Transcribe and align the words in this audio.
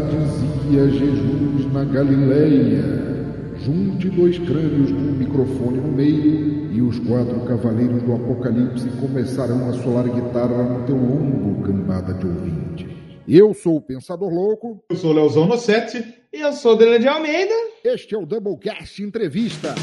dizia 0.00 0.88
Jesus 0.88 1.72
na 1.72 1.84
Galileia. 1.84 3.08
Junte 3.64 4.08
dois 4.08 4.38
crânios 4.38 4.90
com 4.90 4.98
um 4.98 5.12
microfone 5.12 5.78
no 5.78 5.92
meio 5.92 6.72
e 6.72 6.80
os 6.80 6.98
quatro 7.00 7.40
cavaleiros 7.40 8.02
do 8.02 8.14
Apocalipse 8.14 8.88
começarão 9.00 9.68
a 9.68 9.72
solar 9.72 10.04
guitarra 10.04 10.62
no 10.62 10.86
teu 10.86 10.96
lombo, 10.96 11.62
cambada 11.64 12.14
de 12.14 12.26
ouvinte. 12.26 12.88
Eu 13.26 13.52
sou 13.52 13.76
o 13.76 13.80
Pensador 13.80 14.32
Louco. 14.32 14.82
Eu 14.88 14.96
sou 14.96 15.10
o 15.10 15.14
Leozão 15.14 15.46
Nossetti. 15.46 16.02
E 16.32 16.40
eu 16.40 16.52
sou 16.52 16.74
o 16.74 16.76
Dele 16.76 16.98
de 16.98 17.08
Almeida. 17.08 17.54
Este 17.84 18.14
é 18.14 18.18
o 18.18 18.24
Doublecast 18.24 19.02
Entrevista. 19.02 19.74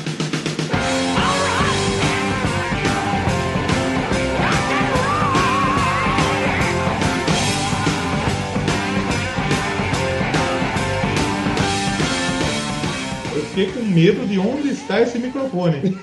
Fiquei 13.55 13.71
com 13.71 13.81
medo 13.87 14.27
de 14.27 14.37
onde 14.37 14.69
está 14.69 15.01
esse 15.01 15.17
microfone. 15.17 15.97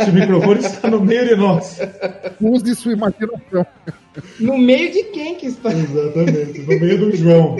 Esse 0.00 0.12
microfone 0.12 0.60
está 0.60 0.90
no 0.90 1.00
meio 1.00 1.26
de 1.26 1.36
nós. 1.36 1.80
Use 2.40 2.74
sua 2.76 2.92
imaginação. 2.92 3.66
No 4.38 4.58
meio 4.58 4.92
de 4.92 5.04
quem 5.04 5.36
que 5.36 5.46
está? 5.46 5.72
Exatamente, 5.72 6.60
no 6.60 6.66
meio 6.80 6.98
do 6.98 7.16
João. 7.16 7.56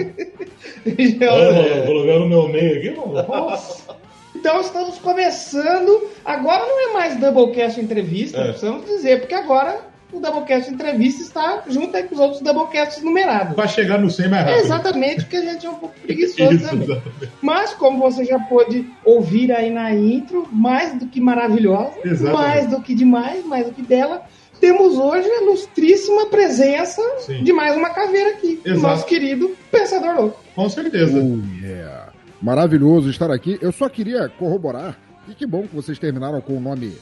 Olha, 1.31 1.85
vou 1.85 1.93
lugar 1.95 2.19
no 2.19 2.27
meu 2.29 2.47
meio 2.47 2.77
aqui, 2.77 2.89
mano. 2.91 3.13
Nossa. 3.27 3.97
Então 4.35 4.61
estamos 4.61 4.99
começando. 4.99 6.09
Agora 6.23 6.65
não 6.65 6.89
é 6.89 6.93
mais 6.93 7.17
Doublecast 7.19 7.79
Entrevista, 7.81 8.37
É. 8.39 8.47
precisamos 8.49 8.85
dizer, 8.85 9.19
porque 9.21 9.33
agora 9.33 9.88
o 10.11 10.19
Doublecast 10.19 10.71
Entrevista 10.71 11.21
está 11.21 11.63
junto 11.67 11.95
aí 11.95 12.03
com 12.03 12.15
os 12.15 12.21
outros 12.21 12.41
Doublecasts 12.41 13.03
numerados. 13.03 13.53
Pra 13.55 13.67
chegar 13.67 13.99
no 13.99 14.09
100 14.09 14.27
mais 14.29 14.45
rápido. 14.45 14.63
Exatamente, 14.65 15.21
porque 15.23 15.37
a 15.37 15.41
gente 15.41 15.65
é 15.65 15.69
um 15.69 15.75
pouco 15.75 15.95
preguiçoso 15.99 16.53
Isso, 16.55 16.69
também. 16.69 16.83
exatamente. 16.83 17.31
Mas, 17.41 17.73
como 17.73 17.99
você 17.99 18.25
já 18.25 18.39
pôde 18.39 18.89
ouvir 19.05 19.51
aí 19.51 19.69
na 19.69 19.93
intro, 19.93 20.47
mais 20.51 20.93
do 20.97 21.05
que 21.07 21.21
maravilhosa, 21.21 21.93
Exatamente. 22.03 22.47
mais 22.47 22.67
do 22.67 22.81
que 22.81 22.95
demais, 22.95 23.45
mais 23.45 23.65
do 23.67 23.71
que 23.71 23.81
dela, 23.81 24.23
temos 24.59 24.97
hoje 24.97 25.27
a 25.29 25.43
ilustríssima 25.43 26.25
presença 26.25 27.01
Sim. 27.19 27.43
de 27.43 27.53
mais 27.53 27.77
uma 27.77 27.89
caveira 27.91 28.31
aqui, 28.31 28.59
Exato. 28.65 28.81
nosso 28.81 29.05
querido 29.05 29.55
Pensador 29.71 30.15
Louco. 30.15 30.43
Com 30.55 30.69
certeza. 30.69 31.17
Oh, 31.17 31.65
yeah. 31.65 32.09
Maravilhoso 32.41 33.09
estar 33.09 33.31
aqui. 33.31 33.57
Eu 33.61 33.71
só 33.71 33.87
queria 33.87 34.27
corroborar, 34.27 34.97
e 35.27 35.33
que 35.33 35.45
bom 35.45 35.63
que 35.67 35.75
vocês 35.75 35.97
terminaram 35.99 36.41
com 36.41 36.57
o 36.57 36.59
nome 36.59 36.93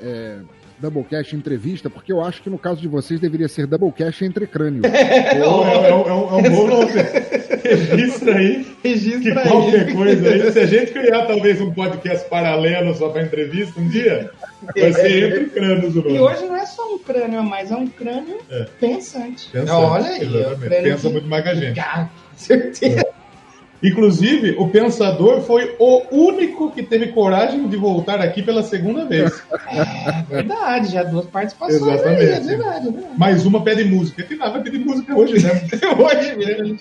é, 0.00 0.38
Doublecast 0.82 1.34
Entrevista, 1.36 1.88
porque 1.88 2.12
eu 2.12 2.20
acho 2.20 2.42
que 2.42 2.50
no 2.50 2.58
caso 2.58 2.80
de 2.80 2.88
vocês 2.88 3.18
deveria 3.20 3.48
ser 3.48 3.66
Doublecast 3.66 4.24
Entre 4.24 4.46
Crânio. 4.46 4.82
Pô, 4.82 4.88
é, 4.94 5.38
é 5.38 5.94
um- 5.94 6.08
é 6.08 6.12
um, 6.12 6.28
é 6.30 6.34
um 6.48 6.54
bom 6.54 6.66
nome. 6.66 6.92
Registra 7.64 8.36
aí 8.36 8.64
que 8.82 8.88
Registra 8.88 9.40
aí. 9.42 9.48
qualquer 9.48 9.92
coisa 9.94 10.28
aí, 10.28 10.52
se 10.52 10.58
a 10.58 10.66
gente 10.66 10.92
criar 10.92 11.26
talvez 11.26 11.60
um 11.60 11.70
podcast 11.72 12.28
paralelo 12.28 12.94
só 12.94 13.08
pra 13.10 13.22
entrevista 13.22 13.80
um 13.80 13.88
dia, 13.88 14.30
vai 14.76 14.92
ser 14.92 15.24
entre 15.32 15.44
crânios. 15.50 15.94
E 15.94 16.18
hoje 16.18 16.44
não 16.46 16.56
é 16.56 16.66
só 16.66 16.94
um 16.94 16.98
crânio 16.98 17.38
a 17.38 17.42
mais, 17.42 17.70
é 17.70 17.76
um 17.76 17.86
crânio 17.86 18.38
É. 18.50 18.66
pensante. 18.80 19.48
Pensa, 19.52 19.74
Olha 19.76 20.06
aí, 20.06 20.42
é 20.42 20.82
Pensa 20.82 21.06
que- 21.06 21.12
muito 21.12 21.28
mais 21.28 21.42
que 21.44 21.48
a 21.50 21.54
gente. 21.54 21.80
Certeza. 22.36 23.06
Inclusive, 23.82 24.54
o 24.58 24.68
Pensador 24.68 25.40
foi 25.40 25.74
o 25.78 26.02
único 26.10 26.70
que 26.70 26.82
teve 26.82 27.08
coragem 27.08 27.66
de 27.68 27.76
voltar 27.76 28.20
aqui 28.20 28.42
pela 28.42 28.62
segunda 28.62 29.04
vez. 29.04 29.42
É 29.72 30.22
verdade, 30.28 30.92
já 30.92 31.02
duas 31.02 31.26
participações 31.26 31.80
Exatamente. 31.80 32.22
aí, 32.22 32.28
é 32.28 32.40
verdade, 32.40 32.88
é 32.88 32.90
verdade. 32.90 33.18
Mais 33.18 33.46
uma 33.46 33.62
pede 33.62 33.84
música. 33.84 34.22
Que 34.22 34.36
nada 34.36 34.60
pede 34.60 34.78
música 34.78 35.14
hoje, 35.16 35.42
né? 35.42 35.50
Hoje 35.98 36.36
mesmo. 36.36 36.78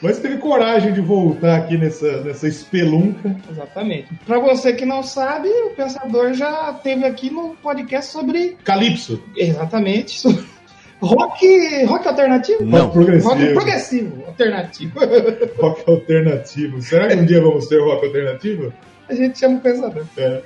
Mas 0.00 0.18
teve 0.18 0.38
coragem 0.38 0.92
de 0.92 1.00
voltar 1.00 1.56
aqui 1.56 1.76
nessa, 1.76 2.22
nessa 2.22 2.46
espelunca. 2.46 3.36
Exatamente. 3.50 4.08
Pra 4.24 4.38
você 4.38 4.72
que 4.72 4.84
não 4.84 5.02
sabe, 5.02 5.48
o 5.48 5.70
Pensador 5.70 6.34
já 6.34 6.72
teve 6.74 7.04
aqui 7.04 7.30
no 7.30 7.56
podcast 7.62 8.12
sobre. 8.12 8.56
Calypso. 8.62 9.22
Exatamente. 9.36 10.20
sobre 10.20 10.44
Rock, 11.00 11.84
rock 11.84 12.08
alternativo? 12.08 12.64
Rock 12.70 12.92
progressivo. 12.92 13.28
Rock 13.28 13.52
progressivo, 13.52 14.24
alternativo. 14.26 15.00
Rock 15.60 15.90
alternativo. 15.90 16.82
Será 16.82 17.08
que 17.08 17.14
um 17.16 17.26
dia 17.26 17.40
vamos 17.40 17.66
ter 17.66 17.78
rock 17.80 18.06
alternativo? 18.06 18.72
A 19.08 19.14
gente 19.14 19.38
chama 19.38 19.56
o 19.56 19.60
Pensador. 19.60 20.06
É. 20.16 20.42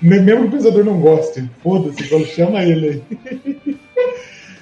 Mesmo 0.00 0.42
que 0.42 0.48
o 0.48 0.50
pensador 0.50 0.84
não 0.84 1.00
goste, 1.00 1.48
foda-se, 1.62 2.08
quando 2.08 2.26
chama 2.26 2.62
ele 2.64 3.04
aí. 3.06 3.78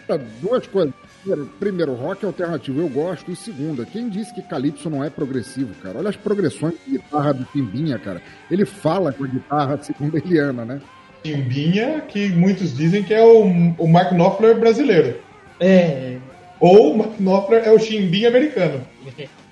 Tá, 0.07 0.19
Duas 0.41 0.67
coisas. 0.67 0.93
Primeiro, 1.23 1.47
primeiro, 1.59 1.95
rock 1.95 2.25
alternativo 2.25 2.81
eu 2.81 2.89
gosto. 2.89 3.31
E 3.31 3.37
segunda, 3.37 3.85
quem 3.85 4.09
disse 4.09 4.35
que 4.35 4.43
Calypso 4.43 4.89
não 4.91 5.05
é 5.05 5.11
progressivo, 5.11 5.75
cara? 5.83 5.99
Olha 5.99 6.09
as 6.09 6.17
progressões 6.17 6.75
de 6.85 6.93
guitarra 6.93 7.33
do 7.33 7.45
Pimbinha, 7.47 7.99
cara. 7.99 8.23
Ele 8.51 8.65
fala 8.65 9.13
com 9.13 9.25
a 9.25 9.27
guitarra 9.27 9.83
segundo 9.83 10.17
Eliana, 10.17 10.65
né? 10.65 10.81
Chimbinha, 11.25 12.03
que 12.09 12.29
muitos 12.29 12.77
dizem 12.77 13.03
que 13.03 13.13
é 13.15 13.23
o, 13.23 13.43
o 13.79 13.89
Mark 13.89 14.13
Knopfler 14.13 14.59
brasileiro. 14.59 15.17
É. 15.59 16.17
Ou 16.59 16.93
o 16.93 16.99
Mark 16.99 17.13
Knopfler 17.19 17.63
é 17.65 17.71
o 17.71 17.79
Chimbinha 17.79 18.29
americano. 18.29 18.83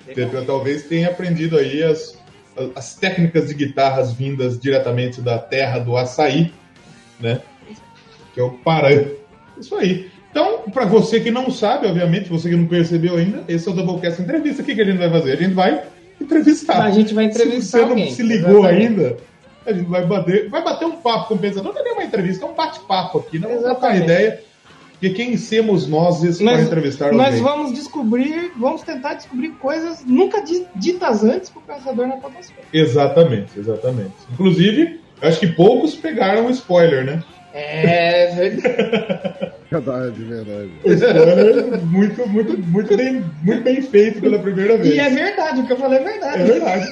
Entendeu? 0.07 0.45
Talvez 0.45 0.83
tenha 0.83 1.09
aprendido 1.09 1.57
aí 1.57 1.83
as, 1.83 2.17
as 2.75 2.95
técnicas 2.95 3.47
de 3.49 3.53
guitarras 3.53 4.11
vindas 4.13 4.59
diretamente 4.59 5.21
da 5.21 5.37
terra 5.37 5.79
do 5.79 5.95
açaí, 5.95 6.51
né? 7.19 7.41
Que 8.33 8.39
é 8.39 8.43
o 8.43 8.51
Pará. 8.51 8.89
Isso 9.59 9.75
aí. 9.75 10.09
Então, 10.31 10.61
para 10.71 10.85
você 10.85 11.19
que 11.19 11.31
não 11.31 11.49
sabe, 11.49 11.87
obviamente, 11.87 12.29
você 12.29 12.49
que 12.49 12.55
não 12.55 12.67
percebeu 12.67 13.17
ainda, 13.17 13.43
esse 13.47 13.67
é 13.67 13.71
o 13.71 13.75
Doublecast 13.75 14.21
Entrevista. 14.21 14.61
O 14.61 14.65
que, 14.65 14.75
que 14.75 14.81
a 14.81 14.85
gente 14.85 14.97
vai 14.97 15.09
fazer? 15.09 15.31
A 15.31 15.35
gente 15.35 15.53
vai 15.53 15.83
entrevistar. 16.21 16.83
A 16.83 16.91
gente 16.91 17.13
vai 17.13 17.31
Se 17.31 17.41
entrevistar 17.41 17.79
você 17.79 17.83
não 17.83 17.89
alguém. 17.91 18.11
se 18.11 18.21
ligou 18.23 18.59
Exatamente. 18.59 18.87
ainda, 18.87 19.17
a 19.69 19.73
gente 19.73 19.87
vai 19.89 20.05
bater, 20.05 20.49
vai 20.49 20.63
bater 20.63 20.85
um 20.85 20.97
papo 20.97 21.29
com 21.29 21.35
o 21.35 21.37
pensador. 21.37 21.73
Não 21.73 21.81
é 21.81 21.83
nem 21.83 21.93
uma 21.93 22.03
entrevista, 22.03 22.45
é 22.45 22.49
um 22.49 22.53
bate-papo 22.53 23.19
aqui. 23.19 23.39
Não 23.39 23.47
vamos 23.49 23.63
trocar 23.63 23.95
Exatamente. 23.95 24.03
ideia 24.05 24.41
de 25.01 25.09
quem 25.11 25.37
somos 25.37 25.87
nós 25.87 26.19
para 26.19 26.43
Nós, 26.45 26.59
entrevistar 26.65 27.13
nós 27.13 27.27
alguém. 27.27 27.41
vamos 27.43 27.73
descobrir, 27.73 28.51
vamos 28.57 28.81
tentar 28.81 29.13
descobrir 29.13 29.51
coisas 29.51 30.03
nunca 30.05 30.41
di- 30.41 30.65
ditas 30.75 31.23
antes 31.23 31.49
pro 31.49 31.61
Pensador 31.61 32.05
na 32.07 32.17
Podosfera. 32.17 32.67
Exatamente, 32.73 33.57
exatamente. 33.57 34.11
Inclusive, 34.33 34.99
acho 35.21 35.39
que 35.39 35.47
poucos 35.47 35.95
pegaram 35.95 36.47
o 36.47 36.49
spoiler, 36.49 37.05
né? 37.05 37.23
É 37.53 38.27
verdade. 38.35 39.53
Verdade, 39.71 40.23
verdade. 40.23 40.71
O 40.83 40.91
spoiler 40.91 41.81
muito, 41.85 42.27
muito, 42.27 42.57
muito, 42.57 42.97
bem, 42.97 43.23
muito 43.43 43.61
bem 43.61 43.81
feito 43.83 44.19
pela 44.19 44.39
primeira 44.39 44.77
vez. 44.77 44.95
E 44.95 44.99
é 44.99 45.09
verdade, 45.11 45.61
o 45.61 45.67
que 45.67 45.73
eu 45.73 45.77
falei 45.77 45.99
é 45.99 46.01
É 46.41 46.43
verdade. 46.43 46.87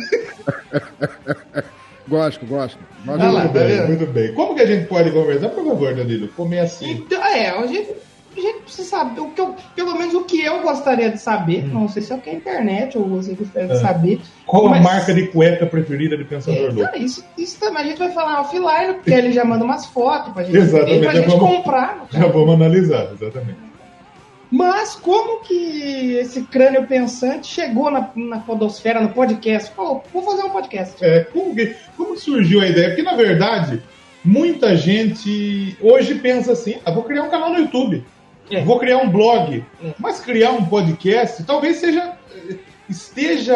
Gosto, 2.07 2.45
gosto. 2.45 2.79
Lá. 3.06 3.18
Muito 3.18 3.50
bem, 3.53 3.88
muito 3.88 4.06
bem. 4.07 4.34
Como 4.34 4.56
que 4.56 4.62
a 4.62 4.66
gente 4.66 4.88
pode 4.88 5.12
conversar? 5.12 5.50
Por 5.50 5.63
favor, 5.66 5.94
Danilo, 5.94 6.28
come 6.29 6.57
assim. 6.59 6.91
Então, 6.91 7.22
é, 7.23 7.50
a 7.50 7.66
gente, 7.68 7.90
a 8.35 8.40
gente 8.40 8.59
precisa 8.63 8.88
saber, 8.90 9.19
o 9.22 9.29
que 9.31 9.41
eu, 9.41 9.56
pelo 9.75 9.97
menos 9.97 10.13
o 10.13 10.23
que 10.23 10.41
eu 10.41 10.62
gostaria 10.62 11.09
de 11.09 11.18
saber, 11.19 11.63
Hum. 11.66 11.69
não 11.73 11.88
sei 11.90 12.01
se 12.03 12.12
é 12.12 12.16
o 12.16 12.19
que 12.19 12.29
é 12.29 12.34
a 12.34 12.35
internet 12.35 12.97
ou 12.97 13.06
você 13.07 13.34
gostaria 13.34 13.68
de 13.68 13.73
É. 13.75 13.79
saber. 13.79 14.22
Qual 14.45 14.68
a 14.68 14.69
Mas- 14.72 14.84
marca 14.84 15.13
de 15.13 15.28
cueca 15.28 15.66
preferida 15.66 16.18
de 16.18 16.23
Pensador 16.23 16.69
Então, 16.72 16.75
Louco? 16.84 16.97
isso, 16.97 17.23
isso 17.38 17.59
também 17.59 17.84
a 17.84 17.85
gente 17.88 17.97
vai 18.00 18.12
falar 18.12 18.41
offline, 18.41 18.94
porque 18.95 19.12
ele 19.12 19.31
já 19.31 19.44
manda 19.44 19.63
umas 19.66 19.85
fotos 19.88 20.34
pra 20.34 20.44
gente, 20.44 20.57
Exatamente, 20.57 21.00
pra 21.03 21.13
já 21.13 21.22
gente 21.22 21.29
vamos- 21.38 21.56
comprar. 21.57 22.06
Já 22.12 22.28
vamos 22.28 22.53
analisar, 22.56 23.09
exatamente. 23.13 23.66
Mas 24.49 24.95
como 24.95 25.41
que 25.41 26.13
esse 26.13 26.43
crânio 26.43 26.87
pensante 26.87 27.47
chegou 27.47 27.91
na, 27.91 28.09
na 28.15 28.39
podosfera, 28.39 29.01
no 29.01 29.09
podcast? 29.09 29.73
Falou, 29.75 30.03
vou 30.13 30.23
fazer 30.23 30.43
um 30.43 30.49
podcast. 30.51 31.03
É, 31.03 31.25
como, 31.25 31.53
que, 31.53 31.75
como 31.95 32.17
surgiu 32.17 32.61
a 32.61 32.67
ideia? 32.67 32.89
Porque, 32.89 33.03
na 33.03 33.15
verdade, 33.15 33.81
muita 34.23 34.75
gente 34.75 35.75
hoje 35.81 36.15
pensa 36.15 36.53
assim: 36.53 36.77
ah, 36.85 36.91
vou 36.91 37.03
criar 37.03 37.23
um 37.23 37.29
canal 37.29 37.51
no 37.51 37.59
YouTube, 37.59 38.05
É. 38.49 38.63
vou 38.63 38.79
criar 38.79 38.97
um 38.97 39.09
blog. 39.09 39.63
É. 39.83 39.94
Mas 39.99 40.19
criar 40.21 40.51
um 40.51 40.65
podcast 40.65 41.43
talvez 41.43 41.77
seja 41.77 42.13
esteja 42.89 43.55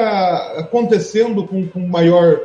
acontecendo 0.58 1.46
com, 1.46 1.68
com 1.68 1.88
maior. 1.88 2.40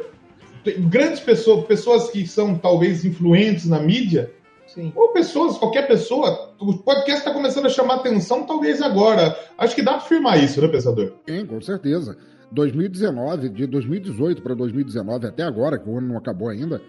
Grandes 0.79 1.21
pessoas, 1.21 1.65
pessoas 1.67 2.11
que 2.11 2.27
são 2.27 2.57
talvez 2.57 3.05
influentes 3.05 3.67
na 3.67 3.79
mídia, 3.79 4.33
Sim. 4.77 4.93
ou 4.95 5.09
pessoas, 5.13 5.59
qualquer 5.59 5.89
pessoa, 5.89 6.55
o 6.61 6.77
podcast 6.79 7.21
está 7.21 7.33
começando 7.33 7.67
a 7.67 7.71
chamar 7.71 7.95
atenção, 7.97 8.45
talvez 8.47 8.81
agora. 8.81 9.35
Acho 9.59 9.75
que 9.75 9.83
dá 9.83 9.95
para 9.95 10.03
afirmar 10.03 10.39
isso, 10.43 10.61
né, 10.61 10.69
pensador? 10.69 11.15
Sim, 11.29 11.45
com 11.47 11.61
certeza. 11.61 12.17
2019, 12.53 13.49
de 13.49 13.67
2018 13.67 14.43
para 14.43 14.55
2019 14.55 15.27
até 15.27 15.43
agora, 15.43 15.79
que 15.79 15.89
o 15.89 15.97
ano 15.99 16.09
não 16.09 16.19
acabou 16.19 16.49
ainda, 16.49 16.81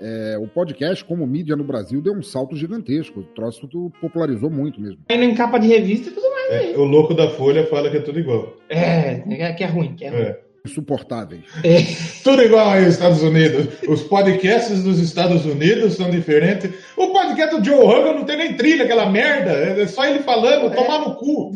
é, 0.00 0.36
o 0.40 0.48
podcast 0.48 1.04
como 1.04 1.26
mídia 1.26 1.54
no 1.54 1.62
Brasil 1.64 2.00
deu 2.02 2.12
um 2.14 2.22
salto 2.22 2.56
gigantesco. 2.56 3.20
O 3.20 3.24
troço 3.24 3.68
tu 3.68 3.92
popularizou 4.00 4.50
muito 4.50 4.80
mesmo. 4.80 4.98
Indo 5.10 5.22
em 5.22 5.34
capa 5.34 5.58
de 5.58 5.68
revista 5.68 6.08
e 6.08 6.12
tudo 6.12 6.28
mais 6.30 6.50
É, 6.50 6.58
aí. 6.58 6.74
o 6.76 6.84
louco 6.84 7.14
da 7.14 7.28
Folha 7.30 7.66
fala 7.66 7.90
que 7.90 7.98
é 7.98 8.00
tudo 8.00 8.18
igual. 8.18 8.54
É, 8.68 9.22
é 9.28 9.52
que 9.52 9.62
é 9.62 9.66
ruim, 9.66 9.94
que 9.94 10.04
é 10.04 10.08
ruim. 10.10 10.20
É. 10.20 10.43
insuportáveis. 10.66 11.42
É. 11.62 11.82
Tudo 12.24 12.42
igual 12.42 12.70
aí 12.70 12.86
nos 12.86 12.94
Estados 12.94 13.22
Unidos. 13.22 13.68
Os 13.86 14.02
podcasts 14.02 14.82
dos 14.82 14.98
Estados 14.98 15.44
Unidos 15.44 15.92
são 15.94 16.10
diferentes. 16.10 16.70
O 16.96 17.08
podcast 17.08 17.60
do 17.60 17.64
Joe 17.64 17.84
Rogan 17.84 18.14
não 18.14 18.24
tem 18.24 18.38
nem 18.38 18.56
trilha, 18.56 18.84
aquela 18.84 19.10
merda. 19.10 19.50
É 19.50 19.86
só 19.86 20.06
ele 20.06 20.20
falando, 20.20 20.72
é. 20.72 20.74
tomar 20.74 21.00
no 21.00 21.16
cu. 21.16 21.52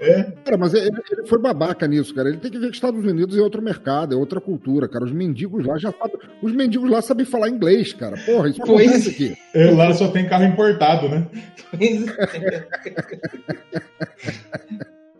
É. 0.00 0.32
Cara, 0.44 0.56
mas 0.56 0.74
ele, 0.74 0.90
ele, 1.10 1.26
foi 1.26 1.40
babaca 1.40 1.88
nisso, 1.88 2.14
cara. 2.14 2.28
Ele 2.28 2.38
tem 2.38 2.52
que 2.52 2.58
ver 2.58 2.66
que 2.66 2.70
os 2.70 2.76
Estados 2.76 3.04
Unidos 3.04 3.36
é 3.36 3.40
outro 3.40 3.60
mercado, 3.60 4.14
é 4.14 4.16
outra 4.16 4.40
cultura, 4.40 4.88
cara. 4.88 5.04
Os 5.04 5.12
mendigos 5.12 5.66
lá 5.66 5.76
já 5.76 5.90
sabem. 5.90 6.20
Os 6.40 6.52
mendigos 6.52 6.88
lá 6.88 7.02
sabem 7.02 7.26
falar 7.26 7.48
inglês, 7.48 7.92
cara. 7.92 8.16
Porra, 8.24 8.48
isso 8.48 8.60
pois. 8.64 8.86
acontece 8.86 9.08
aqui. 9.10 9.36
É, 9.54 9.72
lá 9.72 9.92
só 9.92 10.06
tem 10.06 10.28
carro 10.28 10.44
importado, 10.44 11.08
né? 11.08 11.26
Pois 11.72 12.06
é. 12.34 12.66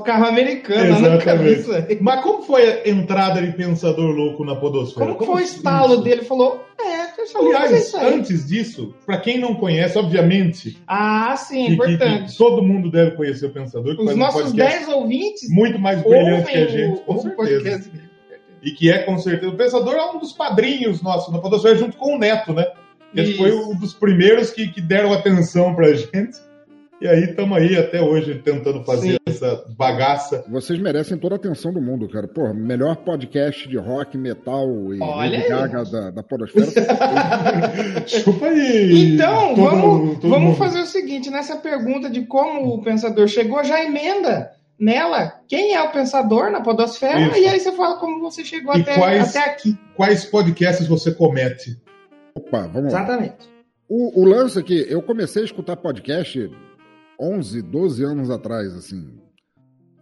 Carro 0.02 0.26
americano 0.26 1.00
na 1.00 1.18
cabeça. 1.18 1.86
Mas 2.00 2.22
como 2.22 2.42
foi 2.42 2.62
a 2.64 2.88
entrada 2.88 3.40
de 3.40 3.52
Pensador 3.52 4.10
Louco 4.10 4.44
na 4.44 4.56
Podosfera? 4.56 5.06
Como, 5.06 5.18
como 5.18 5.32
foi 5.32 5.42
o 5.42 5.44
estalo 5.44 5.94
isso? 5.94 6.02
dele? 6.02 6.22
Falou, 6.22 6.64
é, 6.80 7.02
Aliás, 7.34 7.94
antes 7.94 8.48
disso, 8.48 8.94
para 9.06 9.18
quem 9.18 9.38
não 9.38 9.54
conhece, 9.54 9.96
obviamente. 9.96 10.78
Ah, 10.86 11.34
sim, 11.36 11.66
que, 11.66 11.72
importante. 11.72 12.24
Que, 12.24 12.32
que 12.32 12.38
todo 12.38 12.62
mundo 12.62 12.90
deve 12.90 13.12
conhecer 13.12 13.46
o 13.46 13.50
Pensador. 13.50 13.96
Os 13.98 14.16
nossos 14.16 14.52
10 14.52 14.88
ouvintes. 14.88 15.48
Muito 15.50 15.78
mais 15.78 16.02
brilhante 16.02 16.50
que 16.50 16.58
a 16.58 16.66
gente, 16.66 17.00
com 17.02 17.18
certeza. 17.18 17.90
E 18.62 18.70
que 18.70 18.90
é, 18.90 18.98
com 18.98 19.18
certeza. 19.18 19.52
O 19.52 19.56
Pensador 19.56 19.94
é 19.94 20.10
um 20.10 20.18
dos 20.18 20.32
padrinhos 20.32 21.02
nossos 21.02 21.32
na 21.32 21.38
Podosfera, 21.38 21.76
junto 21.76 21.96
com 21.96 22.16
o 22.16 22.18
Neto, 22.18 22.52
né? 22.52 22.66
Que 23.14 23.36
foi 23.36 23.52
um 23.52 23.74
dos 23.74 23.92
primeiros 23.94 24.50
que, 24.50 24.68
que 24.68 24.80
deram 24.80 25.12
atenção 25.12 25.74
pra 25.74 25.92
gente. 25.92 26.38
E 27.02 27.08
aí 27.08 27.24
estamos 27.24 27.58
aí 27.58 27.76
até 27.76 28.00
hoje 28.00 28.40
tentando 28.44 28.84
fazer 28.84 29.14
Sim. 29.14 29.18
essa 29.26 29.64
bagaça. 29.76 30.44
Vocês 30.48 30.78
merecem 30.78 31.18
toda 31.18 31.34
a 31.34 31.36
atenção 31.36 31.72
do 31.72 31.80
mundo, 31.80 32.08
cara. 32.08 32.28
Porra, 32.28 32.54
melhor 32.54 32.94
podcast 32.94 33.68
de 33.68 33.76
rock, 33.76 34.16
metal 34.16 34.68
e 34.94 35.00
Olha 35.02 35.48
gaga 35.48 35.82
da, 35.84 36.10
da 36.12 36.22
podosfera. 36.22 36.70
Chupa 38.06 38.46
aí! 38.46 39.14
Então, 39.14 39.52
todo, 39.52 39.64
vamos, 39.64 40.18
todo 40.20 40.30
vamos 40.30 40.56
fazer 40.56 40.78
o 40.78 40.86
seguinte, 40.86 41.28
nessa 41.28 41.56
pergunta 41.56 42.08
de 42.08 42.24
como 42.24 42.72
o 42.72 42.80
pensador 42.84 43.26
chegou, 43.26 43.64
já 43.64 43.82
emenda 43.82 44.52
nela 44.78 45.40
quem 45.48 45.74
é 45.74 45.82
o 45.82 45.90
pensador 45.90 46.52
na 46.52 46.60
podosfera 46.60 47.20
Isso. 47.20 47.36
e 47.36 47.48
aí 47.48 47.58
você 47.58 47.72
fala 47.72 47.96
como 47.96 48.20
você 48.20 48.44
chegou 48.44 48.72
até, 48.72 48.94
quais, 48.94 49.36
até 49.36 49.50
aqui. 49.50 49.76
Quais 49.96 50.24
podcasts 50.24 50.86
você 50.86 51.10
comete? 51.10 51.82
Opa, 52.32 52.60
vamos 52.68 52.92
Exatamente. 52.92 52.92
lá. 52.92 53.00
Exatamente. 53.00 53.52
O, 53.88 54.22
o 54.22 54.24
lance 54.24 54.56
é 54.56 54.62
que 54.62 54.86
eu 54.88 55.02
comecei 55.02 55.42
a 55.42 55.44
escutar 55.44 55.76
podcast 55.76 56.48
11, 57.18 57.62
12 57.62 58.04
anos 58.04 58.30
atrás, 58.30 58.74
assim. 58.74 59.20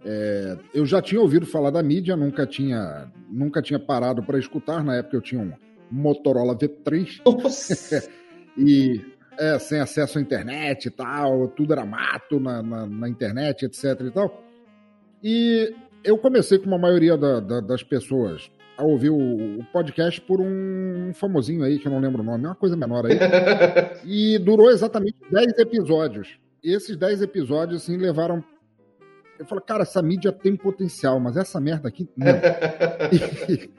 É, 0.05 0.57
eu 0.73 0.87
já 0.87 1.03
tinha 1.03 1.21
ouvido 1.21 1.45
falar 1.45 1.71
da 1.71 1.83
mídia, 1.83 2.17
nunca 2.17 2.47
tinha, 2.47 3.11
nunca 3.29 3.61
tinha 3.61 3.79
parado 3.79 4.23
para 4.23 4.39
escutar. 4.39 4.83
Na 4.83 4.97
época 4.97 5.17
eu 5.17 5.21
tinha 5.21 5.41
um 5.41 5.53
Motorola 5.91 6.57
V3 6.57 7.21
e 8.57 9.01
é, 9.39 9.59
sem 9.59 9.81
acesso 9.81 10.19
à 10.19 10.21
internet 10.21 10.87
e 10.87 10.91
tal, 10.91 11.49
tudo 11.49 11.73
era 11.73 11.85
mato 11.85 12.39
na, 12.39 12.63
na, 12.63 12.87
na, 12.87 13.09
internet, 13.09 13.65
etc. 13.65 14.01
e 14.03 14.11
tal. 14.11 14.45
E 15.23 15.75
eu 16.05 16.17
comecei 16.17 16.59
com 16.59 16.75
a 16.75 16.79
maioria 16.79 17.17
da, 17.17 17.41
da, 17.41 17.61
das 17.61 17.83
pessoas 17.83 18.51
a 18.77 18.85
ouvir 18.85 19.11
o, 19.11 19.59
o, 19.59 19.65
podcast 19.73 20.21
por 20.23 20.41
um 20.41 21.13
famosinho 21.15 21.63
aí 21.63 21.79
que 21.79 21.87
eu 21.87 21.93
não 21.93 22.01
lembro 22.01 22.23
o 22.23 22.25
nome, 22.25 22.45
é 22.45 22.49
uma 22.49 22.55
coisa 22.55 22.77
menor 22.77 23.05
aí. 23.07 23.19
e 24.07 24.39
durou 24.39 24.71
exatamente 24.71 25.17
10 25.31 25.59
episódios 25.59 26.39
esses 26.63 26.97
10 26.97 27.23
episódios, 27.23 27.83
assim, 27.83 27.97
levaram. 27.97 28.45
Eu 29.39 29.47
falei, 29.47 29.65
cara, 29.65 29.83
essa 29.83 30.03
mídia 30.03 30.33
tem 30.33 30.55
potencial, 30.57 31.19
mas 31.19 31.37
essa 31.37 31.61
merda 31.61 31.89
aqui 31.89 32.09
não. 32.17 32.27
e, 33.13 33.71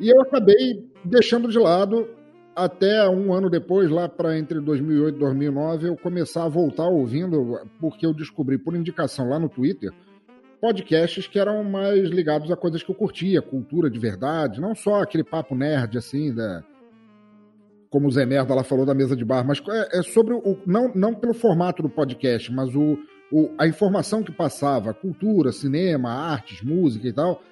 e 0.00 0.08
eu 0.08 0.20
acabei 0.22 0.90
deixando 1.04 1.48
de 1.48 1.58
lado 1.58 2.08
até 2.54 3.06
um 3.08 3.34
ano 3.34 3.50
depois, 3.50 3.90
lá 3.90 4.08
para 4.08 4.38
entre 4.38 4.58
2008 4.60 5.16
e 5.16 5.18
2009, 5.18 5.88
eu 5.88 5.96
começar 5.96 6.44
a 6.44 6.48
voltar 6.48 6.86
ouvindo, 6.86 7.60
porque 7.78 8.06
eu 8.06 8.14
descobri 8.14 8.56
por 8.56 8.74
indicação 8.74 9.28
lá 9.28 9.38
no 9.38 9.48
Twitter 9.48 9.92
podcasts 10.60 11.26
que 11.26 11.38
eram 11.38 11.62
mais 11.62 12.08
ligados 12.08 12.50
a 12.50 12.56
coisas 12.56 12.82
que 12.82 12.90
eu 12.90 12.94
curtia, 12.94 13.42
cultura 13.42 13.90
de 13.90 13.98
verdade, 13.98 14.60
não 14.60 14.74
só 14.74 15.02
aquele 15.02 15.24
papo 15.24 15.54
nerd 15.54 15.96
assim, 15.98 16.34
da, 16.34 16.64
como 17.90 18.08
o 18.08 18.10
Zé 18.10 18.26
Merda 18.26 18.54
lá 18.54 18.64
falou 18.64 18.84
da 18.84 18.94
mesa 18.94 19.16
de 19.16 19.24
bar, 19.24 19.44
mas 19.46 19.60
é, 19.68 19.98
é 19.98 20.02
sobre 20.02 20.34
o. 20.34 20.58
Não, 20.66 20.92
não 20.94 21.14
pelo 21.14 21.34
formato 21.34 21.82
do 21.82 21.88
podcast, 21.88 22.52
mas 22.52 22.74
o, 22.74 22.98
o, 23.32 23.50
a 23.58 23.66
informação 23.66 24.22
que 24.22 24.32
passava, 24.32 24.94
cultura, 24.94 25.52
cinema, 25.52 26.10
artes, 26.10 26.62
música 26.62 27.06
e 27.06 27.12
tal. 27.12 27.42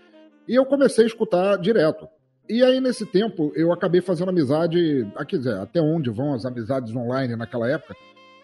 E 0.46 0.54
eu 0.54 0.66
comecei 0.66 1.04
a 1.04 1.06
escutar 1.06 1.56
direto. 1.56 2.06
E 2.48 2.62
aí, 2.62 2.78
nesse 2.78 3.06
tempo, 3.06 3.52
eu 3.56 3.72
acabei 3.72 4.02
fazendo 4.02 4.28
amizade, 4.28 5.06
dizer, 5.30 5.54
até 5.54 5.80
onde 5.80 6.10
vão 6.10 6.34
as 6.34 6.44
amizades 6.44 6.94
online 6.94 7.36
naquela 7.36 7.70
época, 7.70 7.94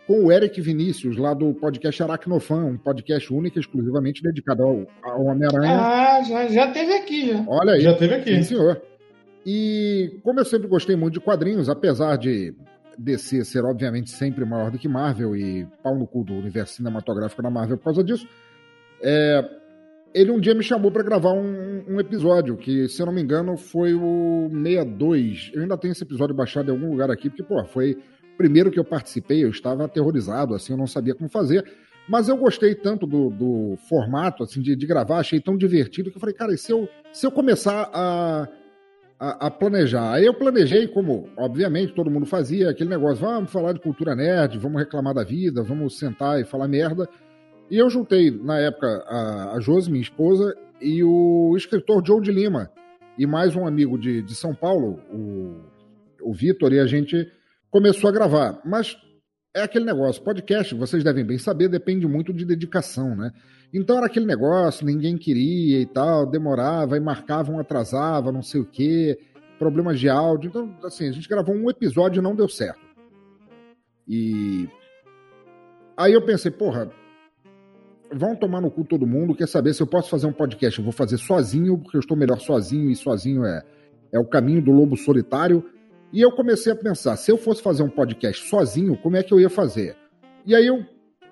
com 0.07 0.25
o 0.25 0.33
Eric 0.33 0.59
Vinícius, 0.61 1.19
lá 1.19 1.35
do 1.35 1.53
podcast 1.53 2.03
Aracnofan, 2.03 2.65
um 2.65 2.79
podcast 2.79 3.33
único 3.33 3.59
e 3.59 3.61
exclusivamente 3.61 4.23
dedicado 4.23 4.63
ao, 4.63 4.87
ao 5.03 5.27
Homem-Aranha. 5.27 5.79
Ah, 5.79 6.23
já, 6.23 6.49
já 6.49 6.73
teve 6.73 6.95
aqui, 6.95 7.29
já. 7.29 7.45
Olha 7.47 7.75
aí. 7.75 7.81
Já 7.83 7.95
teve 7.95 8.15
aqui. 8.15 8.37
Sim, 8.37 8.43
senhor. 8.43 8.81
E 9.45 10.21
como 10.23 10.41
eu 10.41 10.45
sempre 10.45 10.69
gostei 10.69 10.97
muito 10.97 11.15
de 11.15 11.21
quadrinhos, 11.21 11.69
apesar 11.69 12.17
de 12.17 12.55
DC 12.99 13.45
ser 13.45 13.65
obviamente 13.65 14.11
sempre 14.11 14.45
maior 14.45 14.71
do 14.71 14.79
que 14.79 14.89
Marvel 14.89 15.35
e 15.35 15.67
pau 15.83 15.99
no 15.99 16.07
cu 16.07 16.23
do 16.23 16.35
universo 16.35 16.75
cinematográfico 16.75 17.43
da 17.43 17.51
Marvel 17.51 17.79
por 17.79 17.85
causa 17.85 18.05
disso, 18.05 18.29
é, 19.03 19.43
ele 20.15 20.31
um 20.31 20.41
dia 20.41 20.55
me 20.55 20.63
chamou 20.63 20.91
para 20.91 21.03
gravar 21.03 21.33
um, 21.33 21.85
um, 21.89 22.01
episódio, 22.01 22.57
que 22.57 22.89
se 22.89 23.01
eu 23.01 23.07
não 23.07 23.13
me 23.13 23.23
engano 23.23 23.57
foi 23.57 23.95
o 23.95 24.51
62. 24.53 25.53
Eu 25.55 25.63
ainda 25.63 25.79
tenho 25.79 25.93
esse 25.93 26.03
episódio 26.03 26.35
baixado 26.35 26.69
em 26.69 26.73
algum 26.73 26.91
lugar 26.91 27.11
aqui, 27.11 27.31
porque 27.31 27.43
pô, 27.43 27.65
foi 27.65 27.93
o 27.93 28.37
primeiro 28.37 28.71
que 28.71 28.79
eu 28.79 28.85
participei, 28.85 29.45
eu 29.45 29.51
estava 29.51 29.85
aterrorizado, 29.85 30.55
assim, 30.55 30.73
eu 30.73 30.79
não 30.79 30.87
sabia 30.87 31.15
como 31.15 31.31
fazer. 31.31 31.65
Mas 32.09 32.29
eu 32.29 32.37
gostei 32.37 32.75
tanto 32.75 33.07
do, 33.07 33.31
do 33.31 33.77
formato, 33.89 34.43
assim, 34.43 34.61
de, 34.61 34.75
de, 34.75 34.87
gravar, 34.87 35.19
achei 35.19 35.41
tão 35.41 35.57
divertido 35.57 36.11
que 36.11 36.17
eu 36.17 36.21
falei, 36.21 36.35
cara, 36.35 36.57
se 36.57 36.73
eu, 36.73 36.89
se 37.13 37.25
eu 37.25 37.31
começar 37.31 37.89
a 37.95 38.49
a, 39.21 39.47
a, 39.47 39.51
planejar. 39.51 40.15
Aí 40.15 40.25
eu 40.25 40.33
planejei, 40.33 40.89
como 40.89 41.29
obviamente 41.37 41.93
todo 41.93 42.11
mundo 42.11 42.25
fazia, 42.25 42.71
aquele 42.71 42.89
negócio: 42.89 43.25
vamos 43.25 43.53
falar 43.53 43.75
de 43.75 43.81
cultura 43.81 44.17
nerd, 44.17 44.59
vamos 44.59 44.81
reclamar 44.81 45.13
da 45.13 45.23
vida, 45.23 45.63
vamos 45.63 45.99
sentar 45.99 46.41
e 46.41 46.45
falar 46.45 46.67
merda. 46.67 47.07
E 47.71 47.77
eu 47.77 47.91
juntei, 47.91 48.31
na 48.31 48.59
época, 48.59 48.87
a, 49.07 49.57
a 49.57 49.61
Josi, 49.61 49.91
minha 49.91 50.03
esposa, 50.03 50.57
e 50.81 51.05
o 51.05 51.55
escritor 51.57 52.05
Joe 52.05 52.21
de 52.21 52.33
Lima, 52.33 52.71
e 53.19 53.27
mais 53.27 53.55
um 53.55 53.67
amigo 53.67 53.99
de, 53.99 54.23
de 54.23 54.35
São 54.35 54.55
Paulo, 54.55 54.99
o, 55.13 55.61
o 56.23 56.33
Vitor, 56.33 56.73
e 56.73 56.81
a 56.81 56.87
gente 56.87 57.31
começou 57.71 58.09
a 58.09 58.13
gravar. 58.13 58.61
Mas 58.65 58.97
é 59.55 59.63
aquele 59.63 59.85
negócio, 59.85 60.23
podcast, 60.23 60.75
vocês 60.75 61.05
devem 61.05 61.25
bem 61.25 61.39
saber, 61.39 61.69
depende 61.69 62.09
muito 62.09 62.33
de 62.33 62.45
dedicação, 62.45 63.15
né? 63.15 63.31
Então 63.73 63.97
era 63.97 64.07
aquele 64.07 64.27
negócio, 64.27 64.85
ninguém 64.85 65.17
queria 65.17 65.81
e 65.81 65.87
tal, 65.87 66.27
demorava 66.27 66.97
e 66.97 67.01
marcavam, 67.01 67.59
atrasava, 67.59 68.33
não 68.33 68.43
sei 68.43 68.61
o 68.61 68.65
quê, 68.65 69.19
problemas 69.59 70.01
de 70.01 70.09
áudio. 70.09 70.49
Então, 70.49 70.77
assim, 70.83 71.09
a 71.09 71.13
gente 71.13 71.29
gravou 71.29 71.55
um 71.55 71.71
episódio 71.71 72.21
e 72.21 72.23
não 72.23 72.35
deu 72.35 72.49
certo. 72.49 72.81
E 74.09 74.69
aí 75.97 76.13
eu 76.13 76.25
pensei, 76.25 76.51
porra, 76.51 76.91
vão 78.13 78.35
tomar 78.35 78.61
no 78.61 78.71
cu 78.71 78.85
todo 78.85 79.07
mundo, 79.07 79.37
quer 79.37 79.47
saber 79.47 79.73
se 79.73 79.83
eu 79.83 79.87
posso 79.87 80.11
fazer 80.11 80.27
um 80.27 80.33
podcast, 80.33 80.79
eu 80.79 80.85
vou 80.85 80.93
fazer 80.93 81.19
sozinho, 81.19 81.79
porque 81.79 81.97
eu 81.97 82.01
estou 82.01 82.17
melhor 82.17 82.41
sozinho 82.41 82.91
e 82.91 82.97
sozinho 82.97 83.45
é, 83.45 83.63
é 84.13 84.19
o 84.19 84.25
caminho 84.25 84.61
do 84.61 84.73
lobo 84.73 84.97
solitário. 84.97 85.65
E 86.13 86.21
eu 86.21 86.33
comecei 86.33 86.73
a 86.73 86.77
pensar, 86.77 87.17
se 87.17 87.31
eu 87.31 87.39
fosse 87.39 87.63
fazer 87.63 87.85
um 87.85 87.89
podcast 87.89 88.49
sozinho, 88.49 88.97
como 88.97 89.17
é 89.17 89.23
que 89.23 89.33
eu 89.33 89.39
ia 89.39 89.49
fazer? 89.49 89.97
E 90.45 90.57
aí 90.57 90.67
eu 90.67 90.85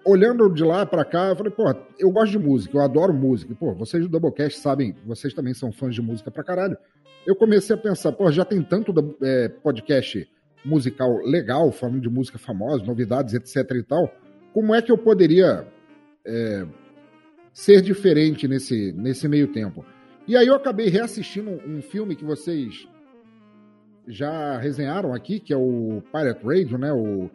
olhando 0.09 0.49
de 0.49 0.65
lá 0.65 0.87
para 0.87 1.05
cá, 1.05 1.29
eu 1.29 1.37
falei, 1.37 1.53
pô, 1.53 1.65
eu 1.99 2.11
gosto 2.11 2.33
de 2.33 2.39
música, 2.39 2.77
eu 2.77 2.81
adoro 2.81 3.13
música. 3.13 3.55
Pô, 3.55 3.75
vocês 3.75 4.03
do 4.03 4.09
Doublecast 4.09 4.59
sabem, 4.59 4.95
vocês 5.05 5.35
também 5.35 5.53
são 5.53 5.71
fãs 5.71 5.95
de 5.95 6.01
música 6.01 6.31
pra 6.31 6.43
caralho. 6.43 6.77
Eu 7.27 7.37
comecei 7.37 7.77
a 7.77 7.79
pensar, 7.79 8.13
pô, 8.13 8.31
já 8.33 8.45
tem 8.45 8.63
tanto 8.63 8.93
é, 9.23 9.49
podcast 9.49 10.27
musical 10.65 11.19
legal, 11.19 11.71
falando 11.71 12.01
de 12.01 12.09
música 12.09 12.39
famosa, 12.39 12.85
novidades, 12.85 13.35
etc 13.35 13.71
e 13.77 13.83
tal. 13.83 14.11
Como 14.55 14.75
é 14.75 14.81
que 14.81 14.91
eu 14.91 14.97
poderia 14.97 15.67
é, 16.27 16.67
ser 17.53 17.83
diferente 17.83 18.49
nesse, 18.49 18.93
nesse 18.93 19.29
meio 19.29 19.49
tempo? 19.49 19.85
E 20.27 20.37
aí 20.37 20.47
eu 20.47 20.55
acabei 20.55 20.89
reassistindo 20.89 21.51
um 21.67 21.83
filme 21.83 22.17
que 22.17 22.25
vocês 22.25 22.89
já 24.07 24.59
resenharam 24.59 25.13
aqui, 25.13 25.39
que 25.39 25.53
é 25.53 25.57
o 25.57 26.03
Pirate 26.11 26.45
Radio, 26.45 26.79
né? 26.79 26.93
O 26.93 27.31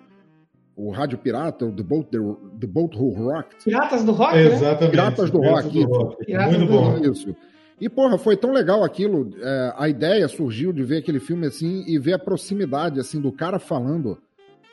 o 0.76 0.92
Rádio 0.92 1.18
Pirata, 1.18 1.66
o 1.66 1.72
The 1.72 1.84
Boat, 1.84 2.10
The, 2.10 2.18
The 2.60 2.68
Boat 2.68 2.98
Who 2.98 3.14
Rocked. 3.14 3.64
Piratas 3.64 4.04
do 4.04 4.12
Rock, 4.12 4.36
né? 4.36 4.46
Exatamente. 4.46 4.92
Piratas 4.92 5.32
do 5.32 5.38
Rock. 5.40 5.70
Do 5.70 5.86
rock. 5.86 6.26
Piratas 6.26 6.58
Muito 6.58 6.72
do 6.72 6.74
bom. 6.74 6.98
Isso. 7.12 7.36
E, 7.80 7.90
porra, 7.90 8.18
foi 8.18 8.38
tão 8.38 8.52
legal 8.52 8.84
aquilo. 8.84 9.30
É, 9.42 9.74
a 9.76 9.90
ideia 9.90 10.28
surgiu 10.28 10.72
de 10.72 10.84
ver 10.84 10.98
aquele 10.98 11.20
filme 11.20 11.48
assim 11.48 11.84
e 11.88 12.00
ver 12.00 12.14
a 12.14 12.20
proximidade, 12.20 13.00
assim, 13.00 13.20
do 13.20 13.32
cara 13.32 13.60
falando, 13.60 14.18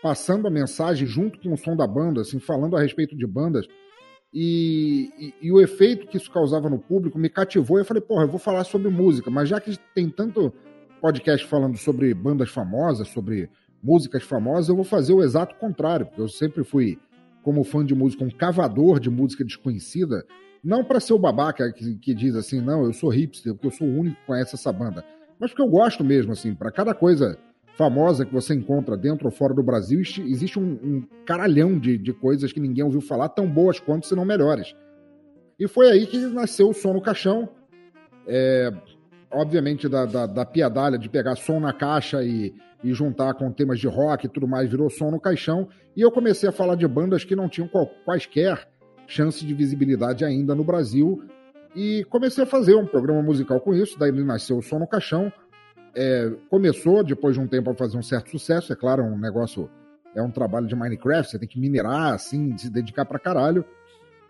passando 0.03 0.47
a 0.47 0.51
mensagem 0.51 1.07
junto 1.07 1.41
com 1.41 1.53
o 1.53 1.57
som 1.57 1.75
da 1.75 1.87
banda, 1.87 2.21
assim, 2.21 2.39
falando 2.39 2.77
a 2.77 2.81
respeito 2.81 3.17
de 3.17 3.27
bandas. 3.27 3.67
E, 4.33 5.11
e, 5.19 5.49
e, 5.49 5.53
o 5.53 5.61
efeito 5.61 6.07
que 6.07 6.17
isso 6.17 6.31
causava 6.31 6.71
no 6.71 6.79
público 6.79 7.19
me 7.19 7.29
cativou. 7.29 7.79
E 7.79 7.81
eu 7.81 7.85
falei, 7.85 8.01
porra, 8.01 8.23
eu 8.25 8.29
vou 8.29 8.39
falar 8.39 8.63
sobre 8.65 8.89
música, 8.89 9.29
mas 9.29 9.49
já 9.49 9.61
que 9.61 9.77
tem 9.93 10.09
tanto 10.09 10.53
podcast 11.01 11.47
falando 11.47 11.77
sobre 11.77 12.15
bandas 12.15 12.51
famosas, 12.51 13.09
sobre 13.09 13.51
músicas 13.83 14.23
famosas, 14.23 14.69
eu 14.69 14.77
vou 14.77 14.85
fazer 14.85 15.13
o 15.13 15.23
exato 15.23 15.55
contrário, 15.57 16.07
porque 16.07 16.21
eu 16.21 16.29
sempre 16.29 16.65
fui, 16.65 16.99
como 17.43 17.65
fã 17.65 17.85
de 17.85 17.95
música, 17.95 18.25
um 18.25 18.31
cavador 18.31 19.01
de 19.01 19.11
música 19.11 19.45
desconhecida. 19.45 20.25
Não 20.63 20.85
para 20.85 21.01
ser 21.01 21.15
o 21.15 21.19
babaca 21.19 21.73
que, 21.73 21.95
que, 21.97 22.15
diz 22.15 22.35
assim, 22.35 22.61
não, 22.61 22.85
eu 22.85 22.93
sou 22.93 23.09
hipster, 23.09 23.55
porque 23.55 23.69
eu 23.69 23.71
sou 23.71 23.87
o 23.87 23.99
único 23.99 24.17
que 24.17 24.27
conhece 24.27 24.55
essa 24.55 24.71
banda, 24.71 25.05
mas 25.39 25.51
porque 25.51 25.63
eu 25.63 25.69
gosto 25.69 26.05
mesmo, 26.05 26.33
assim, 26.33 26.55
para 26.55 26.71
cada 26.71 26.95
coisa 26.95 27.39
famosa 27.79 28.27
que 28.27 28.33
você 28.33 28.55
encontra 28.55 28.95
dentro 28.95 29.25
ou 29.27 29.31
fora 29.33 29.55
do 29.55 29.63
Brasil, 29.63 30.01
existe 30.01 30.59
um, 30.59 30.73
um 30.83 31.09
caralhão 31.25 31.79
de, 31.79 31.97
de 31.97 32.13
coisas 32.13 32.53
que 32.53 32.61
ninguém 32.61 32.85
ouviu 32.85 33.01
falar, 33.01 33.31
tão 33.31 33.49
boas 33.49 33.81
quanto, 33.81 34.07
se 34.07 34.15
não 34.15 34.25
melhores. 34.27 34.75
E 35.59 35.67
foi 35.67 35.91
aí 35.91 36.07
que 36.07 36.19
nasceu 36.27 36.69
o 36.69 36.75
Som 36.75 36.93
no 36.93 37.01
Caixão. 37.01 37.49
É, 38.27 38.71
obviamente, 39.33 39.89
da, 39.89 40.05
da, 40.05 40.27
da, 40.27 40.45
piadalha 40.45 40.99
de 40.99 41.09
pegar 41.09 41.37
som 41.37 41.61
na 41.61 41.73
caixa 41.73 42.23
e, 42.23 42.55
e 42.83 42.93
juntar 42.93 43.35
com 43.35 43.51
temas 43.53 43.79
de 43.79 43.87
rock 43.87 44.27
e 44.27 44.29
tudo 44.29 44.49
mais, 44.49 44.71
virou 44.71 44.91
som 44.91 45.11
no 45.11 45.21
caixão. 45.21 45.69
E 45.97 46.01
eu 46.01 46.11
comecei 46.11 46.49
a 46.49 46.53
falar 46.53 46.75
de 46.75 46.87
bandas 46.87 47.25
que 47.25 47.37
não 47.37 47.49
tinham 47.49 47.69
quaisquer 48.05 48.69
chance 49.07 49.45
de 49.45 49.55
visibilidade 49.55 50.25
ainda 50.25 50.55
no 50.55 50.65
Brasil. 50.65 51.23
E 51.75 52.05
comecei 52.11 52.45
a 52.45 52.47
fazer 52.47 52.75
um 52.75 52.87
programa 52.87 53.23
musical 53.23 53.61
com 53.61 53.75
isso. 53.75 53.99
Daí 53.99 54.13
nasceu 54.13 54.59
o 54.59 54.63
Som 54.63 54.81
no 54.81 54.87
Caixão 54.87 55.33
é, 55.95 56.31
começou, 56.49 57.03
depois 57.03 57.35
de 57.35 57.41
um 57.41 57.47
tempo, 57.47 57.71
a 57.71 57.75
fazer 57.75 57.97
um 57.97 58.03
certo 58.03 58.31
sucesso. 58.31 58.73
É 58.73 58.77
claro, 58.77 59.03
um 59.03 59.19
negócio, 59.19 59.71
é 60.15 60.23
um 60.23 60.31
trabalho 60.31 60.67
de 60.67 60.75
Minecraft, 60.75 61.31
você 61.31 61.39
tem 61.39 61.49
que 61.49 61.61
minerar, 61.61 62.15
assim, 62.15 62.57
se 62.57 62.71
dedicar 62.71 63.05
pra 63.05 63.19
caralho. 63.19 63.65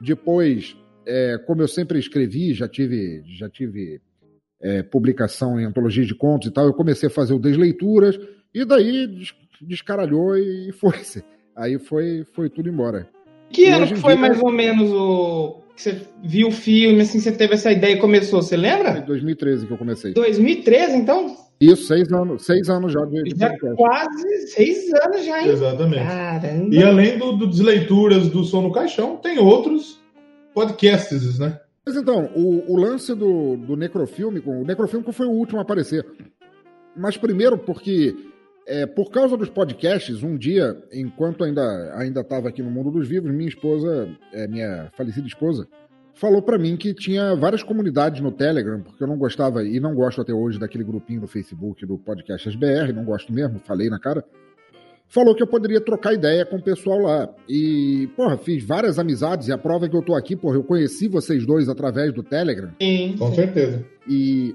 Depois, 0.01 0.77
é, 1.07 1.39
como 1.47 1.63
eu 1.63 1.69
sempre 1.69 1.99
escrevi, 1.99 2.55
já 2.55 2.69
tive, 2.69 3.23
já 3.27 3.49
tive 3.49 4.01
é, 4.61 4.83
publicação 4.83 5.59
em 5.59 5.65
antologias 5.65 6.07
de 6.07 6.15
contos 6.15 6.49
e 6.49 6.51
tal, 6.51 6.67
eu 6.67 6.75
comecei 6.75 7.09
a 7.09 7.13
fazer 7.13 7.33
o 7.33 7.39
Desleituras, 7.39 8.19
e 8.55 8.65
daí 8.65 9.09
descaralhou 9.61 10.37
e 10.37 10.73
foi-se. 10.73 11.25
Aí 11.57 11.79
foi, 11.79 12.25
foi 12.33 12.49
tudo 12.49 12.69
embora. 12.69 13.09
Que 13.51 13.67
e 13.67 13.69
ano 13.69 13.87
que 13.87 13.97
foi 13.97 14.15
dia, 14.15 14.21
mais 14.21 14.41
ou 14.41 14.51
menos 14.51 14.91
o, 14.93 15.61
que 15.75 15.83
você 15.83 16.01
viu 16.23 16.49
o 16.49 16.53
filme, 16.53 17.01
assim, 17.01 17.21
você 17.21 17.33
teve 17.33 17.55
essa 17.55 17.73
ideia 17.73 17.95
e 17.95 17.99
começou, 17.99 18.41
você 18.41 18.57
lembra? 18.57 18.93
Foi 18.93 19.03
2013 19.03 19.67
que 19.67 19.73
eu 19.73 19.79
comecei. 19.79 20.15
2013, 20.15 20.97
então? 20.97 21.37
Isso, 21.61 21.87
seis 21.87 22.11
anos, 22.13 22.47
seis 22.47 22.71
anos 22.71 22.93
já 22.93 23.05
de, 23.05 23.23
de 23.23 23.39
já 23.39 23.55
Quase 23.77 24.47
seis 24.49 24.93
anos 24.95 25.25
já, 25.27 25.43
hein? 25.43 25.51
Exatamente. 25.51 26.05
Caramba. 26.05 26.75
E 26.75 26.83
além 26.83 27.19
do, 27.19 27.33
do 27.33 27.47
Desleituras 27.47 28.29
do 28.29 28.45
Som 28.45 28.63
no 28.63 28.73
Caixão, 28.73 29.17
tem 29.17 29.39
outros 29.39 30.01
podcasts, 30.55 31.39
né? 31.39 31.59
Mas 31.91 32.01
então, 32.01 32.31
o, 32.37 32.73
o 32.73 32.77
lance 32.77 33.13
do, 33.17 33.57
do 33.57 33.77
Necrofilme, 33.77 34.41
o 34.47 34.65
Necrofilme 34.65 35.13
foi 35.13 35.27
o 35.27 35.33
último 35.33 35.59
a 35.59 35.63
aparecer. 35.63 36.07
Mas 36.97 37.17
primeiro 37.17 37.59
porque, 37.59 38.15
é, 38.65 38.87
por 38.87 39.11
causa 39.11 39.37
dos 39.37 39.49
podcasts, 39.49 40.23
um 40.23 40.39
dia, 40.39 40.81
enquanto 40.93 41.43
ainda 41.43 41.93
ainda 41.99 42.21
estava 42.21 42.49
aqui 42.49 42.63
no 42.63 42.71
mundo 42.71 42.93
dos 42.93 43.09
vivos, 43.09 43.33
minha 43.33 43.49
esposa, 43.49 44.09
é, 44.33 44.47
minha 44.47 44.89
falecida 44.97 45.27
esposa, 45.27 45.67
falou 46.15 46.41
para 46.41 46.57
mim 46.57 46.77
que 46.77 46.95
tinha 46.95 47.35
várias 47.35 47.65
comunidades 47.65 48.21
no 48.21 48.31
Telegram, 48.31 48.81
porque 48.81 49.03
eu 49.03 49.09
não 49.09 49.19
gostava 49.19 49.65
e 49.65 49.81
não 49.81 49.93
gosto 49.93 50.21
até 50.21 50.33
hoje 50.33 50.61
daquele 50.61 50.85
grupinho 50.85 51.23
no 51.23 51.27
Facebook 51.27 51.85
do 51.85 51.99
Podcast 51.99 52.49
SBR, 52.51 52.93
não 52.93 53.05
gosto 53.05 53.33
mesmo, 53.33 53.59
falei 53.59 53.91
na 53.91 53.99
cara. 53.99 54.25
Falou 55.11 55.35
que 55.35 55.43
eu 55.43 55.47
poderia 55.47 55.81
trocar 55.81 56.15
ideia 56.15 56.47
com 56.47 56.55
o 56.55 56.63
pessoal 56.63 57.01
lá. 57.01 57.29
E, 57.49 58.09
porra, 58.17 58.39
fiz 58.39 58.65
várias 58.65 58.97
amizades 58.97 59.49
e 59.49 59.53
a 59.53 59.59
prova 59.59 59.87
é 59.87 59.89
que 59.89 59.97
eu 59.97 60.03
tô 60.03 60.15
aqui, 60.15 60.37
porra, 60.37 60.55
eu 60.55 60.63
conheci 60.63 61.09
vocês 61.09 61.45
dois 61.45 61.69
através 61.69 62.15
do 62.15 62.23
Telegram. 62.23 62.71
Sim, 62.81 63.17
com 63.19 63.35
certeza. 63.35 63.85
E, 64.09 64.55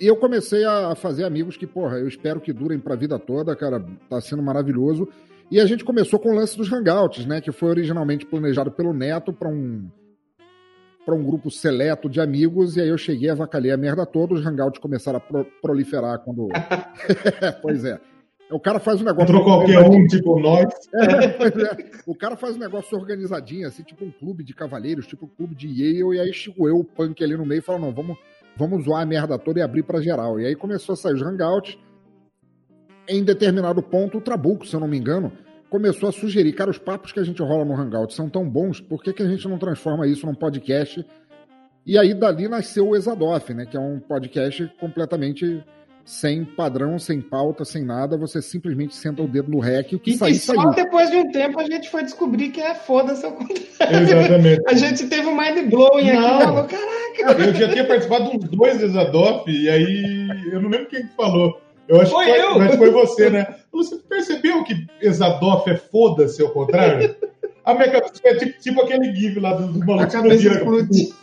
e 0.00 0.06
eu 0.06 0.14
comecei 0.14 0.64
a 0.64 0.94
fazer 0.94 1.24
amigos 1.24 1.56
que, 1.56 1.66
porra, 1.66 1.98
eu 1.98 2.06
espero 2.06 2.40
que 2.40 2.52
durem 2.52 2.78
pra 2.78 2.94
vida 2.94 3.18
toda, 3.18 3.56
cara, 3.56 3.84
tá 4.08 4.20
sendo 4.20 4.40
maravilhoso. 4.40 5.08
E 5.50 5.60
a 5.60 5.66
gente 5.66 5.84
começou 5.84 6.20
com 6.20 6.30
o 6.30 6.34
lance 6.36 6.56
dos 6.56 6.72
Hangouts, 6.72 7.26
né, 7.26 7.40
que 7.40 7.50
foi 7.50 7.70
originalmente 7.70 8.24
planejado 8.24 8.70
pelo 8.70 8.94
Neto 8.94 9.32
para 9.32 9.48
um 9.48 9.90
para 11.04 11.14
um 11.14 11.22
grupo 11.22 11.50
seleto 11.50 12.08
de 12.08 12.18
amigos, 12.18 12.78
e 12.78 12.80
aí 12.80 12.88
eu 12.88 12.96
cheguei, 12.96 13.28
avacalhei 13.28 13.70
a 13.70 13.76
merda 13.76 14.06
toda, 14.06 14.32
os 14.32 14.42
hangouts 14.42 14.80
começaram 14.80 15.18
a 15.18 15.20
pro 15.20 15.44
proliferar 15.60 16.18
quando. 16.20 16.48
pois 17.60 17.84
é. 17.84 18.00
O 18.50 18.60
cara 18.60 18.78
faz 18.78 19.00
um 19.00 19.04
negócio. 19.04 19.24
Entrou 19.24 19.44
qualquer 19.44 19.80
um, 19.80 20.06
tipo 20.06 20.38
nós. 20.38 20.66
É, 20.94 21.02
é. 21.04 21.90
O 22.06 22.14
cara 22.14 22.36
faz 22.36 22.56
um 22.56 22.60
negócio 22.60 22.96
organizadinho, 22.96 23.66
assim, 23.66 23.82
tipo 23.82 24.04
um 24.04 24.10
clube 24.10 24.44
de 24.44 24.54
cavaleiros, 24.54 25.06
tipo 25.06 25.24
um 25.26 25.28
clube 25.28 25.54
de 25.54 25.66
Yale, 25.66 26.16
e 26.16 26.20
aí 26.20 26.32
chegou 26.32 26.68
eu, 26.68 26.78
o 26.78 26.84
punk 26.84 27.22
ali 27.24 27.36
no 27.36 27.46
meio, 27.46 27.60
e 27.60 27.62
falou: 27.62 27.80
não, 27.80 27.92
vamos, 27.92 28.16
vamos 28.56 28.84
zoar 28.84 29.02
a 29.02 29.06
merda 29.06 29.38
toda 29.38 29.60
e 29.60 29.62
abrir 29.62 29.82
para 29.82 30.00
geral. 30.00 30.38
E 30.38 30.46
aí 30.46 30.54
começou 30.54 30.92
a 30.92 30.96
sair 30.96 31.14
os 31.14 31.22
hangouts. 31.22 31.78
Em 33.08 33.22
determinado 33.22 33.82
ponto, 33.82 34.18
o 34.18 34.20
Trabuco, 34.20 34.66
se 34.66 34.74
eu 34.74 34.80
não 34.80 34.88
me 34.88 34.96
engano, 34.96 35.30
começou 35.74 36.08
a 36.08 36.12
sugerir, 36.12 36.52
cara, 36.52 36.70
os 36.70 36.78
papos 36.78 37.12
que 37.12 37.20
a 37.20 37.24
gente 37.24 37.42
rola 37.42 37.64
no 37.64 37.74
Hangout 37.74 38.14
são 38.14 38.30
tão 38.30 38.48
bons, 38.48 38.80
por 38.80 39.02
que, 39.02 39.12
que 39.12 39.22
a 39.22 39.28
gente 39.28 39.48
não 39.48 39.58
transforma 39.58 40.06
isso 40.06 40.24
num 40.24 40.34
podcast? 40.34 41.04
E 41.84 41.98
aí 41.98 42.14
dali 42.14 42.48
nasceu 42.48 42.88
o 42.88 42.96
Exadoff, 42.96 43.52
né, 43.52 43.66
que 43.66 43.76
é 43.76 43.80
um 43.80 43.98
podcast 43.98 44.72
completamente 44.80 45.62
sem 46.04 46.44
padrão, 46.44 46.98
sem 46.98 47.20
pauta, 47.20 47.64
sem 47.64 47.82
nada, 47.82 48.16
você 48.16 48.42
simplesmente 48.42 48.94
senta 48.94 49.22
o 49.22 49.28
dedo 49.28 49.50
no 49.50 49.58
rec 49.58 49.92
e 49.92 49.96
o 49.96 49.98
que 49.98 50.10
e 50.10 50.18
sair, 50.18 50.34
só 50.34 50.54
saiu. 50.54 50.70
depois 50.70 51.10
de 51.10 51.16
um 51.16 51.30
tempo 51.30 51.58
a 51.58 51.64
gente 51.64 51.88
foi 51.88 52.02
descobrir 52.02 52.50
que 52.50 52.60
é 52.60 52.74
foda-se 52.74 53.24
ao 53.24 53.32
contrário. 53.32 54.02
Exatamente. 54.02 54.62
A 54.68 54.74
gente 54.74 55.06
teve 55.06 55.26
um 55.26 55.36
mind 55.36 55.70
blowing 55.70 56.12
não. 56.12 56.26
aqui, 56.26 56.44
falou, 56.44 56.64
caraca. 56.64 57.42
Eu 57.42 57.54
já 57.54 57.68
tinha 57.72 57.86
participado 57.86 58.30
de 58.30 58.36
uns 58.36 58.50
dois 58.50 58.82
Exadoff, 58.82 59.50
e 59.50 59.68
aí 59.68 60.28
eu 60.52 60.60
não 60.60 60.68
lembro 60.68 60.88
quem 60.88 61.08
falou. 61.16 61.60
Eu 61.88 62.00
acho 62.00 62.10
foi 62.10 62.24
que 62.24 62.30
foi, 62.30 62.40
eu. 62.40 62.58
Mas 62.58 62.76
foi 62.76 62.90
você, 62.90 63.30
né? 63.30 63.46
Você 63.72 63.96
percebeu 63.96 64.64
que 64.64 64.86
Exadoff 65.00 65.68
é 65.70 65.76
foda-se 65.76 66.42
ao 66.42 66.50
contrário? 66.50 67.14
A 67.64 67.74
minha 67.74 67.90
cabeça 67.90 68.20
é 68.24 68.34
tipo, 68.36 68.60
tipo 68.60 68.82
aquele 68.82 69.14
GIF 69.14 69.40
lá 69.40 69.54
dos 69.54 69.72
do 69.72 69.86
malucos 69.86 70.14
explodindo. 70.14 71.14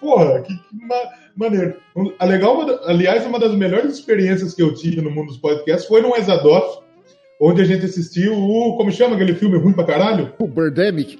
Porra, 0.00 0.42
que, 0.42 0.54
que 0.54 0.86
ma 0.86 0.96
maneiro. 1.36 1.76
A 2.18 2.24
legal, 2.24 2.80
aliás, 2.84 3.26
uma 3.26 3.38
das 3.38 3.54
melhores 3.54 3.94
experiências 3.94 4.54
que 4.54 4.62
eu 4.62 4.74
tive 4.74 5.00
no 5.00 5.10
mundo 5.10 5.28
dos 5.28 5.38
podcasts 5.38 5.86
foi 5.86 6.00
no 6.00 6.16
Exadoff, 6.16 6.80
onde 7.40 7.62
a 7.62 7.64
gente 7.64 7.84
assistiu 7.84 8.34
o. 8.34 8.76
Como 8.76 8.90
chama 8.90 9.14
aquele 9.14 9.34
filme 9.34 9.58
ruim 9.58 9.72
pra 9.72 9.84
caralho? 9.84 10.32
O 10.38 10.46
Birdemic. 10.46 11.18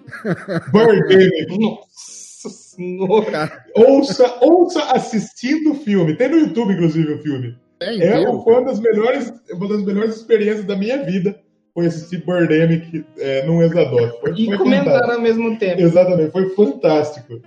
Birdemic. 0.72 1.58
Nossa 1.58 2.48
senhora. 2.48 3.64
Ouça, 3.74 4.38
ouça 4.40 4.82
assistindo 4.92 5.72
o 5.72 5.74
filme. 5.74 6.16
Tem 6.16 6.28
no 6.28 6.38
YouTube, 6.38 6.72
inclusive, 6.72 7.12
o 7.12 7.22
filme. 7.22 7.56
É, 7.80 7.96
é 7.96 8.24
foi 8.24 8.54
uma 8.54 8.64
das, 8.64 8.80
melhores, 8.80 9.32
uma 9.52 9.68
das 9.68 9.82
melhores 9.82 10.16
experiências 10.16 10.64
da 10.64 10.76
minha 10.76 11.02
vida. 11.04 11.38
Foi 11.74 11.86
assistir 11.86 12.24
Birdemic 12.24 13.04
é, 13.18 13.44
num 13.44 13.62
Exadoff. 13.62 14.18
Foi, 14.20 14.32
e 14.32 14.46
foi 14.46 14.56
comentar 14.56 15.10
ao 15.10 15.20
mesmo 15.20 15.58
tempo. 15.58 15.82
Exatamente, 15.82 16.32
foi 16.32 16.48
fantástico. 16.54 17.38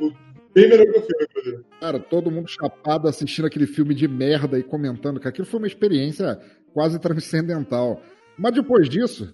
Bem 0.59 0.69
melhor 0.69 0.85
que 0.85 0.99
o 0.99 1.01
filme, 1.01 1.25
inclusive. 1.29 1.65
Cara, 1.79 1.99
todo 1.99 2.31
mundo 2.31 2.47
chapado 2.47 3.07
assistindo 3.07 3.45
aquele 3.45 3.67
filme 3.67 3.93
de 3.93 4.07
merda 4.07 4.59
e 4.59 4.63
comentando 4.63 5.19
que 5.19 5.27
aquilo 5.27 5.47
foi 5.47 5.59
uma 5.59 5.67
experiência 5.67 6.39
quase 6.73 6.99
transcendental. 6.99 8.01
Mas 8.37 8.53
depois 8.53 8.89
disso, 8.89 9.33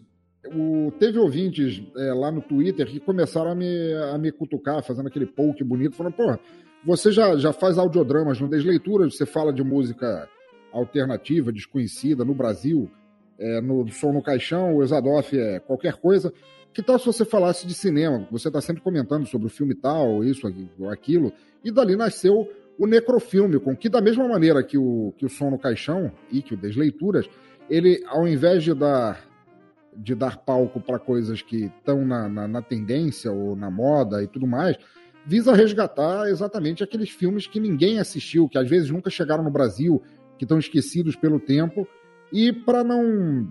o, 0.53 0.91
teve 0.99 1.17
ouvintes 1.17 1.81
é, 1.97 2.13
lá 2.13 2.31
no 2.31 2.41
Twitter 2.41 2.87
que 2.87 2.99
começaram 2.99 3.51
a 3.51 3.55
me, 3.55 3.93
a 4.13 4.17
me 4.17 4.31
cutucar, 4.31 4.83
fazendo 4.83 5.07
aquele 5.07 5.25
poke 5.25 5.63
bonito, 5.63 5.95
falando, 5.95 6.13
porra, 6.13 6.39
você 6.85 7.11
já, 7.11 7.35
já 7.35 7.51
faz 7.51 7.77
audiodramas 7.77 8.39
no 8.39 8.47
Desleituras, 8.47 9.15
você 9.15 9.25
fala 9.25 9.51
de 9.51 9.63
música 9.63 10.29
alternativa, 10.71 11.51
desconhecida 11.51 12.23
no 12.23 12.33
Brasil, 12.33 12.89
é, 13.39 13.59
no 13.61 13.87
Som 13.89 14.13
no 14.13 14.21
Caixão, 14.21 14.75
o 14.75 14.83
Exadoff 14.83 15.37
é 15.37 15.59
qualquer 15.59 15.95
coisa. 15.95 16.31
Que 16.75 16.83
tal 16.83 16.99
se 16.99 17.05
você 17.05 17.23
falasse 17.23 17.65
de 17.65 17.73
cinema? 17.73 18.27
Você 18.29 18.49
está 18.49 18.59
sempre 18.59 18.83
comentando 18.83 19.25
sobre 19.25 19.47
o 19.47 19.49
filme 19.49 19.73
tal, 19.73 20.21
isso, 20.25 20.45
aquilo, 20.91 21.31
e 21.63 21.71
dali 21.71 21.95
nasceu 21.95 22.51
o 22.77 22.85
Necrofilme, 22.85 23.61
com 23.61 23.73
que 23.73 23.87
da 23.87 24.01
mesma 24.01 24.27
maneira 24.27 24.61
que 24.61 24.77
o, 24.77 25.13
que 25.17 25.25
o 25.25 25.29
Som 25.29 25.51
no 25.51 25.57
Caixão 25.57 26.11
e 26.29 26.41
que 26.41 26.53
o 26.53 26.57
Desleituras, 26.57 27.29
ele, 27.69 28.03
ao 28.07 28.27
invés 28.27 28.61
de 28.61 28.73
dar, 28.73 29.25
de 29.95 30.13
dar 30.13 30.39
palco 30.39 30.81
para 30.81 30.99
coisas 30.99 31.41
que 31.41 31.67
estão 31.77 32.05
na, 32.05 32.27
na, 32.27 32.45
na 32.45 32.61
tendência 32.61 33.31
ou 33.31 33.55
na 33.55 33.71
moda 33.71 34.21
e 34.21 34.27
tudo 34.27 34.45
mais, 34.45 34.75
visa 35.25 35.55
resgatar 35.55 36.27
exatamente 36.27 36.83
aqueles 36.83 37.09
filmes 37.09 37.47
que 37.47 37.57
ninguém 37.57 37.99
assistiu, 37.99 38.49
que 38.49 38.57
às 38.57 38.69
vezes 38.69 38.89
nunca 38.89 39.09
chegaram 39.09 39.45
no 39.45 39.49
Brasil, 39.49 40.03
que 40.37 40.43
estão 40.43 40.59
esquecidos 40.59 41.15
pelo 41.15 41.39
tempo. 41.39 41.87
E 42.33 42.51
para 42.51 42.83
não 42.83 43.49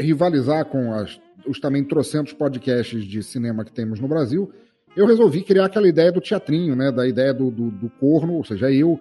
rivalizar 0.00 0.64
com 0.64 0.92
as, 0.92 1.20
os 1.46 1.60
também 1.60 1.84
trocentos 1.84 2.32
podcasts 2.32 3.04
de 3.04 3.22
cinema 3.22 3.64
que 3.64 3.72
temos 3.72 4.00
no 4.00 4.08
Brasil, 4.08 4.50
eu 4.96 5.06
resolvi 5.06 5.42
criar 5.42 5.66
aquela 5.66 5.88
ideia 5.88 6.10
do 6.10 6.20
teatrinho, 6.20 6.74
né? 6.74 6.90
Da 6.90 7.06
ideia 7.06 7.32
do, 7.32 7.50
do, 7.50 7.70
do 7.70 7.90
corno, 7.90 8.34
ou 8.34 8.44
seja, 8.44 8.70
eu 8.70 8.98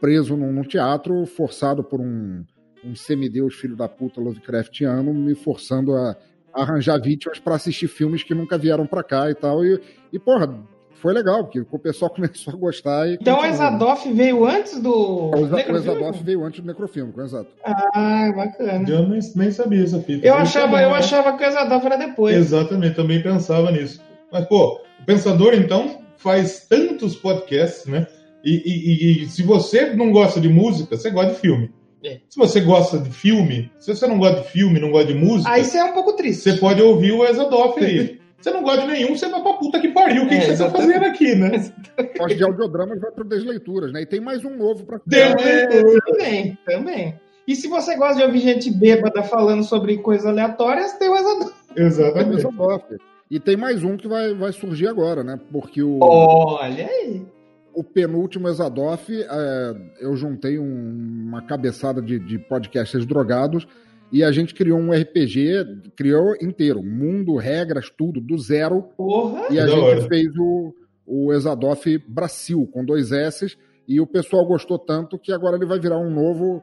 preso 0.00 0.36
num, 0.36 0.52
num 0.52 0.62
teatro, 0.62 1.24
forçado 1.26 1.82
por 1.82 2.00
um, 2.00 2.44
um 2.84 2.94
semideus 2.94 3.54
filho 3.54 3.76
da 3.76 3.88
puta 3.88 4.20
Lovecraftiano, 4.20 5.12
me 5.14 5.34
forçando 5.34 5.94
a 5.94 6.16
arranjar 6.52 7.00
vítimas 7.00 7.38
para 7.38 7.54
assistir 7.54 7.88
filmes 7.88 8.22
que 8.22 8.34
nunca 8.34 8.58
vieram 8.58 8.86
para 8.86 9.02
cá 9.02 9.30
e 9.30 9.34
tal. 9.34 9.64
E, 9.64 9.80
e, 10.12 10.18
porra, 10.18 10.52
foi 11.00 11.14
legal, 11.14 11.44
porque 11.44 11.60
o 11.60 11.78
pessoal 11.78 12.10
começou 12.14 12.54
a 12.54 12.56
gostar. 12.56 13.08
E 13.08 13.14
então 13.14 13.40
o 13.40 13.44
Exadoff 13.44 14.10
veio 14.12 14.46
antes 14.46 14.80
do. 14.80 14.92
O, 14.92 15.30
o 15.30 15.76
Exadoff 15.76 16.22
veio 16.22 16.44
antes 16.44 16.60
do 16.60 16.66
Necrofilme, 16.66 17.12
exato. 17.18 17.50
Ah, 17.64 18.32
bacana. 18.34 18.88
Eu 18.88 19.08
nem, 19.08 19.20
nem 19.34 19.50
sabia 19.50 19.82
essa 19.82 20.00
fita. 20.00 20.26
Eu, 20.26 20.34
achava, 20.34 20.80
eu 20.82 20.94
achava 20.94 21.36
que 21.36 21.44
o 21.44 21.46
Exadoff 21.46 21.84
era 21.86 21.96
depois. 21.96 22.36
Exatamente, 22.36 22.94
também 22.94 23.22
pensava 23.22 23.70
nisso. 23.70 24.00
Mas, 24.32 24.46
pô, 24.46 24.80
o 25.00 25.04
Pensador, 25.04 25.54
então, 25.54 25.98
faz 26.16 26.66
tantos 26.68 27.16
podcasts, 27.16 27.86
né? 27.86 28.06
E, 28.44 28.62
e, 28.64 29.24
e, 29.24 29.28
se 29.28 29.42
você 29.42 29.94
não 29.94 30.12
gosta 30.12 30.40
de 30.40 30.48
música, 30.48 30.96
você 30.96 31.10
gosta 31.10 31.32
de 31.34 31.40
filme. 31.40 31.70
É. 32.02 32.20
Se 32.28 32.38
você 32.38 32.60
gosta 32.60 32.98
de 32.98 33.10
filme, 33.10 33.70
se 33.78 33.94
você 33.94 34.06
não 34.06 34.18
gosta 34.18 34.40
de 34.40 34.48
filme, 34.48 34.80
não 34.80 34.90
gosta 34.90 35.12
de 35.12 35.18
música. 35.18 35.50
Aí 35.50 35.64
você 35.64 35.78
é 35.78 35.84
um 35.84 35.92
pouco 35.92 36.14
triste. 36.14 36.42
Você 36.42 36.54
pode 36.54 36.80
ouvir 36.80 37.12
o 37.12 37.24
Exadoff 37.24 37.82
aí. 37.84 38.18
Você 38.40 38.50
não 38.50 38.62
gosta 38.62 38.82
de 38.82 38.88
nenhum, 38.88 39.14
você 39.14 39.28
vai 39.28 39.42
pra 39.42 39.52
puta 39.54 39.80
que 39.80 39.88
pariu. 39.88 40.24
O 40.24 40.28
que, 40.28 40.34
é, 40.34 40.40
que 40.40 40.46
você 40.46 40.64
tá 40.64 40.70
fazendo 40.70 41.04
aqui, 41.04 41.34
né? 41.34 41.50
Gosta 42.16 42.34
de 42.34 42.42
audiodramas, 42.42 42.98
vai 42.98 43.10
pro 43.10 43.24
Desleituras, 43.24 43.92
né? 43.92 44.02
E 44.02 44.06
tem 44.06 44.20
mais 44.20 44.44
um 44.44 44.56
novo 44.56 44.84
pra 44.86 44.98
é, 45.12 45.66
Também, 46.00 46.58
também. 46.64 47.20
E 47.46 47.54
se 47.54 47.68
você 47.68 47.96
gosta 47.96 48.16
de 48.16 48.22
ouvir 48.22 48.40
gente 48.40 48.70
bêbada 48.70 49.22
falando 49.22 49.62
sobre 49.64 49.98
coisas 49.98 50.24
aleatórias, 50.24 50.92
tem 50.94 51.08
o 51.08 51.16
Exadoff. 51.16 51.54
Exatamente. 51.76 52.42
Tem. 52.88 52.98
E 53.30 53.38
tem 53.38 53.56
mais 53.56 53.84
um 53.84 53.96
que 53.96 54.08
vai, 54.08 54.34
vai 54.34 54.52
surgir 54.52 54.88
agora, 54.88 55.22
né? 55.22 55.38
Porque 55.52 55.82
o. 55.82 55.98
Olha 56.00 56.86
aí! 56.86 57.26
O 57.72 57.84
penúltimo 57.84 58.48
Exadoff, 58.48 59.12
é, 59.12 59.76
eu 60.00 60.16
juntei 60.16 60.58
um, 60.58 61.26
uma 61.28 61.42
cabeçada 61.42 62.02
de, 62.02 62.18
de 62.18 62.38
podcasters 62.38 63.06
drogados 63.06 63.66
e 64.12 64.24
a 64.24 64.32
gente 64.32 64.54
criou 64.54 64.78
um 64.78 64.92
RPG, 64.92 65.92
criou 65.96 66.34
inteiro, 66.40 66.82
mundo, 66.82 67.36
regras, 67.36 67.90
tudo, 67.90 68.20
do 68.20 68.36
zero. 68.38 68.82
Porra! 68.96 69.46
E 69.50 69.58
a 69.58 69.66
gente 69.66 69.80
hora. 69.80 70.08
fez 70.08 70.28
o, 70.36 70.74
o 71.06 71.32
Exadoff 71.32 71.98
Brasil, 72.08 72.68
com 72.72 72.84
dois 72.84 73.12
S, 73.12 73.56
e 73.86 74.00
o 74.00 74.06
pessoal 74.06 74.44
gostou 74.44 74.78
tanto 74.78 75.18
que 75.18 75.32
agora 75.32 75.56
ele 75.56 75.66
vai 75.66 75.78
virar 75.78 75.98
um 75.98 76.10
novo. 76.10 76.62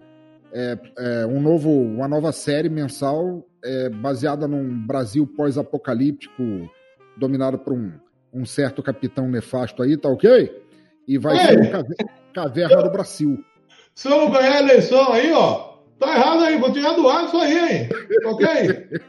É, 0.54 0.78
é, 0.98 1.26
um 1.26 1.42
novo, 1.42 1.70
uma 1.70 2.08
nova 2.08 2.32
série 2.32 2.70
mensal 2.70 3.46
é, 3.64 3.90
baseada 3.90 4.48
num 4.48 4.86
Brasil 4.86 5.28
pós-apocalíptico 5.28 6.42
dominado 7.18 7.60
por 7.60 7.74
um, 7.74 7.92
um 8.34 8.46
certo 8.46 8.82
capitão 8.82 9.30
nefasto 9.30 9.84
aí, 9.84 9.98
tá 9.98 10.08
ok? 10.08 10.50
E 11.06 11.18
vai 11.18 11.38
Ei. 11.38 11.46
ser 11.46 11.76
o 11.76 12.34
Caverna 12.34 12.84
do 12.84 12.92
Brasil. 12.92 13.44
Se 13.94 14.08
eu 14.10 14.30
ganhar 14.30 14.58
a 14.58 14.60
eleição 14.60 15.12
aí, 15.12 15.32
ó, 15.34 15.67
tá 16.00 16.14
errado 16.16 16.44
aí, 16.44 16.58
vou 16.58 16.72
tirar 16.72 16.94
do 16.94 17.08
ar 17.08 17.26
isso 17.26 17.38
aí, 17.38 17.58
hein? 17.58 17.90
Ok? 18.26 18.48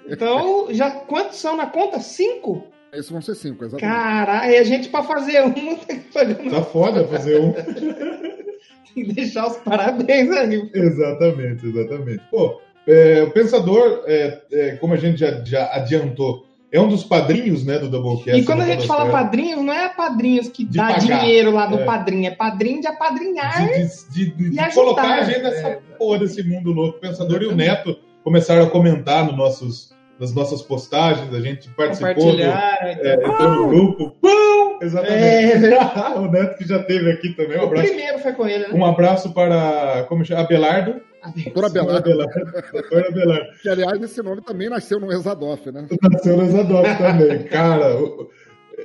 então, 0.09 0.69
já 0.71 0.91
quantos 0.91 1.39
são 1.39 1.57
na 1.57 1.67
conta? 1.67 2.01
Cinco? 2.01 2.67
Esses 2.93 3.11
vão 3.11 3.21
ser 3.21 3.35
cinco, 3.35 3.65
exatamente. 3.65 3.95
Caralho, 3.95 4.51
e 4.51 4.57
a 4.57 4.65
gente 4.65 4.89
pra 4.89 5.03
fazer 5.03 5.43
um 5.43 5.53
tem 5.77 6.01
que 6.01 6.13
fazer 6.13 6.41
um. 6.41 6.51
Tá 6.51 6.63
foda 6.63 7.07
fazer 7.07 7.41
um. 7.41 7.53
tem 8.95 9.05
que 9.05 9.13
deixar 9.13 9.47
os 9.47 9.57
parabéns 9.59 10.31
aí. 10.31 10.71
Exatamente, 10.75 11.67
exatamente. 11.67 12.23
Pô, 12.31 12.61
é, 12.87 13.23
o 13.23 13.31
Pensador, 13.31 14.05
é, 14.07 14.41
é, 14.51 14.77
como 14.77 14.95
a 14.95 14.97
gente 14.97 15.21
já, 15.21 15.45
já, 15.45 15.71
adiantou, 15.75 16.47
é 16.71 16.81
um 16.81 16.89
dos 16.89 17.03
padrinhos 17.03 17.65
né, 17.65 17.79
do 17.79 17.89
Doublecast. 17.89 18.41
E 18.41 18.45
quando 18.45 18.61
a 18.61 18.67
gente 18.67 18.87
fala 18.87 19.11
padrinhos, 19.11 19.63
não 19.63 19.73
é 19.73 19.89
padrinhos 19.89 20.49
que 20.49 20.65
dá 20.65 20.89
pagar, 20.89 20.99
dinheiro 20.99 21.51
lá 21.51 21.67
do 21.67 21.79
é. 21.79 21.85
padrinho, 21.85 22.27
é 22.27 22.31
padrinho 22.31 22.81
de 22.81 22.87
apadrinhar. 22.87 23.67
De, 23.67 24.11
de, 24.11 24.31
de, 24.35 24.51
de 24.51 24.75
colocar 24.75 25.21
a 25.21 25.25
gente 25.25 25.43
nessa 25.43 25.69
é. 25.69 25.81
porra 25.99 26.19
desse 26.21 26.43
mundo 26.43 26.73
louco. 26.73 27.01
Pensador 27.01 27.43
e 27.43 27.47
o 27.47 27.57
Neto 27.57 27.97
começaram 28.23 28.65
a 28.65 28.71
comentar 28.71 29.25
nos 29.25 29.37
nossos, 29.37 29.95
nas 30.21 30.35
nossas 30.35 30.61
postagens, 30.61 31.33
a 31.33 31.41
gente 31.41 31.71
participou 31.71 32.37
do, 32.37 32.43
é, 32.43 33.15
entrou 33.15 33.51
no 33.51 33.69
grupo. 33.69 34.17
Pum! 34.21 34.79
Exatamente. 34.83 35.75
É. 35.75 36.19
o 36.19 36.31
Neto 36.31 36.59
que 36.59 36.69
já 36.69 36.83
teve 36.83 37.11
aqui 37.11 37.31
também. 37.31 37.59
Um 37.59 37.65
abraço. 37.65 37.87
O 37.87 37.89
primeiro 37.89 38.19
foi 38.19 38.33
com 38.33 38.47
ele, 38.47 38.69
né? 38.69 38.75
Um 38.75 38.85
abraço 38.85 39.33
para 39.33 40.05
como 40.09 40.25
chama? 40.25 40.43
Abelardo. 40.43 41.08
Doutora 41.37 41.67
Abelardo. 41.67 42.11
Doutora 42.73 43.09
Abelardo. 43.09 43.47
Que, 43.63 43.69
aliás, 43.69 44.03
esse 44.03 44.23
nome 44.23 44.43
também 44.43 44.69
nasceu 44.69 45.01
no 45.01 45.13
Exadoff, 45.13 45.71
né? 45.71 45.87
Nasceu 46.03 46.37
no 46.37 46.45
Exadoff 46.45 46.99
também. 46.99 47.43
Cara, 47.45 47.97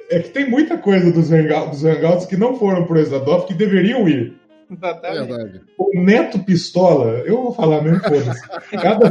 é 0.10 0.20
que 0.20 0.30
tem 0.30 0.50
muita 0.50 0.78
coisa 0.78 1.12
dos, 1.12 1.32
hangouts, 1.32 1.82
dos 1.82 1.86
hangouts 1.86 2.26
que 2.26 2.38
não 2.38 2.56
foram 2.56 2.86
pro 2.86 3.00
Exadoff 3.00 3.48
que 3.48 3.54
deveriam 3.54 4.08
ir. 4.08 4.34
Exatamente. 4.72 5.62
O 5.78 6.00
Neto 6.00 6.40
Pistola, 6.40 7.20
eu 7.26 7.44
vou 7.44 7.54
falar 7.54 7.82
mesmo, 7.82 8.02
foda-se. 8.02 8.48
Cada, 8.72 9.10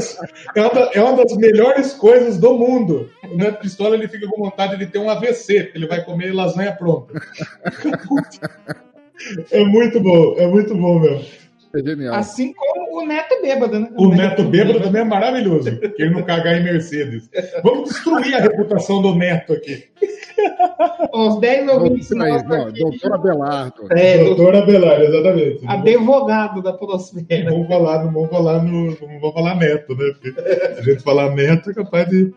cada, 0.55 0.81
é 0.93 1.01
uma 1.01 1.25
das 1.25 1.37
melhores 1.37 1.93
coisas 1.93 2.39
do 2.39 2.59
mundo. 2.59 3.11
O 3.23 3.37
Neto 3.37 3.61
Pistola 3.61 3.95
ele 3.95 4.09
fica 4.09 4.27
com 4.27 4.43
vontade 4.43 4.77
de 4.77 4.87
ter 4.87 4.99
um 4.99 5.09
AVC, 5.09 5.73
ele 5.75 5.87
vai 5.87 6.05
comer 6.05 6.35
lasanha 6.35 6.73
pronta. 6.73 7.13
É 9.53 9.65
muito 9.65 10.01
bom, 10.01 10.35
é 10.37 10.47
muito 10.49 10.75
bom 10.75 10.99
mesmo. 10.99 11.25
É 11.75 11.83
genial. 11.83 12.15
Assim 12.15 12.53
como 12.53 13.03
o 13.03 13.07
Neto 13.07 13.41
Bêbado, 13.41 13.81
né? 13.81 13.89
O, 13.97 14.07
o 14.07 14.09
Neto, 14.11 14.21
Neto 14.21 14.45
Bêbado 14.45 14.81
também 14.81 15.03
é 15.03 15.05
maravilhoso. 15.05 15.79
Que 15.79 16.03
ele 16.03 16.15
não 16.15 16.23
cagar 16.23 16.59
em 16.59 16.65
Mercedes. 16.65 17.29
Vamos 17.63 17.91
destruir 17.91 18.35
a 18.35 18.41
reputação 18.41 19.01
do 19.01 19.15
Neto 19.15 19.55
aqui. 19.55 19.85
Os 21.13 21.41
10 21.41 21.69
ouvintes. 21.69 22.09
Doutor 22.09 23.15
Abelardo. 23.15 23.87
É, 23.91 24.25
doutor 24.25 24.55
Abelardo, 24.57 25.05
exatamente. 25.05 25.65
Advogado 25.67 26.63
da 26.63 26.73
Polosfera. 26.73 27.45
Não 27.45 27.53
vamos 27.53 27.69
falar, 27.69 28.05
não 28.05 28.13
vamos 28.13 28.31
falar, 28.31 28.63
no, 28.63 28.87
não 28.87 29.21
vamos 29.21 29.35
falar 29.35 29.55
Neto, 29.57 29.97
né? 29.97 30.13
Porque 30.13 30.35
a 30.79 30.83
gente 30.83 31.03
falar 31.03 31.35
Neto 31.35 31.71
é 31.71 31.75
capaz 31.75 32.09
de 32.09 32.33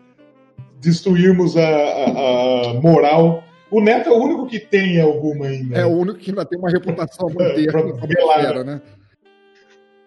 destruirmos 0.80 1.56
a, 1.56 1.66
a, 1.66 2.70
a 2.70 2.74
moral 2.74 3.42
o 3.70 3.80
Neto 3.80 4.08
é 4.08 4.12
o 4.12 4.22
único 4.22 4.46
que 4.46 4.60
tem 4.60 5.00
alguma 5.00 5.46
ainda. 5.46 5.76
É 5.76 5.84
o 5.84 5.90
único 5.90 6.18
que 6.18 6.30
ainda 6.30 6.44
tem 6.44 6.58
uma 6.58 6.70
reputação 6.70 7.28
muito 7.28 7.42
é, 7.42 8.64
né? 8.64 8.80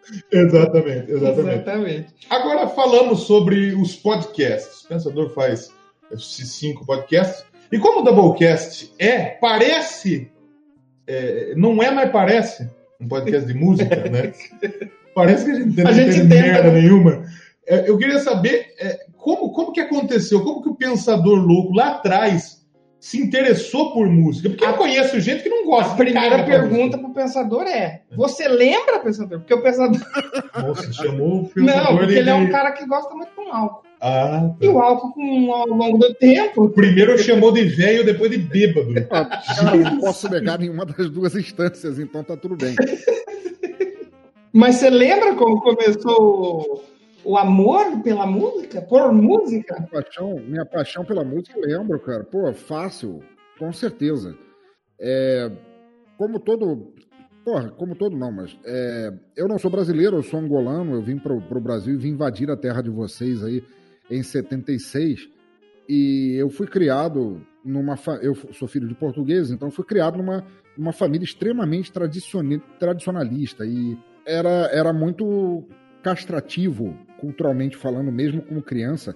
Exatamente, 0.31 1.11
exatamente, 1.11 1.59
exatamente. 1.59 2.07
Agora 2.29 2.67
falamos 2.67 3.21
sobre 3.21 3.73
os 3.73 3.95
podcasts. 3.95 4.83
O 4.83 4.87
Pensador 4.87 5.29
faz 5.33 5.71
esses 6.11 6.51
cinco 6.53 6.85
podcasts. 6.85 7.45
E 7.71 7.77
como 7.77 8.01
o 8.01 8.03
Doublecast 8.03 8.91
é, 8.97 9.37
parece, 9.39 10.31
é, 11.05 11.53
não 11.55 11.81
é, 11.83 11.91
mas 11.91 12.11
parece 12.11 12.69
um 12.99 13.07
podcast 13.07 13.47
de 13.47 13.53
música, 13.53 13.95
né? 14.09 14.33
Parece 15.13 15.45
que 15.45 15.51
a 15.51 15.55
gente, 15.55 15.81
a 15.81 15.91
gente 15.91 16.17
não 16.19 16.29
tem 16.29 16.41
merda 16.41 16.71
nenhuma. 16.71 17.23
É, 17.67 17.89
eu 17.89 17.97
queria 17.97 18.19
saber 18.19 18.73
é, 18.79 19.05
como, 19.15 19.51
como 19.51 19.71
que 19.71 19.81
aconteceu, 19.81 20.43
como 20.43 20.63
que 20.63 20.69
o 20.69 20.75
Pensador 20.75 21.37
Louco 21.37 21.75
lá 21.75 21.91
atrás 21.91 22.58
se 22.99 23.21
interessou 23.21 23.93
por 23.93 24.07
música? 24.07 24.49
Porque 24.49 24.65
eu 24.65 24.73
conheço 24.73 25.19
gente 25.19 25.43
que 25.43 25.49
não 25.49 25.65
gosta. 25.65 25.93
A 25.93 25.95
primeira 25.95 26.43
pergunta 26.43 26.97
pro 26.97 27.13
pensador 27.13 27.63
é: 27.63 28.01
Você 28.15 28.47
lembra, 28.47 28.99
pensador? 28.99 29.39
Porque 29.39 29.53
o 29.53 29.61
pensador. 29.61 30.01
Nossa, 30.55 30.91
chamou 30.91 31.43
o 31.43 31.49
pensador. 31.49 31.83
Não, 31.83 31.97
porque 31.97 32.13
ele 32.13 32.29
é 32.29 32.35
um 32.35 32.49
cara 32.49 32.71
que 32.71 32.85
gosta 32.85 33.13
muito 33.15 33.31
com 33.35 33.53
álcool. 33.53 33.83
Ah, 34.01 34.49
tá. 34.59 34.65
E 34.65 34.67
o 34.67 34.79
álcool, 34.79 35.13
com, 35.13 35.53
ao 35.53 35.67
longo 35.67 35.97
do 35.97 36.13
tempo. 36.13 36.69
Primeiro 36.69 37.17
chamou 37.17 37.51
de 37.51 37.63
velho, 37.63 38.05
depois 38.05 38.31
de 38.31 38.37
bêbado. 38.37 38.89
Ah, 39.11 39.25
cara, 39.25 39.75
não 39.75 39.99
posso 39.99 40.29
negar 40.29 40.59
nenhuma 40.59 40.85
das 40.85 41.09
duas 41.09 41.35
instâncias, 41.35 41.99
então 41.99 42.23
tá 42.23 42.37
tudo 42.37 42.55
bem. 42.55 42.75
Mas 44.51 44.75
você 44.75 44.89
lembra 44.89 45.35
como 45.35 45.61
começou 45.61 46.83
o 47.23 47.37
amor 47.37 48.01
pela 48.01 48.25
música, 48.25 48.81
por 48.81 49.11
música? 49.11 49.75
Minha 49.75 49.87
paixão, 49.89 50.39
minha 50.39 50.65
paixão 50.65 51.05
pela 51.05 51.23
música, 51.23 51.57
eu 51.59 51.79
lembro, 51.79 51.99
cara. 51.99 52.23
Pô, 52.23 52.51
fácil, 52.53 53.21
com 53.57 53.71
certeza. 53.71 54.35
É, 54.99 55.51
como 56.17 56.39
todo. 56.39 56.93
Porra, 57.43 57.69
como 57.71 57.95
todo 57.95 58.17
não, 58.17 58.31
mas 58.31 58.55
é, 58.65 59.13
eu 59.35 59.47
não 59.47 59.57
sou 59.57 59.71
brasileiro, 59.71 60.17
eu 60.17 60.23
sou 60.23 60.39
angolano, 60.39 60.93
eu 60.93 61.01
vim 61.01 61.17
pro, 61.17 61.41
pro 61.41 61.61
Brasil 61.61 61.93
e 61.93 61.97
vim 61.97 62.09
invadir 62.09 62.51
a 62.51 62.57
terra 62.57 62.81
de 62.81 62.89
vocês 62.89 63.43
aí 63.43 63.63
em 64.11 64.21
76. 64.21 65.29
E 65.87 66.35
eu 66.37 66.49
fui 66.49 66.67
criado 66.67 67.41
numa. 67.63 67.95
Eu 68.21 68.35
sou 68.53 68.67
filho 68.67 68.87
de 68.87 68.93
português, 68.93 69.49
então 69.51 69.71
fui 69.71 69.85
criado 69.85 70.17
numa, 70.17 70.45
numa 70.77 70.91
família 70.91 71.25
extremamente 71.25 71.91
tradicionalista. 71.91 73.65
E 73.65 73.97
era, 74.25 74.69
era 74.71 74.93
muito 74.93 75.65
castrativo, 76.03 76.95
culturalmente 77.19 77.77
falando, 77.77 78.11
mesmo 78.11 78.41
como 78.41 78.61
criança, 78.61 79.15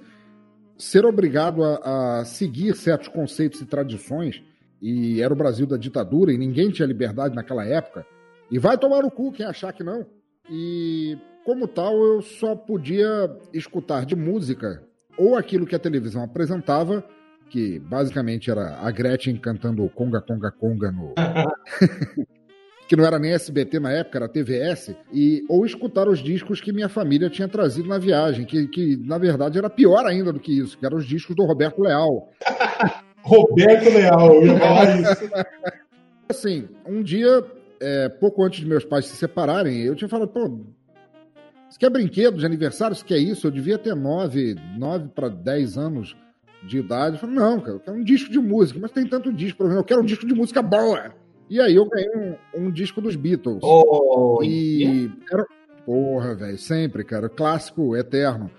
ser 0.78 1.06
obrigado 1.06 1.64
a, 1.64 2.20
a, 2.20 2.26
seguir 2.26 2.76
certos 2.76 3.08
conceitos 3.08 3.62
e 3.62 3.66
tradições, 3.66 4.44
e 4.82 5.22
era 5.22 5.34
o 5.34 5.38
Brasil 5.38 5.66
da 5.66 5.78
ditadura 5.78 6.34
e 6.34 6.38
ninguém 6.38 6.70
tinha 6.70 6.88
liberdade 6.88 7.36
naquela 7.36 7.66
época, 7.66 8.06
e 8.52 8.60
vai 8.60 8.78
tomar 8.78 9.02
no 9.02 9.12
cu 9.12 9.32
quem 9.32 9.46
achar 9.46 9.72
que 9.74 9.84
não. 9.84 10.06
E 10.50 11.18
como 11.46 11.68
tal, 11.68 11.96
eu 11.96 12.22
só 12.22 12.56
podia 12.56 13.30
escutar 13.54 14.06
de 14.06 14.16
música 14.16 14.84
ou 15.18 15.36
aquilo 15.36 15.66
que 15.66 15.76
a 15.76 15.80
televisão 15.80 16.24
apresentava, 16.24 17.04
que 17.50 17.80
basicamente 17.80 18.50
era 18.50 18.78
a 18.80 18.92
Gretchen 18.92 19.38
cantando 19.38 19.88
Conga 19.90 20.22
Conga 20.22 20.52
Conga 20.52 20.92
no 20.92 21.14
que 22.88 22.96
não 22.96 23.06
era 23.06 23.18
nem 23.18 23.32
SBT 23.32 23.80
na 23.80 23.92
época, 23.92 24.18
era 24.18 24.28
TVS, 24.28 24.96
e, 25.12 25.44
ou 25.50 25.66
escutar 25.66 26.08
os 26.08 26.20
discos 26.20 26.62
que 26.62 26.74
minha 26.74 26.90
família 26.90 27.30
tinha 27.30 27.48
trazido 27.48 27.88
na 27.88 27.98
viagem, 27.98 28.46
que, 28.46 28.68
que 28.68 28.98
na 28.98 29.18
verdade 29.18 29.58
era 29.58 29.70
pior 29.70 30.06
ainda 30.06 30.34
do 30.34 30.40
que 30.40 30.58
isso, 30.58 30.78
que 30.78 30.86
eram 30.86 30.98
os 30.98 31.06
discos 31.06 31.36
do 31.36 31.46
Roberto 31.46 31.82
Leal. 31.82 32.30
Roberto 33.24 33.86
Leal, 33.86 34.34
eu 34.36 34.46
ia 34.46 34.60
falar 34.60 35.00
isso. 35.00 35.30
Assim, 36.30 36.68
um 36.86 37.02
dia, 37.02 37.44
é, 37.80 38.10
pouco 38.10 38.44
antes 38.44 38.60
de 38.60 38.66
meus 38.66 38.84
pais 38.84 39.06
se 39.06 39.16
separarem, 39.16 39.82
eu 39.82 39.96
tinha 39.96 40.10
falado, 40.10 40.30
pô, 40.30 40.60
isso 41.70 41.80
quer 41.80 41.90
brinquedo 41.90 42.38
de 42.38 42.46
aniversário? 42.46 42.94
Isso 42.94 43.04
quer 43.04 43.18
isso? 43.18 43.48
Eu 43.48 43.52
devia 43.52 43.78
ter 43.78 43.96
nove, 43.96 44.56
nove 44.78 45.10
para 45.10 45.28
dez 45.28 45.78
anos 45.78 46.16
de 46.62 46.78
idade. 46.78 47.16
Eu 47.16 47.20
falei, 47.20 47.36
não, 47.36 47.60
cara, 47.60 47.78
eu 47.78 47.80
quero 47.80 47.98
um 47.98 48.04
disco 48.04 48.32
de 48.32 48.40
música, 48.40 48.80
mas 48.80 48.92
tem 48.92 49.08
tanto 49.08 49.34
disco, 49.34 49.64
eu 49.64 49.84
quero 49.84 50.02
um 50.02 50.06
disco 50.06 50.26
de 50.26 50.34
música 50.34 50.62
boa. 50.62 51.14
E 51.50 51.60
aí 51.60 51.76
eu 51.76 51.86
ganhei 51.86 52.10
um, 52.16 52.66
um 52.66 52.72
disco 52.72 53.02
dos 53.02 53.16
Beatles. 53.16 53.60
Oh, 53.62 54.40
e 54.44 55.12
era. 55.32 55.46
Porra, 55.86 56.34
velho, 56.34 56.58
sempre, 56.58 57.04
cara. 57.04 57.28
Clássico 57.30 57.96
eterno. 57.96 58.50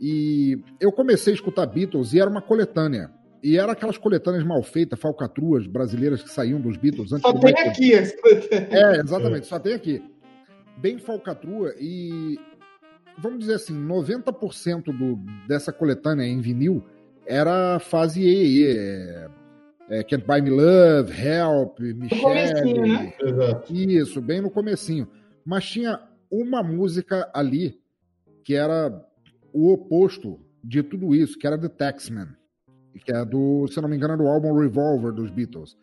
E 0.00 0.60
eu 0.80 0.92
comecei 0.92 1.32
a 1.32 1.36
escutar 1.36 1.66
Beatles 1.66 2.12
e 2.12 2.20
era 2.20 2.30
uma 2.30 2.40
coletânea. 2.40 3.10
E 3.42 3.56
era 3.56 3.72
aquelas 3.72 3.98
coletâneas 3.98 4.44
mal 4.44 4.62
feitas, 4.62 4.98
falcatruas 4.98 5.66
brasileiras 5.66 6.22
que 6.22 6.30
saíam 6.30 6.60
dos 6.60 6.76
Beatles 6.76 7.12
antes 7.12 7.22
Só 7.22 7.32
tem 7.32 7.52
Michael... 7.52 7.70
aqui 7.70 7.94
as 7.94 8.12
É, 8.52 9.00
exatamente, 9.00 9.46
só 9.46 9.58
tem 9.58 9.74
aqui. 9.74 10.02
Bem 10.76 10.98
falcatrua 10.98 11.74
e 11.78 12.38
vamos 13.16 13.40
dizer 13.40 13.54
assim, 13.54 13.74
90% 13.74 14.84
do, 14.84 15.16
dessa 15.46 15.72
coletânea 15.72 16.24
em 16.24 16.40
vinil 16.40 16.82
era 17.26 17.78
fase 17.78 18.22
EE, 18.22 19.28
é, 19.88 20.00
é, 20.00 20.02
Can't 20.02 20.24
Buy 20.26 20.42
Me 20.42 20.50
Love, 20.50 21.12
Help, 21.12 21.80
Michelle. 21.80 22.80
Né? 22.80 23.14
Isso, 23.70 24.20
bem 24.20 24.40
no 24.40 24.50
comecinho. 24.50 25.08
Mas 25.44 25.64
tinha 25.64 26.00
uma 26.30 26.62
música 26.62 27.30
ali 27.34 27.80
que 28.44 28.54
era 28.54 29.04
o 29.52 29.72
oposto 29.72 30.40
de 30.62 30.82
tudo 30.82 31.14
isso, 31.14 31.38
que 31.38 31.46
era 31.46 31.58
The 31.58 31.68
Taxman, 31.68 32.28
que 33.04 33.12
é 33.12 33.24
do, 33.24 33.66
se 33.68 33.80
não 33.80 33.88
me 33.88 33.96
engano, 33.96 34.16
do 34.16 34.26
álbum 34.26 34.58
Revolver 34.58 35.12
dos 35.12 35.30
Beatles. 35.30 35.76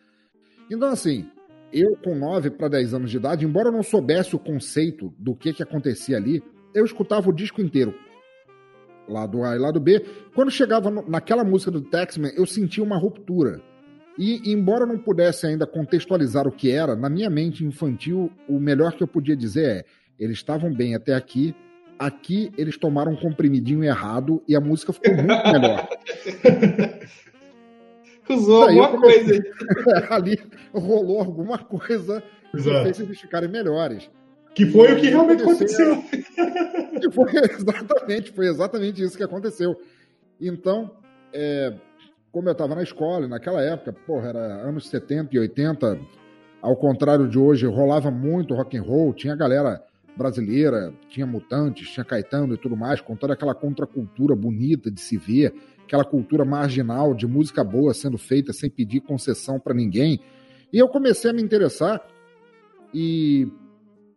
Então, 0.70 0.88
assim, 0.88 1.28
eu 1.72 1.96
com 1.96 2.14
9 2.14 2.50
para 2.50 2.68
10 2.68 2.94
anos 2.94 3.10
de 3.10 3.16
idade, 3.16 3.44
embora 3.44 3.68
eu 3.68 3.72
não 3.72 3.82
soubesse 3.82 4.34
o 4.36 4.38
conceito 4.38 5.12
do 5.18 5.34
que, 5.34 5.52
que 5.52 5.62
acontecia 5.62 6.16
ali, 6.16 6.42
eu 6.74 6.84
escutava 6.84 7.28
o 7.28 7.32
disco 7.32 7.60
inteiro. 7.60 7.94
Lado 9.08 9.44
A 9.44 9.54
e 9.54 9.58
lado 9.58 9.78
B. 9.78 10.04
Quando 10.34 10.50
chegava 10.50 10.90
naquela 10.90 11.44
música 11.44 11.70
do 11.70 11.80
Taxman, 11.80 12.32
eu 12.36 12.44
sentia 12.44 12.82
uma 12.82 12.98
ruptura 12.98 13.62
e, 14.18 14.50
embora 14.50 14.86
não 14.86 14.98
pudesse 14.98 15.46
ainda 15.46 15.66
contextualizar 15.66 16.46
o 16.46 16.52
que 16.52 16.70
era, 16.70 16.96
na 16.96 17.08
minha 17.08 17.28
mente 17.28 17.64
infantil, 17.64 18.30
o 18.48 18.58
melhor 18.58 18.92
que 18.92 19.02
eu 19.02 19.08
podia 19.08 19.36
dizer 19.36 19.68
é: 19.68 19.84
eles 20.18 20.38
estavam 20.38 20.72
bem 20.72 20.94
até 20.94 21.14
aqui, 21.14 21.54
aqui 21.98 22.50
eles 22.56 22.78
tomaram 22.78 23.12
um 23.12 23.16
comprimidinho 23.16 23.84
errado 23.84 24.42
e 24.48 24.56
a 24.56 24.60
música 24.60 24.92
ficou 24.92 25.14
muito 25.14 25.28
melhor. 25.52 25.88
Usou 28.28 28.62
alguma 28.62 28.88
comecei... 28.88 29.40
coisa. 29.42 30.06
ali 30.10 30.38
rolou 30.72 31.20
alguma 31.20 31.58
coisa 31.58 32.22
que 32.50 32.62
fez 32.62 33.00
eles 33.00 33.20
ficarem 33.20 33.48
melhores. 33.48 34.10
Que 34.54 34.64
foi 34.66 34.90
e 34.90 34.94
o 34.94 35.00
que 35.00 35.08
realmente 35.08 35.42
aconteceu. 35.42 35.92
A... 35.92 36.02
foi 37.12 37.30
exatamente, 37.36 38.32
foi 38.32 38.46
exatamente 38.46 39.02
isso 39.02 39.16
que 39.16 39.22
aconteceu. 39.22 39.76
Então, 40.40 40.90
é, 41.32 41.74
como 42.36 42.50
eu 42.50 42.52
estava 42.52 42.74
na 42.74 42.82
escola, 42.82 43.26
naquela 43.26 43.62
época, 43.62 43.94
porra, 43.94 44.28
era 44.28 44.68
anos 44.68 44.90
70 44.90 45.34
e 45.34 45.38
80, 45.38 45.98
ao 46.60 46.76
contrário 46.76 47.26
de 47.26 47.38
hoje, 47.38 47.64
rolava 47.64 48.10
muito 48.10 48.52
rock 48.52 48.76
and 48.76 48.82
roll, 48.82 49.14
tinha 49.14 49.34
galera 49.34 49.82
brasileira, 50.14 50.92
tinha 51.08 51.26
Mutantes, 51.26 51.88
tinha 51.88 52.04
Caetano 52.04 52.52
e 52.52 52.58
tudo 52.58 52.76
mais, 52.76 53.00
com 53.00 53.16
toda 53.16 53.32
aquela 53.32 53.54
contracultura 53.54 54.36
bonita 54.36 54.90
de 54.90 55.00
se 55.00 55.16
ver, 55.16 55.54
aquela 55.82 56.04
cultura 56.04 56.44
marginal 56.44 57.14
de 57.14 57.26
música 57.26 57.64
boa 57.64 57.94
sendo 57.94 58.18
feita 58.18 58.52
sem 58.52 58.68
pedir 58.68 59.00
concessão 59.00 59.58
para 59.58 59.72
ninguém. 59.72 60.20
E 60.70 60.76
eu 60.76 60.88
comecei 60.88 61.30
a 61.30 61.32
me 61.32 61.40
interessar 61.40 62.06
e 62.92 63.48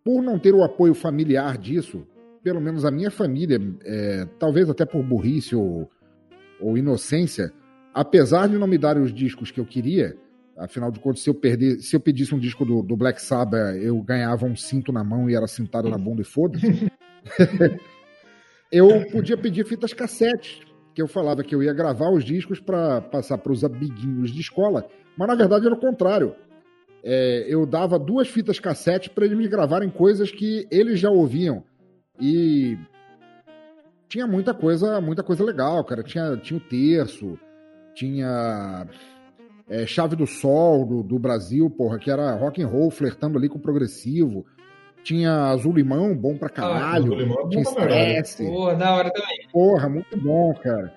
por 0.04 0.22
não 0.22 0.38
ter 0.38 0.54
o 0.54 0.62
apoio 0.62 0.94
familiar 0.94 1.58
disso, 1.58 2.06
pelo 2.44 2.60
menos 2.60 2.84
a 2.84 2.92
minha 2.92 3.12
família, 3.12 3.62
é, 3.86 4.28
talvez 4.38 4.70
até 4.70 4.86
por 4.86 5.02
burrice 5.02 5.56
ou, 5.56 5.90
ou 6.60 6.78
inocência, 6.78 7.54
apesar 8.00 8.48
de 8.48 8.58
não 8.58 8.66
me 8.66 8.78
darem 8.78 9.04
os 9.04 9.14
discos 9.14 9.52
que 9.52 9.60
eu 9.60 9.66
queria, 9.66 10.16
afinal 10.58 10.90
de 10.90 11.02
contas, 11.02 11.22
se 11.22 11.30
eu, 11.30 11.34
perder, 11.34 11.82
se 11.82 11.98
eu 11.98 12.00
pedisse 12.00 12.34
um 12.34 12.40
disco 12.40 12.64
do, 12.64 12.82
do 12.82 12.96
Black 12.96 13.22
Sabbath, 13.22 13.76
eu 13.76 14.02
ganhava 14.02 14.46
um 14.46 14.56
cinto 14.56 14.94
na 14.94 15.04
mão 15.04 15.30
e 15.30 15.36
era 15.36 15.46
cintado 15.48 15.90
na 15.90 15.98
bunda 15.98 16.22
e 16.22 16.24
foda-se. 16.24 16.90
eu 18.72 19.06
podia 19.12 19.36
pedir 19.36 19.66
fitas 19.66 19.92
cassete, 19.92 20.66
que 20.96 21.02
eu 21.02 21.10
falava 21.10 21.44
que 21.44 21.54
eu 21.54 21.62
ia 21.62 21.74
gravar 21.74 22.10
os 22.10 22.24
discos 22.24 22.62
para 22.62 23.02
passar 23.02 23.38
para 23.38 23.52
os 23.52 23.66
amiguinhos 23.66 24.32
de 24.32 24.40
escola, 24.40 24.88
mas 25.18 25.28
na 25.28 25.36
verdade 25.36 25.66
era 25.66 25.76
o 25.76 25.80
contrário. 25.80 26.34
É, 27.04 27.48
eu 27.50 27.66
dava 27.66 28.00
duas 28.00 28.30
fitas 28.30 28.62
cassete 28.62 29.10
para 29.10 29.26
eles 29.26 29.38
me 29.38 29.48
gravarem 29.50 29.90
coisas 29.90 30.32
que 30.32 30.66
eles 30.72 31.02
já 31.02 31.10
ouviam. 31.10 31.66
E 32.18 32.78
tinha 34.08 34.26
muita 34.26 34.54
coisa, 34.54 35.02
muita 35.02 35.22
coisa 35.22 35.44
legal, 35.44 35.84
cara. 35.84 36.02
Tinha, 36.02 36.38
tinha 36.38 36.58
o 36.58 36.64
terço, 36.64 37.38
tinha 37.94 38.88
é, 39.70 39.86
Chave 39.86 40.16
do 40.16 40.26
Sol 40.26 40.86
do, 40.86 41.04
do, 41.04 41.20
Brasil, 41.20 41.70
porra, 41.70 42.00
que 42.00 42.10
era 42.10 42.34
rock 42.34 42.62
and 42.62 42.68
roll 42.68 42.90
flertando 42.90 43.38
ali 43.38 43.48
com 43.48 43.58
o 43.58 43.62
progressivo. 43.62 44.46
Tinha 45.04 45.46
Azul 45.46 45.74
Limão, 45.74 46.16
bom 46.16 46.38
pra 46.38 46.50
caralho. 46.50 47.14
Ah, 47.14 47.50
tinha 47.50 47.64
Stress. 47.64 48.44
Porra, 48.44 48.76
da 48.76 48.96
hora 48.96 49.12
também. 49.12 49.48
Porra, 49.52 49.88
muito 49.88 50.18
bom, 50.18 50.54
cara. 50.56 50.94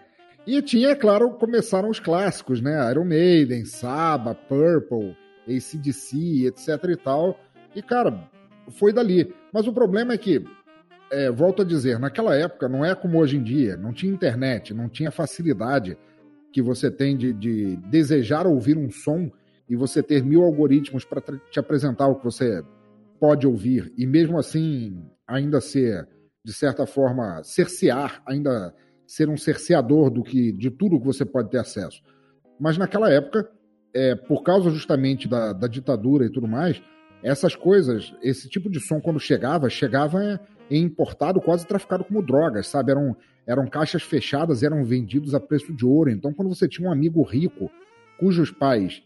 E 0.46 0.60
tinha, 0.60 0.88
é 0.88 0.94
claro, 0.94 1.30
começaram 1.30 1.88
os 1.88 2.00
clássicos, 2.00 2.60
né? 2.60 2.90
Iron 2.90 3.04
Maiden, 3.04 3.64
Saba, 3.64 4.34
Purple, 4.34 5.16
ACDC, 5.46 6.46
etc 6.46 6.90
e 6.90 6.96
tal. 6.96 7.38
E, 7.76 7.82
cara, 7.82 8.28
foi 8.70 8.92
dali. 8.92 9.32
Mas 9.52 9.68
o 9.68 9.72
problema 9.72 10.14
é 10.14 10.18
que, 10.18 10.44
é, 11.12 11.30
volto 11.30 11.62
a 11.62 11.64
dizer, 11.64 12.00
naquela 12.00 12.34
época 12.34 12.68
não 12.68 12.84
é 12.84 12.94
como 12.94 13.18
hoje 13.18 13.36
em 13.36 13.42
dia, 13.42 13.76
não 13.76 13.92
tinha 13.92 14.12
internet, 14.12 14.74
não 14.74 14.88
tinha 14.88 15.12
facilidade 15.12 15.96
que 16.52 16.62
você 16.62 16.90
tem 16.90 17.16
de, 17.16 17.32
de 17.32 17.76
desejar 17.88 18.46
ouvir 18.46 18.76
um 18.76 18.90
som 18.90 19.30
e 19.68 19.74
você 19.74 20.02
ter 20.02 20.22
mil 20.22 20.42
algoritmos 20.42 21.04
para 21.04 21.22
te 21.50 21.58
apresentar 21.58 22.06
o 22.08 22.16
que 22.16 22.24
você 22.24 22.62
pode 23.18 23.46
ouvir 23.46 23.92
e 23.96 24.06
mesmo 24.06 24.38
assim 24.38 25.02
ainda 25.26 25.60
ser 25.60 26.08
de 26.44 26.52
certa 26.52 26.86
forma 26.86 27.42
cercear, 27.44 28.22
ainda 28.26 28.74
ser 29.06 29.28
um 29.28 29.36
cerceador 29.36 30.10
do 30.10 30.22
que 30.22 30.52
de 30.52 30.70
tudo 30.70 30.98
que 30.98 31.06
você 31.06 31.24
pode 31.24 31.50
ter 31.50 31.58
acesso. 31.58 32.02
Mas 32.58 32.76
naquela 32.76 33.10
época, 33.10 33.48
é, 33.94 34.14
por 34.14 34.42
causa 34.42 34.70
justamente 34.70 35.28
da, 35.28 35.52
da 35.52 35.66
ditadura 35.66 36.26
e 36.26 36.30
tudo 36.30 36.48
mais, 36.48 36.82
essas 37.22 37.54
coisas, 37.54 38.12
esse 38.22 38.48
tipo 38.48 38.68
de 38.68 38.80
som 38.80 39.00
quando 39.00 39.20
chegava, 39.20 39.68
chegava 39.70 40.40
importado, 40.70 41.40
quase 41.40 41.66
traficado 41.66 42.04
como 42.04 42.22
drogas, 42.22 42.66
sabe? 42.66 42.90
Eram 42.90 43.16
eram 43.46 43.66
caixas 43.66 44.02
fechadas, 44.02 44.62
eram 44.62 44.84
vendidos 44.84 45.34
a 45.34 45.40
preço 45.40 45.72
de 45.72 45.84
ouro. 45.84 46.10
Então, 46.10 46.32
quando 46.32 46.48
você 46.48 46.68
tinha 46.68 46.88
um 46.88 46.92
amigo 46.92 47.22
rico 47.22 47.70
cujos 48.18 48.50
pais 48.50 49.02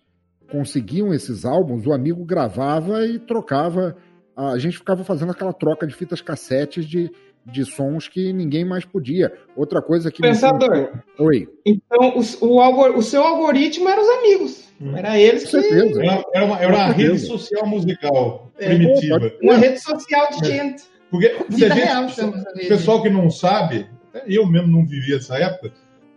conseguiam 0.51 1.13
esses 1.13 1.45
álbuns, 1.45 1.87
o 1.87 1.93
amigo 1.93 2.25
gravava 2.25 3.05
e 3.07 3.19
trocava. 3.19 3.97
A 4.37 4.59
gente 4.59 4.79
ficava 4.79 5.03
fazendo 5.03 5.33
aquela 5.33 5.53
troca 5.53 5.87
de 5.87 5.95
fitas 5.95 6.21
cassetes 6.21 6.85
de, 6.85 7.11
de 7.45 7.65
sons 7.65 8.09
que 8.09 8.33
ninguém 8.33 8.65
mais 8.65 8.85
podia. 8.85 9.33
Outra 9.57 9.81
coisa 9.81 10.11
que. 10.11 10.23
Pensador. 10.23 10.93
Oi. 11.19 11.49
Então, 11.65 12.17
o, 12.17 12.47
o, 12.47 12.99
o 12.99 13.03
seu 13.03 13.23
algoritmo 13.23 13.89
eram 13.89 14.03
os 14.03 14.09
amigos. 14.09 14.69
Hum. 14.81 14.97
Era 14.97 15.19
eles 15.19 15.45
que. 15.45 15.51
Certeza. 15.51 16.03
Era, 16.35 16.45
uma, 16.45 16.61
era 16.61 16.75
uma 16.75 16.87
rede 16.93 17.19
social 17.21 17.67
musical 17.67 18.53
é, 18.59 18.67
primitiva. 18.67 19.33
Uma 19.43 19.57
rede 19.57 19.81
social 19.81 20.29
de 20.31 20.47
gente. 20.47 20.85
Porque, 21.11 21.29
porque 21.31 21.65
a 21.65 21.69
gente, 21.69 22.21
o 22.21 22.69
pessoal 22.69 23.01
que 23.01 23.09
não 23.09 23.31
sabe, 23.31 23.89
eu 24.27 24.47
mesmo 24.47 24.69
não 24.69 24.87
vivi 24.87 25.15
essa 25.15 25.37
época, 25.37 25.73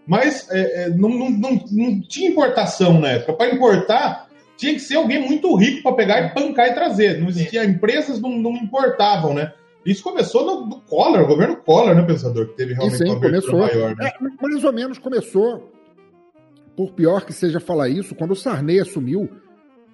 mas 0.05 0.49
é, 0.49 0.83
é, 0.83 0.89
não, 0.89 1.09
não, 1.09 1.29
não, 1.29 1.63
não, 1.71 2.01
tinha 2.01 2.29
importação 2.29 2.99
na 2.99 3.09
época. 3.09 3.33
Para 3.33 3.53
importar, 3.53 4.27
tinha 4.57 4.73
que 4.73 4.79
ser 4.79 4.95
alguém 4.95 5.21
muito 5.25 5.55
rico 5.55 5.83
para 5.83 5.95
pegar 5.95 6.21
e 6.21 6.33
pancar 6.33 6.67
e 6.67 6.73
trazer. 6.73 7.19
Não 7.19 7.29
existia, 7.29 7.63
empresas 7.63 8.19
não, 8.19 8.31
não 8.31 8.55
importavam, 8.55 9.33
né? 9.33 9.53
Isso 9.85 10.03
começou 10.03 10.45
no, 10.45 10.65
no 10.65 10.81
Collor, 10.81 11.25
governo 11.25 11.57
Collor, 11.57 11.95
né, 11.95 12.03
pensador? 12.03 12.47
Que 12.47 12.55
teve 12.55 12.73
realmente 12.73 12.97
sim, 12.97 13.09
uma 13.09 13.21
começou. 13.21 13.59
maior. 13.59 13.95
Né? 13.95 14.07
É, 14.07 14.47
mais 14.47 14.63
ou 14.63 14.73
menos 14.73 14.97
começou, 14.97 15.71
por 16.75 16.91
pior 16.91 17.25
que 17.25 17.31
seja 17.31 17.59
falar 17.59 17.87
isso, 17.87 18.15
quando 18.15 18.31
o 18.31 18.35
Sarney 18.35 18.79
assumiu, 18.79 19.29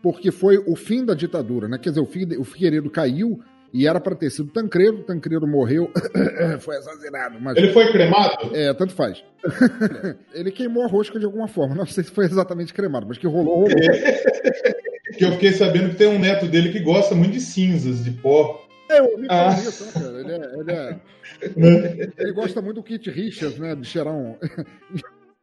porque 0.02 0.32
foi 0.32 0.58
o 0.58 0.76
fim 0.76 1.04
da 1.04 1.13
ditadura, 1.13 1.68
né? 1.68 1.78
Quer 1.78 1.89
dizer, 1.89 2.02
o, 2.02 2.41
o 2.41 2.44
Figueiredo 2.44 2.89
caiu, 2.89 3.41
e 3.76 3.86
era 3.86 4.00
para 4.00 4.16
ter 4.16 4.30
sido 4.30 4.50
Tancredo, 4.54 5.04
Tancredo 5.04 5.46
morreu, 5.46 5.92
foi 6.62 6.78
assassinado. 6.78 7.38
Mas... 7.42 7.58
Ele 7.58 7.74
foi 7.74 7.92
cremado? 7.92 8.56
É, 8.56 8.74
tanto 8.74 8.94
faz. 8.94 9.22
ele 10.34 10.50
queimou 10.50 10.86
a 10.86 10.88
rosca 10.88 11.20
de 11.20 11.26
alguma 11.26 11.50
forma, 11.50 11.76
não 11.76 11.86
sei 11.86 12.06
se 12.06 12.12
foi 12.12 12.24
exatamente 12.24 12.74
cremado, 12.74 13.06
mas 13.06 13.18
que 13.18 13.28
rolou, 13.28 13.56
rolou. 13.56 13.68
que 15.18 15.26
eu 15.26 15.34
fiquei 15.34 15.52
sabendo 15.52 15.90
que 15.90 15.98
tem 15.98 16.08
um 16.08 16.18
neto 16.18 16.48
dele 16.48 16.72
que 16.72 16.80
gosta 16.80 17.14
muito 17.14 17.34
de 17.34 17.42
cinzas, 17.42 18.02
de 18.02 18.12
pó. 18.12 18.66
É, 18.90 19.00
eu 19.00 19.12
ouvi 19.12 19.28
ah. 19.30 19.50
isso, 19.50 19.84
né, 19.84 19.92
cara? 19.92 20.22
Ele, 20.22 20.32
é, 20.32 20.60
ele, 20.60 20.72
é, 20.72 22.10
ele, 22.24 22.32
gosta 22.32 22.62
muito 22.62 22.76
do 22.78 22.84
Kit 22.84 23.10
Richards, 23.10 23.60
né? 23.60 23.76
De 23.76 23.86
cheirar 23.86 24.14
um. 24.14 24.38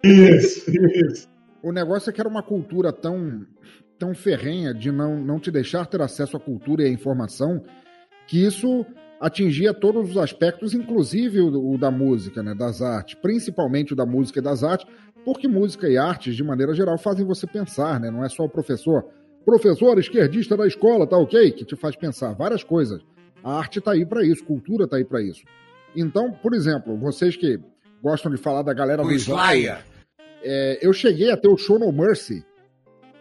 Isso, 0.03 0.71
isso. 0.71 1.29
O 1.62 1.71
negócio 1.71 2.09
é 2.09 2.12
que 2.14 2.21
era 2.21 2.31
uma 2.31 2.42
cultura 2.42 2.95
tão, 2.95 3.45
tão 3.99 4.14
ferrenha 4.14 4.73
de 4.73 4.90
não, 4.90 5.23
não 5.23 5.38
te 5.38 5.51
deixar 5.51 5.85
ter 5.85 6.01
acesso 6.01 6.35
à 6.35 6.40
cultura 6.40 6.83
e 6.83 6.87
à 6.87 6.88
informação 6.88 7.62
que 8.26 8.44
isso 8.44 8.85
atingia 9.20 9.72
todos 9.72 10.11
os 10.11 10.16
aspectos, 10.16 10.74
inclusive 10.74 11.40
o, 11.40 11.74
o, 11.74 11.78
da 11.78 11.90
música, 11.90 12.42
né, 12.42 12.54
das 12.54 12.82
artes, 12.82 13.14
principalmente 13.14 13.92
o 13.92 13.96
da 13.96 14.04
música 14.04 14.40
e 14.40 14.42
das 14.42 14.64
artes, 14.64 14.87
porque 15.24 15.46
música 15.46 15.88
e 15.88 15.96
artes, 15.96 16.35
de 16.35 16.42
maneira 16.42 16.74
geral, 16.74 16.98
fazem 16.98 17.24
você 17.24 17.46
pensar, 17.46 18.00
né? 18.00 18.11
Não 18.11 18.24
é 18.24 18.28
só 18.28 18.42
o 18.42 18.48
professor, 18.48 19.04
professor 19.44 19.96
esquerdista 19.98 20.56
da 20.56 20.66
escola, 20.66 21.06
tá 21.06 21.16
ok? 21.16 21.52
Que 21.52 21.64
te 21.64 21.76
faz 21.76 21.94
pensar 21.94 22.32
várias 22.32 22.64
coisas. 22.64 23.00
A 23.44 23.56
arte 23.56 23.80
tá 23.80 23.92
aí 23.92 24.04
para 24.04 24.24
isso, 24.24 24.44
cultura 24.44 24.88
tá 24.88 24.96
aí 24.96 25.04
para 25.04 25.22
isso. 25.22 25.44
Então, 25.94 26.32
por 26.32 26.54
exemplo, 26.54 26.96
vocês 26.96 27.37
que 27.37 27.61
gostam 28.02 28.32
de 28.32 28.38
falar 28.38 28.62
da 28.62 28.72
galera 28.72 29.02
o 29.02 29.06
do 29.06 29.14
Slayer, 29.14 29.85
é, 30.42 30.78
eu 30.82 30.92
cheguei 30.92 31.30
a 31.30 31.37
ter 31.37 31.48
o 31.48 31.56
Show 31.56 31.78
No 31.78 31.92
Mercy 31.92 32.44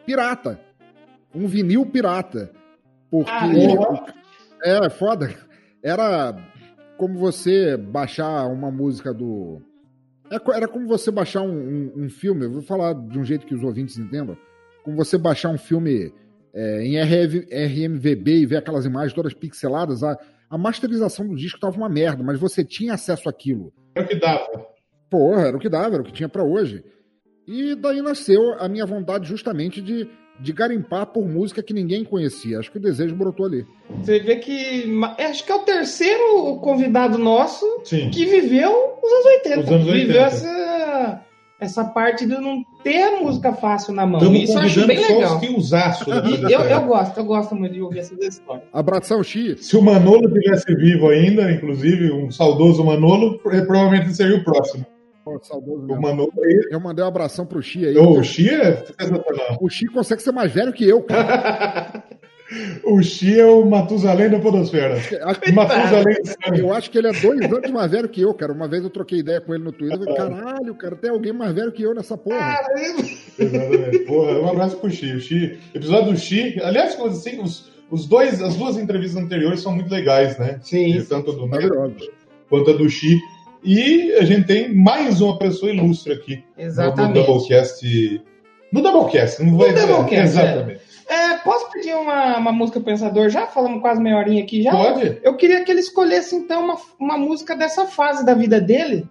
pirata, 0.05 0.59
um 1.35 1.45
vinil 1.45 1.85
pirata, 1.85 2.51
porque 3.09 3.29
ah, 3.31 3.47
é 3.47 4.20
foda 4.89 5.35
era 5.83 6.35
como 6.97 7.17
você 7.17 7.75
baixar 7.75 8.45
uma 8.47 8.71
música 8.71 9.13
do. 9.13 9.61
É 10.31 10.37
era 10.55 10.67
como 10.67 10.87
você 10.87 11.11
baixar 11.11 11.41
um, 11.41 11.51
um, 11.51 12.03
um 12.03 12.09
filme, 12.09 12.45
eu 12.45 12.51
vou 12.51 12.61
falar 12.61 12.93
de 12.93 13.17
um 13.17 13.23
jeito 13.23 13.45
que 13.45 13.55
os 13.55 13.63
ouvintes 13.63 13.97
entendam. 13.97 14.37
Como 14.83 14.95
você 14.95 15.17
baixar 15.17 15.49
um 15.49 15.57
filme 15.57 16.13
é, 16.53 16.83
em 16.83 17.01
RV, 17.01 17.47
RMVB 17.51 18.39
e 18.39 18.45
ver 18.45 18.57
aquelas 18.57 18.85
imagens 18.85 19.13
todas 19.13 19.33
pixeladas. 19.33 20.03
A, 20.03 20.17
a 20.49 20.57
masterização 20.57 21.27
do 21.27 21.35
disco 21.35 21.59
tava 21.59 21.77
uma 21.77 21.89
merda, 21.89 22.23
mas 22.23 22.39
você 22.39 22.63
tinha 22.63 22.93
acesso 22.93 23.29
àquilo. 23.29 23.73
Era 23.95 24.05
o 24.05 24.09
que 24.09 24.15
dava. 24.15 24.65
Porra, 25.09 25.47
era 25.47 25.57
o 25.57 25.59
que 25.59 25.69
dava, 25.69 25.95
era 25.95 26.01
o 26.01 26.05
que 26.05 26.13
tinha 26.13 26.29
para 26.29 26.43
hoje. 26.43 26.83
E 27.47 27.75
daí 27.75 28.01
nasceu 28.01 28.53
a 28.59 28.69
minha 28.69 28.85
vontade 28.85 29.27
justamente 29.27 29.81
de 29.81 30.07
de 30.41 30.51
garimpar 30.51 31.05
por 31.05 31.27
música 31.27 31.61
que 31.61 31.73
ninguém 31.73 32.03
conhecia. 32.03 32.59
Acho 32.59 32.71
que 32.71 32.77
o 32.77 32.81
desejo 32.81 33.15
brotou 33.15 33.45
ali. 33.45 33.65
Você 34.01 34.19
vê 34.19 34.37
que. 34.37 34.85
Acho 35.19 35.45
que 35.45 35.51
é 35.51 35.55
o 35.55 35.59
terceiro 35.59 36.57
convidado 36.57 37.17
nosso 37.17 37.65
Sim. 37.83 38.09
que 38.09 38.25
viveu 38.25 38.71
os 39.01 39.11
anos 39.11 39.25
80. 39.25 39.59
Os 39.59 39.67
anos 39.69 39.87
80. 39.87 40.05
Viveu 40.07 40.21
essa, 40.21 41.21
essa 41.59 41.85
parte 41.85 42.25
de 42.25 42.37
não 42.39 42.63
ter 42.83 43.21
música 43.21 43.53
fácil 43.53 43.93
na 43.93 44.05
mão. 44.05 44.19
Estamos 44.19 44.41
Isso 44.41 44.53
eu 44.53 44.61
acho 44.61 44.87
bem 44.87 44.99
legal. 44.99 45.39
Que 45.39 45.49
usaço, 45.49 46.09
né? 46.09 46.21
eu, 46.49 46.59
eu 46.59 46.81
gosto, 46.85 47.17
eu 47.17 47.25
gosto 47.25 47.55
muito 47.55 47.73
de 47.73 47.81
ouvir 47.81 47.99
essas 47.99 48.17
histórias. 48.19 48.65
Abração, 48.73 49.23
Xi. 49.23 49.55
Se 49.57 49.77
o 49.77 49.81
Manolo 49.81 50.27
tivesse 50.33 50.73
vivo 50.75 51.09
ainda, 51.09 51.51
inclusive, 51.51 52.11
um 52.11 52.31
saudoso 52.31 52.83
Manolo, 52.83 53.37
provavelmente 53.39 54.13
seria 54.15 54.37
o 54.37 54.43
próximo. 54.43 54.85
Pô, 55.23 55.39
saudoso 55.43 55.85
o 55.85 56.01
Manolo 56.01 56.31
Eu 56.69 56.79
mandei 56.79 57.03
um 57.05 57.07
abração 57.07 57.45
pro 57.45 57.61
Xi 57.61 57.85
aí. 57.85 57.97
o 57.97 58.23
Xi 58.23 58.49
é 58.49 58.83
O 59.59 59.69
Xi 59.69 59.85
consegue 59.87 60.21
ser 60.21 60.31
mais 60.31 60.51
velho 60.51 60.73
que 60.73 60.87
eu, 60.87 61.03
cara. 61.03 62.03
o 62.83 63.01
Xi 63.03 63.39
é 63.39 63.45
o 63.45 63.63
Matusalém 63.63 64.29
da 64.29 64.39
Podosfera. 64.39 64.95
Acho, 64.95 65.53
Matusalém 65.53 66.17
eu 66.57 66.73
acho 66.73 66.89
que 66.89 66.97
ele 66.97 67.07
é 67.07 67.13
dois 67.13 67.41
anos 67.41 67.69
mais 67.71 67.91
velho 67.91 68.09
que 68.09 68.21
eu, 68.21 68.33
cara. 68.33 68.51
Uma 68.51 68.67
vez 68.67 68.83
eu 68.83 68.89
troquei 68.89 69.19
ideia 69.19 69.39
com 69.39 69.53
ele 69.53 69.63
no 69.63 69.71
Twitter. 69.71 69.99
Eu 69.99 70.15
falei, 70.15 70.15
caralho, 70.15 70.75
cara, 70.75 70.95
tem 70.95 71.11
alguém 71.11 71.33
mais 71.33 71.53
velho 71.53 71.71
que 71.71 71.83
eu 71.83 71.93
nessa 71.93 72.17
porra. 72.17 72.59
Exatamente. 73.37 73.99
Porra, 73.99 74.39
um 74.39 74.49
abraço 74.49 74.77
pro 74.77 74.89
Xi. 74.89 75.13
O 75.13 75.19
Xi. 75.19 75.59
Episódio 75.73 76.13
do 76.13 76.17
Xi. 76.17 76.59
Aliás, 76.63 76.99
assim, 76.99 77.39
os, 77.41 77.71
os 77.91 78.07
dois, 78.07 78.41
as 78.41 78.55
duas 78.55 78.75
entrevistas 78.77 79.21
anteriores 79.21 79.61
são 79.61 79.71
muito 79.71 79.91
legais, 79.91 80.37
né? 80.39 80.59
Sim. 80.63 80.99
tanto 81.07 81.33
do 81.33 81.45
Neto 81.45 81.95
quanto 82.49 82.71
a 82.71 82.73
do 82.73 82.89
Xi. 82.89 83.19
E 83.63 84.13
a 84.13 84.23
gente 84.23 84.47
tem 84.47 84.73
mais 84.73 85.21
uma 85.21 85.37
pessoa 85.37 85.71
ilustre 85.71 86.13
aqui 86.13 86.43
Exatamente. 86.57 87.19
no 87.19 87.25
Doublecast. 87.25 88.21
No 88.71 88.81
Doublecast, 88.81 89.43
não 89.43 89.57
vai 89.57 89.71
no 89.71 89.87
Doublecast, 89.87 90.15
é. 90.15 90.23
Exatamente. 90.23 90.81
É. 90.87 90.91
É, 91.11 91.37
posso 91.39 91.69
pedir 91.71 91.93
uma, 91.93 92.37
uma 92.37 92.53
música 92.53 92.79
pensador? 92.79 93.27
Já 93.27 93.45
falamos 93.45 93.81
quase 93.81 94.01
meia 94.01 94.15
horinha 94.15 94.41
aqui 94.43 94.63
já. 94.63 94.71
Pode. 94.71 95.19
Eu 95.21 95.35
queria 95.35 95.61
que 95.61 95.69
ele 95.69 95.81
escolhesse 95.81 96.35
então 96.35 96.63
uma, 96.63 96.77
uma 96.97 97.17
música 97.17 97.53
dessa 97.53 97.85
fase 97.85 98.25
da 98.25 98.33
vida 98.33 98.61
dele 98.61 99.05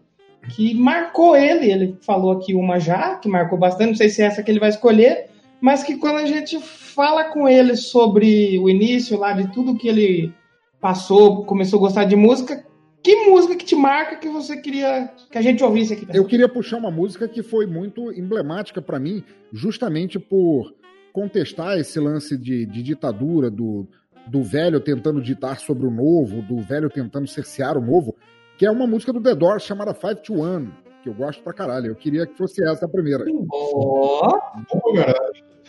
que 0.48 0.72
marcou 0.74 1.36
ele. 1.36 1.70
Ele 1.70 1.98
falou 2.00 2.32
aqui 2.32 2.54
uma 2.54 2.78
já, 2.78 3.16
que 3.16 3.28
marcou 3.28 3.58
bastante, 3.58 3.90
não 3.90 3.96
sei 3.96 4.08
se 4.08 4.22
é 4.22 4.26
essa 4.26 4.42
que 4.42 4.50
ele 4.50 4.58
vai 4.58 4.70
escolher, 4.70 5.26
mas 5.60 5.82
que 5.82 5.96
quando 5.96 6.16
a 6.16 6.24
gente 6.24 6.58
fala 6.58 7.24
com 7.24 7.46
ele 7.46 7.76
sobre 7.76 8.58
o 8.58 8.70
início 8.70 9.18
lá 9.18 9.32
de 9.32 9.52
tudo 9.52 9.76
que 9.76 9.86
ele 9.86 10.32
passou, 10.80 11.44
começou 11.44 11.78
a 11.78 11.80
gostar 11.80 12.04
de 12.04 12.16
música, 12.16 12.64
que 13.02 13.16
música 13.26 13.56
que 13.56 13.64
te 13.64 13.76
marca 13.76 14.16
que 14.16 14.28
você 14.28 14.56
queria 14.56 15.10
que 15.30 15.38
a 15.38 15.42
gente 15.42 15.62
ouvisse 15.64 15.94
aqui? 15.94 16.06
Eu 16.12 16.24
queria 16.24 16.48
puxar 16.48 16.76
uma 16.76 16.90
música 16.90 17.26
que 17.26 17.42
foi 17.42 17.66
muito 17.66 18.12
emblemática 18.12 18.82
para 18.82 18.98
mim, 18.98 19.24
justamente 19.52 20.18
por 20.18 20.74
contestar 21.12 21.78
esse 21.78 21.98
lance 21.98 22.36
de, 22.36 22.66
de 22.66 22.82
ditadura, 22.82 23.50
do, 23.50 23.86
do 24.26 24.42
velho 24.42 24.80
tentando 24.80 25.20
ditar 25.20 25.58
sobre 25.58 25.86
o 25.86 25.90
novo, 25.90 26.42
do 26.42 26.58
velho 26.58 26.88
tentando 26.88 27.26
cercear 27.26 27.76
o 27.76 27.80
novo, 27.80 28.14
que 28.56 28.66
é 28.66 28.70
uma 28.70 28.86
música 28.86 29.12
do 29.12 29.20
The 29.20 29.34
Doors 29.34 29.64
chamada 29.64 29.94
Five 29.94 30.22
to 30.22 30.40
One, 30.40 30.70
que 31.02 31.08
eu 31.08 31.14
gosto 31.14 31.42
pra 31.42 31.52
caralho. 31.52 31.86
Eu 31.86 31.96
queria 31.96 32.26
que 32.26 32.36
fosse 32.36 32.62
essa 32.62 32.84
a 32.84 32.88
primeira. 32.88 33.24
Ó! 33.50 34.38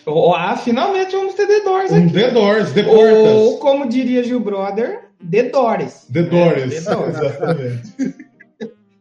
Oh. 0.05 0.33
ah, 0.33 0.57
finalmente 0.57 1.15
vamos 1.15 1.33
ter 1.35 1.47
The 1.47 1.61
Doors 1.61 1.93
aqui. 1.93 2.05
Um 2.05 2.11
The 2.11 2.31
Doors, 2.31 2.71
The 2.73 2.83
Portas. 2.83 3.35
Ou, 3.35 3.57
como 3.59 3.87
diria 3.87 4.23
Gil 4.23 4.39
Brother, 4.39 5.10
The 5.29 5.43
Doors. 5.43 6.07
The 6.11 6.23
Doors, 6.23 6.57
é, 6.57 6.81
The 6.81 6.95
Doors. 6.95 7.17
exatamente. 7.21 8.21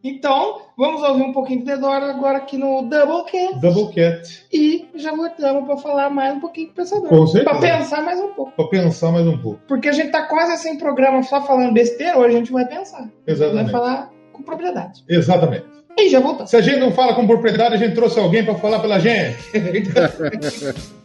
Então, 0.03 0.61
vamos 0.75 1.03
ouvir 1.03 1.21
um 1.21 1.31
pouquinho 1.31 1.59
de 1.59 1.65
The 1.65 1.77
Doors 1.77 2.03
agora 2.03 2.39
aqui 2.39 2.57
no 2.57 2.81
Doublecat. 2.81 3.59
Doublecat. 3.59 4.45
E 4.51 4.87
já 4.95 5.15
voltamos 5.15 5.65
para 5.65 5.77
falar 5.77 6.09
mais 6.09 6.35
um 6.35 6.39
pouquinho 6.39 6.67
com 6.67 6.73
o 6.73 6.75
pensador. 6.77 7.07
Com 7.07 7.27
certeza. 7.27 7.59
Para 7.59 7.77
pensar 7.77 8.01
mais 8.01 8.19
um 8.19 8.29
pouco. 8.29 8.51
Para 8.51 8.67
pensar 8.67 9.11
mais 9.11 9.27
um 9.27 9.37
pouco. 9.37 9.59
Porque 9.67 9.89
a 9.89 9.91
gente 9.91 10.09
tá 10.09 10.23
quase 10.23 10.57
sem 10.57 10.77
programa 10.77 11.21
só 11.21 11.41
falando 11.45 11.73
besteira, 11.73 12.17
hoje 12.17 12.35
a 12.35 12.39
gente 12.39 12.51
vai 12.51 12.65
pensar. 12.65 13.07
Exatamente. 13.27 13.71
Vai 13.71 13.71
falar 13.71 14.11
com 14.33 14.41
propriedade. 14.41 15.03
Exatamente. 15.07 15.65
E 15.95 16.09
já 16.09 16.19
voltamos. 16.19 16.49
Se 16.49 16.57
a 16.57 16.61
gente 16.61 16.79
não 16.79 16.91
fala 16.91 17.13
com 17.13 17.27
propriedade, 17.27 17.75
a 17.75 17.77
gente 17.77 17.93
trouxe 17.93 18.19
alguém 18.19 18.43
para 18.43 18.55
falar 18.55 18.79
pela 18.79 18.97
gente. 18.97 19.37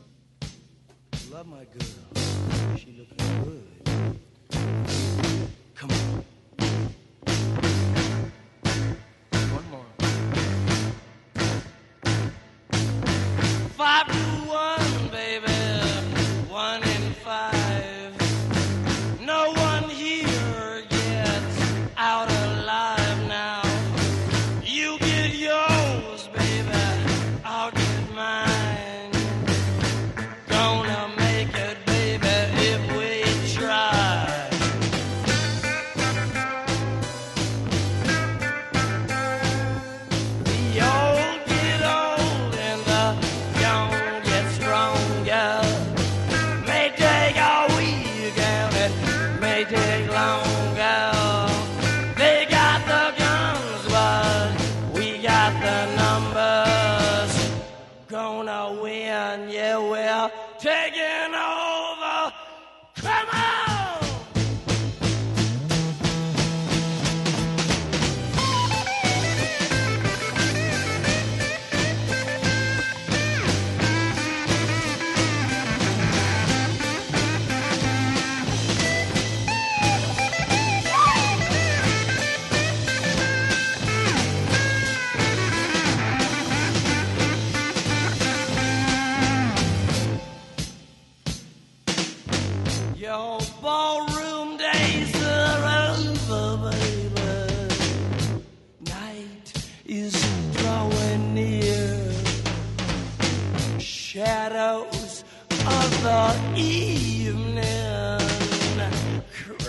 evening 106.56 107.86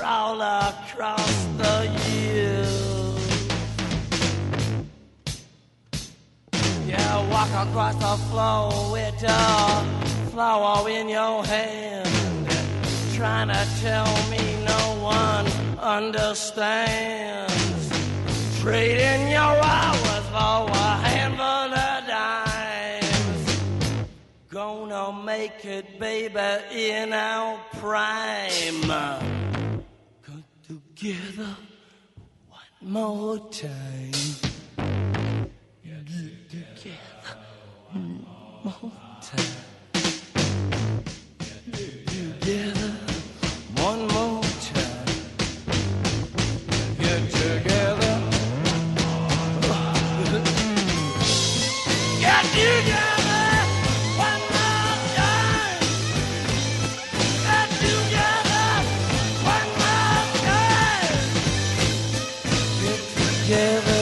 crawl 0.08 0.42
across 0.42 1.46
the 1.58 1.76
hills. 2.00 3.48
Yeah, 6.88 7.30
walk 7.30 7.50
across 7.68 7.96
the 7.96 8.16
floor 8.30 8.92
with 8.94 9.24
a 9.24 10.30
flower 10.32 10.90
in 10.90 11.10
your 11.10 11.44
hand, 11.46 12.48
trying 13.16 13.50
to 13.50 13.68
tell 13.82 14.12
me 14.30 14.44
no 14.66 14.84
one 15.02 15.48
understands. 15.80 17.54
Trading 18.62 19.30
your 19.30 19.58
hours 19.74 20.26
for 20.32 20.70
a 20.72 20.96
handful 21.08 21.74
of. 21.74 21.97
Gonna 24.58 25.14
make 25.14 25.66
it, 25.66 26.00
baby, 26.00 26.40
in 26.72 27.14
our 27.14 27.60
prime. 27.74 28.82
Come 30.24 30.44
together 30.68 31.56
one 32.50 32.82
more 32.82 33.38
time. 33.52 34.12
Get 35.84 36.08
together 36.08 36.98
one 37.92 38.26
more 38.64 38.92
together 63.48 63.97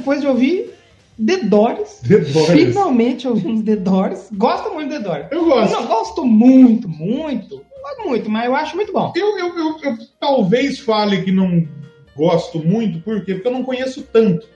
depois 0.00 0.20
de 0.20 0.26
ouvir 0.26 0.70
The 1.24 1.36
Doors. 1.44 2.00
The 2.06 2.18
Doors. 2.18 2.50
Finalmente 2.50 3.28
ouvimos 3.28 3.62
The 3.62 3.76
Doors. 3.76 4.28
Gosto 4.32 4.72
muito 4.72 4.90
de 4.90 4.98
The 4.98 5.04
Doors. 5.04 5.26
Eu 5.30 5.44
gosto. 5.44 5.72
Não 5.72 5.86
gosto 5.86 6.24
muito, 6.24 6.88
muito. 6.88 7.56
Não 7.56 7.82
gosto 7.82 8.08
muito, 8.08 8.30
mas 8.30 8.46
eu 8.46 8.56
acho 8.56 8.76
muito 8.76 8.92
bom. 8.92 9.12
Eu, 9.14 9.38
eu, 9.38 9.58
eu, 9.58 9.76
eu 9.82 9.98
talvez 10.18 10.78
fale 10.78 11.22
que 11.22 11.30
não 11.30 11.66
gosto 12.16 12.58
muito, 12.58 13.00
por 13.00 13.24
quê? 13.24 13.34
Porque 13.34 13.48
eu 13.48 13.52
não 13.52 13.62
conheço 13.62 14.02
tanto 14.12 14.46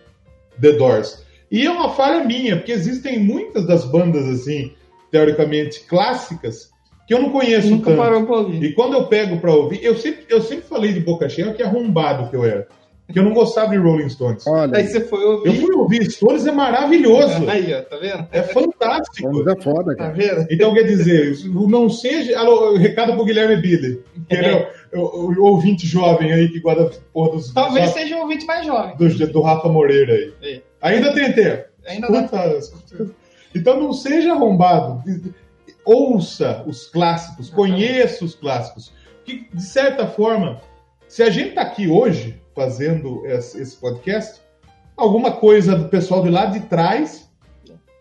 The 0.60 0.72
Doors. 0.72 1.22
E 1.50 1.66
é 1.66 1.70
uma 1.70 1.90
falha 1.90 2.24
minha, 2.24 2.56
porque 2.56 2.72
existem 2.72 3.18
muitas 3.18 3.66
das 3.66 3.84
bandas, 3.84 4.26
assim, 4.26 4.72
teoricamente 5.10 5.80
clássicas, 5.80 6.70
que 7.06 7.14
eu 7.14 7.20
não 7.22 7.30
conheço 7.30 7.68
Nunca 7.68 7.90
tanto. 7.90 7.98
parou 7.98 8.24
pra 8.24 8.36
ouvir. 8.36 8.62
E 8.64 8.72
quando 8.72 8.94
eu 8.94 9.06
pego 9.06 9.38
pra 9.38 9.54
ouvir, 9.54 9.84
eu 9.84 9.96
sempre, 9.96 10.24
eu 10.28 10.40
sempre 10.40 10.64
falei 10.64 10.92
de 10.92 11.00
boca 11.00 11.28
cheia 11.28 11.52
que 11.52 11.62
arrombado 11.62 12.28
que 12.30 12.36
eu 12.36 12.44
era. 12.44 12.66
Que 13.12 13.18
eu 13.18 13.22
não 13.22 13.34
gostava 13.34 13.70
de 13.70 13.76
Rolling 13.76 14.08
Stones. 14.08 14.46
Olha, 14.46 14.78
Aí 14.78 14.86
você 14.86 15.00
foi 15.02 15.22
ouvir. 15.22 15.48
Eu 15.48 15.54
fui 15.66 15.74
ouvir 15.76 16.10
Stones, 16.10 16.46
é 16.46 16.52
maravilhoso. 16.52 17.48
Aí, 17.50 17.72
ó, 17.74 17.82
tá 17.82 17.96
vendo? 17.98 18.26
É 18.32 18.42
fantástico. 18.42 19.30
Vamos 19.30 19.46
é 19.46 19.60
foda, 19.60 19.94
Tá 19.94 20.04
cara. 20.04 20.12
vendo? 20.14 20.46
Então, 20.50 20.72
quer 20.72 20.84
dizer, 20.84 21.36
não 21.68 21.90
seja. 21.90 22.38
Alô, 22.38 22.76
recado 22.76 23.14
pro 23.14 23.24
Guilherme 23.26 23.56
Billy, 23.60 24.02
que 24.28 24.36
é 24.36 24.70
o, 24.94 24.98
o- 25.00 25.32
o 25.38 25.44
ouvinte 25.44 25.86
jovem 25.86 26.32
aí 26.32 26.48
que 26.48 26.60
guarda 26.60 26.84
a 26.84 26.90
porra 27.12 27.32
dos. 27.32 27.52
Talvez 27.52 27.90
só- 27.90 27.92
seja 27.98 28.16
um 28.16 28.22
ouvinte 28.22 28.46
mais 28.46 28.64
jovem. 28.66 28.96
do, 28.96 29.26
do 29.28 29.40
Rafa 29.42 29.68
Moreira 29.68 30.14
aí. 30.14 30.32
É. 30.42 30.60
Ainda 30.80 31.12
tem 31.12 31.30
tempo. 31.32 31.64
Ainda 31.86 32.08
dá 32.10 32.22
Escuta, 32.22 32.56
escuta. 32.58 33.10
Então 33.54 33.78
não 33.78 33.92
seja 33.92 34.32
arrombado. 34.32 35.02
Ouça 35.84 36.64
os 36.66 36.86
clássicos, 36.86 37.50
conheça 37.50 38.24
os 38.24 38.34
clássicos. 38.34 38.92
Que, 39.24 39.46
de 39.52 39.62
certa 39.62 40.06
forma, 40.06 40.60
se 41.06 41.22
a 41.22 41.28
gente 41.30 41.50
está 41.50 41.60
aqui 41.62 41.86
hoje 41.88 42.40
fazendo 42.54 43.22
esse 43.26 43.76
podcast, 43.76 44.40
alguma 44.96 45.32
coisa 45.32 45.76
do 45.76 45.88
pessoal 45.88 46.22
de 46.22 46.30
lá 46.30 46.46
de 46.46 46.60
trás 46.60 47.28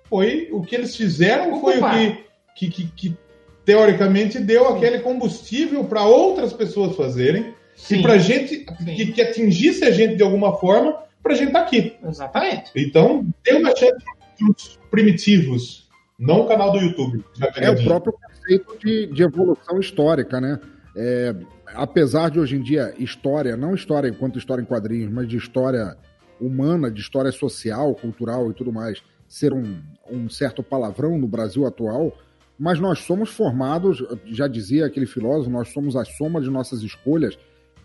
foi 0.09 0.49
o 0.51 0.61
que 0.61 0.75
eles 0.75 0.95
fizeram, 0.95 1.59
foi 1.59 1.79
o 1.79 1.83
que, 1.83 2.23
que, 2.55 2.69
que, 2.69 2.87
que 2.91 3.17
teoricamente 3.65 4.39
deu 4.39 4.67
aquele 4.67 4.99
combustível 4.99 5.85
para 5.85 6.03
outras 6.03 6.53
pessoas 6.53 6.95
fazerem 6.95 7.53
Sim. 7.75 7.99
e 7.99 8.01
para 8.01 8.17
gente 8.17 8.57
Sim. 8.57 8.95
que, 8.95 9.11
que 9.11 9.21
atingisse 9.21 9.83
a 9.83 9.91
gente 9.91 10.15
de 10.15 10.23
alguma 10.23 10.57
forma 10.57 10.97
para 11.21 11.33
a 11.33 11.35
gente 11.35 11.47
estar 11.47 11.61
aqui. 11.61 11.95
Exatamente. 12.05 12.71
Então, 12.75 13.25
dê 13.43 13.53
uma 13.53 13.75
chance 13.75 14.03
para 14.37 14.51
os 14.51 14.79
primitivos, 14.91 15.89
não 16.19 16.41
o 16.41 16.47
canal 16.47 16.71
do 16.71 16.79
YouTube. 16.79 17.23
É 17.55 17.71
o 17.71 17.83
próprio 17.83 18.13
conceito 18.13 18.77
de, 18.77 19.07
de 19.07 19.23
evolução 19.23 19.79
histórica, 19.79 20.39
né? 20.39 20.59
É, 20.95 21.33
apesar 21.73 22.29
de 22.29 22.39
hoje 22.39 22.55
em 22.55 22.61
dia 22.61 22.93
história, 22.97 23.57
não 23.57 23.73
história 23.73 24.07
enquanto 24.07 24.37
história 24.37 24.61
em 24.61 24.65
quadrinhos, 24.65 25.11
mas 25.11 25.27
de 25.27 25.37
história 25.37 25.97
humana, 26.39 26.91
de 26.91 27.01
história 27.01 27.31
social, 27.31 27.95
cultural 27.95 28.51
e 28.51 28.53
tudo 28.53 28.71
mais, 28.71 29.01
ser 29.27 29.53
um, 29.53 29.81
um 30.09 30.29
certo 30.29 30.61
palavrão 30.61 31.17
no 31.17 31.27
Brasil 31.27 31.65
atual, 31.65 32.15
mas 32.57 32.79
nós 32.79 32.99
somos 32.99 33.29
formados, 33.29 34.03
já 34.25 34.47
dizia 34.47 34.85
aquele 34.85 35.05
filósofo, 35.05 35.49
nós 35.49 35.69
somos 35.69 35.95
a 35.95 36.05
soma 36.05 36.41
de 36.41 36.49
nossas 36.49 36.81
escolhas, 36.81 37.37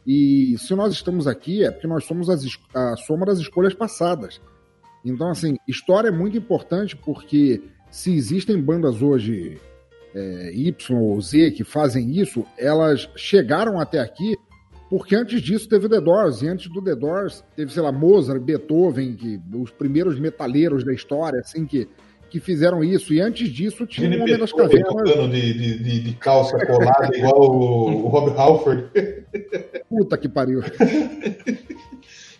e 0.06 0.56
se 0.58 0.74
nós 0.74 0.92
estamos 0.92 1.26
aqui 1.26 1.64
é 1.64 1.70
porque 1.70 1.86
nós 1.86 2.04
somos 2.04 2.30
as 2.30 2.42
a 2.74 2.96
soma 2.96 3.26
das 3.26 3.38
escolhas 3.38 3.74
passadas. 3.74 4.40
Então, 5.04 5.30
assim, 5.30 5.56
história 5.66 6.08
é 6.08 6.12
muito 6.12 6.36
importante 6.36 6.96
porque 6.96 7.62
se 7.90 8.14
existem 8.14 8.60
bandas 8.60 9.02
hoje 9.02 9.60
é, 10.14 10.52
Y 10.54 10.96
ou 10.96 11.20
Z 11.20 11.50
que 11.52 11.64
fazem 11.64 12.10
isso, 12.10 12.44
elas 12.56 13.08
chegaram 13.16 13.80
até 13.80 13.98
aqui 13.98 14.36
porque 14.90 15.14
antes 15.14 15.42
disso 15.42 15.68
teve 15.68 15.88
The 15.88 16.00
Doors, 16.00 16.42
e 16.42 16.48
antes 16.48 16.70
do 16.70 16.82
The 16.82 16.94
Doors 16.94 17.44
teve, 17.54 17.72
sei 17.72 17.82
lá, 17.82 17.92
Mozart, 17.92 18.40
Beethoven, 18.40 19.14
que, 19.16 19.40
os 19.54 19.70
primeiros 19.70 20.18
metaleiros 20.18 20.82
da 20.82 20.94
história, 20.94 21.40
assim, 21.40 21.66
que, 21.66 21.86
que 22.30 22.40
fizeram 22.40 22.82
isso, 22.82 23.12
e 23.12 23.20
antes 23.20 23.50
disso 23.50 23.86
tinha 23.86 24.08
o 24.08 24.12
Gene 24.12 24.22
Homem 24.22 24.38
das 24.38 24.52
Cavernas. 24.52 24.88
tocando 24.88 25.28
de, 25.28 25.52
de, 25.52 25.78
de, 25.78 26.00
de 26.00 26.14
calça 26.14 26.58
colada 26.64 27.14
igual 27.14 27.38
o, 27.38 28.06
o 28.06 28.08
Rob 28.08 28.34
Halford. 28.34 28.88
Puta 29.88 30.16
que 30.16 30.28
pariu. 30.28 30.60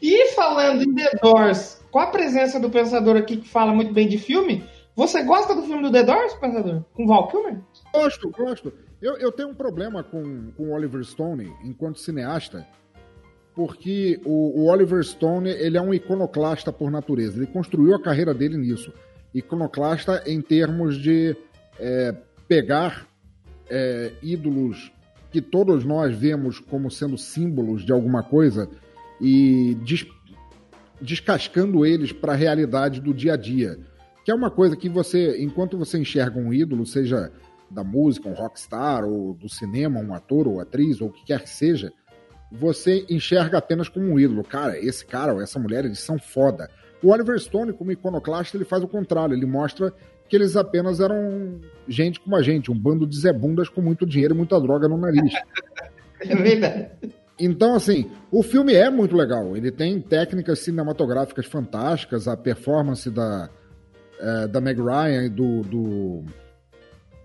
E 0.00 0.30
falando 0.30 0.82
em 0.82 0.94
The 0.94 1.18
Doors, 1.20 1.80
com 1.90 1.98
a 1.98 2.06
presença 2.06 2.60
do 2.60 2.70
Pensador 2.70 3.16
aqui 3.16 3.36
que 3.36 3.48
fala 3.48 3.74
muito 3.74 3.92
bem 3.92 4.06
de 4.06 4.16
filme, 4.16 4.64
você 4.98 5.22
gosta 5.22 5.54
do 5.54 5.62
filme 5.62 5.80
do 5.80 5.92
The 5.92 6.02
Doors, 6.02 6.34
Pensador? 6.34 6.82
Com 6.92 7.06
Val 7.06 7.28
Kilmer? 7.28 7.60
Gosto, 7.94 8.30
gosto. 8.32 8.72
Eu, 9.00 9.16
eu 9.18 9.30
tenho 9.30 9.50
um 9.50 9.54
problema 9.54 10.02
com, 10.02 10.50
o 10.58 10.72
Oliver 10.72 11.04
Stone 11.04 11.52
enquanto 11.62 12.00
cineasta, 12.00 12.66
porque 13.54 14.20
o, 14.24 14.60
o 14.60 14.66
Oliver 14.66 15.04
Stone 15.04 15.50
ele 15.50 15.78
é 15.78 15.80
um 15.80 15.94
iconoclasta 15.94 16.72
por 16.72 16.90
natureza. 16.90 17.36
Ele 17.36 17.46
construiu 17.46 17.94
a 17.94 18.02
carreira 18.02 18.34
dele 18.34 18.56
nisso. 18.56 18.92
Iconoclasta 19.32 20.24
em 20.26 20.40
termos 20.40 21.00
de 21.00 21.36
é, 21.78 22.12
pegar 22.48 23.06
é, 23.70 24.10
ídolos 24.20 24.90
que 25.30 25.40
todos 25.40 25.84
nós 25.84 26.12
vemos 26.12 26.58
como 26.58 26.90
sendo 26.90 27.16
símbolos 27.16 27.86
de 27.86 27.92
alguma 27.92 28.24
coisa 28.24 28.68
e 29.20 29.76
des, 29.84 30.04
descascando 31.00 31.86
eles 31.86 32.10
para 32.10 32.32
a 32.32 32.36
realidade 32.36 33.00
do 33.00 33.14
dia 33.14 33.34
a 33.34 33.36
dia. 33.36 33.78
Que 34.28 34.32
é 34.32 34.34
uma 34.34 34.50
coisa 34.50 34.76
que 34.76 34.90
você, 34.90 35.42
enquanto 35.42 35.78
você 35.78 35.96
enxerga 35.96 36.38
um 36.38 36.52
ídolo, 36.52 36.84
seja 36.84 37.32
da 37.70 37.82
música, 37.82 38.28
um 38.28 38.34
rockstar, 38.34 39.02
ou 39.02 39.32
do 39.32 39.48
cinema, 39.48 40.00
um 40.00 40.12
ator 40.12 40.46
ou 40.46 40.60
atriz, 40.60 41.00
ou 41.00 41.08
o 41.08 41.10
que 41.10 41.24
quer 41.24 41.40
que 41.40 41.48
seja, 41.48 41.90
você 42.52 43.06
enxerga 43.08 43.56
apenas 43.56 43.88
como 43.88 44.04
um 44.04 44.20
ídolo. 44.20 44.44
Cara, 44.44 44.78
esse 44.78 45.02
cara 45.06 45.32
ou 45.32 45.40
essa 45.40 45.58
mulher, 45.58 45.86
eles 45.86 46.00
são 46.00 46.18
foda. 46.18 46.68
O 47.02 47.08
Oliver 47.08 47.40
Stone, 47.40 47.72
como 47.72 47.90
iconoclasta, 47.90 48.54
ele 48.58 48.66
faz 48.66 48.84
o 48.84 48.86
contrário. 48.86 49.34
Ele 49.34 49.46
mostra 49.46 49.94
que 50.28 50.36
eles 50.36 50.56
apenas 50.56 51.00
eram 51.00 51.58
gente 51.88 52.20
como 52.20 52.36
a 52.36 52.42
gente, 52.42 52.70
um 52.70 52.78
bando 52.78 53.06
de 53.06 53.18
zebundas 53.18 53.70
com 53.70 53.80
muito 53.80 54.04
dinheiro 54.04 54.34
e 54.34 54.36
muita 54.36 54.60
droga 54.60 54.86
no 54.86 54.98
nariz. 54.98 55.32
É 56.20 56.34
verdade. 56.34 56.90
Então, 57.38 57.74
assim, 57.76 58.10
o 58.30 58.42
filme 58.42 58.74
é 58.74 58.90
muito 58.90 59.16
legal. 59.16 59.56
Ele 59.56 59.70
tem 59.70 60.00
técnicas 60.00 60.58
cinematográficas 60.58 61.46
fantásticas, 61.46 62.26
a 62.26 62.36
performance 62.36 63.08
da, 63.08 63.48
é, 64.20 64.46
da 64.48 64.60
Meg 64.60 64.80
Ryan 64.80 65.24
e 65.24 65.28
do, 65.28 65.62
do. 65.62 66.24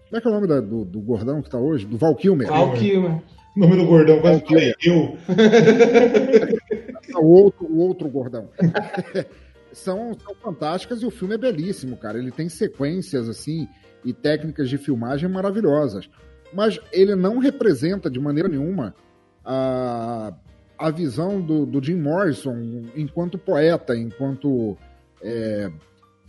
Como 0.09 0.17
é 0.17 0.21
que 0.21 0.27
é 0.27 0.31
o 0.31 0.33
nome 0.33 0.47
da- 0.47 0.61
do, 0.61 0.85
do 0.85 0.99
gordão 0.99 1.41
que 1.41 1.49
tá 1.49 1.57
hoje? 1.57 1.85
Do 1.85 1.97
Val 1.97 2.15
Kilmer. 2.15 2.47
Val 2.47 2.73
Kilmer. 2.73 3.21
O 3.55 3.59
nome 3.59 3.75
do 3.77 3.85
gordão, 3.85 4.19
quase 4.19 4.41
falei 4.45 4.73
eu. 4.83 5.17
o 7.19 7.25
outro, 7.25 7.65
o 7.65 7.79
outro 7.79 8.09
gordão. 8.09 8.49
são, 9.71 10.15
são 10.23 10.35
fantásticas 10.35 11.01
e 11.01 11.05
o 11.05 11.11
filme 11.11 11.35
é 11.35 11.37
belíssimo, 11.37 11.97
cara. 11.97 12.17
Ele 12.17 12.31
tem 12.31 12.49
sequências 12.49 13.29
assim 13.29 13.67
e 14.03 14.13
técnicas 14.13 14.69
de 14.69 14.77
filmagem 14.77 15.29
maravilhosas. 15.29 16.09
Mas 16.53 16.79
ele 16.91 17.15
não 17.15 17.39
representa 17.39 18.09
de 18.09 18.19
maneira 18.19 18.47
nenhuma 18.49 18.95
a, 19.43 20.33
a 20.77 20.91
visão 20.91 21.41
do, 21.41 21.65
do 21.65 21.83
Jim 21.83 21.95
Morrison 21.95 22.55
enquanto 22.95 23.37
poeta, 23.37 23.95
enquanto 23.95 24.77
é, 25.21 25.71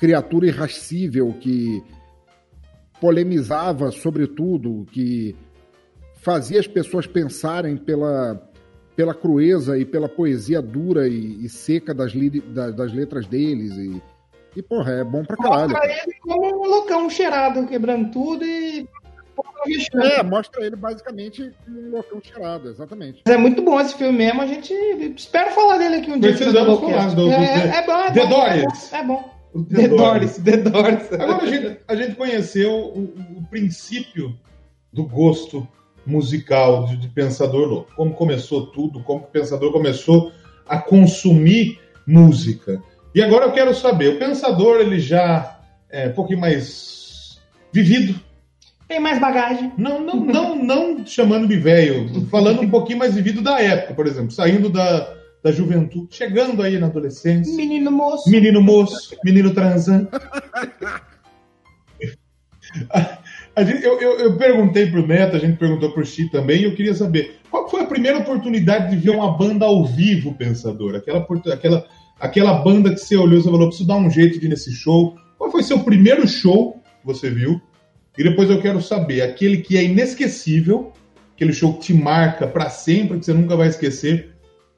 criatura 0.05 0.47
irracível 0.47 1.35
que 1.41 1.83
polemizava 3.01 3.91
sobre 3.91 4.27
tudo, 4.27 4.87
que 4.93 5.35
fazia 6.17 6.61
as 6.61 6.67
pessoas 6.67 7.07
pensarem 7.07 7.75
pela, 7.75 8.39
pela 8.95 9.15
crueza 9.15 9.79
e 9.79 9.85
pela 9.87 10.07
poesia 10.09 10.61
dura 10.61 11.09
e, 11.09 11.43
e 11.45 11.49
seca 11.49 11.95
das, 11.95 12.13
li- 12.13 12.41
da- 12.41 12.71
das 12.71 12.93
letras 12.93 13.27
deles. 13.27 13.73
E, 13.79 14.03
e, 14.57 14.63
porra, 14.63 14.93
é 14.93 15.05
bom 15.05 15.25
pra 15.25 15.39
caralho. 15.39 15.71
Mostra 15.71 15.87
ele 15.91 16.17
como 16.21 16.47
um 16.65 16.69
loucão 16.69 17.09
cheirado, 17.09 17.67
quebrando 17.67 18.11
tudo 18.11 18.45
e. 18.45 18.87
É, 19.95 20.23
mostra 20.23 20.65
ele 20.67 20.77
basicamente 20.77 21.51
como 21.65 21.81
um 21.81 21.91
loucão 21.93 22.21
cheirado, 22.23 22.69
exatamente. 22.69 23.23
Mas 23.27 23.35
é 23.35 23.39
muito 23.39 23.63
bom 23.63 23.81
esse 23.81 23.95
filme 23.97 24.17
mesmo, 24.19 24.43
a 24.43 24.47
gente 24.47 24.73
espera 25.17 25.51
falar 25.51 25.79
dele 25.79 25.97
aqui 25.97 26.11
um 26.13 26.19
dia. 26.21 26.35
Precisamos 26.35 26.79
falar 26.79 27.15
do- 27.15 27.31
é, 27.31 27.79
é 27.79 27.87
bom, 27.87 27.93
é 27.93 28.11
bom, 28.13 28.29
Doris. 28.29 28.93
É 28.93 29.03
bom. 29.03 29.34
The 29.63 29.89
Doris, 29.89 30.39
The 30.39 30.57
Doris. 30.57 31.13
Agora 31.13 31.43
a 31.43 31.47
gente, 31.47 31.79
a 31.87 31.95
gente 31.95 32.15
conheceu 32.17 32.73
o, 32.73 33.39
o 33.39 33.47
princípio 33.49 34.37
do 34.93 35.05
gosto 35.05 35.67
musical 36.05 36.87
de, 36.87 36.97
de 36.97 37.09
Pensador 37.09 37.69
Louco. 37.69 37.93
Como 37.95 38.15
começou 38.15 38.67
tudo, 38.67 39.01
como 39.01 39.21
o 39.21 39.27
Pensador 39.27 39.73
começou 39.73 40.33
a 40.67 40.79
consumir 40.79 41.79
música. 42.07 42.83
E 43.15 43.23
agora 43.23 43.47
eu 43.47 43.53
quero 43.53 43.75
saber, 43.75 44.09
o 44.09 44.19
Pensador 44.19 44.81
ele 44.81 44.99
já 44.99 45.61
é 45.91 46.09
um 46.09 46.13
pouquinho 46.13 46.41
mais 46.41 47.41
vivido, 47.73 48.19
Tem 48.89 48.99
mais 48.99 49.21
bagagem. 49.21 49.73
não, 49.79 50.01
não, 50.01 50.17
não, 50.17 50.57
não 50.57 51.07
chamando 51.07 51.47
de 51.47 51.57
velho, 51.57 52.27
falando 52.27 52.61
um 52.63 52.71
pouquinho 52.71 52.99
mais 52.99 53.15
vivido 53.15 53.41
da 53.41 53.61
época, 53.61 53.95
por 53.95 54.07
exemplo, 54.07 54.33
saindo 54.33 54.69
da, 54.69 55.15
da 55.45 55.53
juventude, 55.53 56.07
chegando 56.11 56.63
aí 56.63 56.79
na 56.79 56.87
adolescência. 56.87 57.55
Menino 57.55 57.93
moço. 57.93 58.31
Menino 58.31 58.63
moço, 58.63 59.15
menino 59.23 59.53
a 63.55 63.63
gente- 63.63 63.85
eu, 63.85 64.01
eu- 64.01 64.19
eu 64.21 64.37
perguntei 64.39 64.91
pro 64.91 65.07
Neto, 65.07 65.37
a 65.37 65.39
gente 65.39 65.59
perguntou 65.59 65.93
pro 65.93 66.05
Chi 66.05 66.31
também, 66.31 66.63
e 66.63 66.65
eu 66.65 66.75
queria 66.75 66.95
saber 66.95 67.37
qual 67.51 67.69
foi 67.69 67.83
a 67.83 67.87
primeira 67.87 68.19
oportunidade 68.19 68.91
de 68.91 68.97
ver 68.97 69.11
uma 69.11 69.37
banda 69.37 69.67
ao 69.67 69.85
vivo, 69.85 70.33
Pensador? 70.35 70.95
Aquela, 70.95 71.27
aquela, 71.53 71.87
aquela 72.19 72.55
banda 72.55 72.91
que 72.95 73.01
você 73.01 73.15
olhou 73.15 73.39
e 73.39 73.43
falou, 73.43 73.67
preciso 73.69 73.87
dar 73.87 73.97
um 73.97 74.09
jeito 74.09 74.41
de 74.41 74.47
ir 74.47 74.49
nesse 74.49 74.73
show. 74.73 75.15
Qual 75.37 75.51
foi 75.51 75.63
seu 75.63 75.81
primeiro 75.81 76.27
show 76.27 76.81
que 77.01 77.07
você 77.07 77.29
viu? 77.29 77.61
E 78.17 78.25
depois 78.25 78.49
eu 78.49 78.63
quero 78.63 78.81
saber, 78.81 79.21
aquele 79.21 79.59
que 79.59 79.77
é 79.77 79.85
inesquecível, 79.85 80.93
aquele 81.35 81.53
show 81.53 81.75
que 81.75 81.81
te 81.81 81.95
marca 81.95 82.47
pra 82.47 82.71
sempre, 82.71 83.19
que 83.19 83.27
você 83.27 83.35
nunca 83.35 83.55
vai 83.57 83.69
esquecer. 83.69 84.34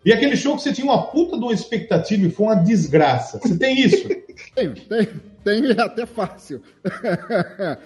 E 0.06 0.12
aquele 0.12 0.36
show 0.36 0.54
que 0.54 0.62
você 0.62 0.72
tinha 0.72 0.86
uma 0.86 1.08
puta 1.08 1.36
de 1.36 1.42
uma 1.42 1.52
expectativa 1.52 2.24
e 2.24 2.30
foi 2.30 2.46
uma 2.46 2.54
desgraça. 2.54 3.40
Você 3.40 3.58
tem 3.58 3.80
isso? 3.80 4.08
Tem, 4.54 4.74
tem, 4.74 5.08
tem 5.42 5.70
é 5.70 5.80
até 5.80 6.04
fácil. 6.04 6.60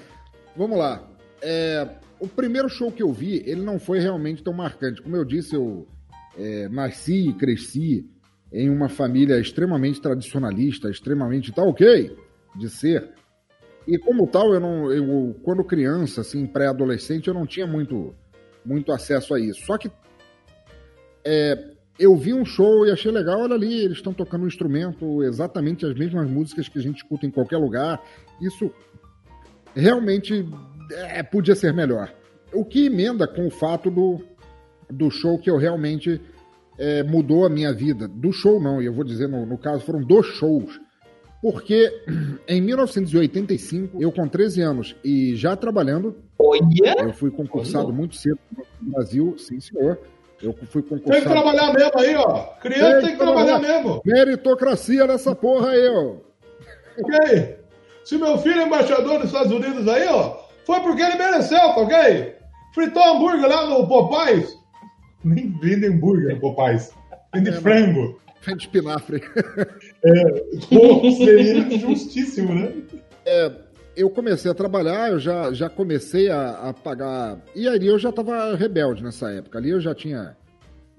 Vamos 0.57 0.77
lá. 0.77 1.09
É, 1.41 1.89
o 2.19 2.27
primeiro 2.27 2.69
show 2.69 2.91
que 2.91 3.05
eu 3.05 3.13
vi, 3.13 3.41
ele 3.47 3.63
não 3.63 3.79
foi 3.79 4.01
realmente 4.01 4.43
tão 4.43 4.53
marcante. 4.53 5.01
Como 5.01 5.15
eu 5.15 5.25
disse, 5.25 5.55
eu 5.55 5.87
é, 6.37 6.69
nasci 6.69 7.29
e 7.29 7.33
cresci 7.33 8.05
em 8.53 8.69
uma 8.69 8.89
família 8.89 9.39
extremamente 9.39 10.01
tradicionalista, 10.01 10.91
extremamente 10.91 11.53
tá 11.53 11.63
ok 11.63 12.17
de 12.57 12.69
ser. 12.69 13.11
E 13.87 13.97
como 13.97 14.27
tal, 14.27 14.53
eu 14.53 14.59
não, 14.59 14.91
eu, 14.91 15.37
quando 15.45 15.63
criança, 15.63 16.23
assim, 16.23 16.47
pré-adolescente, 16.47 17.29
eu 17.29 17.35
não 17.35 17.47
tinha 17.47 17.67
muito, 17.67 18.13
muito 18.65 18.91
acesso 18.91 19.35
a 19.35 19.39
isso. 19.41 19.65
Só 19.65 19.79
que 19.79 19.89
é, 21.25 21.71
eu 22.01 22.17
vi 22.17 22.33
um 22.33 22.47
show 22.47 22.87
e 22.87 22.91
achei 22.91 23.13
legal, 23.13 23.41
olha 23.41 23.55
ali, 23.55 23.85
eles 23.85 23.99
estão 23.99 24.15
tocando 24.15 24.45
um 24.45 24.49
instrumento, 24.49 25.23
exatamente 25.23 25.85
as 25.85 25.95
mesmas 25.95 26.29
músicas 26.31 26.67
que 26.67 26.79
a 26.79 26.83
gente 26.83 26.97
escuta 26.97 27.27
em 27.27 27.31
qualquer 27.31 27.59
lugar. 27.59 28.03
Isso 28.41 28.73
realmente 29.75 30.49
é, 30.93 31.23
podia 31.23 31.55
ser 31.55 31.75
melhor. 31.75 32.11
O 32.55 32.65
que 32.65 32.87
emenda 32.87 33.29
com 33.29 33.47
o 33.47 33.51
fato 33.51 33.91
do, 33.91 34.19
do 34.89 35.11
show 35.11 35.39
que 35.39 35.51
eu 35.51 35.59
realmente 35.59 36.19
é, 36.79 37.03
mudou 37.03 37.45
a 37.45 37.51
minha 37.51 37.71
vida. 37.71 38.09
Do 38.09 38.33
show 38.33 38.59
não, 38.59 38.81
e 38.81 38.87
eu 38.87 38.95
vou 38.95 39.05
dizer, 39.05 39.29
no, 39.29 39.45
no 39.45 39.59
caso, 39.59 39.85
foram 39.85 40.01
dois 40.01 40.25
shows. 40.25 40.81
Porque 41.43 41.93
em 42.49 42.63
1985, 42.63 44.03
eu 44.03 44.11
com 44.11 44.27
13 44.27 44.63
anos 44.63 44.97
e 45.05 45.37
já 45.37 45.55
trabalhando, 45.55 46.17
Olha! 46.39 46.97
eu 46.99 47.13
fui 47.13 47.31
concursado 47.31 47.93
muito 47.93 48.17
cedo 48.17 48.39
no 48.81 48.91
Brasil, 48.91 49.35
sim 49.37 49.61
senhor. 49.61 49.99
Eu 50.43 50.55
fui 50.55 50.83
Tem 50.83 50.99
que 50.99 51.05
concursado. 51.05 51.31
trabalhar 51.31 51.73
mesmo 51.75 51.99
aí, 51.99 52.15
ó. 52.17 52.39
Criança 52.61 52.93
Tem 52.93 53.01
tem 53.03 53.11
que 53.11 53.17
trabalhar 53.19 53.59
trabalhar. 53.61 53.83
mesmo. 53.83 54.03
Meritocracia 54.05 55.07
nessa 55.07 55.35
porra 55.35 55.71
aí, 55.71 55.89
ó. 55.89 56.15
Ok? 56.99 57.57
Se 58.05 58.17
meu 58.17 58.39
filho 58.39 58.61
é 58.61 58.65
embaixador 58.67 59.19
dos 59.19 59.27
Estados 59.27 59.53
Unidos 59.53 59.87
aí, 59.87 60.07
ó, 60.09 60.37
foi 60.65 60.81
porque 60.81 61.03
ele 61.03 61.17
mereceu, 61.17 61.59
tá 61.59 61.77
ok? 61.81 62.35
Fritou 62.75 63.03
hambúrguer 63.05 63.49
lá 63.49 63.67
no 63.67 63.87
Popeyes. 63.87 64.49
Nem 65.23 65.51
vende 65.61 65.87
hambúrguer 65.87 66.35
no 66.35 66.41
Popeyes. 66.41 66.91
Vende 67.35 67.53
frango. 67.53 68.19
Fé 68.41 68.53
de 68.55 68.63
espinafre. 68.63 69.21
Pô, 70.71 71.11
seria 71.13 71.79
justíssimo, 71.79 72.55
né? 72.55 72.73
Eu 73.97 74.09
comecei 74.11 74.51
a 74.51 74.55
trabalhar, 74.55 75.11
eu 75.11 75.19
já, 75.19 75.53
já 75.53 75.69
comecei 75.69 76.29
a, 76.31 76.69
a 76.69 76.73
pagar. 76.73 77.39
E 77.55 77.69
aí 77.69 77.87
eu 77.87 77.99
já 77.99 78.11
tava 78.13 78.55
rebelde 78.55 79.03
nessa 79.03 79.31
época. 79.31 79.59
Ali 79.59 79.71
eu 79.71 79.81
já 79.81 79.95
tinha. 79.95 80.37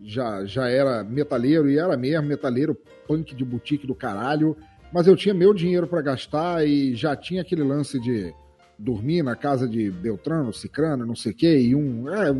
Já, 0.03 0.43
já 0.45 0.67
era 0.67 1.03
metaleiro, 1.03 1.69
e 1.69 1.77
era 1.77 1.95
mesmo, 1.95 2.27
metaleiro 2.27 2.75
punk 3.07 3.35
de 3.35 3.45
boutique 3.45 3.85
do 3.85 3.93
caralho. 3.93 4.57
Mas 4.91 5.07
eu 5.07 5.15
tinha 5.15 5.33
meu 5.33 5.53
dinheiro 5.53 5.87
para 5.87 6.01
gastar 6.01 6.65
e 6.67 6.95
já 6.95 7.15
tinha 7.15 7.41
aquele 7.43 7.63
lance 7.63 7.99
de 7.99 8.33
dormir 8.77 9.21
na 9.23 9.35
casa 9.35 9.67
de 9.67 9.91
Beltrano, 9.91 10.51
Cicrano, 10.51 11.05
não 11.05 11.15
sei 11.15 11.31
o 11.31 11.35
quê, 11.35 11.59
e 11.59 11.75
um. 11.75 12.09
é, 12.09 12.31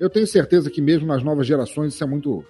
eu 0.00 0.10
tenho 0.10 0.26
certeza 0.26 0.68
que 0.70 0.82
mesmo 0.82 1.06
nas 1.06 1.22
novas 1.22 1.46
gerações 1.46 1.94
isso 1.94 2.02
é 2.02 2.06
muito, 2.06 2.44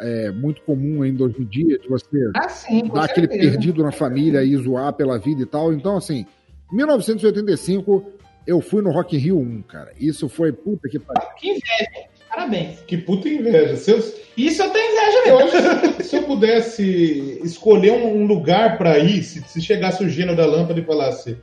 é, 0.00 0.30
muito 0.32 0.60
comum 0.62 1.02
ainda 1.02 1.22
hoje 1.24 1.36
em 1.40 1.44
dia, 1.44 1.78
de 1.78 1.88
você 1.88 2.04
Ah, 2.34 2.48
sim, 2.48 2.88
dar 2.92 3.04
aquele 3.04 3.28
certeza. 3.28 3.50
perdido 3.52 3.82
na 3.82 3.92
família 3.92 4.42
e 4.42 4.56
zoar 4.56 4.92
pela 4.92 5.18
vida 5.18 5.42
e 5.42 5.46
tal. 5.46 5.72
Então, 5.72 5.96
assim, 5.96 6.26
1985, 6.72 8.12
eu 8.46 8.60
fui 8.60 8.82
no 8.82 8.90
Rock 8.90 9.16
in 9.16 9.18
Rio 9.18 9.38
1, 9.38 9.62
cara. 9.62 9.92
Isso 9.98 10.28
foi 10.28 10.52
puta 10.52 10.88
que 10.88 10.98
pariu. 10.98 11.28
Que 11.38 11.48
inveja. 11.50 12.08
Parabéns. 12.28 12.80
Que 12.80 12.96
puta 12.98 13.28
inveja. 13.28 13.76
Se 13.76 13.90
eu, 13.92 13.98
Isso 14.36 14.62
eu 14.62 14.70
tenho 14.70 14.92
inveja 14.92 15.28
eu 15.28 15.38
mesmo. 15.38 15.94
que 15.94 16.02
se 16.02 16.16
eu 16.16 16.22
pudesse 16.24 17.40
escolher 17.44 17.92
um 17.92 18.26
lugar 18.26 18.76
pra 18.76 18.98
ir, 18.98 19.22
se, 19.22 19.40
se 19.42 19.60
chegasse 19.60 20.02
o 20.02 20.08
gênio 20.08 20.34
da 20.34 20.44
lâmpada 20.44 20.78
e 20.80 20.84
falasse 20.84 21.38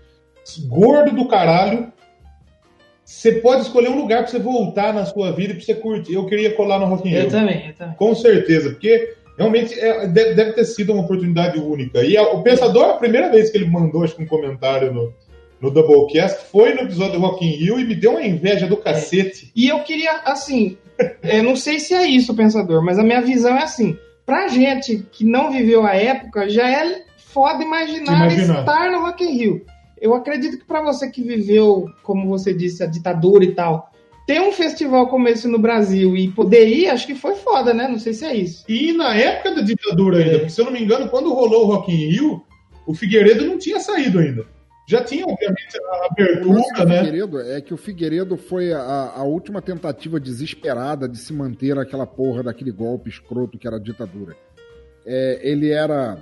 gordo 0.67 1.15
do 1.15 1.27
caralho, 1.27 1.91
você 3.05 3.31
pode 3.33 3.61
escolher 3.61 3.89
um 3.89 3.97
lugar 3.97 4.23
para 4.23 4.31
você 4.31 4.39
voltar 4.39 4.93
na 4.93 5.05
sua 5.05 5.31
vida 5.31 5.53
e 5.53 5.55
pra 5.55 5.65
você 5.65 5.75
curtir. 5.75 6.13
Eu 6.13 6.25
queria 6.25 6.53
colar 6.55 6.79
no 6.79 6.85
Rock 6.87 7.07
in 7.07 7.11
Rio. 7.11 7.21
Eu 7.21 7.29
também, 7.29 7.67
eu 7.67 7.73
também. 7.73 7.95
Com 7.95 8.13
certeza, 8.13 8.71
porque 8.71 9.15
realmente 9.41 9.79
é, 9.79 10.07
deve, 10.07 10.33
deve 10.35 10.53
ter 10.53 10.65
sido 10.65 10.93
uma 10.93 11.03
oportunidade 11.03 11.59
única. 11.59 12.03
E 12.03 12.17
o 12.17 12.41
Pensador, 12.41 12.91
a 12.91 12.97
primeira 12.97 13.29
vez 13.29 13.49
que 13.49 13.57
ele 13.57 13.69
mandou 13.69 14.03
acho 14.03 14.15
que 14.15 14.23
um 14.23 14.27
comentário 14.27 14.93
no, 14.93 15.13
no 15.59 15.71
Doublecast 15.71 16.45
foi 16.51 16.73
no 16.73 16.81
episódio 16.81 17.13
do 17.13 17.19
Rock 17.19 17.45
in 17.45 17.51
Rio 17.51 17.79
e 17.79 17.85
me 17.85 17.95
deu 17.95 18.11
uma 18.11 18.23
inveja 18.25 18.67
do 18.67 18.77
cacete. 18.77 19.51
E 19.55 19.67
eu 19.67 19.79
queria, 19.81 20.21
assim, 20.25 20.77
eu 21.23 21.43
não 21.43 21.55
sei 21.55 21.79
se 21.79 21.93
é 21.93 22.05
isso, 22.05 22.35
pensador, 22.35 22.83
mas 22.83 22.97
a 22.97 23.03
minha 23.03 23.21
visão 23.21 23.55
é 23.55 23.63
assim: 23.63 23.97
pra 24.25 24.47
gente 24.47 25.05
que 25.11 25.23
não 25.25 25.51
viveu 25.51 25.85
a 25.85 25.95
época, 25.95 26.49
já 26.49 26.69
é 26.69 27.03
foda 27.17 27.63
imaginar, 27.63 28.31
Imaginar. 28.31 28.59
estar 28.59 28.91
no 28.91 29.01
Rock 29.01 29.23
in 29.23 29.37
Rio. 29.37 29.65
Eu 29.99 30.15
acredito 30.15 30.57
que 30.57 30.65
pra 30.65 30.81
você 30.81 31.09
que 31.09 31.21
viveu, 31.21 31.85
como 32.01 32.27
você 32.27 32.53
disse, 32.53 32.83
a 32.83 32.87
ditadura 32.87 33.43
e 33.43 33.53
tal, 33.53 33.90
ter 34.31 34.39
um 34.41 34.51
festival 34.53 35.07
como 35.09 35.27
esse 35.27 35.45
no 35.45 35.59
Brasil 35.59 36.15
e 36.15 36.29
poder 36.31 36.65
ir, 36.69 36.87
acho 36.87 37.05
que 37.05 37.15
foi 37.15 37.35
foda, 37.35 37.73
né? 37.73 37.85
Não 37.89 37.99
sei 37.99 38.13
se 38.13 38.23
é 38.23 38.33
isso. 38.33 38.63
E 38.69 38.93
na 38.93 39.13
época 39.13 39.55
da 39.55 39.61
ditadura 39.61 40.19
ainda, 40.19 40.29
É. 40.31 40.37
porque 40.37 40.49
se 40.51 40.61
eu 40.61 40.65
não 40.65 40.71
me 40.71 40.81
engano, 40.81 41.09
quando 41.09 41.33
rolou 41.33 41.65
o 41.65 41.67
Rock 41.67 41.91
in 41.91 42.07
Rio, 42.11 42.41
o 42.87 42.93
Figueiredo 42.93 43.45
não 43.45 43.57
tinha 43.57 43.77
saído 43.81 44.19
ainda. 44.19 44.45
Já 44.87 45.03
tinha, 45.03 45.25
obviamente, 45.25 45.77
a 45.77 46.05
abertura, 46.09 46.85
né? 46.85 47.03
Figueiredo 47.03 47.41
é 47.41 47.59
que 47.59 47.73
o 47.73 47.77
Figueiredo 47.77 48.37
foi 48.37 48.71
a, 48.71 49.11
a 49.17 49.23
última 49.23 49.61
tentativa 49.61 50.17
desesperada 50.17 51.09
de 51.09 51.17
se 51.17 51.33
manter 51.33 51.77
aquela 51.77 52.07
porra 52.07 52.43
daquele 52.43 52.71
golpe 52.71 53.09
escroto 53.09 53.57
que 53.57 53.67
era 53.67 53.75
a 53.75 53.79
ditadura. 53.81 54.33
É, 55.05 55.39
ele 55.43 55.71
era 55.71 56.17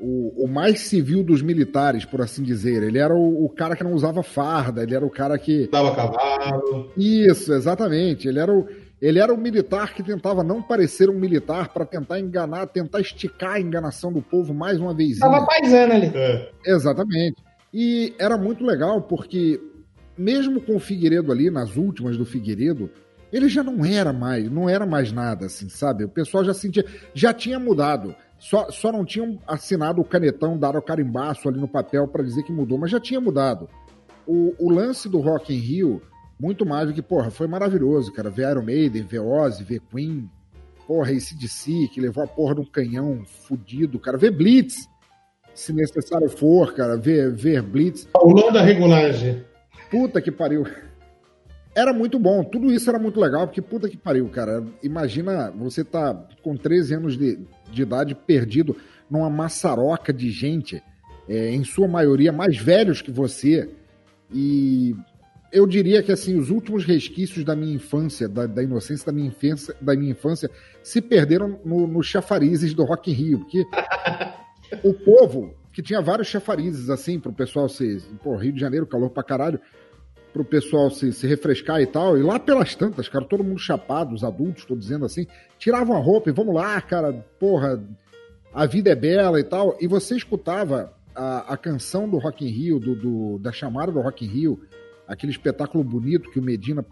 o, 0.00 0.44
o 0.44 0.48
mais 0.48 0.80
civil 0.80 1.22
dos 1.22 1.42
militares, 1.42 2.04
por 2.04 2.20
assim 2.20 2.42
dizer. 2.42 2.82
Ele 2.82 2.98
era 2.98 3.14
o, 3.14 3.44
o 3.44 3.48
cara 3.48 3.76
que 3.76 3.84
não 3.84 3.92
usava 3.92 4.22
farda, 4.22 4.82
ele 4.82 4.94
era 4.94 5.04
o 5.04 5.10
cara 5.10 5.38
que. 5.38 5.68
Dava 5.70 5.94
cavalo. 5.94 6.90
Isso, 6.96 7.52
exatamente. 7.52 8.28
Ele 8.28 8.38
era 8.38 8.52
o, 8.52 8.66
ele 9.00 9.18
era 9.18 9.32
o 9.32 9.38
militar 9.38 9.94
que 9.94 10.02
tentava 10.02 10.42
não 10.42 10.62
parecer 10.62 11.08
um 11.08 11.18
militar 11.18 11.68
para 11.68 11.84
tentar 11.84 12.18
enganar, 12.18 12.66
tentar 12.66 13.00
esticar 13.00 13.54
a 13.54 13.60
enganação 13.60 14.12
do 14.12 14.20
povo 14.20 14.52
mais 14.52 14.78
uma 14.78 14.94
vez. 14.94 15.18
Tava 15.18 15.46
paisando 15.46 15.94
ali. 15.94 16.12
É. 16.14 16.50
Exatamente. 16.66 17.36
E 17.72 18.14
era 18.18 18.36
muito 18.36 18.64
legal 18.64 19.02
porque, 19.02 19.60
mesmo 20.16 20.60
com 20.60 20.76
o 20.76 20.80
Figueiredo 20.80 21.30
ali, 21.30 21.50
nas 21.50 21.76
últimas 21.76 22.16
do 22.16 22.24
Figueiredo, 22.24 22.90
ele 23.32 23.48
já 23.48 23.62
não 23.62 23.84
era 23.84 24.12
mais, 24.12 24.50
não 24.50 24.68
era 24.68 24.86
mais 24.86 25.12
nada, 25.12 25.46
assim, 25.46 25.68
sabe? 25.68 26.04
O 26.04 26.08
pessoal 26.08 26.44
já 26.44 26.54
sentia, 26.54 26.84
já 27.14 27.32
tinha 27.32 27.58
mudado. 27.58 28.16
Só, 28.38 28.70
só 28.70 28.92
não 28.92 29.04
tinham 29.04 29.38
assinado 29.46 30.00
o 30.00 30.04
canetão, 30.04 30.56
dado 30.56 30.78
o 30.78 30.82
carimbaço 30.82 31.48
ali 31.48 31.58
no 31.58 31.68
papel 31.68 32.06
para 32.06 32.22
dizer 32.22 32.44
que 32.44 32.52
mudou, 32.52 32.78
mas 32.78 32.90
já 32.90 33.00
tinha 33.00 33.20
mudado. 33.20 33.68
O, 34.26 34.54
o 34.58 34.70
lance 34.70 35.08
do 35.08 35.18
Rock 35.18 35.52
in 35.52 35.58
Rio, 35.58 36.02
muito 36.38 36.64
mais 36.64 36.86
do 36.86 36.94
que, 36.94 37.02
porra, 37.02 37.30
foi 37.30 37.48
maravilhoso, 37.48 38.12
cara. 38.12 38.30
Ver 38.30 38.50
Iron 38.50 38.62
Maiden, 38.62 39.02
ver 39.02 39.18
Ozzy, 39.18 39.64
ver 39.64 39.80
Queen, 39.90 40.30
porra, 40.86 41.10
ACDC, 41.10 41.88
que 41.92 42.00
levou 42.00 42.22
a 42.22 42.28
porra 42.28 42.54
de 42.54 42.60
um 42.60 42.64
canhão 42.64 43.24
fudido, 43.24 43.98
cara. 43.98 44.16
Ver 44.16 44.30
Blitz, 44.30 44.88
se 45.52 45.72
necessário 45.72 46.28
for, 46.30 46.72
cara, 46.74 46.96
ver, 46.96 47.32
ver 47.32 47.60
Blitz. 47.62 48.04
Paulão 48.04 48.52
da 48.52 48.62
regulagem. 48.62 49.44
Puta 49.90 50.20
que 50.22 50.30
pariu. 50.30 50.64
Era 51.74 51.92
muito 51.92 52.18
bom, 52.18 52.42
tudo 52.44 52.72
isso 52.72 52.88
era 52.88 52.98
muito 52.98 53.20
legal, 53.20 53.46
porque 53.46 53.62
puta 53.62 53.88
que 53.88 53.96
pariu, 53.96 54.28
cara. 54.28 54.64
Imagina 54.82 55.50
você 55.50 55.84
tá 55.84 56.14
com 56.42 56.56
13 56.56 56.94
anos 56.94 57.16
de, 57.16 57.38
de 57.72 57.82
idade 57.82 58.14
perdido 58.14 58.76
numa 59.10 59.30
maçaroca 59.30 60.12
de 60.12 60.30
gente, 60.30 60.82
é, 61.28 61.50
em 61.50 61.64
sua 61.64 61.88
maioria 61.88 62.32
mais 62.32 62.56
velhos 62.56 63.02
que 63.02 63.10
você, 63.10 63.68
e 64.32 64.94
eu 65.52 65.66
diria 65.66 66.02
que 66.02 66.12
assim, 66.12 66.38
os 66.38 66.50
últimos 66.50 66.84
resquícios 66.84 67.44
da 67.44 67.56
minha 67.56 67.74
infância, 67.74 68.28
da, 68.28 68.46
da 68.46 68.62
inocência 68.62 69.06
da 69.06 69.12
minha 69.12 69.28
infância, 69.28 69.74
da 69.80 69.94
minha 69.94 70.12
infância, 70.12 70.50
se 70.82 71.00
perderam 71.00 71.58
no, 71.64 71.86
nos 71.86 72.06
chafarizes 72.06 72.74
do 72.74 72.84
Rock 72.84 73.10
in 73.10 73.14
Rio, 73.14 73.38
porque 73.40 73.64
o 74.84 74.92
povo, 74.92 75.54
que 75.72 75.82
tinha 75.82 76.02
vários 76.02 76.28
chafarizes 76.28 76.90
assim, 76.90 77.18
pro 77.18 77.32
pessoal 77.32 77.68
se. 77.68 78.02
Pô, 78.22 78.36
Rio 78.36 78.52
de 78.52 78.60
Janeiro, 78.60 78.86
calor 78.86 79.10
pra 79.10 79.22
caralho, 79.22 79.60
pro 80.32 80.44
pessoal 80.44 80.90
se, 80.90 81.12
se 81.12 81.26
refrescar 81.26 81.80
e 81.80 81.86
tal, 81.86 82.16
e 82.18 82.22
lá 82.22 82.38
pelas 82.38 82.74
tantas, 82.74 83.08
cara, 83.08 83.24
todo 83.24 83.42
mundo 83.44 83.58
chapado, 83.58 84.14
os 84.14 84.22
adultos, 84.22 84.64
tô 84.64 84.76
dizendo 84.76 85.04
assim, 85.04 85.26
tiravam 85.58 85.96
a 85.96 86.00
roupa 86.00 86.30
e 86.30 86.32
vamos 86.32 86.54
lá, 86.54 86.80
cara, 86.80 87.12
porra, 87.38 87.82
a 88.52 88.66
vida 88.66 88.90
é 88.90 88.94
bela 88.94 89.40
e 89.40 89.44
tal, 89.44 89.76
e 89.80 89.86
você 89.86 90.16
escutava 90.16 90.92
a, 91.14 91.54
a 91.54 91.56
canção 91.56 92.08
do 92.08 92.18
Rock 92.18 92.44
in 92.44 92.50
Rio, 92.50 92.78
do, 92.78 92.94
do- 92.94 93.38
da 93.38 93.50
chamada 93.52 93.90
do 93.90 94.00
Rock 94.00 94.24
in 94.24 94.28
Rio, 94.28 94.60
aquele 95.06 95.32
espetáculo 95.32 95.82
bonito 95.82 96.30
que 96.30 96.38
o 96.38 96.42
Medina 96.42 96.84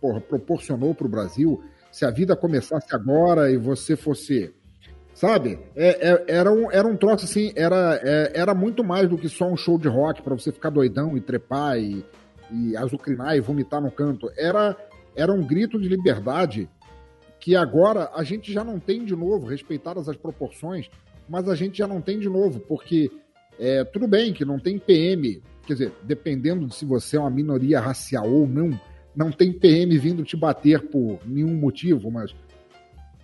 porra, 0.00 0.20
proporcionou 0.20 0.94
pro 0.94 1.08
Brasil, 1.08 1.62
se 1.90 2.04
a 2.04 2.10
vida 2.10 2.34
começasse 2.36 2.94
agora 2.94 3.50
e 3.50 3.56
você 3.56 3.96
fosse 3.96 4.52
Sabe? 5.14 5.58
É- 5.76 6.08
é- 6.10 6.24
era, 6.26 6.50
um, 6.50 6.72
era 6.72 6.88
um 6.88 6.96
troço 6.96 7.26
assim, 7.26 7.52
era, 7.54 8.00
é- 8.02 8.32
era 8.34 8.54
muito 8.54 8.82
mais 8.82 9.06
do 9.06 9.18
que 9.18 9.28
só 9.28 9.46
um 9.46 9.56
show 9.58 9.78
de 9.78 9.86
rock 9.86 10.22
pra 10.22 10.34
você 10.34 10.50
ficar 10.50 10.70
doidão 10.70 11.14
e 11.18 11.20
trepar 11.20 11.78
e, 11.78 12.02
e 12.52 12.76
azucrinar 12.76 13.36
e 13.36 13.40
vomitar 13.40 13.80
no 13.80 13.90
canto. 13.90 14.30
Era, 14.36 14.76
era 15.16 15.32
um 15.32 15.44
grito 15.44 15.80
de 15.80 15.88
liberdade 15.88 16.68
que 17.40 17.56
agora 17.56 18.10
a 18.14 18.22
gente 18.22 18.52
já 18.52 18.62
não 18.62 18.78
tem 18.78 19.04
de 19.04 19.16
novo, 19.16 19.46
respeitadas 19.46 20.08
as 20.08 20.16
proporções, 20.16 20.88
mas 21.28 21.48
a 21.48 21.54
gente 21.54 21.78
já 21.78 21.88
não 21.88 22.00
tem 22.00 22.18
de 22.18 22.28
novo, 22.28 22.60
porque 22.60 23.10
é, 23.58 23.84
tudo 23.84 24.06
bem 24.06 24.32
que 24.32 24.44
não 24.44 24.58
tem 24.58 24.78
PM, 24.78 25.42
quer 25.66 25.72
dizer, 25.72 25.92
dependendo 26.04 26.66
de 26.66 26.74
se 26.74 26.84
você 26.84 27.16
é 27.16 27.20
uma 27.20 27.30
minoria 27.30 27.80
racial 27.80 28.30
ou 28.30 28.46
não, 28.46 28.78
não 29.14 29.30
tem 29.30 29.52
PM 29.52 29.96
vindo 29.98 30.22
te 30.22 30.36
bater 30.36 30.82
por 30.82 31.18
nenhum 31.26 31.54
motivo, 31.54 32.10
mas 32.10 32.34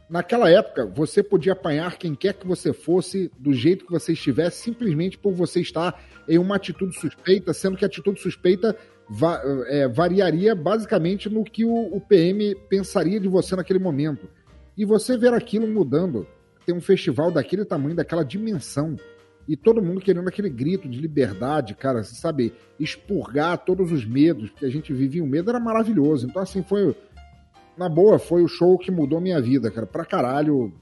naquela 0.09 0.51
época 0.51 0.87
você 0.87 1.23
podia 1.23 1.53
apanhar 1.53 1.97
quem 1.97 2.15
quer 2.15 2.35
que 2.35 2.47
você 2.47 2.73
fosse, 2.73 3.31
do 3.39 3.53
jeito 3.53 3.85
que 3.85 3.93
você 3.93 4.13
estivesse, 4.13 4.63
simplesmente 4.63 5.19
por 5.19 5.33
você 5.33 5.61
estar 5.61 6.03
em 6.29 6.39
uma 6.39 6.57
atitude 6.57 6.99
suspeita, 6.99 7.53
sendo 7.53 7.77
que 7.77 7.85
a 7.85 7.89
atitude 7.89 8.21
suspeita 8.21 8.77
va- 9.09 9.41
é, 9.67 9.89
variaria 9.89 10.55
basicamente 10.55 11.29
no 11.29 11.45
que 11.45 11.65
o, 11.65 11.97
o 11.97 12.01
PM 12.01 12.55
pensaria 12.69 13.19
de 13.19 13.29
você 13.29 13.57
naquele 13.57 13.79
momento. 13.79 14.29
E 14.77 14.85
você 14.85 15.17
ver 15.17 15.33
aquilo 15.35 15.67
mudando, 15.67 16.27
ter 16.65 16.73
um 16.73 16.81
festival 16.81 17.31
daquele 17.31 17.65
tamanho, 17.65 17.97
daquela 17.97 18.25
dimensão, 18.25 18.97
e 19.49 19.57
todo 19.57 19.83
mundo 19.83 20.01
querendo 20.01 20.29
aquele 20.29 20.51
grito 20.51 20.87
de 20.87 21.01
liberdade, 21.01 21.75
cara, 21.75 22.05
sabe, 22.05 22.53
expurgar 22.79 23.57
todos 23.65 23.91
os 23.91 24.05
medos, 24.05 24.51
porque 24.51 24.67
a 24.67 24.71
gente 24.71 24.93
vivia 24.93 25.25
o 25.25 25.27
medo, 25.27 25.49
era 25.49 25.59
maravilhoso. 25.59 26.27
Então, 26.27 26.43
assim, 26.43 26.63
foi, 26.63 26.95
na 27.77 27.89
boa, 27.89 28.19
foi 28.19 28.43
o 28.43 28.49
show 28.49 28.77
que 28.77 28.91
mudou 28.91 29.23
minha 29.23 29.41
vida, 29.41 29.71
cara, 29.71 29.87
pra 29.87 30.05
caralho. 30.05 30.73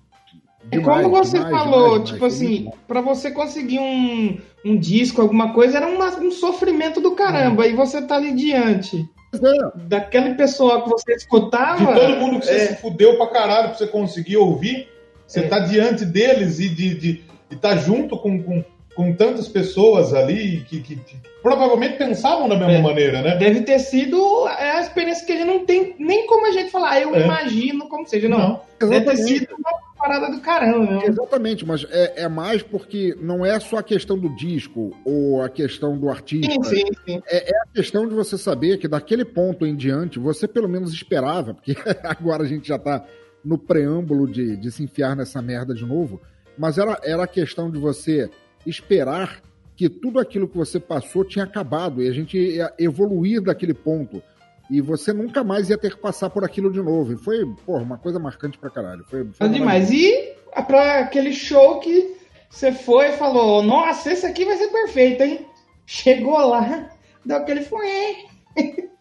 É 0.71 0.79
Demais, 0.79 1.03
como 1.05 1.17
você 1.17 1.39
demais, 1.39 1.57
falou, 1.57 1.91
demais, 1.93 2.11
tipo 2.11 2.25
assim, 2.25 2.71
pra 2.89 3.01
você 3.01 3.31
conseguir 3.31 3.79
um, 3.79 4.37
um 4.65 4.77
disco, 4.77 5.23
alguma 5.23 5.53
coisa, 5.53 5.77
era 5.77 5.87
uma- 5.87 6.19
um 6.19 6.31
sofrimento 6.31 7.01
do 7.01 7.13
caramba. 7.13 7.67
E 7.67 7.73
você 7.73 8.03
tá 8.03 8.17
ali 8.17 8.33
diante 8.35 9.09
é, 9.35 9.79
daquele 9.87 10.35
pessoal 10.35 10.83
que 10.83 10.91
você 10.91 11.13
escutava. 11.13 11.79
De 11.95 12.01
todo 12.01 12.17
mundo 12.17 12.41
que 12.41 12.47
você 12.47 12.53
é. 12.53 12.67
se 12.69 12.77
fudeu 12.81 13.17
pra 13.17 13.29
caralho 13.29 13.69
pra 13.69 13.79
você 13.79 13.87
conseguir 13.87 14.39
ouvir, 14.39 14.89
você 15.27 15.41
É. 15.41 15.49
tá 15.49 15.61
diante 15.61 16.05
deles 16.05 16.59
e 16.59 16.69
de, 16.69 16.95
de, 16.95 17.13
de 17.51 17.57
tá 17.61 17.77
junto 17.77 18.17
com, 18.19 18.43
com, 18.43 18.65
com 18.95 19.13
tantas 19.15 19.47
pessoas 19.47 20.13
ali 20.15 20.65
que, 20.69 20.81
que- 20.81 20.97
que 20.97 21.17
provavelmente 21.43 21.97
pensavam 21.97 22.49
da 22.49 22.57
mesma 22.57 22.73
É. 22.73 22.83
maneira, 22.83 23.23
né? 23.23 23.37
Deve 23.37 23.61
ter 23.63 23.79
sido 23.79 24.47
a 24.49 24.81
experiência 24.81 25.25
que 25.25 25.33
a 25.33 25.37
gente 25.37 25.47
não 25.47 25.65
tem 25.65 25.95
nem 25.99 26.27
como 26.27 26.47
a 26.47 26.51
gente 26.51 26.71
falar, 26.71 26.91
"Ah, 26.91 27.01
eu 27.01 27.15
É. 27.15 27.23
imagino 27.25 27.89
como 27.89 28.05
seja. 28.07 28.29
Não. 28.29 28.61
Deve 28.81 29.03
ter 29.03 29.17
sido 29.19 29.55
uma 29.57 29.86
parada 29.97 30.31
do 30.31 30.41
caramba 30.41 30.79
mesmo. 30.79 31.09
Exatamente, 31.09 31.67
mas 31.67 31.87
é, 31.91 32.23
é 32.23 32.29
mais 32.29 32.63
porque 32.63 33.17
não 33.21 33.45
é 33.45 33.59
só 33.59 33.79
a 33.79 33.83
questão 33.83 34.19
do 34.19 34.29
disco 34.37 34.97
ou 35.05 35.43
a 35.43 35.49
questão 35.49 35.99
do 35.99 36.09
artista. 36.09 36.53
Sim, 36.65 36.77
sim, 36.77 36.87
sim. 37.05 37.23
É, 37.27 37.53
é 37.53 37.63
a 37.63 37.67
questão 37.75 38.07
de 38.09 38.15
você 38.15 38.37
saber 38.37 38.79
que 38.79 38.87
daquele 38.87 39.25
ponto 39.25 39.67
em 39.67 39.75
diante 39.75 40.19
você 40.19 40.47
pelo 40.47 40.69
menos 40.69 40.93
esperava, 40.93 41.55
porque 41.55 41.75
agora 42.05 42.45
a 42.45 42.47
gente 42.47 42.69
já 42.69 42.79
tá 42.79 43.05
no 43.45 43.57
preâmbulo 43.57 44.27
de, 44.27 44.57
de 44.57 44.71
se 44.71 44.83
enfiar 44.83 45.15
nessa 45.17 45.41
merda 45.41 45.73
de 45.73 45.85
novo, 45.85 46.21
mas 46.59 46.79
era, 46.79 46.99
era 47.03 47.25
a 47.25 47.29
questão 47.29 47.71
de 47.71 47.79
você 47.79 48.29
esperar 48.67 49.41
que 49.77 49.89
tudo 49.89 50.19
aquilo 50.19 50.49
que 50.49 50.57
você 50.57 50.81
passou 50.81 51.25
tinha 51.25 51.45
acabado 51.45 52.03
e 52.03 52.09
a 52.09 52.13
gente 52.13 52.37
ia 52.37 52.73
evoluir 52.79 53.43
daquele 53.43 53.75
ponto. 53.75 54.23
E 54.71 54.81
você 54.81 55.13
nunca 55.13 55.45
mais 55.45 55.71
ia 55.71 55.79
ter 55.79 55.95
que 55.95 56.01
passar 56.01 56.29
por 56.31 56.45
aquilo 56.45 56.73
de 56.73 56.83
novo. 56.83 57.13
E 57.13 57.17
foi, 57.17 57.47
porra, 57.65 57.83
uma 57.83 57.99
coisa 57.99 58.19
marcante 58.19 58.59
pra 58.59 58.71
caralho. 58.71 59.05
Foi, 59.05 59.25
foi 59.33 59.49
demais. 59.49 59.91
E 59.91 60.35
pra 60.67 61.01
aquele 61.01 61.33
show 61.33 61.79
que 61.79 62.17
você 62.51 62.73
foi 62.73 63.11
e 63.11 63.17
falou, 63.17 63.63
nossa, 63.63 64.13
esse 64.13 64.27
aqui 64.27 64.45
vai 64.45 64.57
ser 64.57 64.69
perfeito, 64.69 65.23
hein? 65.23 65.47
Chegou 65.85 66.39
lá, 66.39 66.91
deu 67.25 67.37
aquele 67.37 67.63
fuê. 67.63 68.17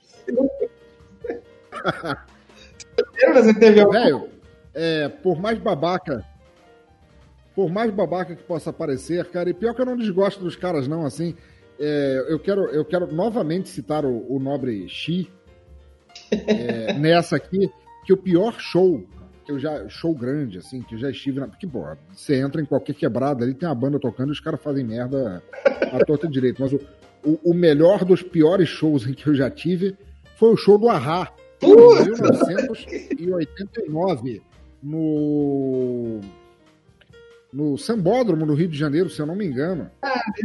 Lembra? 3.24 3.44
Você 3.44 3.54
teve. 3.54 3.86
Velho, 3.86 4.30
é, 4.74 5.10
por 5.10 5.40
mais 5.40 5.58
babaca. 5.58 6.24
Por 7.56 7.72
mais 7.72 7.90
babaca 7.90 8.36
que 8.36 8.44
possa 8.44 8.74
parecer, 8.74 9.24
cara, 9.32 9.50
e 9.50 9.54
pior 9.54 9.74
que 9.74 9.82
eu 9.82 9.86
não 9.86 9.96
desgosto 9.96 10.44
dos 10.44 10.58
caras, 10.58 10.88
não, 10.90 11.06
assim. 11.06 11.36
é, 11.80 12.26
eu, 12.28 12.38
quero, 12.38 12.66
eu 12.68 12.84
quero 12.84 13.12
novamente 13.14 13.70
citar 13.70 14.04
o, 14.06 14.26
o 14.30 14.40
nobre 14.40 14.88
Xi, 14.90 15.32
é, 16.32 16.94
nessa 16.94 17.36
aqui, 17.36 17.70
que 18.06 18.14
o 18.14 18.18
pior 18.18 18.60
show, 18.60 19.04
que 19.46 19.52
eu 19.52 19.60
já. 19.60 19.88
show 19.90 20.14
grande, 20.14 20.58
assim, 20.58 20.82
que 20.82 20.96
eu 20.96 21.00
já 21.00 21.10
estive 21.10 21.40
na. 21.40 21.48
Porque, 21.48 21.68
pô, 21.68 21.86
você 22.14 22.36
entra 22.36 22.62
em 22.62 22.66
qualquer 22.66 22.94
quebrada 22.94 23.44
ali, 23.44 23.54
tem 23.54 23.68
uma 23.68 23.76
banda 23.76 24.00
tocando 24.00 24.30
e 24.30 24.32
os 24.32 24.40
caras 24.40 24.62
fazem 24.62 24.84
merda 24.84 25.42
à 25.92 26.00
torta 26.06 26.28
direito. 26.28 26.62
Mas 26.62 26.74
o, 26.74 26.80
o, 27.24 27.52
o 27.52 27.54
melhor 27.54 28.06
dos 28.06 28.22
piores 28.22 28.70
shows 28.70 29.08
em 29.08 29.14
que 29.14 29.28
eu 29.28 29.36
já 29.36 29.50
tive 29.50 29.98
foi 30.36 30.54
o 30.54 30.58
show 30.58 30.78
do 30.78 30.90
Ahá. 30.90 31.32
Em 31.62 31.74
1989, 31.74 34.42
no 34.84 36.20
no 37.56 37.78
Sambódromo, 37.78 38.46
no 38.46 38.54
Rio 38.54 38.68
de 38.68 38.78
Janeiro, 38.78 39.10
se 39.10 39.22
eu 39.22 39.26
não 39.26 39.34
me 39.34 39.46
engano. 39.46 39.90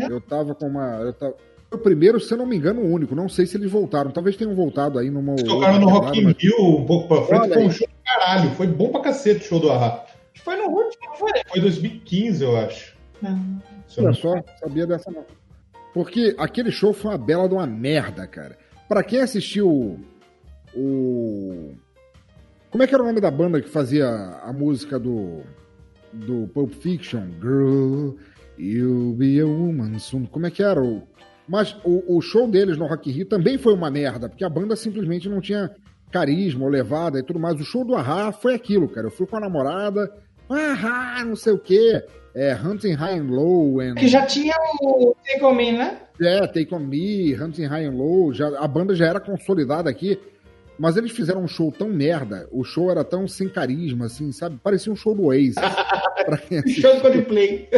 Eu 0.08 0.20
tava 0.20 0.54
com 0.54 0.68
uma. 0.68 1.00
Eu 1.00 1.12
tava... 1.12 1.34
O 1.72 1.78
primeiro, 1.78 2.18
se 2.18 2.32
eu 2.32 2.38
não 2.38 2.46
me 2.46 2.56
engano, 2.56 2.80
o 2.80 2.90
único. 2.92 3.14
Não 3.14 3.28
sei 3.28 3.46
se 3.46 3.56
eles 3.56 3.70
voltaram. 3.70 4.10
Talvez 4.10 4.36
tenham 4.36 4.54
voltado 4.54 4.98
aí 4.98 5.08
numa. 5.10 5.32
Eles 5.34 5.44
tocaram 5.44 5.78
no 5.80 5.88
Rock 5.88 6.18
in 6.18 6.24
mas- 6.24 6.36
Rio 6.38 6.78
um 6.78 6.84
pouco 6.84 7.06
pra 7.08 7.22
frente, 7.22 7.42
Olha 7.42 7.54
foi 7.54 7.62
um 7.62 7.66
aí. 7.66 7.72
show 7.72 7.86
do 7.86 7.94
caralho. 8.04 8.50
Foi 8.52 8.66
bom 8.66 8.88
pra 8.90 9.00
cacete 9.02 9.44
o 9.44 9.48
show 9.48 9.60
do 9.60 9.70
Ahá. 9.70 10.04
Foi 10.42 10.56
no 10.56 10.64
último, 10.68 11.14
foi? 11.16 11.30
Foi 11.48 11.60
2015, 11.60 12.42
eu 12.42 12.56
acho. 12.56 12.96
Não- 13.22 13.62
Olha 13.98 14.12
só, 14.12 14.34
sabia 14.60 14.86
dessa 14.86 15.10
não. 15.10 15.24
Porque 15.92 16.34
aquele 16.38 16.70
show 16.70 16.92
foi 16.92 17.10
uma 17.12 17.18
bela 17.18 17.48
de 17.48 17.54
uma 17.54 17.66
merda, 17.66 18.26
cara. 18.26 18.56
Pra 18.88 19.02
quem 19.04 19.20
assistiu 19.20 20.00
o. 20.74 21.72
Como 22.70 22.82
é 22.82 22.86
que 22.86 22.94
era 22.94 23.02
o 23.02 23.06
nome 23.06 23.20
da 23.20 23.30
banda 23.30 23.60
que 23.60 23.68
fazia 23.68 24.06
a 24.08 24.52
música 24.52 24.98
do. 24.98 25.40
do 26.12 26.48
Pulp 26.48 26.72
Fiction? 26.72 27.28
Girl, 27.40 28.12
you'll 28.58 29.14
be 29.14 29.40
a 29.40 29.44
woman 29.46 29.98
soon. 29.98 30.26
Como 30.26 30.46
é 30.46 30.50
que 30.50 30.62
era? 30.62 30.82
O... 30.82 31.02
Mas 31.50 31.76
o, 31.84 32.16
o 32.16 32.20
show 32.20 32.46
deles 32.46 32.78
no 32.78 32.86
Rock 32.86 33.10
Rio 33.10 33.26
também 33.26 33.58
foi 33.58 33.74
uma 33.74 33.90
merda, 33.90 34.28
porque 34.28 34.44
a 34.44 34.48
banda 34.48 34.76
simplesmente 34.76 35.28
não 35.28 35.40
tinha 35.40 35.68
carisma 36.12 36.64
ou 36.64 36.70
levada 36.70 37.18
e 37.18 37.24
tudo 37.24 37.40
mais. 37.40 37.60
O 37.60 37.64
show 37.64 37.84
do 37.84 37.96
Ahá 37.96 38.30
foi 38.30 38.54
aquilo, 38.54 38.88
cara. 38.88 39.08
Eu 39.08 39.10
fui 39.10 39.26
com 39.26 39.36
a 39.36 39.40
namorada, 39.40 40.08
Ahá, 40.48 41.24
não 41.24 41.34
sei 41.34 41.52
o 41.52 41.58
quê. 41.58 42.04
É, 42.36 42.54
Hunting 42.54 42.92
High 42.92 43.18
and 43.18 43.30
Low 43.30 43.80
and 43.80 43.96
Que 43.96 44.06
já 44.06 44.24
tinha 44.24 44.54
o 44.80 45.16
Take 45.26 45.44
On 45.44 45.52
Me, 45.52 45.72
né? 45.72 45.98
é, 46.20 46.46
Take 46.46 46.72
On 46.72 46.78
Me, 46.78 47.34
Hunting 47.34 47.64
High 47.64 47.86
and 47.86 47.96
Low, 47.96 48.32
já, 48.32 48.46
a 48.56 48.68
banda 48.68 48.94
já 48.94 49.06
era 49.06 49.18
consolidada 49.18 49.90
aqui, 49.90 50.20
mas 50.78 50.96
eles 50.96 51.10
fizeram 51.10 51.42
um 51.42 51.48
show 51.48 51.72
tão 51.72 51.88
merda, 51.88 52.48
o 52.52 52.62
show 52.62 52.88
era 52.88 53.02
tão 53.02 53.26
sem 53.26 53.48
carisma, 53.48 54.06
assim, 54.06 54.30
sabe? 54.30 54.56
Parecia 54.62 54.92
um 54.92 54.96
show 54.96 55.16
do 55.16 55.24
Oasis. 55.24 55.56
pra. 56.24 56.38
Show 56.68 56.94
do 56.96 57.00
Coldplay. 57.00 57.68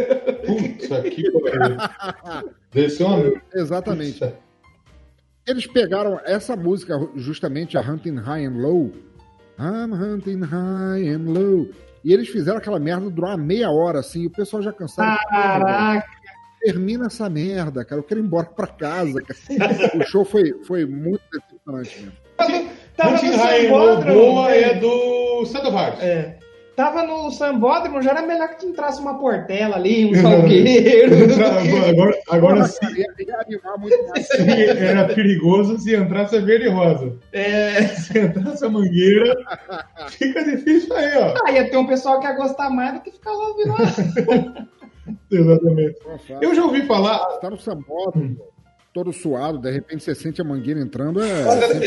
Putz, 0.47 0.93
aqui 0.93 1.30
pariu. 1.30 1.76
Uma. 3.07 3.43
Exatamente. 3.55 4.32
Eles 5.47 5.66
pegaram 5.66 6.20
essa 6.24 6.55
música, 6.55 6.95
justamente 7.16 7.76
a 7.76 7.80
Hunting 7.80 8.16
High 8.16 8.47
and 8.47 8.59
Low, 8.59 8.93
I'm 9.59 9.93
hunting 9.93 10.40
high 10.43 11.09
and 11.09 11.30
low, 11.30 11.68
e 12.05 12.12
eles 12.12 12.28
fizeram 12.28 12.59
aquela 12.59 12.78
merda 12.78 13.11
durar 13.11 13.36
uma 13.36 13.45
meia 13.45 13.70
hora, 13.70 14.01
assim, 14.01 14.22
e 14.22 14.26
o 14.26 14.30
pessoal 14.30 14.62
já 14.62 14.72
cansado. 14.72 15.18
Caraca. 15.28 16.07
Termina 16.61 17.07
essa 17.07 17.28
merda, 17.28 17.84
cara, 17.84 18.01
eu 18.01 18.05
quero 18.05 18.20
ir 18.20 18.24
embora 18.24 18.47
pra 18.47 18.68
casa, 18.68 19.20
cara. 19.20 19.97
O 19.97 20.05
show 20.05 20.24
foi, 20.24 20.55
foi 20.64 20.86
muito 20.86 21.22
decepcionante 21.32 22.01
mesmo. 22.01 22.12
Tava 22.97 23.16
Hunting 23.16 23.36
High 23.36 23.66
and 23.66 23.70
Low 23.70 24.03
boa 24.03 24.55
é 24.55 24.74
do 24.74 25.45
Sandoval. 25.47 25.97
É. 26.01 26.38
Tava 26.74 27.02
no 27.02 27.30
Sambódromo, 27.30 28.00
já 28.00 28.12
era 28.12 28.22
melhor 28.22 28.48
que 28.56 28.64
entrasse 28.64 28.98
uma 29.00 29.18
portela 29.18 29.76
ali, 29.76 30.06
um 30.06 30.14
salgueiro. 30.22 31.16
Agora, 31.88 32.18
agora 32.30 32.64
sim, 32.68 33.02
era 34.78 35.04
perigoso 35.14 35.78
se 35.78 35.94
entrasse 35.94 36.36
a 36.36 36.40
verde 36.40 36.66
e 36.66 36.70
rosa. 36.70 37.14
É. 37.32 37.82
Se 37.88 38.18
entrasse 38.18 38.64
a 38.64 38.70
mangueira, 38.70 39.34
fica 40.10 40.42
difícil 40.44 40.96
aí, 40.96 41.18
ó. 41.18 41.34
Ah, 41.44 41.52
ia 41.52 41.68
ter 41.68 41.76
um 41.76 41.86
pessoal 41.86 42.20
que 42.20 42.26
ia 42.26 42.32
gostar 42.36 42.70
mais 42.70 42.94
do 42.94 43.00
que 43.00 43.10
ficar 43.10 43.32
lá 43.32 43.48
ouvindo. 43.48 44.68
Exatamente. 45.30 45.98
Eu 46.40 46.54
já 46.54 46.64
ouvi 46.64 46.86
falar. 46.86 47.18
tá 47.40 47.50
no 47.50 47.58
sambódromo, 47.58 48.36
todo 48.94 49.12
suado, 49.12 49.58
de 49.58 49.70
repente 49.70 50.04
você 50.04 50.14
sente 50.14 50.40
a 50.40 50.44
mangueira 50.44 50.80
entrando, 50.80 51.22
é, 51.22 51.42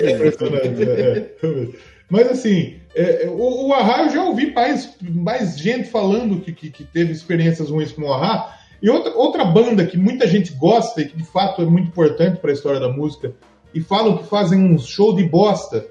É 0.05 0.11
impressionante. 0.11 0.83
é, 0.83 1.35
é. 1.43 1.94
Mas 2.09 2.29
assim, 2.29 2.79
é, 2.93 3.27
o, 3.27 3.67
o 3.67 3.73
Ahá 3.73 4.03
eu 4.03 4.09
já 4.09 4.23
ouvi 4.23 4.53
mais, 4.53 4.95
mais 5.01 5.57
gente 5.57 5.89
falando 5.89 6.39
que, 6.39 6.53
que, 6.53 6.69
que 6.69 6.83
teve 6.83 7.11
experiências 7.11 7.69
ruins 7.69 7.91
com 7.91 8.03
o 8.03 8.13
Ahá. 8.13 8.57
E 8.81 8.89
outra, 8.89 9.13
outra 9.15 9.45
banda 9.45 9.85
que 9.85 9.97
muita 9.97 10.27
gente 10.27 10.53
gosta 10.53 11.01
e 11.01 11.07
que 11.07 11.17
de 11.17 11.25
fato 11.25 11.61
é 11.61 11.65
muito 11.65 11.87
importante 11.87 12.39
para 12.39 12.51
a 12.51 12.53
história 12.53 12.79
da 12.79 12.89
música 12.89 13.33
e 13.73 13.81
falam 13.81 14.17
que 14.17 14.25
fazem 14.25 14.63
um 14.63 14.77
show 14.77 15.15
de 15.15 15.23
bosta 15.23 15.85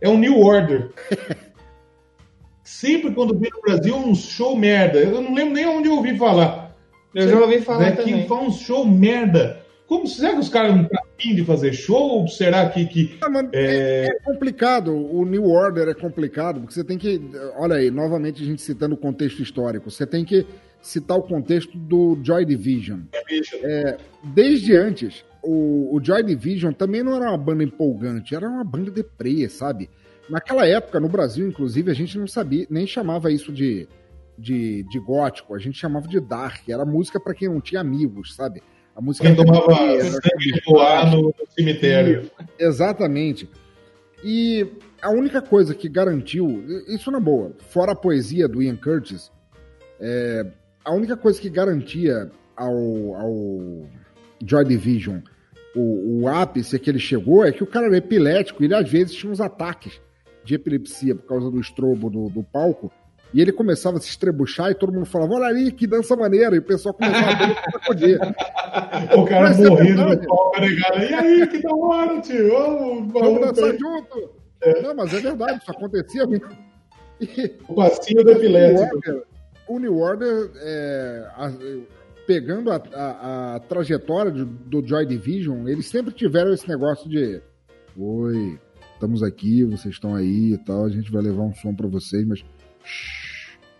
é 0.00 0.08
o 0.08 0.18
New 0.18 0.40
Order. 0.40 0.90
Sempre 2.62 3.12
quando 3.12 3.38
vem 3.38 3.50
no 3.54 3.62
Brasil 3.62 3.96
um 3.96 4.14
show 4.14 4.56
merda. 4.56 4.98
Eu 4.98 5.22
não 5.22 5.32
lembro 5.32 5.54
nem 5.54 5.66
onde 5.66 5.88
eu 5.88 5.94
ouvi 5.94 6.18
falar. 6.18 6.76
Eu 7.14 7.28
já 7.28 7.40
ouvi 7.40 7.60
falar 7.60 7.80
né, 7.80 7.92
também. 7.92 8.22
que 8.22 8.28
faz 8.28 8.42
um 8.42 8.50
show 8.50 8.84
merda. 8.84 9.62
Como 9.86 10.06
será 10.06 10.32
que 10.32 10.40
os 10.40 10.48
caras 10.48 10.76
não 10.76 10.84
de 11.18 11.44
fazer 11.44 11.72
show? 11.72 12.20
Ou 12.20 12.28
será 12.28 12.68
que, 12.68 12.86
que 12.86 13.18
Ah, 13.20 13.28
mas 13.28 13.48
é... 13.52 14.06
é 14.06 14.20
complicado, 14.20 14.94
o 14.94 15.24
New 15.24 15.44
Order 15.46 15.88
é 15.88 15.94
complicado, 15.94 16.60
porque 16.60 16.74
você 16.74 16.84
tem 16.84 16.98
que, 16.98 17.20
olha 17.56 17.76
aí, 17.76 17.90
novamente 17.90 18.42
a 18.42 18.46
gente 18.46 18.62
citando 18.62 18.94
o 18.94 18.98
contexto 18.98 19.42
histórico, 19.42 19.90
você 19.90 20.06
tem 20.06 20.24
que 20.24 20.46
citar 20.80 21.16
o 21.16 21.22
contexto 21.22 21.76
do 21.76 22.18
Joy 22.22 22.44
Division. 22.44 23.00
É, 23.62 23.98
desde 24.22 24.76
antes, 24.76 25.24
o, 25.42 25.96
o 25.96 26.04
Joy 26.04 26.22
Division 26.22 26.72
também 26.72 27.02
não 27.02 27.16
era 27.16 27.28
uma 27.30 27.38
banda 27.38 27.64
empolgante, 27.64 28.34
era 28.34 28.48
uma 28.48 28.64
banda 28.64 28.90
deprê, 28.90 29.48
sabe? 29.48 29.88
Naquela 30.28 30.66
época, 30.66 30.98
no 31.00 31.08
Brasil, 31.08 31.46
inclusive, 31.48 31.90
a 31.90 31.94
gente 31.94 32.18
não 32.18 32.26
sabia, 32.26 32.66
nem 32.68 32.86
chamava 32.86 33.30
isso 33.30 33.52
de, 33.52 33.88
de, 34.36 34.84
de 34.84 34.98
gótico, 34.98 35.54
a 35.54 35.58
gente 35.58 35.78
chamava 35.78 36.08
de 36.08 36.20
dark, 36.20 36.68
era 36.68 36.84
música 36.84 37.18
para 37.20 37.34
quem 37.34 37.48
não 37.48 37.60
tinha 37.60 37.80
amigos, 37.80 38.34
sabe? 38.34 38.62
A 38.96 39.00
música 39.00 39.26
quem 39.26 39.36
tomava 39.36 39.72
era- 39.74 40.04
sangue 40.10 40.62
voar 40.66 41.14
no 41.14 41.34
cemitério? 41.50 42.30
Exatamente. 42.58 43.48
E 44.24 44.66
a 45.02 45.10
única 45.10 45.42
coisa 45.42 45.74
que 45.74 45.88
garantiu, 45.88 46.64
isso 46.88 47.10
na 47.10 47.20
boa, 47.20 47.52
fora 47.68 47.92
a 47.92 47.96
poesia 47.96 48.48
do 48.48 48.62
Ian 48.62 48.76
Curtis, 48.76 49.30
é, 50.00 50.46
a 50.84 50.92
única 50.92 51.16
coisa 51.16 51.40
que 51.40 51.50
garantia 51.50 52.30
ao, 52.56 53.14
ao 53.14 53.86
Joy 54.42 54.64
Division 54.64 55.20
o, 55.76 56.22
o 56.22 56.28
ápice 56.28 56.78
que 56.78 56.88
ele 56.88 56.98
chegou 56.98 57.44
é 57.44 57.52
que 57.52 57.62
o 57.62 57.66
cara 57.66 57.86
era 57.86 57.98
epilético, 57.98 58.64
ele 58.64 58.74
às 58.74 58.88
vezes 58.88 59.14
tinha 59.14 59.30
uns 59.30 59.40
ataques 59.40 60.00
de 60.42 60.54
epilepsia 60.54 61.14
por 61.14 61.26
causa 61.26 61.50
do 61.50 61.60
estrobo 61.60 62.08
do, 62.08 62.30
do 62.30 62.42
palco, 62.42 62.90
e 63.34 63.40
ele 63.40 63.52
começava 63.52 63.98
a 63.98 64.00
se 64.00 64.08
estrebuchar 64.08 64.70
e 64.70 64.74
todo 64.74 64.92
mundo 64.92 65.06
falava, 65.06 65.34
olha 65.34 65.46
ali, 65.46 65.70
que 65.72 65.86
dança 65.86 66.16
maneira, 66.16 66.54
e 66.56 66.58
o 66.58 66.62
pessoal 66.62 66.94
começava 66.94 67.30
a 67.30 67.34
ver 67.46 67.54
pra 67.54 67.70
sacudir. 67.72 68.18
O 69.16 69.24
cara 69.24 69.40
Mas 69.48 69.60
é 69.60 69.68
morrendo 69.68 70.02
no 70.02 70.08
verdade. 70.08 70.26
palco, 70.26 70.60
negado. 70.60 70.98
E 71.04 71.14
aí, 71.14 71.46
que 71.48 71.62
da 71.62 71.74
hora, 71.74 72.20
tio? 72.20 73.06
Vamos 73.08 73.40
dançar 73.40 73.70
aí. 73.70 73.78
junto! 73.78 74.30
Não, 74.82 74.94
mas 74.94 75.12
é 75.14 75.20
verdade, 75.20 75.58
isso 75.60 75.70
acontecia. 75.70 76.22
E 77.20 77.54
O 77.68 77.74
passinho 77.74 78.24
New 78.24 78.32
epilético. 78.34 78.98
O 79.68 79.78
New 79.78 79.96
Order, 79.98 80.50
é, 80.56 81.26
a- 81.36 81.52
pegando 82.26 82.70
a, 82.70 82.76
a- 82.94 83.54
a 83.56 83.60
trajetória 83.60 84.30
do, 84.30 84.44
do 84.44 84.86
Joy 84.86 85.04
Division, 85.06 85.66
eles 85.68 85.86
sempre 85.86 86.12
tiveram 86.14 86.52
esse 86.52 86.68
negócio 86.68 87.08
de 87.08 87.40
Oi, 87.98 88.58
estamos 88.94 89.22
aqui, 89.22 89.64
vocês 89.64 89.94
estão 89.94 90.14
aí 90.14 90.52
e 90.52 90.58
tal, 90.58 90.84
a 90.84 90.90
gente 90.90 91.10
vai 91.10 91.22
levar 91.22 91.42
um 91.44 91.54
som 91.54 91.74
pra 91.74 91.86
vocês, 91.88 92.26
mas 92.26 92.44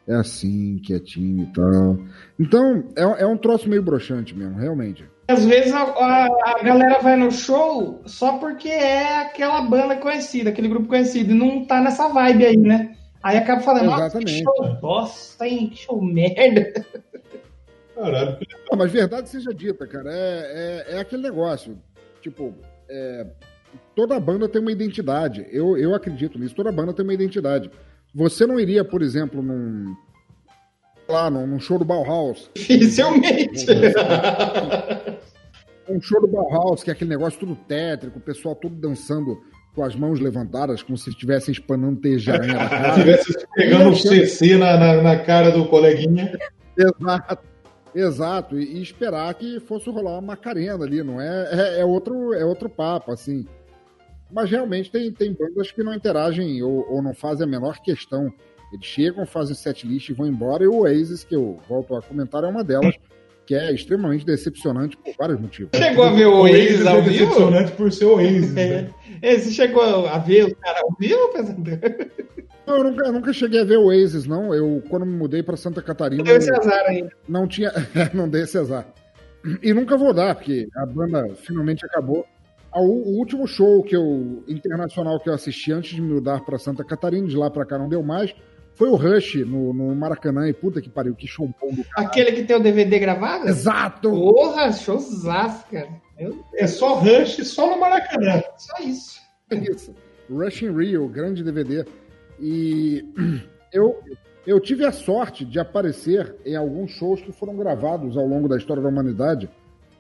é 0.07 0.15
assim, 0.15 0.79
quietinho 0.85 1.45
e 1.45 1.53
tal. 1.53 1.99
Então, 2.39 2.85
é, 2.97 3.23
é 3.23 3.27
um 3.27 3.37
troço 3.37 3.69
meio 3.69 3.83
broxante 3.83 4.35
mesmo, 4.37 4.57
realmente. 4.59 5.05
Às 5.29 5.45
vezes 5.45 5.73
a, 5.73 5.83
a- 5.83 6.29
a 6.59 6.63
galera 6.63 7.01
vai 7.01 7.17
no 7.17 7.33
show 7.33 8.01
só 8.07 8.39
porque 8.39 8.69
é 8.69 9.19
aquela 9.23 9.61
banda 9.63 9.97
conhecida, 9.97 10.51
aquele 10.51 10.69
grupo 10.69 10.87
conhecido, 10.89 11.33
e 11.33 11.35
não 11.35 11.65
tá 11.65 11.81
nessa 11.81 12.09
vibe 12.09 12.47
aí, 12.47 12.57
né? 12.57 12.97
Aí 13.23 13.37
acaba 13.37 13.61
falando, 13.61 13.87
nossa, 13.87 14.19
que 14.21 14.25
Exatamente. 14.25 14.45
show 14.45 14.81
bosta, 14.81 15.49
hein? 15.49 15.69
Que 15.71 15.77
show 15.79 16.01
merda. 16.01 16.73
Caralho. 17.95 18.39
Ah, 18.71 18.77
mas 18.77 18.93
verdade 18.93 19.29
seja 19.29 19.53
dita, 19.53 19.87
cara, 19.87 20.11
é, 20.13 20.85
é, 20.91 20.95
é 20.97 21.01
aquele 21.01 21.23
negócio. 21.23 21.77
Tipo, 22.21 22.55
é, 22.89 23.27
toda 23.95 24.21
banda 24.21 24.49
tem 24.49 24.61
uma 24.61 24.71
identidade. 24.71 25.47
Eu, 25.51 25.77
eu 25.77 25.95
acredito 25.95 26.39
nisso, 26.39 26.55
toda 26.55 26.71
banda 26.71 26.93
tem 26.93 27.03
uma 27.05 27.15
identidade. 27.15 27.71
Você 28.17 28.47
não 28.47 28.59
iria, 28.59 28.83
por 28.83 29.03
exemplo, 29.03 29.43
num. 29.43 29.95
Lá, 31.07 31.31
num, 31.31 31.47
num 31.47 31.61
show 31.61 31.79
do 31.79 31.85
Bauhaus. 31.85 32.51
Dificilmente. 32.57 33.67
Um 35.87 36.01
show 36.01 36.21
do 36.21 36.27
Bauhaus, 36.27 36.83
que 36.83 36.91
é 36.91 36.95
aquele 36.95 37.11
negócio 37.11 37.39
tudo 37.39 37.55
tétrico, 37.55 38.19
o 38.19 38.23
pessoal 38.23 38.57
todo 38.57 38.75
dançando 38.75 39.39
com 39.75 39.85
as 39.85 39.95
mãos 39.95 40.19
levantadas, 40.19 40.83
como 40.83 40.97
se 40.97 41.11
estivessem 41.11 41.53
espanando 41.53 42.01
teia 42.01 42.17
de 42.17 42.31
aranha 42.31 42.55
na 42.55 42.65
Se 42.65 42.71
cara. 42.81 42.95
tivesse 42.95 43.47
pegando 43.55 43.91
um 43.91 43.95
CC 43.95 44.57
na, 44.57 44.79
na, 44.79 45.03
na 45.03 45.19
cara 45.19 45.51
do 45.51 45.69
coleguinha. 45.69 46.33
Exato. 46.77 47.47
Exato, 47.95 48.59
e, 48.59 48.79
e 48.79 48.83
esperar 48.83 49.33
que 49.35 49.61
fosse 49.61 49.89
rolar 49.89 50.13
uma 50.13 50.21
macarena 50.21 50.85
ali, 50.85 51.03
não 51.03 51.21
é? 51.21 51.49
É, 51.51 51.81
é 51.81 51.85
outro, 51.85 52.35
é 52.35 52.45
outro 52.45 52.69
papo, 52.69 53.13
assim. 53.13 53.47
Mas 54.31 54.51
realmente 54.51 54.91
tem, 54.91 55.11
tem 55.13 55.33
bandas 55.33 55.71
que 55.71 55.83
não 55.83 55.95
interagem 55.95 56.63
ou, 56.63 56.87
ou 56.91 57.03
não 57.03 57.15
fazem 57.15 57.47
a 57.47 57.49
menor 57.49 57.81
questão. 57.81 58.33
Eles 58.73 58.85
chegam, 58.85 59.25
fazem 59.25 59.55
setlist 59.55 60.09
e 60.09 60.13
vão 60.13 60.27
embora. 60.27 60.65
E 60.65 60.67
o 60.67 60.81
Oasis, 60.81 61.23
que 61.25 61.37
eu 61.37 61.59
volto 61.69 61.95
a 61.95 62.03
comentar, 62.03 62.43
é 62.43 62.49
uma 62.49 62.65
delas, 62.65 62.97
que 63.47 63.55
é 63.55 63.73
extremamente 63.73 64.27
decepcionante 64.27 64.97
por 64.97 65.15
vários 65.17 65.41
motivos. 65.41 65.71
Chegou 65.77 66.05
a 66.05 66.11
ver 66.13 66.27
o 66.27 66.41
Oasis 66.41 66.85
ao 66.85 66.97
é 66.99 67.01
vivo? 67.03 67.27
decepcionante 67.27 67.73
por 67.73 67.93
ser 67.93 68.07
Oasis. 68.07 68.53
né? 68.55 68.91
É, 69.23 69.39
Você 69.39 69.51
chegou 69.51 69.83
a 70.07 70.19
ver 70.19 70.45
os 70.45 70.53
caras 70.61 70.83
ao 70.83 70.95
vivo? 70.99 71.19
Não, 72.67 72.77
eu 72.77 72.85
nunca, 72.85 73.07
eu 73.07 73.13
nunca 73.13 73.33
cheguei 73.33 73.61
a 73.61 73.65
ver 73.65 73.79
o 73.79 73.85
Oasis, 73.87 74.27
não. 74.27 74.53
Eu, 74.53 74.83
quando 74.91 75.07
me 75.07 75.17
mudei 75.17 75.43
para 75.43 75.57
Santa 75.57 75.81
Catarina, 75.81 76.23
Deu 76.25 76.37
esse 76.37 76.53
azar 76.55 76.85
ainda. 76.87 77.11
não 77.29 77.47
tinha. 77.47 77.73
não 78.13 78.29
dei 78.29 78.43
esse 78.43 78.59
azar. 78.59 78.87
E 79.63 79.73
nunca 79.73 79.97
vou 79.97 80.13
dar, 80.13 80.35
porque 80.35 80.67
a 80.77 80.85
banda 80.85 81.29
finalmente 81.37 81.87
acabou. 81.87 82.27
Ah, 82.77 82.81
O, 82.81 83.15
o 83.15 83.19
último 83.19 83.47
show 83.47 83.83
que 83.83 83.97
eu 83.97 84.45
internacional 84.47 85.19
que 85.19 85.31
eu 85.31 85.35
assisti 85.35 85.73
antes 85.73 85.95
de 85.95 86.03
me 86.03 86.13
mudar 86.13 86.45
para 86.45 86.59
Santa 86.59 86.85
Catarina, 86.85 87.27
de 87.27 87.37
lá 87.37 87.51
para 87.51 87.65
cá 87.65 87.79
não 87.79 87.89
deu 87.89 88.03
mais, 88.03 88.35
foi 88.75 88.91
o 88.91 88.97
Rush 88.97 89.37
no, 89.47 89.73
no 89.73 89.95
Maracanã. 89.95 90.47
E 90.47 90.53
puta 90.53 90.83
que 90.83 90.91
pariu, 90.91 91.15
que 91.15 91.27
show 91.27 91.49
bom 91.59 91.75
do 91.75 91.83
cara. 91.85 92.07
Aquele 92.07 92.33
que 92.33 92.45
tem 92.45 92.55
o 92.55 92.61
DVD 92.63 92.99
gravado? 92.99 93.49
Exato! 93.49 94.11
Porra, 94.11 94.71
showzaço, 94.73 95.65
cara. 95.71 95.89
É 96.55 96.67
só 96.67 96.97
Rush, 96.97 97.37
só 97.47 97.71
no 97.71 97.81
Maracanã. 97.81 98.43
só 98.59 98.85
isso. 98.85 99.21
Isso. 99.51 99.95
Rush 100.31 100.63
in 100.63 100.77
Rio, 100.77 101.09
grande 101.09 101.43
DVD. 101.43 101.87
E 102.39 103.03
eu, 103.73 103.99
eu 104.47 104.61
tive 104.61 104.85
a 104.85 104.93
sorte 104.93 105.47
de 105.47 105.59
aparecer 105.59 106.37
em 106.45 106.55
alguns 106.57 106.91
shows 106.91 107.23
que 107.23 107.33
foram 107.33 107.57
gravados 107.57 108.17
ao 108.19 108.27
longo 108.27 108.49
da 108.49 108.59
história 108.59 108.83
da 108.83 108.89
humanidade. 108.91 109.49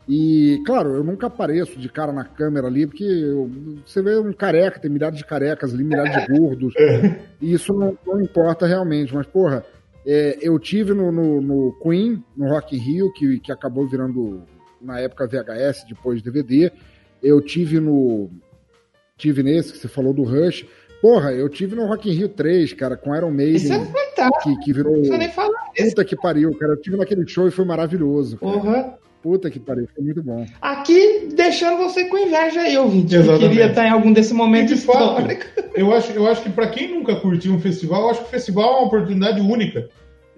E, 0.09 0.62
claro, 0.64 0.94
eu 0.94 1.02
nunca 1.02 1.26
apareço 1.26 1.78
de 1.80 1.88
cara 1.88 2.12
na 2.12 2.24
câmera 2.24 2.68
ali, 2.68 2.86
porque 2.86 3.02
eu- 3.02 3.50
você 3.84 4.00
vê 4.00 4.16
um 4.18 4.32
careca, 4.32 4.78
tem 4.78 4.90
milhares 4.90 5.18
de 5.18 5.24
carecas 5.24 5.74
ali, 5.74 5.82
milhares 5.82 6.12
de 6.26 6.38
gordos. 6.38 6.72
e 7.42 7.52
isso 7.52 7.72
não, 7.72 7.98
não 8.07 8.20
importa 8.20 8.66
realmente. 8.66 9.12
Mas, 9.12 9.26
porra, 9.26 9.64
é, 10.07 10.38
eu 10.40 10.57
tive 10.61 10.94
no, 10.94 11.11
no- 11.11 11.40
no 11.40 11.72
Queen, 11.82 12.22
no 12.36 12.48
Rock 12.48 12.76
in 12.76 12.78
Rio, 12.78 13.12
que, 13.14 13.40
que 13.40 13.50
acabou 13.50 13.88
virando, 13.88 14.42
na 14.80 15.00
época, 15.00 15.26
VHS, 15.26 15.84
depois 15.88 16.22
DVD. 16.22 16.70
Eu 17.22 17.40
tive 17.40 17.80
no. 17.80 18.30
Tive 19.16 19.42
nesse 19.42 19.72
que 19.72 19.78
você 19.78 19.88
falou 19.88 20.12
do 20.12 20.22
Rush. 20.22 20.66
Porra, 21.02 21.32
eu 21.32 21.48
tive 21.48 21.74
no 21.74 21.86
Rock 21.86 22.09
in 22.09 22.12
Rio 22.12 22.28
3, 22.28 22.72
cara, 22.74 22.96
com 22.96 23.14
Iron 23.16 23.34
Isso 23.40 23.72
é 23.72 23.78
Maiden, 23.78 23.92
fantástico. 23.92 24.42
que, 24.59 24.64
que 24.64 24.72
virou. 24.72 24.96
Não 25.02 25.18
nem 25.18 25.30
falar. 25.30 25.72
Puta 25.76 26.04
que 26.04 26.14
pariu, 26.14 26.57
cara. 26.57 26.72
Eu 26.74 26.80
tive 26.80 26.96
naquele 26.96 27.26
show 27.26 27.48
e 27.48 27.50
foi 27.50 27.64
maravilhoso. 27.64 28.38
cara. 28.38 28.52
Porra. 28.52 28.98
Puta 29.27 29.51
que 29.51 29.59
pariu, 29.59 29.89
foi 29.93 30.05
muito 30.05 30.22
bom. 30.22 30.47
Aqui, 30.62 31.31
deixando 31.35 31.79
você 31.79 32.05
com 32.05 32.16
inveja 32.16 32.61
aí, 32.61 32.79
ouvinte. 32.79 33.12
Exatamente. 33.16 33.49
queria 33.49 33.66
estar 33.66 33.85
em 33.85 33.91
algum 33.91 34.12
desse 34.12 34.33
momento 34.33 34.70
E 34.72 34.77
de 34.77 34.81
fato, 34.83 35.18
histórico. 35.20 35.45
Eu 35.74 35.93
acho, 35.93 36.12
eu 36.12 36.29
acho 36.29 36.43
que 36.43 36.51
para 36.51 36.68
quem 36.68 36.95
nunca 36.95 37.16
curtiu 37.16 37.53
um 37.53 37.59
festival, 37.59 38.03
eu 38.03 38.11
acho 38.11 38.20
que 38.20 38.27
o 38.27 38.31
festival 38.31 38.64
é 38.64 38.77
uma 38.77 38.87
oportunidade 38.87 39.41
única. 39.41 39.89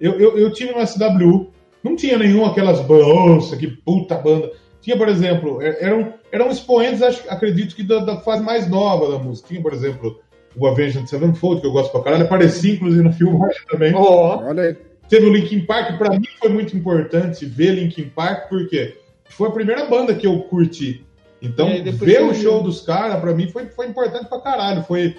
Eu, 0.01 0.19
eu, 0.19 0.37
eu 0.39 0.51
tive 0.51 0.73
no 0.73 0.81
SWU, 0.87 1.51
não 1.83 1.95
tinha 1.95 2.17
nenhum 2.17 2.43
aquelas 2.43 2.81
bandas, 2.81 3.53
que 3.53 3.67
puta 3.67 4.15
banda. 4.15 4.49
Tinha, 4.81 4.97
por 4.97 5.07
exemplo, 5.07 5.61
er- 5.61 5.77
eram, 5.81 6.13
eram 6.31 6.49
expoentes, 6.49 7.03
acho, 7.03 7.21
acredito 7.29 7.75
que 7.75 7.83
da, 7.83 7.99
da 7.99 8.17
fase 8.21 8.41
mais 8.41 8.67
nova 8.67 9.11
da 9.11 9.19
música. 9.23 9.49
Tinha, 9.49 9.61
por 9.61 9.71
exemplo, 9.71 10.19
o 10.57 10.65
Avenged 10.65 11.07
Sevenfold, 11.07 11.61
que 11.61 11.67
eu 11.67 11.71
gosto 11.71 11.91
pra 11.91 12.01
caralho, 12.01 12.23
aparecia 12.25 12.73
inclusive 12.73 13.03
no 13.03 13.13
filme 13.13 13.37
também. 13.69 13.93
Ó, 13.93 14.39
Olha 14.47 14.63
aí. 14.63 14.75
Teve 15.09 15.25
o 15.25 15.33
Linkin 15.33 15.65
Park, 15.65 15.97
pra 15.97 16.11
mim 16.11 16.27
foi 16.39 16.49
muito 16.49 16.77
importante 16.77 17.45
ver 17.45 17.71
Linkin 17.71 18.09
Park, 18.09 18.47
porque 18.47 18.95
foi 19.29 19.47
a 19.49 19.51
primeira 19.51 19.85
banda 19.85 20.13
que 20.13 20.27
eu 20.27 20.39
curti. 20.41 21.03
Então, 21.41 21.67
É, 21.69 21.81
ver 21.81 22.21
o 22.23 22.33
show 22.33 22.61
dos 22.61 22.81
caras, 22.81 23.19
pra 23.19 23.33
mim, 23.33 23.47
foi, 23.49 23.65
foi 23.67 23.87
importante 23.87 24.27
pra 24.27 24.39
caralho. 24.41 24.83
Foi, 24.83 25.15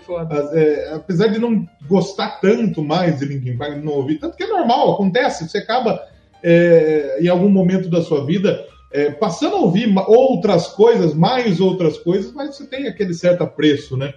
é, 0.52 0.92
apesar 0.94 1.28
de 1.28 1.38
não 1.38 1.66
gostar 1.88 2.40
tanto 2.40 2.82
mais 2.84 3.18
de 3.18 3.24
Linkin 3.24 3.56
Park, 3.56 3.76
não 3.82 3.92
ouvir, 3.94 4.18
tanto 4.18 4.36
que 4.36 4.44
é 4.44 4.46
normal, 4.46 4.92
acontece, 4.92 5.48
você 5.48 5.58
acaba 5.58 6.00
é, 6.42 7.18
em 7.20 7.28
algum 7.28 7.48
momento 7.48 7.88
da 7.88 8.02
sua 8.02 8.24
vida 8.24 8.64
é, 8.92 9.10
passando 9.10 9.56
a 9.56 9.60
ouvir 9.60 9.92
outras 10.08 10.66
coisas, 10.68 11.14
mais 11.14 11.60
outras 11.60 11.96
coisas, 11.98 12.32
mas 12.32 12.54
você 12.56 12.66
tem 12.66 12.86
aquele 12.86 13.14
certo 13.14 13.42
apreço, 13.42 13.96
né? 13.96 14.12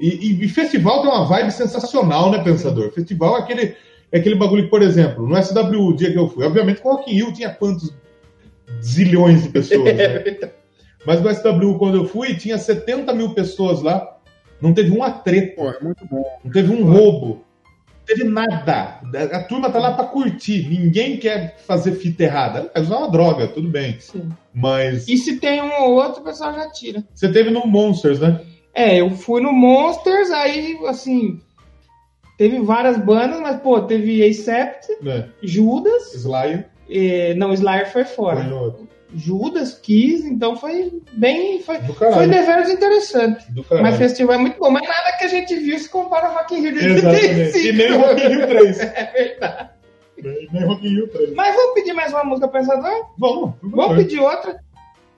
E, 0.00 0.08
e- 0.08 0.44
e 0.44 0.48
festival 0.48 1.02
tem 1.02 1.10
uma 1.10 1.26
vibe 1.26 1.50
sensacional, 1.52 2.30
né, 2.30 2.42
Pensador? 2.42 2.90
Festival 2.92 3.36
é 3.36 3.40
aquele, 3.40 3.76
é 4.12 4.18
aquele 4.18 4.34
bagulho 4.34 4.64
que, 4.64 4.70
por 4.70 4.82
exemplo, 4.82 5.26
no 5.26 5.40
SW, 5.42 5.88
o 5.88 5.94
dia 5.94 6.10
que 6.12 6.18
eu 6.18 6.28
fui, 6.28 6.44
obviamente 6.44 6.80
com 6.80 6.88
o 6.88 6.92
Rock 6.96 7.10
in 7.10 7.14
Rio 7.14 7.32
tinha 7.32 7.50
quantos 7.50 7.92
zilhões 8.82 9.42
de 9.42 9.48
pessoas, 9.50 9.94
né? 9.96 10.50
Mas 11.06 11.20
no 11.22 11.32
SW, 11.34 11.78
quando 11.78 11.96
eu 11.96 12.04
fui, 12.04 12.34
tinha 12.34 12.58
70 12.58 13.14
mil 13.14 13.32
pessoas 13.32 13.80
lá, 13.82 14.18
não 14.60 14.74
teve 14.74 14.90
uma 14.90 15.10
treta. 15.10 15.54
Pô, 15.56 15.70
é 15.70 15.80
muito 15.80 16.04
bom. 16.06 16.22
Não 16.44 16.52
teve 16.52 16.70
um 16.72 16.84
roubo. 16.84 17.42
Não 17.88 18.04
teve 18.04 18.24
nada. 18.24 19.00
A 19.32 19.36
a 19.38 19.44
turma 19.44 19.70
tá 19.70 19.78
lá 19.78 19.94
pra 19.94 20.04
curtir. 20.04 20.68
Ninguém 20.68 21.16
quer 21.16 21.56
fazer 21.66 21.92
fita 21.92 22.24
errada. 22.24 22.70
É 22.74 22.80
usar 22.80 22.98
uma 22.98 23.10
droga, 23.10 23.46
tudo 23.48 23.68
bem. 23.68 23.96
Sim. 23.98 24.28
Mas 24.52 25.08
E 25.08 25.16
se 25.16 25.36
tem 25.38 25.62
um 25.62 25.72
ou 25.84 25.94
outro, 25.94 26.20
o 26.20 26.24
pessoal 26.24 26.52
já 26.52 26.68
tira. 26.70 27.02
você 27.14 27.32
teve 27.32 27.48
no 27.48 27.66
Monsters, 27.66 28.20
né? 28.20 28.40
É, 28.74 29.00
eu 29.00 29.10
fui 29.10 29.40
no 29.40 29.52
Monsters, 29.52 30.30
aí, 30.30 30.78
assim, 30.86 31.40
teve 32.40 32.58
várias 32.60 32.96
bandas, 32.96 33.38
mas, 33.38 33.60
pô, 33.60 33.82
teve 33.82 34.26
Acept, 34.26 34.86
né? 35.02 35.28
Judas, 35.42 36.14
Slayer. 36.14 36.70
eh, 36.88 37.34
não, 37.34 37.52
Slayer 37.52 37.92
foi 37.92 38.02
Foi 38.02 38.14
fora. 38.16 38.54
outro. 38.54 38.88
Judas, 39.14 39.74
Kiss, 39.74 40.26
então 40.26 40.56
foi 40.56 40.90
bem, 41.12 41.60
foi, 41.60 41.78
foi 41.80 42.26
deveras 42.28 42.70
interessante. 42.70 43.44
Mas 43.82 43.96
o 43.96 43.98
festival 43.98 44.36
é 44.36 44.38
muito 44.38 44.58
bom, 44.58 44.70
mas 44.70 44.88
nada 44.88 45.18
que 45.18 45.24
a 45.24 45.28
gente 45.28 45.54
viu 45.56 45.78
se 45.78 45.88
compara 45.90 46.28
ao 46.28 46.34
Rock 46.36 46.54
in 46.54 46.60
Rio 46.62 46.72
de 46.72 46.86
Exatamente. 46.86 47.26
85. 47.26 47.66
E 47.66 47.72
nem 47.72 47.92
Rock 47.98 48.22
in 48.24 48.28
Rio 48.28 48.46
3. 48.46 48.78
É 48.80 49.10
verdade. 49.12 49.70
Nem 50.22 50.48
nem 50.52 50.64
Rock 50.64 50.86
in 50.86 50.90
Rio 50.94 51.08
3. 51.08 51.34
Mas 51.34 51.54
vamos 51.56 51.74
pedir 51.74 51.92
mais 51.92 52.10
uma 52.12 52.24
música 52.24 52.48
pensador? 52.48 53.06
Vamos. 53.18 53.54
Vamos 53.62 53.96
pedir 53.96 54.20
outra. 54.20 54.60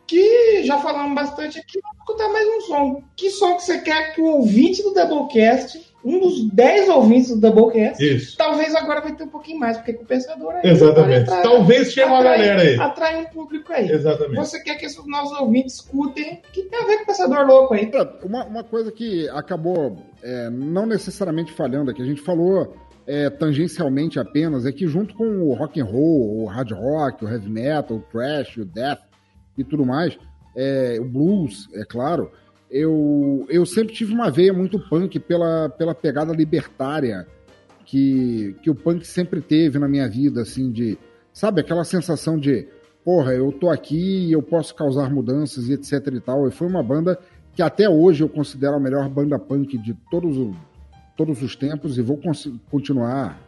Que 0.07 0.63
já 0.65 0.79
falamos 0.79 1.15
bastante 1.15 1.59
aqui, 1.61 1.79
vamos 1.83 1.99
escutar 2.01 2.29
mais 2.33 2.49
um 2.49 2.61
som. 2.63 3.03
Que 3.15 3.31
som 3.31 3.55
que 3.57 3.63
você 3.63 3.79
quer 3.83 4.15
que 4.15 4.21
o 4.23 4.27
ouvinte 4.27 4.83
do 4.83 4.93
Doublecast, 4.95 5.92
um 6.05 6.19
dos 6.19 6.45
10 6.51 6.89
ouvintes 6.89 7.31
do 7.31 7.41
Doublecast, 7.41 8.03
Isso. 8.05 8.37
talvez 8.37 8.75
agora 8.75 9.01
vai 9.01 9.15
ter 9.15 9.25
um 9.25 9.29
pouquinho 9.29 9.59
mais, 9.61 9.77
porque 9.77 9.93
com 9.93 10.03
o 10.03 10.07
pensador 10.07 10.53
aí. 10.55 10.71
Exatamente. 10.71 11.23
atrai- 11.23 11.43
Talvez 11.43 11.93
chegue 11.93 12.09
uma 12.09 12.19
atrai- 12.19 12.39
galera 12.39 12.63
aí. 12.63 12.77
Atrai 12.81 13.21
um 13.21 13.25
público 13.27 13.73
aí. 13.73 13.91
Exatamente. 13.91 14.37
Você 14.37 14.63
quer 14.63 14.75
que 14.77 14.87
esses 14.87 15.07
nossos 15.07 15.39
ouvintes 15.39 15.75
escutem 15.77 16.41
que 16.53 16.63
tem 16.65 16.81
a 16.81 16.87
ver 16.87 16.97
com 16.99 17.03
o 17.05 17.07
pensador 17.07 17.47
louco 17.47 17.75
aí. 17.75 17.91
Uma, 18.25 18.45
uma 18.45 18.65
coisa 18.65 18.91
que 18.91 19.29
acabou 19.29 19.97
é, 20.23 20.51
não 20.51 20.87
necessariamente 20.87 21.53
falhando 21.53 21.91
aqui, 21.91 22.03
a 22.03 22.07
gente 22.07 22.21
falou 22.21 22.75
é, 23.07 23.29
tangencialmente 23.31 24.19
apenas, 24.19 24.65
é 24.67 24.73
que 24.73 24.87
junto 24.87 25.15
com 25.15 25.25
o 25.25 25.55
rock 25.55 25.81
and 25.81 25.85
roll, 25.85 26.43
o 26.43 26.47
hard 26.47 26.71
rock, 26.73 27.25
o 27.25 27.29
heavy 27.29 27.49
metal, 27.51 27.97
o 27.97 28.01
thrash, 28.13 28.57
o 28.59 28.65
death 28.65 29.01
e 29.59 29.63
tudo 29.65 29.85
mais, 29.85 30.17
é, 30.57 30.99
o 31.01 31.05
blues, 31.05 31.69
é 31.75 31.85
claro, 31.85 32.31
eu, 32.73 33.47
eu 33.51 33.67
sempre 33.67 33.93
tive 33.93 34.15
uma 34.15 34.31
veia 34.31 34.53
muito 34.53 34.79
punk 34.79 35.21
pela, 35.21 35.69
pela 35.69 35.95
pegada 35.95 36.33
libertária 36.33 37.27
que, 37.85 38.57
que 38.63 38.71
o 38.71 38.75
punk 38.75 39.07
sempre 39.07 39.43
teve 39.43 39.79
na 39.79 39.87
minha 39.87 40.09
vida, 40.09 40.41
assim, 40.41 40.73
de, 40.73 40.99
sabe, 41.35 41.61
aquela 41.61 41.85
sensação 41.85 42.39
de, 42.39 42.67
porra, 43.05 43.35
eu 43.35 43.53
tô 43.53 43.69
aqui 43.69 44.29
e 44.29 44.33
eu 44.33 44.43
posso 44.43 44.75
causar 44.75 45.11
mudanças 45.11 45.69
e 45.69 45.75
etc 45.75 45.93
e 46.15 46.21
tal. 46.21 46.49
E 46.49 46.51
foi 46.51 46.67
uma 46.67 46.83
banda 46.83 47.19
que 47.55 47.61
até 47.61 47.87
hoje 47.89 48.23
eu 48.23 48.29
considero 48.29 48.77
a 48.77 48.81
melhor 48.81 49.07
banda 49.09 49.39
punk 49.39 49.77
de 49.77 49.95
todos, 50.11 50.57
todos 51.15 51.43
os 51.43 51.55
tempos 51.55 51.99
e 51.99 52.03
vou 52.03 52.19
continuar 52.71 53.39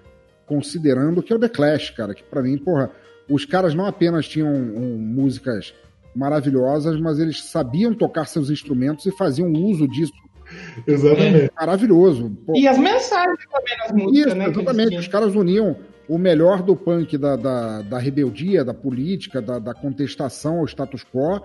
considerando 0.47 1.22
que 1.22 1.33
é 1.33 1.37
o 1.37 1.39
The 1.39 1.49
Clash, 1.49 1.91
cara, 1.91 2.14
que 2.14 2.22
pra 2.22 2.43
mim, 2.43 2.59
porra, 2.59 2.91
os 3.31 3.47
caras 3.47 3.75
não 3.75 3.87
apenas 3.87 4.29
tinham 4.29 4.53
um, 4.53 4.99
músicas 4.99 5.72
maravilhosas, 6.15 7.01
mas 7.01 7.19
eles 7.19 7.43
sabiam 7.45 7.95
tocar 7.95 8.27
seus 8.27 8.51
instrumentos 8.51 9.07
e 9.07 9.12
faziam 9.12 9.53
uso 9.53 9.89
disso 9.89 10.12
Exatamente. 10.87 11.51
maravilhoso. 11.59 12.31
Pô, 12.47 12.53
E 12.55 12.69
as 12.69 12.79
mensagens 12.79 13.39
também 13.51 13.79
nas 13.79 13.93
músicas, 13.93 14.27
isso, 14.27 14.37
né? 14.37 14.49
exatamente. 14.49 14.97
Os 14.97 15.09
caras 15.09 15.35
uniam 15.35 15.77
o 16.09 16.19
melhor 16.19 16.62
do 16.62 16.77
punk, 16.77 17.17
da, 17.17 17.35
da, 17.37 17.83
da 17.83 17.99
rebeldia, 17.99 18.65
da 18.65 18.75
política, 18.75 19.41
da, 19.41 19.59
da 19.59 19.73
contestação 19.75 20.59
ao 20.59 20.67
status 20.67 21.03
quo, 21.05 21.41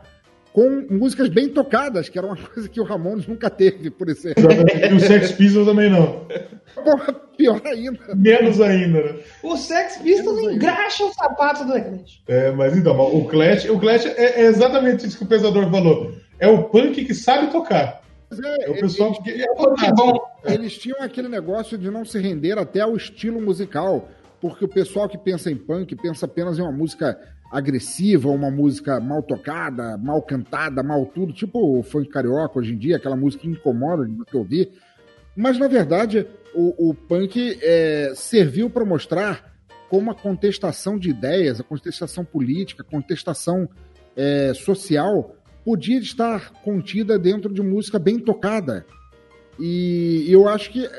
com 0.59 0.85
músicas 0.93 1.29
bem 1.29 1.47
tocadas, 1.47 2.09
que 2.09 2.17
era 2.17 2.27
uma 2.27 2.35
coisa 2.53 2.67
que 2.67 2.81
o 2.81 2.83
Ramones 2.83 3.25
nunca 3.25 3.49
teve, 3.49 3.89
por 3.89 4.09
exemplo. 4.09 4.43
E 4.43 4.93
o 4.93 4.99
Sex 4.99 5.31
Pistols 5.31 5.65
também 5.65 5.89
não. 5.89 6.27
Porra, 6.75 7.13
pior 7.37 7.61
ainda. 7.65 8.13
Menos 8.13 8.59
ainda, 8.59 9.01
né? 9.01 9.15
O 9.41 9.55
Sex 9.55 9.99
Pistols 9.99 10.53
engraxa 10.53 11.05
o 11.05 11.13
sapato 11.13 11.63
do 11.63 11.77
Eclipse. 11.77 12.19
É, 12.27 12.51
mas 12.51 12.75
então, 12.75 12.99
o 12.99 13.25
Clash, 13.25 13.69
o 13.69 13.79
Clash 13.79 14.05
é, 14.05 14.41
é 14.41 14.45
exatamente 14.47 15.07
isso 15.07 15.17
que 15.17 15.23
o 15.23 15.27
Pensador 15.27 15.71
falou. 15.71 16.11
É 16.37 16.47
o 16.49 16.63
punk 16.63 17.05
que 17.05 17.13
sabe 17.13 17.49
tocar. 17.51 18.01
É 18.29 18.65
é, 18.65 18.69
o 18.69 18.73
pessoal 18.73 19.13
que 19.13 19.29
é 19.31 19.47
que 19.47 19.93
bom. 19.93 20.19
eles 20.43 20.77
tinham 20.77 21.01
aquele 21.01 21.29
negócio 21.29 21.77
de 21.77 21.89
não 21.89 22.03
se 22.03 22.19
render 22.19 22.59
até 22.59 22.81
ao 22.81 22.97
estilo 22.97 23.39
musical. 23.41 24.09
porque 24.41 24.65
o 24.65 24.69
pessoal 24.69 25.07
que 25.07 25.17
pensa 25.17 25.49
em 25.49 25.55
punk 25.55 25.95
pensa 25.95 26.25
apenas 26.25 26.59
em 26.59 26.61
uma 26.61 26.71
música 26.71 27.17
agressiva, 27.51 28.29
uma 28.29 28.51
música 28.51 28.99
mal 28.99 29.23
tocada, 29.23 29.97
mal 29.97 30.21
cantada, 30.21 30.83
mal 30.83 31.05
tudo, 31.05 31.33
tipo 31.33 31.79
o 31.79 31.83
funk 31.83 32.09
carioca 32.09 32.59
hoje 32.59 32.73
em 32.73 32.77
dia, 32.77 32.97
aquela 32.97 33.15
música 33.15 33.41
que 33.41 33.49
incomoda 33.49 34.05
de 34.05 34.13
você 34.13 34.37
ouvir. 34.37 34.71
Mas, 35.35 35.57
na 35.57 35.67
verdade, 35.67 36.27
o, 36.53 36.89
o 36.89 36.93
punk 36.93 37.57
é, 37.61 38.11
serviu 38.15 38.69
para 38.69 38.85
mostrar 38.85 39.53
como 39.89 40.11
a 40.11 40.15
contestação 40.15 40.97
de 40.99 41.09
ideias, 41.09 41.59
a 41.59 41.63
contestação 41.63 42.23
política, 42.23 42.83
a 42.83 42.91
contestação 42.91 43.67
é, 44.15 44.53
social 44.53 45.35
podia 45.65 45.99
estar 45.99 46.51
contida 46.61 47.17
dentro 47.17 47.51
de 47.53 47.61
música 47.61 47.97
bem 47.97 48.19
tocada. 48.19 48.85
E 49.59 50.25
eu 50.29 50.47
acho 50.47 50.71
que 50.71 50.89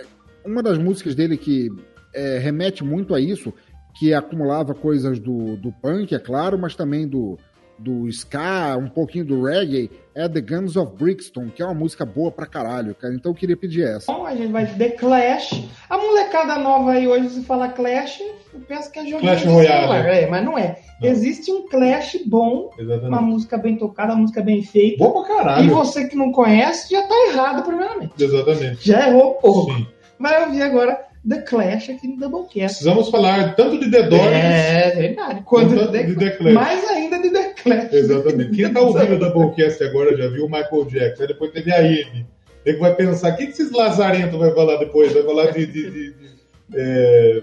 uma 0.45 0.63
das 0.63 0.79
músicas 0.79 1.15
dele 1.15 1.37
que 1.37 1.71
é, 2.13 2.39
remete 2.39 2.83
muito 2.83 3.15
a 3.15 3.21
isso, 3.21 3.55
que 4.01 4.15
acumulava 4.15 4.73
coisas 4.75 5.19
do, 5.19 5.57
do 5.59 5.71
punk, 5.73 6.15
é 6.15 6.19
claro, 6.19 6.59
mas 6.59 6.75
também 6.75 7.07
do, 7.07 7.39
do 7.79 8.09
ska, 8.09 8.75
um 8.79 8.89
pouquinho 8.89 9.27
do 9.27 9.43
reggae, 9.45 9.91
é 10.15 10.27
The 10.27 10.41
Guns 10.41 10.75
of 10.75 10.97
Brixton, 10.97 11.51
que 11.55 11.61
é 11.61 11.67
uma 11.67 11.75
música 11.75 12.07
boa 12.07 12.33
pra 12.33 12.47
caralho, 12.47 12.95
cara. 12.95 13.13
Então 13.15 13.31
eu 13.33 13.37
queria 13.37 13.59
pedir 13.59 13.83
essa. 13.83 14.11
Bom, 14.11 14.25
a 14.25 14.35
gente 14.35 14.51
vai 14.51 14.65
The 14.65 14.89
Clash. 14.93 15.65
A 15.91 15.99
molecada 15.99 16.57
nova 16.57 16.93
aí 16.93 17.07
hoje, 17.07 17.29
se 17.29 17.43
fala 17.43 17.69
Clash, 17.69 18.21
eu 18.55 18.61
penso 18.67 18.91
que 18.91 19.01
é 19.01 19.05
jogo 19.05 19.21
Clash 19.21 19.45
Royale. 19.45 19.81
celular. 19.83 20.07
É, 20.07 20.27
mas 20.31 20.45
não 20.47 20.57
é. 20.57 20.79
Não. 20.99 21.07
Existe 21.07 21.53
um 21.53 21.69
Clash 21.69 22.17
bom, 22.27 22.71
uma 22.79 22.83
Exatamente. 22.83 23.23
música 23.25 23.59
bem 23.59 23.77
tocada, 23.77 24.15
uma 24.15 24.23
música 24.23 24.41
bem 24.41 24.63
feita. 24.63 24.97
Bom 25.05 25.13
pra 25.23 25.35
E 25.35 25.37
caralho. 25.37 25.75
você 25.75 26.09
que 26.09 26.17
não 26.17 26.33
conhece, 26.33 26.91
já 26.91 27.03
tá 27.07 27.15
errado, 27.29 27.63
primeiramente. 27.65 28.15
Exatamente. 28.19 28.79
Já 28.89 29.09
errou 29.09 29.35
pouco. 29.35 29.75
Sim. 29.75 29.87
Vai 30.19 30.43
ouvir 30.47 30.63
agora 30.63 31.10
The 31.29 31.43
Clash 31.43 31.91
aqui 31.91 32.09
no 32.09 32.17
Doublecast. 32.17 32.79
Precisamos 32.79 33.11
falar 33.11 33.55
tanto 33.55 33.79
de 33.79 33.91
The 33.91 34.03
Doors 34.05 34.25
É 34.33 34.91
verdade. 34.97 35.43
Quando 35.45 35.75
quanto 35.77 35.93
The, 35.93 36.03
de 36.05 36.17
The 36.17 36.31
Clash. 36.31 36.55
Mais 36.55 36.89
ainda 36.89 37.19
de 37.21 37.31
The 37.31 37.49
Clash. 37.63 37.93
Exatamente. 37.93 38.51
Quem 38.57 38.73
tá 38.73 38.81
ouvindo 38.81 39.15
o 39.17 39.19
Doublecast 39.19 39.83
agora 39.85 40.17
já 40.17 40.29
viu 40.29 40.47
o 40.47 40.51
Michael 40.51 40.85
Jackson, 40.87 41.23
aí 41.23 41.29
depois 41.29 41.53
teve 41.53 41.73
a 41.73 41.79
Amy. 41.79 42.27
Ele 42.65 42.79
vai 42.79 42.95
pensar, 42.95 43.33
o 43.33 43.37
que, 43.37 43.47
que 43.47 43.53
esses 43.53 43.71
lazarentos 43.71 44.39
vai 44.39 44.51
falar 44.55 44.77
depois? 44.77 45.13
Vai 45.13 45.23
falar 45.23 45.51
de, 45.53 45.67
de- 45.67 45.91
de- 45.91 46.13
de, 46.13 46.31
é, 46.75 47.43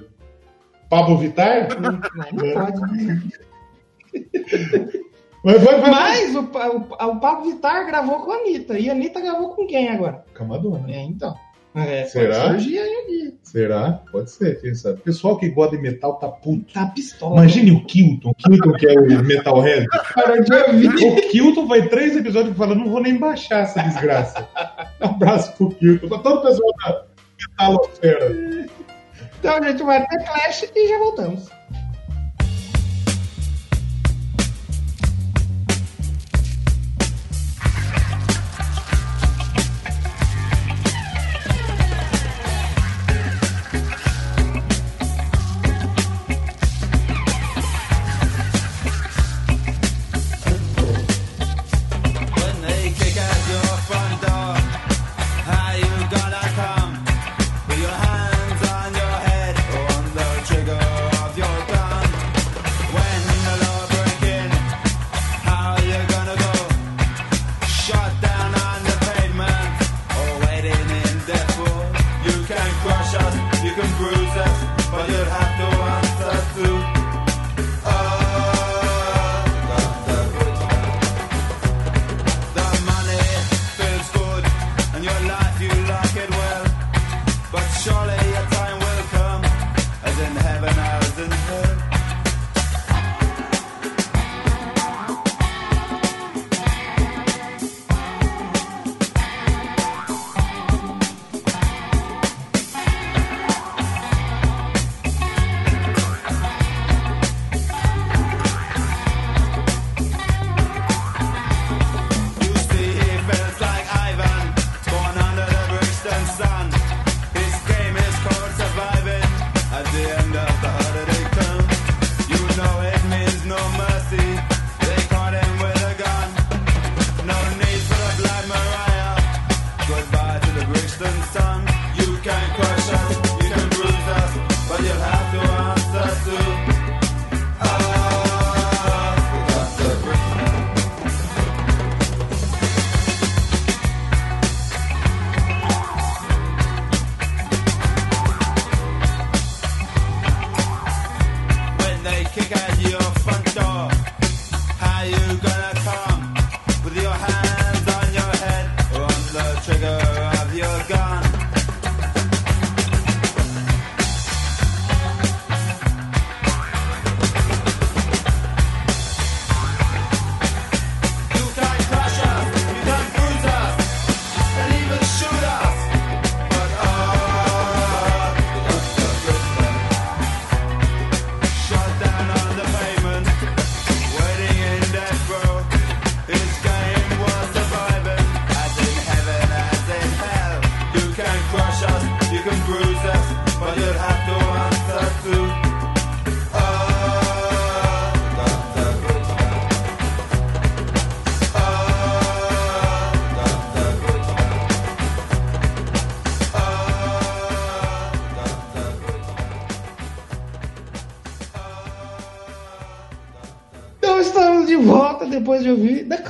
Pablo 0.89 1.17
Vittar? 1.17 1.67
Mas 2.15 2.31
não 2.33 2.53
pode, 2.53 2.81
né? 2.95 3.21
Mas 5.43 5.63
vai, 5.63 5.79
vai. 5.79 5.89
Mas 5.91 6.35
o, 6.35 6.39
o, 6.41 7.09
o 7.11 7.19
Pablo 7.19 7.51
Vittar 7.51 7.85
gravou 7.85 8.19
com 8.21 8.31
a 8.31 8.35
Anitta. 8.37 8.77
E 8.77 8.89
a 8.89 8.93
Anitta 8.93 9.21
gravou 9.21 9.49
com 9.55 9.65
quem 9.67 9.87
agora? 9.89 10.25
Com 10.35 10.43
a 10.43 10.47
Madonna. 10.47 10.91
É, 10.91 11.01
então. 11.03 11.35
É, 11.75 12.05
Será? 12.05 12.41
Pode 12.41 12.63
surgir 12.63 12.79
aí 12.79 12.91
um. 12.91 13.07
Será? 13.43 14.01
Pode 14.11 14.29
ser, 14.29 14.59
quem 14.59 14.75
sabe. 14.75 14.99
O 14.99 15.03
pessoal 15.03 15.37
que 15.37 15.49
gosta 15.49 15.77
de 15.77 15.81
metal 15.81 16.15
tá 16.15 16.27
puto. 16.27 16.73
Tá 16.73 16.87
pistola. 16.87 17.35
Imagine 17.35 17.71
o 17.71 17.85
Kilton, 17.85 18.29
o 18.29 18.35
Kilton 18.35 18.73
que 18.73 18.87
é 18.87 18.93
o 18.93 19.23
Metalhead. 19.23 19.85
Para 20.13 20.41
de 20.41 20.53
ouvir. 20.53 20.89
O 20.89 21.15
Kilton 21.29 21.65
vai 21.65 21.87
três 21.87 22.15
episódios 22.17 22.53
e 22.53 22.57
fala: 22.57 22.75
não 22.75 22.89
vou 22.89 23.01
nem 23.01 23.17
baixar 23.17 23.61
essa 23.61 23.81
desgraça. 23.81 24.47
Um 25.01 25.05
abraço 25.05 25.53
pro 25.53 25.69
Kilton, 25.69 26.07
pra 26.09 26.19
todo 26.19 26.39
o 26.39 26.41
pessoal 26.41 26.71
da 26.83 27.05
metalosfera. 27.39 28.67
Então 29.39 29.57
a 29.57 29.61
gente 29.61 29.83
vai 29.83 29.97
até 29.97 30.23
Clash 30.23 30.71
e 30.75 30.87
já 30.89 30.97
voltamos. 30.97 31.56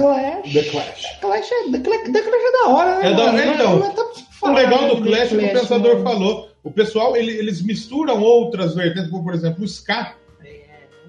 Ouvir 0.03 0.53
The 0.53 0.63
Clash. 0.63 1.01
The 1.01 1.19
Clash. 1.19 1.19
Clash 1.21 1.51
é, 1.51 1.71
The 1.71 1.79
Clash, 1.79 2.03
The 2.03 2.21
Clash 2.21 2.43
é 2.43 2.51
da 2.63 2.69
hora, 2.69 2.99
né? 2.99 3.11
É 3.11 3.15
da 3.15 3.23
hora, 3.23 3.45
então. 3.47 3.81
Tá 3.81 4.03
pra 4.39 4.51
O 4.51 4.53
legal 4.53 4.87
do 4.95 5.01
de 5.01 5.07
Clash 5.09 5.33
é 5.33 5.37
que 5.37 5.45
o 5.45 5.59
pensador 5.59 5.93
mano. 5.95 6.03
falou. 6.03 6.49
o 6.63 6.71
pessoal, 6.71 7.15
ele- 7.15 7.31
eles 7.37 7.61
misturam 7.61 8.21
outras 8.21 8.75
vertentes, 8.75 9.09
como 9.09 9.23
por 9.23 9.33
exemplo 9.33 9.63
o 9.63 9.65
ska. 9.67 10.13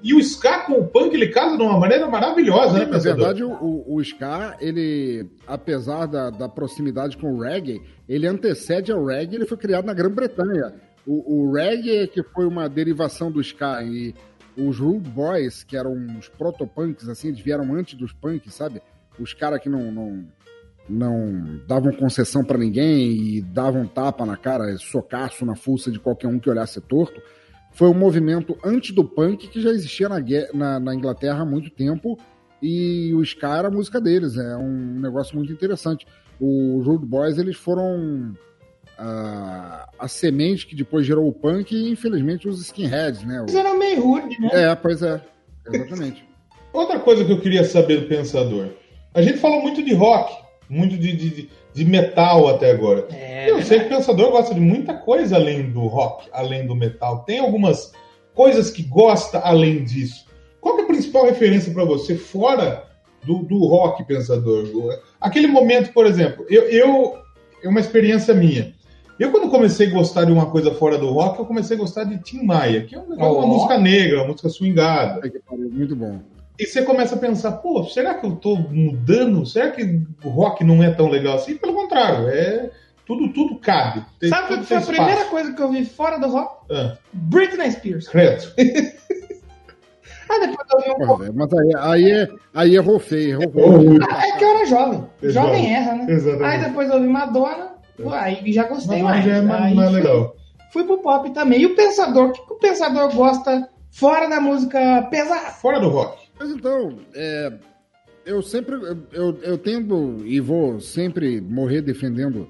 E 0.00 0.14
o 0.14 0.20
ska 0.20 0.60
com 0.60 0.74
o 0.74 0.86
punk, 0.86 1.12
ele 1.12 1.26
casa 1.28 1.56
de 1.56 1.62
uma 1.64 1.76
maneira 1.76 2.06
maravilhosa, 2.06 2.74
né, 2.74 2.84
Na 2.86 2.92
pensador? 2.92 3.16
verdade, 3.16 3.42
o, 3.42 3.50
o- 3.50 3.94
o 3.96 4.00
ska, 4.00 4.56
ele, 4.60 5.26
apesar 5.44 6.06
da, 6.06 6.30
da 6.30 6.48
proximidade 6.48 7.16
com 7.16 7.32
o 7.34 7.40
reggae, 7.40 7.82
ele 8.08 8.24
antecede 8.28 8.92
ao 8.92 9.04
reggae, 9.04 9.34
ele 9.34 9.46
foi 9.46 9.56
criado 9.56 9.86
na 9.86 9.92
Grã-Bretanha. 9.94 10.74
O, 11.04 11.46
o 11.48 11.52
reggae 11.52 11.96
é 11.96 12.06
que 12.06 12.22
foi 12.22 12.46
uma 12.46 12.68
derivação 12.68 13.28
do 13.32 13.40
ska 13.40 13.82
e 13.82 14.14
os 14.58 14.78
Rude 14.78 15.08
Boys, 15.08 15.62
que 15.62 15.76
eram 15.76 15.92
uns 15.92 16.28
proto-punks, 16.28 17.08
assim, 17.08 17.28
eles 17.28 17.40
vieram 17.40 17.72
antes 17.74 17.94
dos 17.94 18.12
punks, 18.12 18.52
sabe? 18.52 18.82
Os 19.18 19.32
caras 19.32 19.60
que 19.60 19.68
não, 19.68 19.92
não, 19.92 20.24
não 20.88 21.60
davam 21.66 21.92
concessão 21.92 22.44
pra 22.44 22.58
ninguém 22.58 23.12
e 23.12 23.40
davam 23.40 23.86
tapa 23.86 24.26
na 24.26 24.36
cara, 24.36 24.76
socaço 24.78 25.46
na 25.46 25.54
fuça 25.54 25.90
de 25.90 26.00
qualquer 26.00 26.26
um 26.26 26.38
que 26.38 26.50
olhasse 26.50 26.80
torto. 26.80 27.22
Foi 27.72 27.88
um 27.88 27.94
movimento 27.94 28.58
antes 28.64 28.92
do 28.92 29.04
punk 29.04 29.46
que 29.48 29.60
já 29.60 29.70
existia 29.70 30.08
na, 30.08 30.18
na, 30.52 30.80
na 30.80 30.94
Inglaterra 30.94 31.42
há 31.42 31.46
muito 31.46 31.70
tempo 31.70 32.18
e 32.60 33.14
o 33.14 33.22
ska 33.22 33.58
era 33.58 33.68
a 33.68 33.70
música 33.70 34.00
deles. 34.00 34.36
É 34.36 34.56
um 34.56 34.98
negócio 34.98 35.36
muito 35.36 35.52
interessante. 35.52 36.04
Os 36.40 36.84
Rude 36.84 37.06
Boys, 37.06 37.38
eles 37.38 37.56
foram 37.56 38.34
a, 38.98 39.88
a 39.98 40.08
semente 40.08 40.66
que 40.66 40.74
depois 40.74 41.06
gerou 41.06 41.28
o 41.28 41.32
punk 41.32 41.74
e, 41.74 41.90
infelizmente, 41.90 42.48
os 42.48 42.60
skinheads, 42.60 43.22
né? 43.24 43.38
Eles 43.40 43.54
eram 43.54 43.78
meio 43.78 44.02
rude, 44.02 44.40
né? 44.40 44.50
É, 44.52 44.74
pois 44.74 45.02
é. 45.02 45.20
Exatamente. 45.66 46.24
Outra 46.72 46.98
coisa 46.98 47.24
que 47.24 47.32
eu 47.32 47.40
queria 47.40 47.64
saber 47.64 48.00
do 48.02 48.08
pensador. 48.08 48.68
A 49.14 49.22
gente 49.22 49.38
falou 49.38 49.62
muito 49.62 49.82
de 49.82 49.94
rock, 49.94 50.34
muito 50.68 50.96
de, 50.98 51.12
de, 51.16 51.30
de- 51.30 51.50
de 51.74 51.84
metal 51.84 52.48
até 52.48 52.70
agora. 52.72 53.06
É, 53.12 53.48
eu 53.50 53.62
sei 53.62 53.78
que 53.80 53.86
o 53.86 53.88
pensador 53.88 54.32
gosta 54.32 54.52
de 54.52 54.60
muita 54.60 54.94
coisa 54.94 55.36
além 55.36 55.70
do 55.70 55.86
rock, 55.86 56.28
além 56.32 56.66
do 56.66 56.74
metal. 56.74 57.20
Tem 57.24 57.38
algumas 57.38 57.92
coisas 58.34 58.68
que 58.70 58.82
gosta 58.82 59.38
além 59.38 59.84
disso. 59.84 60.26
Qual 60.60 60.74
que 60.74 60.80
é 60.82 60.84
a 60.84 60.88
principal 60.88 61.24
referência 61.24 61.72
para 61.72 61.84
você 61.84 62.16
fora 62.16 62.84
do, 63.24 63.38
do 63.44 63.58
rock, 63.66 64.04
pensador? 64.04 64.66
Aquele 65.20 65.46
momento, 65.46 65.92
por 65.92 66.04
exemplo, 66.04 66.44
eu, 66.50 66.62
eu 66.64 67.14
é 67.62 67.68
uma 67.68 67.80
experiência 67.80 68.34
minha. 68.34 68.74
Eu, 69.18 69.30
quando 69.32 69.50
comecei 69.50 69.88
a 69.88 69.90
gostar 69.90 70.24
de 70.24 70.32
uma 70.32 70.46
coisa 70.46 70.72
fora 70.74 70.96
do 70.96 71.08
rock, 71.10 71.38
eu 71.40 71.44
comecei 71.46 71.76
a 71.76 71.80
gostar 71.80 72.04
de 72.04 72.18
Tim 72.18 72.44
Maia, 72.44 72.82
que 72.84 72.94
é 72.94 72.98
um 72.98 73.08
negócio- 73.08 73.32
uma 73.38 73.44
Oh. 73.44 73.48
música 73.48 73.78
negra, 73.78 74.18
uma 74.18 74.28
música 74.28 74.48
swingada. 74.48 75.26
É 75.26 75.30
que 75.30 75.40
Muito 75.56 75.96
bom. 75.96 76.20
E 76.58 76.66
você 76.66 76.82
começa 76.82 77.14
a 77.14 77.18
pensar, 77.18 77.52
pô, 77.52 77.84
será 77.84 78.14
que 78.14 78.26
eu 78.26 78.32
tô 78.36 78.56
mudando? 78.56 79.44
Será 79.46 79.70
que 79.70 80.00
o 80.24 80.28
rock 80.28 80.64
não 80.64 80.82
é 80.82 80.90
tão 80.90 81.08
legal 81.08 81.36
assim? 81.36 81.56
Pelo 81.56 81.72
contrário, 81.74 82.28
é 82.28 82.70
tudo, 83.06 83.32
tudo 83.32 83.56
cabe. 83.58 84.04
Tem- 84.20 84.28
Sabe 84.28 84.48
tudo 84.48 84.66
qual 84.66 84.80
foi 84.80 84.94
a 84.94 84.96
primeira 84.98 85.24
coisa 85.26 85.52
que 85.52 85.62
eu 85.62 85.70
vi 85.70 85.84
fora 85.84 86.18
do 86.18 86.28
rock? 86.28 86.64
Ah, 86.70 86.96
Britney 87.12 87.70
Spears. 87.72 88.08
credo. 88.08 88.44
Ah, 90.30 90.38
depois 90.40 90.58
eu 90.70 90.80
vi 90.82 90.90
um 91.02 91.06
pouco. 91.06 91.24
mas 91.34 91.48
aí, 91.54 91.72
aí, 91.78 92.10
é, 92.12 92.28
aí 92.52 92.76
errou 92.76 92.98
feio, 92.98 93.40
errou 93.42 93.80
feio. 93.80 93.98
Ah, 94.10 94.26
é 94.28 94.32
que 94.32 94.44
eu 94.44 94.48
era 94.48 94.66
jovem. 94.66 95.04
É 95.22 95.28
Jovem 95.30 95.52
jovem. 95.62 95.74
erra, 95.74 95.94
né? 95.94 96.06
Exatamente. 96.12 96.44
Aí 96.44 96.60
depois 96.68 96.90
eu 96.90 97.00
vi 97.00 97.08
Madonna, 97.08 97.70
pô, 98.02 98.10
aí 98.10 98.52
já 98.52 98.64
gostei 98.68 99.02
Mas 99.02 99.12
mais. 99.16 99.24
já 99.24 99.36
é 99.36 99.42
mais, 99.42 99.62
Aí 99.64 99.74
mais 99.74 99.90
fui- 99.90 100.00
legal. 100.00 100.36
Fui 100.72 100.84
pro 100.84 100.98
pop 100.98 101.30
também. 101.32 101.62
E 101.62 101.66
o 101.66 101.74
Pensador, 101.74 102.28
o 102.28 102.32
que 102.32 102.46
que 102.46 102.52
o 102.52 102.56
Pensador 102.58 103.14
gosta 103.14 103.68
fora 103.90 104.28
da 104.28 104.40
música 104.40 105.02
pesada? 105.10 105.50
Fora 105.52 105.80
do 105.80 105.88
rock. 105.88 106.28
Mas 106.38 106.50
então, 106.50 106.98
é, 107.14 107.52
eu 108.26 108.42
sempre, 108.42 108.76
eu, 109.12 109.38
eu 109.42 109.56
tendo 109.58 110.22
e 110.26 110.38
vou 110.40 110.78
sempre 110.80 111.40
morrer 111.40 111.80
defendendo 111.82 112.48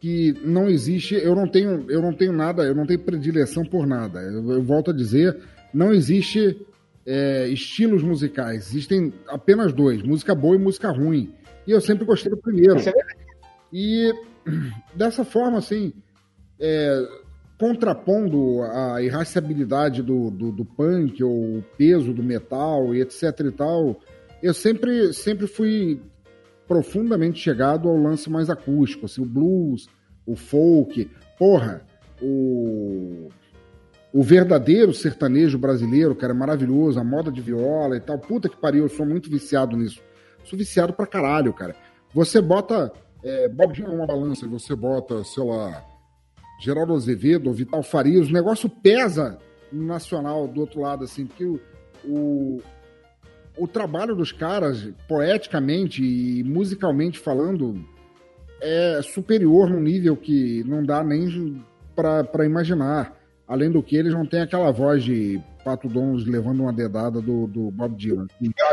que 0.00 0.34
não 0.44 0.68
existe, 0.68 1.14
eu 1.14 1.34
não 1.34 1.46
tenho, 1.46 1.88
eu 1.88 2.02
não 2.02 2.12
tenho 2.12 2.32
nada, 2.32 2.64
eu 2.64 2.74
não 2.74 2.84
tenho 2.86 2.98
predileção 2.98 3.62
por 3.64 3.86
nada. 3.86 4.20
Eu, 4.20 4.50
eu 4.52 4.62
volto 4.62 4.90
a 4.90 4.94
dizer, 4.94 5.38
não 5.72 5.92
existe 5.92 6.58
é, 7.06 7.46
estilos 7.48 8.02
musicais, 8.02 8.68
existem 8.70 9.12
apenas 9.28 9.72
dois, 9.72 10.02
música 10.02 10.34
boa 10.34 10.56
e 10.56 10.58
música 10.58 10.90
ruim. 10.90 11.32
E 11.66 11.70
eu 11.70 11.80
sempre 11.80 12.04
gostei 12.04 12.30
do 12.30 12.36
primeiro. 12.36 12.76
Isso 12.78 12.88
é 12.88 12.92
verdade. 12.92 13.21
E 13.72 14.12
dessa 14.94 15.24
forma, 15.24 15.58
assim, 15.58 15.92
é, 16.60 17.08
contrapondo 17.58 18.62
a 18.62 19.02
irraciabilidade 19.02 20.02
do, 20.02 20.30
do, 20.30 20.50
do 20.50 20.64
punk 20.64 21.22
ou 21.22 21.58
o 21.58 21.64
peso 21.76 22.12
do 22.12 22.22
metal 22.22 22.94
e 22.94 23.00
etc 23.00 23.22
e 23.40 23.52
tal, 23.52 24.00
eu 24.42 24.52
sempre, 24.52 25.12
sempre 25.12 25.46
fui 25.46 26.02
profundamente 26.66 27.38
chegado 27.38 27.88
ao 27.88 27.96
lance 27.96 28.28
mais 28.28 28.50
acústico, 28.50 29.06
assim, 29.06 29.22
o 29.22 29.26
blues, 29.26 29.88
o 30.26 30.34
folk, 30.34 31.10
porra, 31.38 31.84
o, 32.20 33.28
o 34.12 34.22
verdadeiro 34.22 34.92
sertanejo 34.92 35.58
brasileiro, 35.58 36.14
cara, 36.14 36.32
é 36.32 36.36
maravilhoso, 36.36 36.98
a 36.98 37.04
moda 37.04 37.30
de 37.30 37.40
viola 37.40 37.96
e 37.96 38.00
tal, 38.00 38.18
puta 38.18 38.48
que 38.48 38.56
pariu, 38.56 38.84
eu 38.84 38.88
sou 38.88 39.06
muito 39.06 39.30
viciado 39.30 39.76
nisso. 39.76 40.00
Sou 40.44 40.58
viciado 40.58 40.92
pra 40.92 41.06
caralho, 41.06 41.52
cara. 41.52 41.76
Você 42.12 42.40
bota 42.40 42.92
é, 43.22 43.48
Bob 43.48 43.72
Dylan 43.72 44.06
balança 44.06 44.44
e 44.44 44.48
você 44.48 44.74
bota, 44.74 45.22
sei 45.24 45.44
lá, 45.44 45.84
Geraldo 46.60 46.94
Azevedo 46.94 47.52
Vital 47.52 47.82
Farias, 47.82 48.28
o 48.28 48.32
negócio 48.32 48.68
pesa 48.68 49.38
no 49.72 49.84
nacional 49.86 50.46
do 50.46 50.60
outro 50.60 50.80
lado, 50.80 51.04
assim, 51.04 51.26
porque 51.26 51.44
o, 51.44 51.60
o, 52.04 52.62
o 53.56 53.66
trabalho 53.66 54.14
dos 54.14 54.32
caras, 54.32 54.88
poeticamente 55.08 56.02
e 56.02 56.44
musicalmente 56.44 57.18
falando, 57.18 57.84
é 58.60 59.00
superior 59.02 59.68
num 59.68 59.80
nível 59.80 60.16
que 60.16 60.62
não 60.64 60.84
dá 60.84 61.02
nem 61.02 61.62
para 61.94 62.44
imaginar. 62.44 63.18
Além 63.46 63.70
do 63.70 63.82
que, 63.82 63.96
eles 63.96 64.14
não 64.14 64.24
têm 64.24 64.40
aquela 64.40 64.70
voz 64.70 65.02
de 65.02 65.42
Pato 65.64 65.88
Donald 65.88 66.28
levando 66.28 66.60
uma 66.60 66.72
dedada 66.72 67.20
do, 67.20 67.46
do 67.46 67.70
Bob 67.70 67.96
Dylan. 67.96 68.26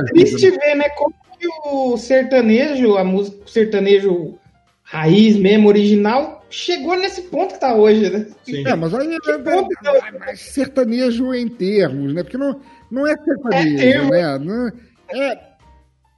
Triste 0.07 0.51
ver, 0.51 0.75
né? 0.75 0.89
Como 0.89 1.13
que 1.39 1.47
o 1.65 1.97
sertanejo, 1.97 2.97
a 2.97 3.03
música 3.03 3.43
o 3.45 3.47
sertanejo 3.47 4.37
raiz 4.83 5.37
mesmo, 5.37 5.67
original, 5.67 6.43
chegou 6.49 6.97
nesse 6.97 7.21
ponto 7.23 7.53
que 7.53 7.59
tá 7.59 7.75
hoje, 7.75 8.09
né? 8.09 8.25
Sim. 8.43 8.67
É, 8.67 8.75
mas 8.75 8.93
aí 8.93 9.15
é, 9.15 9.37
ponto 9.37 9.69
é, 9.87 9.97
é, 9.97 10.11
mas 10.19 10.39
sertanejo 10.39 11.33
em 11.33 11.47
termos, 11.47 12.13
né? 12.13 12.23
Porque 12.23 12.37
não, 12.37 12.59
não 12.91 13.07
é 13.07 13.15
sertanejo, 13.15 14.13
É 14.13 14.39
né? 14.39 14.39
Não- 14.39 14.71
é, 15.11 15.49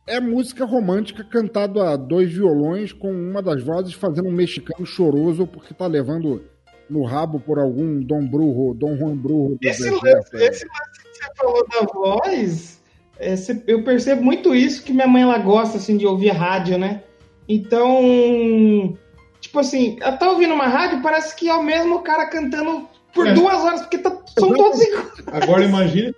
é 0.07 0.19
música 0.19 0.65
romântica 0.65 1.23
cantado 1.23 1.81
a 1.81 1.95
dois 1.95 2.31
violões 2.31 2.91
com 2.91 3.11
uma 3.11 3.41
das 3.41 3.61
vozes 3.61 3.93
fazendo 3.93 4.27
um 4.27 4.33
mexicano 4.33 4.85
choroso 4.85 5.45
porque 5.47 5.73
tá 5.73 5.87
levando 5.87 6.43
no 6.91 7.03
rabo 7.03 7.39
por 7.39 7.57
algum 7.57 8.01
Dom 8.03 8.27
Brujo, 8.27 8.73
Dom 8.77 8.97
Juan 8.97 9.15
Brujo. 9.15 9.57
do 9.61 9.67
Esse 9.67 9.83
deserto, 9.83 10.03
lance, 10.03 10.35
né? 10.35 10.45
esse 10.47 10.65
lance 10.65 11.03
que 11.03 11.17
você 11.17 11.31
falou 11.37 11.67
da 11.67 11.81
voz, 11.93 12.81
é, 13.17 13.35
cê- 13.35 13.63
eu 13.65 13.83
percebo 13.83 14.21
muito 14.21 14.53
isso, 14.53 14.83
que 14.83 14.91
minha 14.91 15.07
mãe 15.07 15.21
ela 15.23 15.37
gosta 15.37 15.77
assim, 15.77 15.95
de 15.97 16.05
ouvir 16.05 16.29
rádio, 16.31 16.77
né? 16.77 17.03
Então, 17.47 18.97
tipo 19.39 19.59
assim, 19.59 19.97
ela 20.01 20.17
tá 20.17 20.29
ouvindo 20.29 20.53
uma 20.53 20.67
rádio, 20.67 21.01
parece 21.01 21.35
que 21.35 21.47
é 21.49 21.53
o 21.53 21.63
mesmo 21.63 22.01
cara 22.01 22.27
cantando 22.27 22.87
por 23.13 23.27
É. 23.27 23.33
duas 23.33 23.61
horas, 23.63 23.81
porque 23.81 23.97
tá- 23.97 24.17
são 24.37 24.53
todos 24.53 24.81
iguais. 24.81 25.07
Agora 25.27 25.63
imagine, 25.63 26.13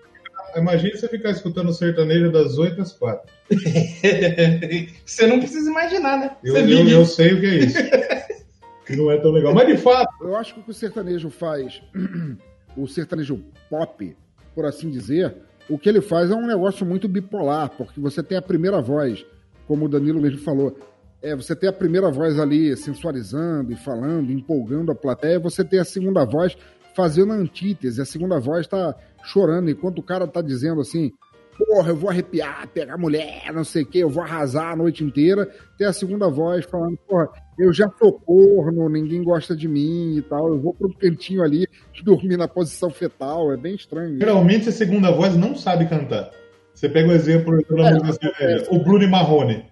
imagine 0.55 0.95
você 0.97 1.07
ficar 1.07 1.31
escutando 1.31 1.73
sertanejo 1.73 2.31
das 2.31 2.57
8 2.57 2.81
às 2.81 2.91
4. 2.93 3.31
Você 5.05 5.27
não 5.27 5.39
precisa 5.39 5.69
imaginar, 5.69 6.17
né? 6.17 6.31
Eu, 6.43 6.53
Você 6.53 6.61
eu, 6.61 6.65
vive. 6.65 6.91
eu 6.91 7.05
sei 7.05 7.33
o 7.33 7.39
que 7.39 7.45
é 7.45 7.55
isso. 7.59 7.77
que 8.85 8.95
não 8.95 9.11
é 9.11 9.17
tão 9.17 9.31
legal. 9.31 9.53
Mas 9.53 9.67
de 9.67 9.77
fato, 9.77 10.09
Eu 10.21 10.35
acho 10.35 10.53
que 10.53 10.59
o 10.59 10.63
que 10.63 10.71
o 10.71 10.73
sertanejo 10.73 11.29
faz, 11.29 11.81
o 12.75 12.87
sertanejo 12.87 13.39
pop, 13.69 14.15
por 14.53 14.65
assim 14.65 14.89
dizer, 14.89 15.35
o 15.69 15.77
que 15.77 15.89
ele 15.89 16.01
faz 16.01 16.29
é 16.31 16.35
um 16.35 16.45
negócio 16.45 16.85
muito 16.85 17.07
bipolar, 17.07 17.69
porque 17.69 17.99
você 17.99 18.21
tem 18.21 18.37
a 18.37 18.41
primeira 18.41 18.81
voz, 18.81 19.25
como 19.67 19.85
o 19.85 19.89
Danilo 19.89 20.21
mesmo 20.21 20.39
falou, 20.39 20.77
é, 21.21 21.35
você 21.35 21.55
tem 21.55 21.69
a 21.69 21.73
primeira 21.73 22.11
voz 22.11 22.37
ali 22.37 22.75
sensualizando 22.75 23.71
e 23.71 23.75
falando, 23.75 24.31
empolgando 24.31 24.91
a 24.91 24.95
plateia, 24.95 25.39
você 25.39 25.63
tem 25.63 25.79
a 25.79 25.85
segunda 25.85 26.25
voz 26.25 26.57
fazendo 26.93 27.31
a 27.31 27.35
antítese, 27.35 28.01
a 28.01 28.05
segunda 28.05 28.39
voz 28.39 28.67
tá 28.67 28.93
chorando, 29.23 29.69
enquanto 29.69 29.99
o 29.99 30.03
cara 30.03 30.27
tá 30.27 30.41
dizendo 30.41 30.81
assim, 30.81 31.11
porra, 31.57 31.89
eu 31.89 31.95
vou 31.95 32.09
arrepiar, 32.09 32.67
pegar 32.67 32.97
mulher, 32.97 33.51
não 33.53 33.63
sei 33.63 33.83
o 33.83 33.85
que, 33.85 33.99
eu 33.99 34.09
vou 34.09 34.23
arrasar 34.23 34.71
a 34.71 34.75
noite 34.75 35.03
inteira, 35.03 35.49
tem 35.77 35.87
a 35.87 35.93
segunda 35.93 36.29
voz 36.29 36.65
falando, 36.65 36.97
porra, 37.07 37.29
eu 37.57 37.71
já 37.71 37.89
sou 37.99 38.13
corno, 38.13 38.89
ninguém 38.89 39.23
gosta 39.23 39.55
de 39.55 39.67
mim 39.67 40.17
e 40.17 40.21
tal, 40.21 40.47
eu 40.49 40.59
vou 40.59 40.73
pro 40.73 40.93
cantinho 40.93 41.43
ali 41.43 41.67
dormir 42.03 42.37
na 42.37 42.47
posição 42.47 42.89
fetal, 42.89 43.51
é 43.51 43.57
bem 43.57 43.75
estranho. 43.75 44.17
geralmente 44.19 44.69
a 44.69 44.71
segunda 44.71 45.11
voz 45.11 45.35
não 45.35 45.55
sabe 45.55 45.85
cantar. 45.87 46.31
Você 46.73 46.89
pega 46.89 47.09
o 47.09 47.11
exemplo 47.11 47.55
da 47.69 47.89
É, 47.89 47.93
música 47.93 48.31
sertaneja, 48.35 48.67
o 48.71 48.83
Bruno 48.83 49.03
e 49.03 49.07
Marrone. 49.07 49.65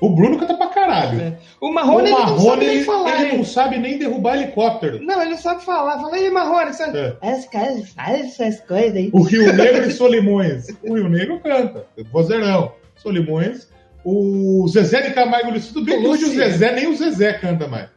O 0.00 0.14
Bruno 0.14 0.38
canta 0.38 0.56
caralho. 1.00 1.20
É. 1.20 1.38
O 1.60 1.72
Marrone, 1.72 1.96
o 1.96 2.06
ele 2.06 2.10
não 2.10 2.26
sabe 2.26 2.44
Marrone, 2.44 2.66
nem 2.66 2.84
falar. 2.84 3.22
ele 3.22 3.36
não 3.36 3.44
sabe 3.44 3.78
nem 3.78 3.98
derrubar 3.98 4.36
helicóptero. 4.36 5.02
Não, 5.02 5.20
ele 5.20 5.30
não 5.30 5.38
sabe 5.38 5.64
falar. 5.64 6.00
Fala 6.00 6.14
aí, 6.14 6.30
Marrone, 6.30 6.72
você... 6.72 6.82
É. 6.84 7.16
Esse 7.32 7.50
cara 7.50 7.72
faz 7.94 8.40
essas 8.40 8.60
coisas 8.60 8.96
aí. 8.96 9.10
O 9.12 9.22
Rio 9.22 9.52
Negro 9.52 9.88
e 9.88 9.90
Solimões. 9.90 10.66
O 10.82 10.94
Rio 10.94 11.08
Negro 11.08 11.40
canta. 11.40 11.86
Vozeirão. 12.12 12.72
Solimões. 12.96 13.68
O 14.04 14.66
Zezé 14.68 15.02
de 15.02 15.14
Camargo 15.14 15.50
Luciano. 15.50 15.74
Tudo 15.74 15.86
bem 15.86 16.00
que 16.00 16.06
hoje 16.06 16.24
o. 16.24 16.28
Zezé, 16.28 16.72
nem 16.72 16.86
o 16.86 16.94
Zezé 16.94 17.32
canta 17.34 17.66
mais. 17.66 17.88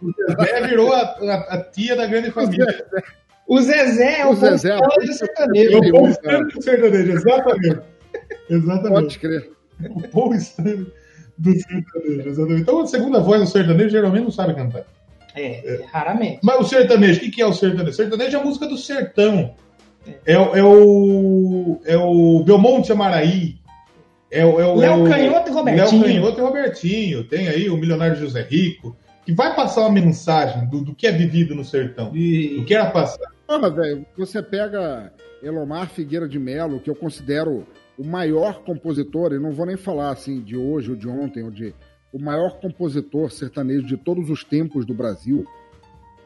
O 0.00 0.12
Zezé 0.12 0.66
virou 0.66 0.92
a, 0.92 1.00
a, 1.00 1.34
a 1.54 1.64
tia 1.64 1.96
da 1.96 2.06
grande 2.06 2.30
família. 2.30 2.86
O 3.48 3.60
Zezé 3.60 4.20
é 4.20 4.26
o, 4.26 4.30
O 4.30 4.34
Zezé 4.36 4.70
é 4.70 5.06
do 5.06 5.12
sertanejo. 5.12 5.72
É 5.72 5.76
o 5.76 5.90
Paul 5.90 6.02
Deus, 6.04 6.16
Stanley 6.16 6.52
do 6.52 6.62
sertanejo, 6.62 7.12
exatamente. 7.12 7.80
Exatamente. 8.48 8.92
Pode 8.92 9.18
crer. 9.18 9.50
O 9.90 10.08
Paul 10.08 10.34
Stanley 10.34 10.86
do 11.40 11.52
sertanejo, 11.54 12.28
exatamente. 12.28 12.62
Então, 12.62 12.80
a 12.80 12.86
segunda 12.86 13.20
voz 13.20 13.40
do 13.40 13.46
sertanejo 13.46 13.90
geralmente 13.90 14.24
não 14.24 14.30
sabe 14.30 14.54
cantar. 14.54 14.84
É, 15.34 15.84
raramente. 15.92 16.40
Mas 16.42 16.60
o 16.60 16.64
sertanejo, 16.64 17.18
o 17.18 17.20
que, 17.22 17.30
que 17.30 17.42
é 17.42 17.46
o 17.46 17.52
sertanejo? 17.52 17.96
Sertanejo 17.96 18.36
é 18.36 18.40
a 18.40 18.44
música 18.44 18.66
do 18.66 18.76
sertão. 18.76 19.54
É, 20.26 20.38
o- 20.38 20.56
é 20.56 20.62
o. 20.64 21.80
É 21.84 21.96
o 21.96 22.42
Belmonte 22.44 22.90
Amaraí. 22.90 23.56
É 24.30 24.44
o. 24.44 24.60
É 24.60 24.66
o 24.66 24.74
Léo 24.76 24.92
é 24.92 24.96
o- 24.96 25.08
Canhoto 25.08 25.50
e 25.50 25.52
Robertinho. 25.52 26.02
Léo 26.02 26.02
Canhoto 26.20 26.38
e 26.40 26.42
Robertinho. 26.42 27.24
Tem 27.24 27.48
aí 27.48 27.68
o 27.70 27.76
milionário 27.76 28.16
José 28.16 28.42
Rico. 28.42 28.96
Que 29.24 29.32
vai 29.32 29.54
passar 29.54 29.82
uma 29.82 29.92
mensagem 29.92 30.66
do, 30.68 30.80
do 30.80 30.94
que 30.94 31.06
é 31.06 31.12
vivido 31.12 31.54
no 31.54 31.64
sertão. 31.64 32.06
Do 32.06 32.64
que 32.64 32.74
era 32.74 32.86
passado. 32.90 33.20
Porra, 33.46 33.70
velho, 33.70 34.04
você 34.16 34.42
pega 34.42 35.12
Elomar 35.42 35.88
Figueira 35.90 36.26
de 36.26 36.38
Melo, 36.38 36.80
que 36.80 36.88
eu 36.90 36.94
considero 36.94 37.66
o 38.00 38.06
maior 38.06 38.62
compositor, 38.64 39.34
e 39.34 39.38
não 39.38 39.52
vou 39.52 39.66
nem 39.66 39.76
falar 39.76 40.08
assim 40.08 40.40
de 40.40 40.56
hoje 40.56 40.90
ou 40.90 40.96
de 40.96 41.06
ontem, 41.06 41.42
ou 41.42 41.50
de 41.50 41.74
o 42.10 42.18
maior 42.18 42.58
compositor 42.58 43.30
sertanejo 43.30 43.86
de 43.86 43.98
todos 43.98 44.30
os 44.30 44.42
tempos 44.42 44.86
do 44.86 44.94
Brasil. 44.94 45.44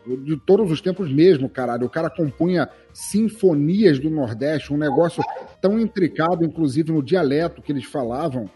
De 0.07 0.37
todos 0.37 0.71
os 0.71 0.81
tempos 0.81 1.13
mesmo, 1.13 1.49
caralho. 1.49 1.87
O 1.87 1.91
cara 1.91 2.09
compunha 2.09 2.69
sinfonias 2.93 3.99
do 3.99 4.09
Nordeste, 4.09 4.73
um 4.73 4.77
negócio 4.77 5.21
tão 5.61 5.81
intricado, 5.81 6.45
inclusive 6.45 6.93
no 6.93 7.03
dialeto 7.03 7.61
que 7.61 7.73
eles 7.73 7.87
falavam, 7.87 8.49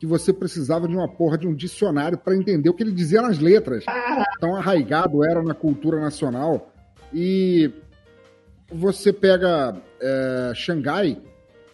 que 0.00 0.06
você 0.06 0.32
precisava 0.32 0.88
de 0.88 0.96
uma 0.96 1.08
porra 1.08 1.38
de 1.38 1.46
um 1.46 1.54
dicionário 1.54 2.18
para 2.18 2.34
entender 2.34 2.68
o 2.70 2.74
que 2.74 2.82
ele 2.82 2.90
dizia 2.90 3.22
nas 3.22 3.38
letras. 3.38 3.84
Tão 4.40 4.56
arraigado 4.56 5.24
era 5.24 5.40
na 5.44 5.54
cultura 5.54 6.00
nacional. 6.00 6.72
E 7.12 7.70
você 8.68 9.12
pega 9.12 9.76
é, 10.00 10.52
Xangai, 10.56 11.22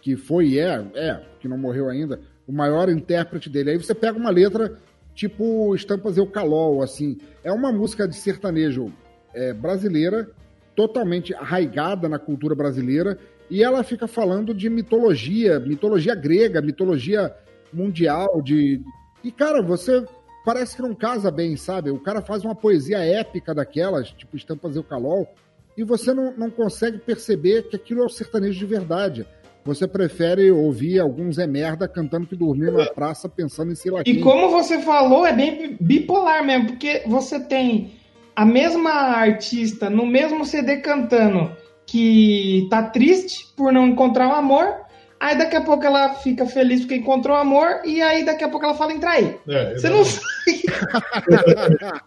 que 0.00 0.16
foi 0.16 0.48
e 0.48 0.58
é, 0.58 0.84
é, 0.94 1.20
que 1.40 1.48
não 1.48 1.58
morreu 1.58 1.88
ainda, 1.88 2.20
o 2.46 2.52
maior 2.52 2.88
intérprete 2.88 3.48
dele. 3.48 3.70
Aí 3.70 3.76
você 3.76 3.94
pega 3.94 4.18
uma 4.18 4.30
letra 4.30 4.76
tipo 5.14 5.74
Estampas 5.74 6.16
Eucalol, 6.16 6.82
assim. 6.82 7.18
É 7.44 7.52
uma 7.52 7.72
música 7.72 8.08
de 8.08 8.16
sertanejo 8.16 8.92
é, 9.34 9.52
brasileira, 9.52 10.30
totalmente 10.74 11.34
arraigada 11.34 12.08
na 12.08 12.18
cultura 12.18 12.54
brasileira, 12.54 13.18
e 13.50 13.62
ela 13.62 13.82
fica 13.82 14.06
falando 14.06 14.54
de 14.54 14.70
mitologia, 14.70 15.58
mitologia 15.58 16.14
grega, 16.14 16.62
mitologia 16.62 17.34
mundial, 17.72 18.40
de... 18.42 18.80
E, 19.22 19.30
cara, 19.30 19.60
você 19.60 20.04
parece 20.44 20.76
que 20.76 20.82
não 20.82 20.94
casa 20.94 21.30
bem, 21.30 21.56
sabe? 21.56 21.90
O 21.90 21.98
cara 21.98 22.22
faz 22.22 22.44
uma 22.44 22.54
poesia 22.54 22.98
épica 22.98 23.54
daquelas, 23.54 24.10
tipo 24.12 24.36
Estampas 24.36 24.76
Eucalol, 24.76 25.28
e 25.76 25.84
você 25.84 26.14
não, 26.14 26.32
não 26.36 26.50
consegue 26.50 26.98
perceber 26.98 27.64
que 27.64 27.76
aquilo 27.76 28.02
é 28.02 28.06
o 28.06 28.08
sertanejo 28.08 28.58
de 28.58 28.66
verdade. 28.66 29.26
Você 29.64 29.86
prefere 29.86 30.50
ouvir 30.50 30.98
alguns 30.98 31.38
é 31.38 31.46
merda 31.46 31.86
cantando 31.86 32.26
que 32.26 32.34
dormiu 32.34 32.72
na 32.72 32.86
praça 32.86 33.28
pensando 33.28 33.72
em 33.72 33.74
sei 33.74 33.90
lá 33.90 34.02
E 34.06 34.20
como 34.20 34.50
você 34.50 34.80
falou, 34.80 35.26
é 35.26 35.32
bem 35.32 35.76
bipolar 35.80 36.44
mesmo, 36.44 36.68
porque 36.68 37.02
você 37.06 37.38
tem 37.38 37.92
a 38.34 38.44
mesma 38.44 38.90
artista 38.90 39.90
no 39.90 40.06
mesmo 40.06 40.46
CD 40.46 40.78
cantando 40.78 41.50
que 41.86 42.66
tá 42.70 42.84
triste 42.84 43.52
por 43.56 43.72
não 43.72 43.88
encontrar 43.88 44.28
o 44.28 44.34
amor, 44.34 44.76
aí 45.18 45.36
daqui 45.36 45.56
a 45.56 45.60
pouco 45.60 45.84
ela 45.84 46.14
fica 46.14 46.46
feliz 46.46 46.80
porque 46.80 46.94
encontrou 46.94 47.36
o 47.36 47.40
amor, 47.40 47.80
e 47.84 48.00
aí 48.00 48.24
daqui 48.24 48.44
a 48.44 48.48
pouco 48.48 48.64
ela 48.64 48.74
fala 48.74 48.92
em 48.92 49.00
trair. 49.00 49.38
É, 49.48 49.74
Você 49.74 49.88
não 49.90 50.02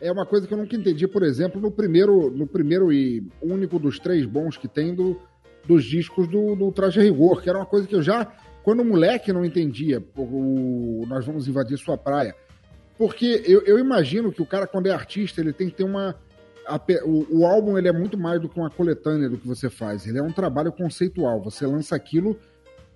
é 0.00 0.12
uma 0.12 0.26
coisa 0.26 0.46
que 0.46 0.52
eu 0.52 0.58
nunca 0.58 0.76
entendi, 0.76 1.06
por 1.06 1.22
exemplo, 1.22 1.60
no 1.60 1.70
primeiro, 1.70 2.30
no 2.30 2.46
primeiro 2.46 2.92
e 2.92 3.22
único 3.40 3.78
dos 3.78 3.98
três 3.98 4.26
bons 4.26 4.56
que 4.56 4.66
tem 4.66 4.92
do, 4.92 5.18
dos 5.68 5.84
discos 5.84 6.26
do, 6.26 6.56
do 6.56 6.72
Traje 6.72 6.98
Rigor, 6.98 7.42
que 7.42 7.48
era 7.50 7.58
uma 7.58 7.66
coisa 7.66 7.86
que 7.86 7.94
eu 7.94 8.02
já, 8.02 8.26
quando 8.62 8.82
moleque, 8.82 9.32
não 9.32 9.44
entendia. 9.44 10.02
O, 10.16 11.04
Nós 11.06 11.26
vamos 11.26 11.46
invadir 11.46 11.76
sua 11.76 11.98
praia. 11.98 12.34
Porque 12.96 13.44
eu, 13.46 13.60
eu 13.62 13.78
imagino 13.78 14.32
que 14.32 14.40
o 14.40 14.46
cara, 14.46 14.66
quando 14.66 14.86
é 14.86 14.90
artista, 14.90 15.42
ele 15.42 15.52
tem 15.52 15.68
que 15.68 15.76
ter 15.76 15.84
uma. 15.84 16.16
a 16.66 16.80
o, 17.04 17.40
o 17.40 17.46
álbum 17.46 17.76
ele 17.76 17.86
é 17.86 17.92
muito 17.92 18.18
mais 18.18 18.40
do 18.40 18.48
que 18.48 18.58
uma 18.58 18.70
coletânea 18.70 19.28
do 19.28 19.36
que 19.36 19.46
você 19.46 19.68
faz. 19.68 20.06
Ele 20.06 20.18
é 20.18 20.22
um 20.22 20.32
trabalho 20.32 20.72
conceitual. 20.72 21.40
Você 21.42 21.66
lança 21.66 21.94
aquilo 21.94 22.36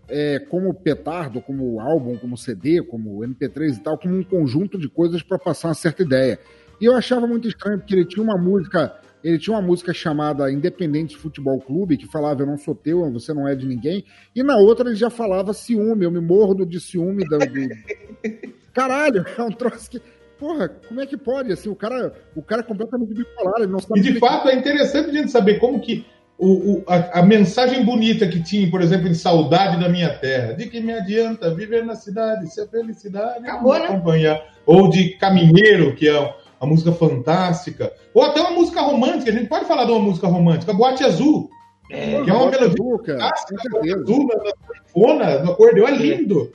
é, 0.08 0.38
como 0.38 0.74
petardo, 0.74 1.42
como 1.42 1.78
álbum, 1.78 2.16
como 2.16 2.36
CD, 2.38 2.82
como 2.82 3.20
MP3 3.20 3.76
e 3.76 3.80
tal, 3.80 3.98
como 3.98 4.16
um 4.16 4.24
conjunto 4.24 4.78
de 4.78 4.88
coisas 4.88 5.22
para 5.22 5.38
passar 5.38 5.68
uma 5.68 5.74
certa 5.74 6.02
ideia. 6.02 6.38
E 6.80 6.86
eu 6.86 6.96
achava 6.96 7.26
muito 7.26 7.46
estranho 7.46 7.78
porque 7.78 7.94
ele 7.94 8.06
tinha 8.06 8.24
uma 8.24 8.36
música, 8.36 8.98
ele 9.24 9.38
tinha 9.38 9.54
uma 9.56 9.62
música 9.62 9.92
chamada 9.92 10.50
Independente 10.50 11.16
Futebol 11.16 11.60
Clube 11.60 11.96
que 11.96 12.06
falava 12.06 12.42
eu 12.42 12.46
não 12.46 12.56
sou 12.56 12.74
teu, 12.74 13.10
você 13.12 13.32
não 13.32 13.46
é 13.48 13.54
de 13.54 13.66
ninguém, 13.66 14.04
e 14.34 14.42
na 14.42 14.56
outra 14.56 14.88
ele 14.88 14.96
já 14.96 15.10
falava 15.10 15.52
ciúme, 15.52 16.04
eu 16.04 16.10
me 16.10 16.20
mordo 16.20 16.64
de 16.66 16.80
ciúme 16.80 17.24
do... 17.24 17.38
Caralho, 18.72 19.24
é 19.36 19.42
um 19.42 19.50
troço 19.50 19.90
que 19.90 20.00
Porra, 20.38 20.68
como 20.88 21.00
é 21.00 21.06
que 21.06 21.16
pode? 21.16 21.52
Assim, 21.52 21.68
o 21.68 21.74
cara, 21.76 22.12
o 22.34 22.42
cara 22.42 22.62
é 22.62 22.64
completamente 22.64 23.14
bipolar, 23.14 23.58
ele 23.60 23.70
não 23.70 23.78
sabe 23.78 24.00
E 24.00 24.02
de 24.02 24.18
fato 24.18 24.48
é 24.48 24.56
interessante 24.56 25.10
a 25.10 25.12
gente 25.12 25.30
saber 25.30 25.60
como 25.60 25.78
que 25.80 26.04
o, 26.36 26.78
o- 26.78 26.84
a, 26.88 27.20
a 27.20 27.22
mensagem 27.22 27.84
bonita 27.84 28.26
que 28.26 28.42
tinha, 28.42 28.68
por 28.68 28.80
exemplo, 28.82 29.06
em 29.06 29.14
Saudade 29.14 29.78
da 29.78 29.88
Minha 29.88 30.12
Terra, 30.18 30.54
de 30.54 30.66
que 30.66 30.80
me 30.80 30.92
adianta 30.92 31.54
viver 31.54 31.84
na 31.86 31.94
cidade 31.94 32.52
se 32.52 32.60
a 32.60 32.66
felicidade 32.66 33.40
não 33.40 33.50
Acabou, 33.50 33.72
me 33.74 33.78
né? 33.78 33.84
acompanhar. 33.86 34.42
Ou 34.66 34.90
de 34.90 35.10
Caminheiro, 35.10 35.94
que 35.94 36.08
é 36.08 36.34
uma 36.62 36.70
música 36.70 36.92
fantástica. 36.92 37.92
Ou 38.14 38.22
até 38.22 38.40
uma 38.40 38.52
música 38.52 38.80
romântica, 38.80 39.30
a 39.30 39.34
gente 39.34 39.48
pode 39.48 39.64
falar 39.66 39.84
de 39.84 39.90
uma 39.90 40.00
música 40.00 40.28
romântica, 40.28 40.72
Boate 40.72 41.02
Azul, 41.04 41.50
É, 41.90 42.22
que 42.22 42.30
é 42.30 42.32
uma 42.32 42.50
melodia 42.50 42.76
com 42.76 43.04
certeza. 43.04 44.00
azul 44.00 44.26
na, 44.28 44.36
na 44.36 44.52
sanfona, 44.86 45.38
no 45.40 45.52
acordeão, 45.52 45.88
é 45.88 45.90
lindo. 45.90 46.52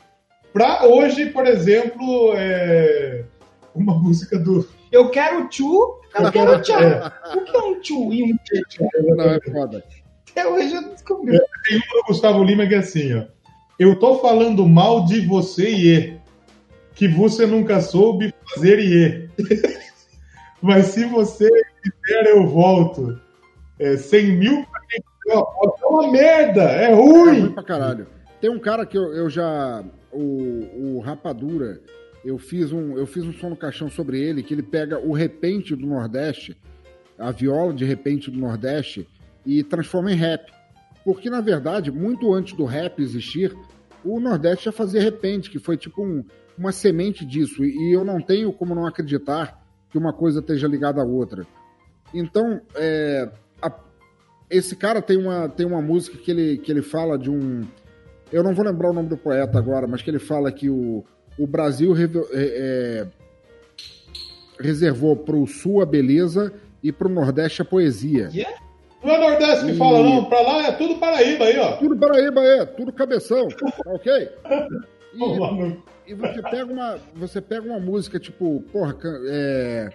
Pra 0.54 0.86
hoje, 0.86 1.28
por 1.28 1.46
exemplo, 1.46 2.34
é 2.36 3.26
uma 3.76 3.94
música 3.94 4.40
do. 4.40 4.68
eu 4.92 5.10
quero 5.10 5.48
tchu, 5.50 6.00
eu 6.18 6.32
quero 6.32 6.62
tchau. 6.62 6.80
O 7.36 7.44
que 7.44 7.56
é 7.56 7.60
um 7.60 7.80
tchu 7.82 8.14
e 8.14 8.24
um 8.24 8.38
tchu? 8.38 8.88
Não, 9.16 9.26
é 9.26 9.40
foda. 9.42 9.84
Até 10.32 10.48
hoje 10.48 10.74
eu 10.74 10.90
descobri. 10.90 11.38
Tem 11.68 11.78
uma 11.78 12.02
do 12.02 12.08
Gustavo 12.08 12.44
Lima 12.44 12.66
que 12.66 12.76
é 12.76 12.78
assim, 12.78 13.14
ó. 13.14 13.24
Eu 13.78 14.00
tô 14.00 14.18
falando 14.20 14.66
mal 14.68 15.06
de 15.06 15.22
você 15.22 15.70
e 15.70 16.18
que 16.96 17.08
você 17.08 17.46
nunca 17.46 17.80
soube 17.80 18.34
fazer 18.56 18.80
e 18.80 19.30
Mas 20.62 20.88
se 20.88 21.06
você 21.06 21.48
quiser, 21.84 22.28
eu 22.28 22.48
volto. 22.48 23.20
É, 23.80 23.96
100 23.98 24.38
mil 24.38 24.66
pra. 24.66 24.82
É 25.30 25.86
uma 25.86 26.10
merda, 26.12 26.64
é 26.64 26.86
É 26.92 26.94
ruim 26.94 27.42
ruim. 27.42 27.52
pra 27.52 27.62
caralho. 27.64 28.08
Tem 28.40 28.50
um 28.50 28.60
cara 28.60 28.86
que 28.86 28.98
eu, 28.98 29.14
eu 29.14 29.30
já. 29.30 29.84
O, 30.12 30.96
o 30.96 31.00
Rapadura, 31.00 31.82
eu 32.24 32.38
fiz, 32.38 32.72
um, 32.72 32.98
eu 32.98 33.06
fiz 33.06 33.24
um 33.26 33.34
som 33.34 33.50
no 33.50 33.58
caixão 33.58 33.90
sobre 33.90 34.20
ele, 34.22 34.42
que 34.42 34.54
ele 34.54 34.64
pega 34.64 34.98
o 35.00 35.12
repente 35.12 35.76
do 35.76 35.86
Nordeste, 35.86 36.56
a 37.20 37.30
viola 37.30 37.74
de 37.74 37.84
repente 37.86 38.32
do 38.32 38.40
Nordeste, 38.40 39.06
e 39.46 39.64
transforma 39.64 40.12
em 40.12 40.16
rap. 40.16 40.50
Porque, 41.04 41.30
na 41.30 41.42
verdade, 41.42 41.92
muito 41.92 42.34
antes 42.34 42.54
do 42.54 42.64
rap 42.66 43.00
existir, 43.02 43.56
o 44.04 44.20
Nordeste 44.20 44.66
já 44.66 44.72
fazia 44.72 45.02
repente, 45.02 45.50
que 45.52 45.60
foi 45.60 45.76
tipo 45.78 46.02
um- 46.04 46.24
uma 46.58 46.72
semente 46.72 47.26
disso. 47.26 47.64
E 47.66 47.94
eu 47.94 48.04
não 48.06 48.20
tenho 48.22 48.52
como 48.54 48.74
não 48.74 48.88
acreditar 48.88 49.57
que 49.90 49.98
uma 49.98 50.14
coisa 50.14 50.40
esteja 50.40 50.68
ligada 50.68 51.02
à 51.02 51.06
outra. 51.06 51.46
Então, 52.14 52.62
é, 52.76 53.30
a- 53.62 53.80
esse 54.50 54.76
cara 54.76 55.02
tem 55.02 55.18
uma, 55.18 55.48
tem 55.50 55.66
uma 55.66 55.82
música 55.82 56.18
que 56.18 56.32
ele, 56.32 56.58
que 56.58 56.72
ele 56.72 56.82
fala 56.82 57.18
de 57.18 57.30
um. 57.30 57.62
Eu 58.32 58.44
não 58.44 58.54
vou 58.54 58.66
lembrar 58.66 58.90
o 58.90 58.94
nome 58.94 59.10
do 59.10 59.18
poeta 59.18 59.58
agora, 59.58 59.88
mas 59.88 60.02
que 60.02 60.10
ele 60.10 60.20
fala 60.20 60.52
que 60.52 60.70
o, 60.70 61.04
o 61.38 61.48
Brasil 61.48 61.94
é, 61.98 62.08
é, 62.34 63.08
reservou 64.60 65.16
para 65.16 65.36
o 65.36 65.48
Sul 65.48 65.82
a 65.82 65.86
beleza 65.86 66.54
e 66.84 66.92
para 66.92 67.08
o 67.08 67.12
Nordeste 67.12 67.62
a 67.62 67.66
poesia. 67.66 68.30
Não 69.04 69.14
é 69.14 69.18
Nordeste 69.30 69.66
que 69.68 69.74
fala, 69.74 70.04
não. 70.04 70.26
Pra 70.26 70.42
lá 70.42 70.68
é 70.68 70.72
tudo 70.72 70.96
Paraíba 70.98 71.46
aí, 71.46 71.58
ó. 71.60 71.74
Tudo 71.78 71.96
Paraíba 71.98 72.42
é, 72.44 72.66
tudo 72.66 72.92
cabeção, 72.92 73.48
tá 73.48 73.92
ok? 73.92 74.30
E, 75.20 76.12
e 76.12 76.14
você 76.14 76.42
pega 76.44 76.72
uma, 76.72 77.00
você 77.16 77.42
pega 77.42 77.66
uma 77.68 77.80
música 77.80 78.20
tipo, 78.20 78.62
porra, 78.72 78.96
é, 79.28 79.90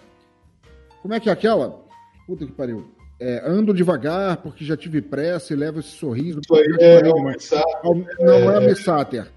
como 1.01 1.15
é 1.15 1.21
que 1.21 1.29
é 1.29 1.33
aquela? 1.33 1.81
Puta 2.27 2.45
que 2.45 2.51
pariu. 2.51 2.91
É, 3.21 3.41
ando 3.47 3.73
devagar 3.73 4.39
porque 4.39 4.65
já 4.65 4.77
tive 4.77 5.01
pressa 5.01 5.53
e 5.53 5.57
levo 5.57 5.79
esse 5.79 5.91
sorriso. 5.91 6.41
Isso 6.41 6.55
aí 6.57 6.67
é, 6.81 6.95
é. 6.97 7.09
Al- 7.09 7.95
Não, 7.95 8.41
não 8.41 8.51
é 8.51 8.57
Almir 8.57 8.83
Sater. 8.83 9.31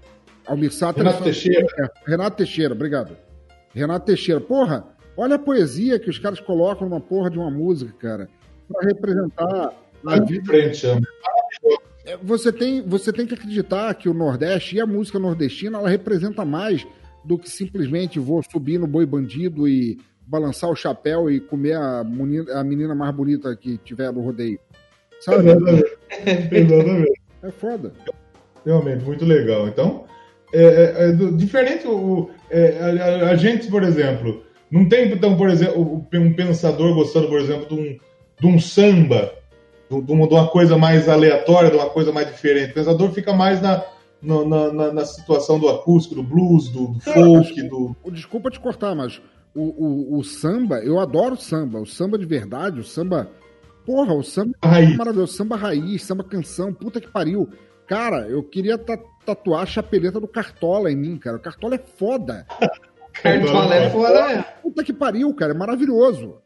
Almir 0.44 0.72
Sater 0.72 1.04
Renato 1.04 1.20
é- 1.20 1.24
Teixeira. 1.24 1.66
é, 1.78 1.88
Renato 2.10 2.36
Teixeira, 2.36 2.74
obrigado. 2.74 3.16
Renato 3.72 4.06
Teixeira. 4.06 4.40
Porra, 4.40 4.84
olha 5.16 5.36
a 5.36 5.38
poesia 5.38 6.00
que 6.00 6.10
os 6.10 6.18
caras 6.18 6.40
colocam 6.40 6.88
numa 6.88 7.00
porra 7.00 7.30
de 7.30 7.38
uma 7.38 7.50
música, 7.50 7.92
cara. 7.96 8.28
Pra 8.68 8.80
representar 8.88 9.44
a 9.54 9.72
Vai 10.02 10.20
vida 10.20 10.40
de 10.42 10.46
frente, 10.46 10.76
chama. 10.76 11.00
é, 12.04 12.16
você 12.22 12.52
tem, 12.52 12.82
você 12.82 13.12
tem 13.12 13.26
que 13.26 13.34
acreditar 13.34 13.92
que 13.94 14.08
o 14.08 14.14
Nordeste 14.14 14.76
e 14.76 14.80
a 14.80 14.86
música 14.86 15.18
nordestina 15.18 15.78
ela 15.78 15.88
representa 15.88 16.44
mais 16.44 16.86
do 17.24 17.38
que 17.38 17.50
simplesmente 17.50 18.18
vou 18.18 18.42
subir 18.42 18.78
no 18.78 18.86
boi 18.86 19.04
bandido 19.06 19.66
e 19.66 19.98
balançar 20.26 20.70
o 20.70 20.76
chapéu 20.76 21.30
e 21.30 21.40
comer 21.40 21.74
a 21.76 22.04
menina, 22.04 22.60
a 22.60 22.64
menina 22.64 22.94
mais 22.94 23.14
bonita 23.14 23.54
que 23.56 23.78
tiver 23.78 24.12
no 24.12 24.20
rodeio. 24.20 24.58
Sabe? 25.20 25.48
Exatamente. 25.50 25.96
Exatamente. 26.54 27.20
É 27.42 27.50
foda. 27.50 27.92
Realmente, 28.64 29.04
muito 29.04 29.24
legal. 29.24 29.68
Então, 29.68 30.04
é, 30.52 30.62
é, 30.62 31.08
é 31.08 31.12
diferente 31.32 31.86
o, 31.86 32.30
é, 32.50 32.78
a, 32.80 33.04
a- 33.26 33.30
a 33.30 33.36
gente, 33.36 33.68
por 33.68 33.82
exemplo, 33.82 34.42
não 34.70 34.88
tem, 34.88 35.12
então, 35.12 35.36
por 35.36 35.48
exemplo, 35.48 36.04
um 36.14 36.32
pensador 36.34 36.94
gostando, 36.94 37.28
por 37.28 37.40
exemplo, 37.40 37.66
de 37.68 37.74
um, 37.74 37.98
de 38.40 38.46
um 38.46 38.58
samba, 38.58 39.32
de, 39.90 40.00
de 40.02 40.12
uma, 40.12 40.26
de 40.28 40.34
uma 40.34 40.48
coisa 40.48 40.76
mais 40.76 41.08
aleatória, 41.08 41.70
de 41.70 41.76
uma 41.76 41.90
coisa 41.90 42.12
mais 42.12 42.26
diferente. 42.28 42.70
O 42.72 42.74
pensador 42.74 43.10
fica 43.12 43.32
mais 43.32 43.60
na, 43.62 43.82
na, 44.22 44.44
na- 44.44 44.72
na- 44.72 44.92
na 44.92 45.04
situação 45.04 45.58
do 45.58 45.68
acústico, 45.68 46.14
do 46.16 46.22
blues, 46.22 46.68
do, 46.68 46.88
do 46.88 47.00
folk, 47.00 47.62
do. 47.68 47.96
O- 48.02 48.10
Desculpa 48.10 48.50
te 48.50 48.60
cortar, 48.60 48.94
mas 48.94 49.20
o, 49.54 49.62
o, 49.62 50.18
o 50.18 50.24
samba, 50.24 50.80
eu 50.80 50.98
adoro 51.00 51.36
samba. 51.36 51.80
O 51.80 51.86
samba 51.86 52.18
de 52.18 52.26
verdade, 52.26 52.80
o 52.80 52.84
samba. 52.84 53.28
Porra, 53.86 54.14
o 54.14 54.22
samba 54.24 54.52
Raiz. 54.64 54.92
é 54.92 54.96
maravilhoso. 54.96 55.32
Samba 55.34 55.54
raiz, 55.56 56.02
samba 56.02 56.24
canção, 56.24 56.74
puta 56.74 57.00
que 57.00 57.06
pariu. 57.08 57.48
Cara, 57.86 58.26
eu 58.28 58.42
queria 58.42 58.76
ta- 58.76 58.98
tatuar 59.24 59.62
a 59.62 59.66
chapeleta 59.66 60.18
do 60.18 60.26
Cartola 60.26 60.90
em 60.90 60.96
mim, 60.96 61.16
cara. 61.16 61.36
O 61.36 61.40
Cartola 61.40 61.76
é 61.76 61.78
foda. 61.78 62.44
Cartola 63.22 63.74
é 63.76 63.88
foda 63.90 64.26
mesmo. 64.28 64.44
Puta 64.62 64.82
que 64.84 64.92
pariu, 64.92 65.32
cara. 65.34 65.52
É 65.52 65.56
maravilhoso. 65.56 66.38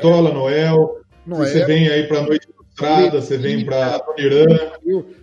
Tola, 0.00 0.32
Noel, 0.32 1.00
Não 1.26 1.38
você 1.38 1.60
é? 1.62 1.64
vem 1.66 1.88
aí 1.88 2.06
pra 2.06 2.22
Noite 2.22 2.48
Ilustrada, 2.48 3.20
você 3.20 3.36
vem 3.36 3.64
pra 3.64 4.00
Irã. 4.18 4.46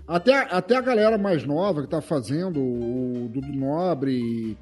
Até, 0.08 0.34
até 0.34 0.76
a 0.76 0.82
galera 0.82 1.18
mais 1.18 1.44
nova 1.46 1.82
que 1.82 1.88
tá 1.90 2.02
fazendo, 2.02 2.60
o 2.60 3.30
Dudu 3.30 3.54
Nobre 3.54 4.58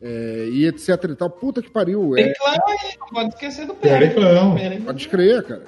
é, 0.00 0.48
e 0.50 0.66
etc 0.66 0.88
e 1.10 1.14
tal. 1.14 1.30
Puta 1.30 1.60
que 1.62 1.70
pariu. 1.70 2.16
É, 2.16 2.24
Tem 2.24 2.32
clã 2.34 2.50
aí, 2.68 2.96
não 2.98 3.08
pode 3.08 3.28
esquecer 3.30 3.66
do 3.66 3.74
Periclão. 3.74 4.56
Pode 4.84 5.08
crer, 5.08 5.42
cara. 5.42 5.64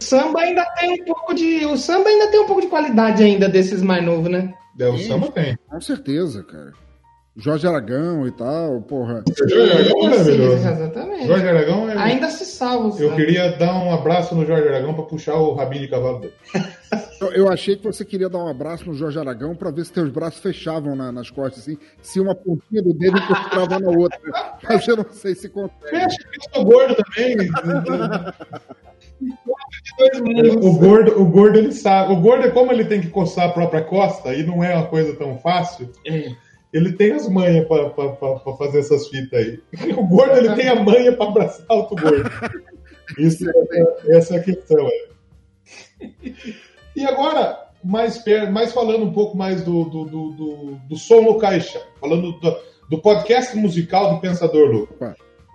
O 0.00 0.04
samba 0.04 0.40
ainda 0.40 0.64
tem 0.78 1.02
um 1.02 1.04
pouco 1.04 1.34
de. 1.34 1.66
O 1.66 1.76
samba 1.76 2.08
ainda 2.08 2.30
tem 2.30 2.40
um 2.40 2.46
pouco 2.46 2.62
de 2.62 2.68
qualidade 2.68 3.22
ainda 3.22 3.48
desses 3.48 3.82
mais 3.82 4.04
novos, 4.04 4.30
né? 4.30 4.52
É, 4.78 4.88
o 4.88 4.98
samba 4.98 5.30
tem. 5.30 5.58
Com 5.68 5.80
certeza, 5.80 6.42
cara. 6.42 6.72
Jorge 7.40 7.66
Aragão 7.66 8.26
e 8.26 8.30
tal, 8.32 8.80
porra. 8.82 9.22
Jorge 9.48 9.72
Aragão 9.72 10.00
é 10.06 10.10
maravilhoso. 10.10 10.68
Exatamente. 10.68 11.26
Jorge 11.26 11.48
Aragão 11.48 11.90
é. 11.90 11.96
Ainda 11.96 12.28
se 12.30 12.44
salva. 12.44 12.88
o 12.94 13.00
Eu 13.02 13.14
queria 13.16 13.50
dar 13.56 13.74
um 13.82 13.92
abraço 13.92 14.34
no 14.34 14.44
Jorge 14.46 14.68
Aragão 14.68 14.92
pra 14.94 15.04
puxar 15.04 15.34
o 15.36 15.54
rabinho 15.54 15.82
de 15.82 15.88
cavalo 15.88 16.20
dele. 16.20 16.34
Eu, 17.34 17.48
achei 17.50 17.76
que 17.76 17.84
você 17.84 18.04
queria 18.04 18.28
dar 18.28 18.38
um 18.38 18.48
abraço 18.48 18.86
no 18.86 18.94
Jorge 18.94 19.18
Aragão 19.18 19.54
pra 19.54 19.70
ver 19.70 19.84
se 19.84 19.92
teus 19.92 20.10
braços 20.10 20.40
fechavam 20.40 20.96
na- 20.96 21.12
nas 21.12 21.30
costas, 21.30 21.62
assim, 21.62 21.78
se 22.02 22.18
uma 22.18 22.34
pontinha 22.34 22.82
do 22.82 22.92
dedo 22.94 23.16
encostava 23.18 23.78
na 23.78 23.90
outra. 23.90 24.18
Mas 24.68 24.86
eu 24.88 24.96
não 24.96 25.06
sei 25.10 25.34
se 25.34 25.48
consegue. 25.48 25.74
Fecha, 25.88 26.16
eu 26.34 26.54
sou 26.54 26.64
gordo 26.64 26.96
também. 26.96 27.36
O 30.62 30.72
gordo, 30.78 31.20
o 31.20 31.24
gordo 31.26 31.58
ele 31.58 31.72
sabe. 31.72 32.12
O 32.12 32.16
gordo 32.16 32.46
é 32.46 32.50
como 32.50 32.72
ele 32.72 32.84
tem 32.84 33.00
que 33.00 33.08
coçar 33.08 33.46
a 33.48 33.52
própria 33.52 33.82
costa 33.82 34.34
e 34.34 34.42
não 34.42 34.62
é 34.64 34.74
uma 34.74 34.86
coisa 34.86 35.14
tão 35.16 35.38
fácil. 35.38 35.90
É. 36.06 36.30
Ele 36.72 36.92
tem 36.92 37.12
as 37.12 37.28
manhas 37.28 37.66
pra, 37.66 37.90
pra, 37.90 38.08
pra, 38.10 38.34
pra 38.36 38.52
fazer 38.56 38.78
essas 38.80 39.08
fitas 39.08 39.38
aí. 39.40 39.60
O 39.96 40.06
gordo 40.06 40.36
ele 40.38 40.54
tem 40.54 40.68
a 40.68 40.76
manha 40.76 41.12
pra 41.16 41.26
abraçar 41.26 41.66
outro 41.70 41.96
gordo. 41.96 42.30
Isso 43.18 43.44
é, 43.48 44.16
essa 44.16 44.36
é 44.36 44.38
a 44.38 44.42
questão. 44.42 44.86
É. 44.86 46.20
E 46.96 47.04
agora, 47.04 47.58
mais, 47.82 48.18
per- 48.18 48.50
mais 48.52 48.72
falando 48.72 49.04
um 49.04 49.12
pouco 49.12 49.36
mais 49.36 49.62
do, 49.62 49.84
do, 49.84 50.04
do, 50.04 50.30
do, 50.30 50.80
do 50.88 50.96
som 50.96 51.22
no 51.22 51.38
caixa, 51.38 51.80
falando 52.00 52.32
do, 52.38 52.56
do 52.88 52.98
podcast 53.00 53.56
musical 53.56 54.14
do 54.14 54.20
Pensador. 54.20 54.88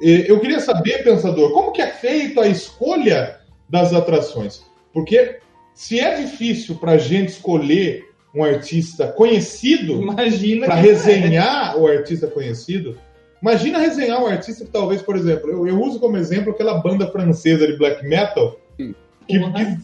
Eh, 0.01 0.25
Eu 0.29 0.39
queria 0.39 0.59
saber, 0.59 1.03
Pensador, 1.03 1.51
como 1.53 1.71
que 1.71 1.81
é 1.81 1.87
feita 1.91 2.41
a 2.41 2.47
escolha 2.47 3.39
das 3.69 3.93
atrações? 3.93 4.63
Porque 4.93 5.39
se 5.73 5.99
é 5.99 6.15
difícil 6.21 6.75
para 6.75 6.93
a 6.93 6.97
gente 6.97 7.29
escolher 7.29 8.03
um 8.35 8.43
artista 8.43 9.07
conhecido 9.07 9.93
Imagina. 9.93 10.65
para 10.65 10.75
resenhar 10.75 11.77
o 11.77 11.87
artista 11.87 12.27
conhecido, 12.27 12.97
imagina 13.41 13.79
resenhar 13.79 14.21
um 14.21 14.27
artista 14.27 14.65
que 14.65 14.71
talvez, 14.71 15.01
por 15.01 15.15
exemplo, 15.15 15.49
eu, 15.49 15.65
eu 15.65 15.81
uso 15.81 15.99
como 15.99 16.17
exemplo 16.17 16.51
aquela 16.51 16.79
banda 16.79 17.07
francesa 17.07 17.65
de 17.65 17.77
black 17.77 18.05
metal, 18.05 18.59
que, 18.77 18.93
que 19.27 19.39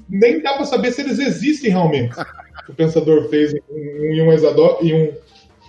nem 0.09 0.41
dá 0.41 0.53
para 0.53 0.65
saber 0.65 0.91
se 0.91 1.01
eles 1.01 1.17
existem 1.17 1.69
realmente. 1.69 2.13
o 2.67 2.73
Pensador 2.73 3.29
fez 3.29 3.53
em, 3.53 3.61
em 3.69 4.21
um 4.21 4.31
Exador 4.33 4.79
e 4.81 4.93
um 4.93 5.13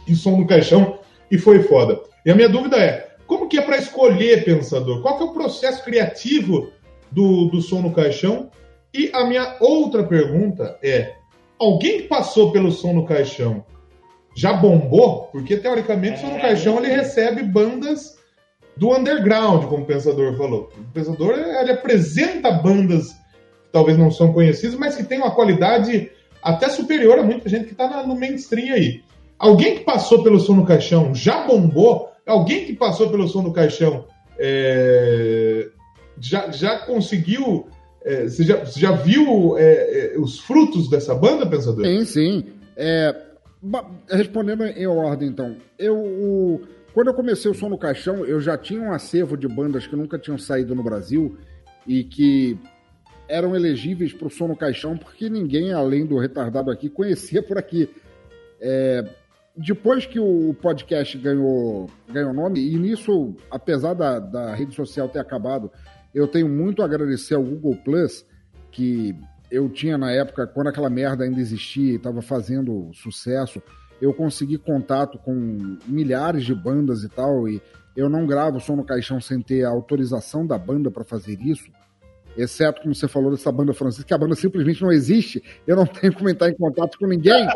em 0.08 0.14
som 0.14 0.36
no 0.36 0.46
caixão 0.46 0.98
e 1.30 1.38
foi 1.38 1.62
foda. 1.62 2.00
E 2.24 2.30
a 2.30 2.34
minha 2.34 2.48
dúvida 2.48 2.76
é, 2.76 3.12
como 3.26 3.48
que 3.48 3.58
é 3.58 3.62
para 3.62 3.78
escolher 3.78 4.44
Pensador? 4.44 5.00
Qual 5.02 5.16
que 5.16 5.22
é 5.22 5.26
o 5.26 5.32
processo 5.32 5.84
criativo 5.84 6.70
do, 7.10 7.46
do 7.46 7.60
som 7.60 7.80
no 7.80 7.92
caixão? 7.92 8.50
E 8.92 9.10
a 9.12 9.24
minha 9.24 9.56
outra 9.60 10.02
pergunta 10.02 10.76
é, 10.82 11.14
alguém 11.62 12.02
que 12.02 12.08
passou 12.08 12.52
pelo 12.52 12.70
som 12.70 12.92
no 12.92 13.04
caixão 13.04 13.64
já 14.34 14.52
bombou? 14.52 15.28
Porque 15.32 15.56
teoricamente 15.56 16.18
o 16.18 16.20
som 16.20 16.28
no 16.28 16.38
É. 16.38 16.40
caixão 16.40 16.78
ele 16.78 16.88
recebe 16.88 17.42
bandas 17.42 18.18
do 18.76 18.94
underground, 18.96 19.64
como 19.66 19.82
o 19.82 19.86
Pensador 19.86 20.36
falou. 20.36 20.70
O 20.76 20.92
Pensador 20.92 21.34
ele 21.34 21.70
apresenta 21.70 22.50
bandas 22.50 23.10
que 23.10 23.70
talvez 23.72 23.98
não 23.98 24.10
são 24.10 24.32
conhecidas, 24.32 24.78
mas 24.78 24.96
que 24.96 25.04
tem 25.04 25.18
uma 25.18 25.34
qualidade 25.34 26.10
até 26.42 26.68
superior 26.68 27.18
a 27.18 27.22
muita 27.22 27.48
gente 27.48 27.66
que 27.66 27.72
está 27.72 28.04
no 28.06 28.16
mainstream 28.18 28.74
aí. 28.74 29.02
Alguém 29.38 29.76
que 29.76 29.84
passou 29.84 30.22
pelo 30.22 30.40
som 30.40 30.54
no 30.54 30.64
caixão 30.64 31.14
já 31.14 31.46
bombou? 31.46 32.10
Alguém 32.26 32.64
que 32.64 32.74
passou 32.74 33.10
pelo 33.10 33.28
som 33.28 33.42
no 33.42 33.52
caixão 33.52 34.06
é, 34.38 35.68
já, 36.20 36.50
já 36.50 36.78
conseguiu. 36.78 37.66
É, 38.04 38.28
você, 38.28 38.42
já, 38.44 38.64
você 38.64 38.80
já 38.80 38.92
viu 38.92 39.56
é, 39.58 40.14
é, 40.14 40.18
os 40.18 40.38
frutos 40.40 40.88
dessa 40.90 41.14
banda, 41.14 41.46
Pensador? 41.46 41.84
Sim, 41.84 42.04
sim. 42.04 42.44
É, 42.76 43.14
respondendo 44.10 44.64
em 44.64 44.86
ordem, 44.86 45.28
então. 45.28 45.56
Eu, 45.78 45.96
o- 45.96 46.60
quando 46.94 47.08
eu 47.08 47.14
comecei 47.14 47.50
o 47.50 47.54
Som 47.54 47.68
no 47.70 47.78
Caixão, 47.78 48.24
eu 48.24 48.40
já 48.40 48.58
tinha 48.58 48.80
um 48.80 48.92
acervo 48.92 49.36
de 49.36 49.48
bandas 49.48 49.86
que 49.86 49.96
nunca 49.96 50.18
tinham 50.18 50.36
saído 50.38 50.74
no 50.74 50.82
Brasil 50.82 51.36
e 51.86 52.04
que 52.04 52.58
eram 53.28 53.56
elegíveis 53.56 54.12
para 54.12 54.26
o 54.26 54.30
Som 54.30 54.48
no 54.48 54.56
Caixão, 54.56 54.96
porque 54.98 55.30
ninguém, 55.30 55.72
além 55.72 56.04
do 56.04 56.18
retardado 56.18 56.70
aqui, 56.70 56.88
conhecia 56.90 57.42
por 57.42 57.56
aqui. 57.56 57.88
É, 58.60 59.04
depois 59.56 60.04
que 60.06 60.18
o 60.20 60.54
podcast 60.60 61.16
ganhou, 61.18 61.88
ganhou 62.10 62.32
nome, 62.32 62.60
e 62.60 62.76
nisso, 62.78 63.34
apesar 63.50 63.94
da, 63.94 64.18
da 64.18 64.54
rede 64.54 64.74
social 64.74 65.08
ter 65.08 65.18
acabado, 65.18 65.70
eu 66.14 66.28
tenho 66.28 66.48
muito 66.48 66.82
a 66.82 66.84
agradecer 66.84 67.34
ao 67.34 67.42
Google 67.42 67.76
Plus, 67.84 68.26
que 68.70 69.14
eu 69.50 69.68
tinha 69.68 69.98
na 69.98 70.10
época, 70.10 70.46
quando 70.46 70.68
aquela 70.68 70.88
merda 70.88 71.24
ainda 71.24 71.40
existia 71.40 71.92
e 71.92 71.96
estava 71.96 72.22
fazendo 72.22 72.90
sucesso, 72.94 73.62
eu 74.00 74.12
consegui 74.12 74.58
contato 74.58 75.18
com 75.18 75.78
milhares 75.86 76.44
de 76.44 76.54
bandas 76.54 77.04
e 77.04 77.08
tal, 77.08 77.48
e 77.48 77.60
eu 77.96 78.08
não 78.08 78.26
gravo 78.26 78.58
som 78.60 78.76
no 78.76 78.84
caixão 78.84 79.20
sem 79.20 79.40
ter 79.40 79.64
a 79.64 79.70
autorização 79.70 80.46
da 80.46 80.58
banda 80.58 80.90
para 80.90 81.04
fazer 81.04 81.38
isso, 81.40 81.70
exceto, 82.36 82.80
como 82.80 82.94
você 82.94 83.06
falou, 83.06 83.30
dessa 83.30 83.52
banda 83.52 83.74
francesa, 83.74 84.04
que 84.04 84.14
a 84.14 84.18
banda 84.18 84.34
simplesmente 84.34 84.82
não 84.82 84.90
existe, 84.90 85.42
eu 85.66 85.76
não 85.76 85.84
tenho 85.86 86.14
como 86.14 86.28
entrar 86.28 86.48
em 86.48 86.56
contato 86.56 86.98
com 86.98 87.06
ninguém, 87.06 87.46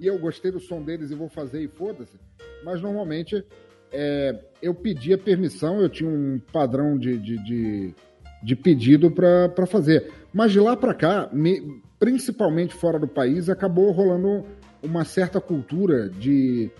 e 0.00 0.06
eu 0.06 0.18
gostei 0.18 0.50
do 0.50 0.58
som 0.58 0.82
deles 0.82 1.10
e 1.10 1.14
vou 1.14 1.28
fazer 1.28 1.62
e 1.62 1.68
foda-se, 1.68 2.18
mas 2.64 2.80
normalmente 2.80 3.44
é, 3.92 4.38
eu 4.60 4.74
pedia 4.74 5.18
permissão, 5.18 5.80
eu 5.80 5.88
tinha 5.88 6.08
um 6.08 6.40
padrão 6.52 6.96
de, 6.96 7.18
de, 7.18 7.36
de, 7.44 7.94
de 8.42 8.56
pedido 8.56 9.10
para 9.10 9.66
fazer. 9.66 10.10
Mas 10.32 10.52
de 10.52 10.60
lá 10.60 10.76
para 10.76 10.94
cá, 10.94 11.28
me- 11.32 11.80
principalmente 11.98 12.74
fora 12.74 12.98
do 12.98 13.06
país, 13.08 13.48
acabou 13.48 13.90
rolando 13.92 14.44
uma 14.82 15.04
certa 15.04 15.40
cultura 15.40 16.08
de 16.08 16.70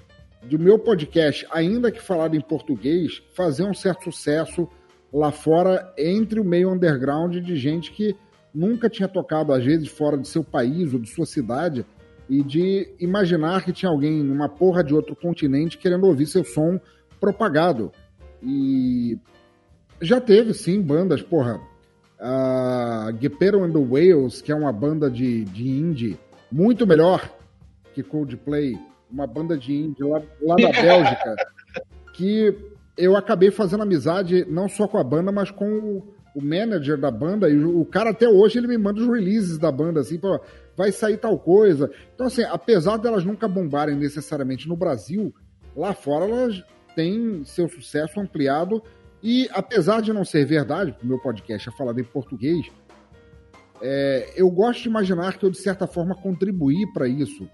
do 0.45 0.59
meu 0.59 0.77
podcast, 0.77 1.47
ainda 1.53 1.93
que 1.93 2.03
falado 2.03 2.35
em 2.35 2.41
português, 2.41 3.23
fazer 3.33 3.63
um 3.63 3.73
certo 3.73 4.11
sucesso 4.11 4.69
lá 5.13 5.31
fora 5.31 5.95
entre 5.97 6.41
o 6.41 6.45
meio 6.45 6.69
underground 6.73 7.37
de 7.37 7.55
gente 7.55 7.93
que 7.93 8.17
nunca 8.53 8.91
tinha 8.91 9.07
tocado, 9.07 9.53
às 9.53 9.65
vezes, 9.65 9.87
fora 9.87 10.19
de 10.19 10.27
seu 10.27 10.43
país 10.43 10.93
ou 10.93 10.99
de 10.99 11.09
sua 11.09 11.27
cidade, 11.27 11.87
e 12.29 12.43
de 12.43 12.89
imaginar 12.99 13.65
que 13.65 13.73
tinha 13.73 13.89
alguém 13.91 14.23
numa 14.23 14.49
porra 14.49 14.83
de 14.83 14.93
outro 14.95 15.15
continente 15.15 15.79
querendo 15.79 16.07
ouvir 16.07 16.27
seu 16.27 16.43
som 16.45 16.81
propagado. 17.23 17.93
E 18.43 19.17
já 20.01 20.21
teve, 20.21 20.53
sim, 20.53 20.83
bandas, 20.83 21.23
porra. 21.23 21.61
A 22.19 23.13
Guepero 23.13 23.63
and 23.63 23.71
the 23.71 23.79
Whales, 23.79 24.43
que 24.43 24.51
é 24.51 24.55
uma 24.55 24.73
banda 24.73 25.09
de, 25.09 25.45
de 25.45 25.69
indie 25.69 26.19
muito 26.51 26.85
melhor 26.85 27.33
que 27.95 28.03
Coldplay, 28.03 28.77
uma 29.11 29.27
banda 29.27 29.57
de 29.57 29.73
indie 29.73 30.03
lá, 30.03 30.21
lá 30.41 30.57
da 30.57 30.71
Bélgica, 30.83 31.37
que 32.15 32.57
eu 32.97 33.17
acabei 33.17 33.51
fazendo 33.51 33.83
amizade 33.83 34.45
não 34.49 34.69
só 34.69 34.89
com 34.89 34.99
a 34.99 35.05
banda, 35.05 35.31
mas 35.31 35.51
com 35.51 35.67
o, 35.67 36.15
o 36.35 36.43
manager 36.43 36.99
da 36.99 37.11
banda, 37.11 37.49
e 37.49 37.57
o, 37.57 37.81
o 37.81 37.85
cara 37.85 38.11
até 38.11 38.29
hoje 38.29 38.59
ele 38.59 38.69
me 38.69 38.79
manda 38.79 39.01
os 39.01 39.09
releases 39.09 39.59
da 39.59 39.71
banda, 39.71 40.01
assim, 40.01 40.19
pô, 40.19 40.41
vai 40.77 40.91
sair 40.91 41.17
tal 41.17 41.39
coisa. 41.39 41.91
Então, 42.15 42.27
assim, 42.27 42.43
apesar 42.45 42.97
delas 42.97 43.25
nunca 43.25 43.47
bombarem 43.47 43.97
necessariamente 43.97 44.69
no 44.69 44.77
Brasil, 44.77 45.33
lá 45.77 45.93
fora 45.93 46.25
elas 46.25 46.63
têm 46.95 47.45
seu 47.45 47.69
sucesso 47.69 48.21
ampliado 48.21 48.83
E 49.23 49.49
apesar 49.53 50.01
de 50.01 50.13
não 50.13 50.25
ser 50.25 50.45
verdade, 50.45 50.93
porque 50.93 51.07
o 51.07 51.09
meu 51.09 51.19
podcast 51.19 51.69
é 51.69 51.73
falado 51.73 52.01
em 52.01 52.05
português, 52.05 52.67
é, 53.81 54.33
eu 54.37 54.49
gosto 54.49 54.83
de 54.83 54.89
imaginar 54.89 55.37
que 55.37 55.45
eu, 55.45 55.51
de 55.51 55.59
certa 55.59 55.87
forma, 55.87 56.15
contribuí 56.15 56.87
para 56.93 57.09
isso. 57.09 57.49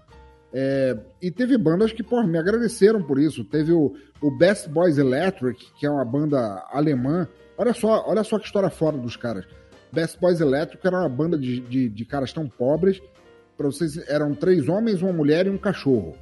É, 0.53 0.97
e 1.21 1.29
teve 1.29 1.57
bandas 1.57 1.91
que 1.91 2.03
porra, 2.03 2.25
me 2.25 2.37
agradeceram 2.37 3.01
por 3.01 3.19
isso. 3.19 3.43
Teve 3.43 3.71
o, 3.71 3.93
o, 4.21 4.37
Best 4.37 4.69
Boys 4.69 4.97
Electric, 4.97 5.63
que 5.79 5.85
é 5.85 5.89
uma 5.89 6.05
banda 6.05 6.65
alemã. 6.71 7.27
Olha 7.57 7.73
só, 7.73 8.03
olha 8.07 8.23
só 8.23 8.37
que 8.37 8.45
história 8.45 8.69
fora 8.69 8.97
dos 8.97 9.15
caras. 9.15 9.45
Best 9.91 10.19
Boys 10.19 10.39
Electric 10.39 10.85
era 10.85 10.99
uma 10.99 11.09
banda 11.09 11.37
de, 11.37 11.59
de, 11.61 11.89
de 11.89 12.05
caras 12.05 12.31
tão 12.31 12.47
pobres. 12.47 13.01
Para 13.57 13.67
vocês, 13.67 13.97
eram 14.07 14.33
três 14.33 14.69
homens, 14.69 15.01
uma 15.01 15.11
mulher 15.11 15.47
e 15.47 15.49
um 15.49 15.57
cachorro. 15.57 16.15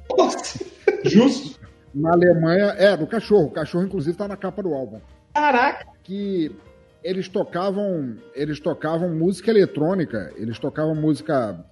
Justo. 1.04 1.57
Na 1.94 2.12
Alemanha, 2.12 2.74
é, 2.76 2.96
do 2.96 3.06
cachorro. 3.06 3.46
O 3.46 3.50
cachorro, 3.50 3.84
inclusive, 3.84 4.16
tá 4.16 4.28
na 4.28 4.36
capa 4.36 4.62
do 4.62 4.74
álbum. 4.74 5.00
Caraca! 5.34 5.86
Que 6.02 6.54
eles 7.02 7.28
tocavam, 7.28 8.16
eles 8.34 8.60
tocavam 8.60 9.14
música 9.14 9.50
eletrônica, 9.50 10.32
eles 10.36 10.58
tocavam 10.58 10.94
música 10.94 11.64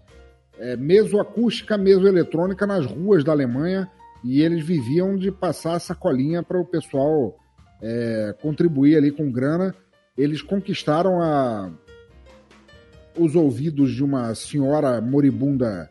é, 0.59 0.77
mesoacústica, 0.77 1.77
mesoeletrônica 1.77 2.67
nas 2.67 2.87
ruas 2.87 3.25
da 3.25 3.33
Alemanha 3.33 3.91
e 4.25 4.43
eles 4.43 4.65
viviam 4.65 5.17
de 5.17 5.31
passar 5.31 5.79
sacolinha 5.79 6.43
para 6.43 6.61
o 6.61 6.65
pessoal 6.65 7.37
é, 7.83 8.35
contribuir 8.41 8.97
ali 8.97 9.11
com 9.11 9.31
grana. 9.31 9.75
Eles 10.17 10.41
conquistaram 10.41 11.21
a, 11.21 11.71
os 13.19 13.35
ouvidos 13.35 13.93
de 13.93 14.03
uma 14.03 14.35
senhora 14.35 15.01
moribunda 15.01 15.91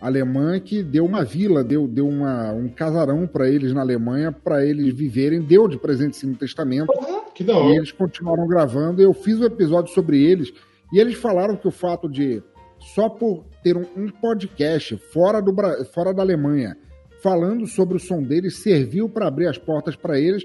alemã 0.00 0.58
que 0.58 0.82
deu 0.82 1.04
uma 1.04 1.24
vila, 1.24 1.62
deu, 1.62 1.86
deu 1.86 2.08
uma, 2.08 2.52
um 2.52 2.68
casarão 2.68 3.26
para 3.26 3.48
eles 3.48 3.72
na 3.72 3.82
Alemanha, 3.82 4.32
para 4.32 4.64
eles 4.64 4.94
viverem, 4.94 5.40
deu 5.40 5.68
de 5.68 5.78
presente 5.78 6.16
sim 6.16 6.28
no 6.28 6.36
testamento. 6.36 6.92
que 7.34 7.44
da 7.44 7.56
hora. 7.56 7.74
E 7.74 7.76
eles 7.76 7.92
continuaram 7.92 8.46
gravando. 8.46 9.02
Eu 9.02 9.12
fiz 9.12 9.38
um 9.38 9.44
episódio 9.44 9.92
sobre 9.92 10.22
eles 10.22 10.52
e 10.92 10.98
eles 10.98 11.14
falaram 11.14 11.56
que 11.56 11.68
o 11.68 11.70
fato 11.70 12.08
de 12.08 12.42
só 12.78 13.08
por 13.10 13.44
ter 13.62 13.76
um, 13.76 13.84
um 13.94 14.08
podcast 14.08 14.96
fora, 15.12 15.40
do, 15.42 15.54
fora 15.92 16.14
da 16.14 16.22
Alemanha 16.22 16.76
falando 17.22 17.66
sobre 17.66 17.96
o 17.96 18.00
som 18.00 18.22
deles 18.22 18.56
serviu 18.56 19.08
para 19.08 19.28
abrir 19.28 19.46
as 19.46 19.58
portas 19.58 19.94
para 19.94 20.18
eles. 20.18 20.44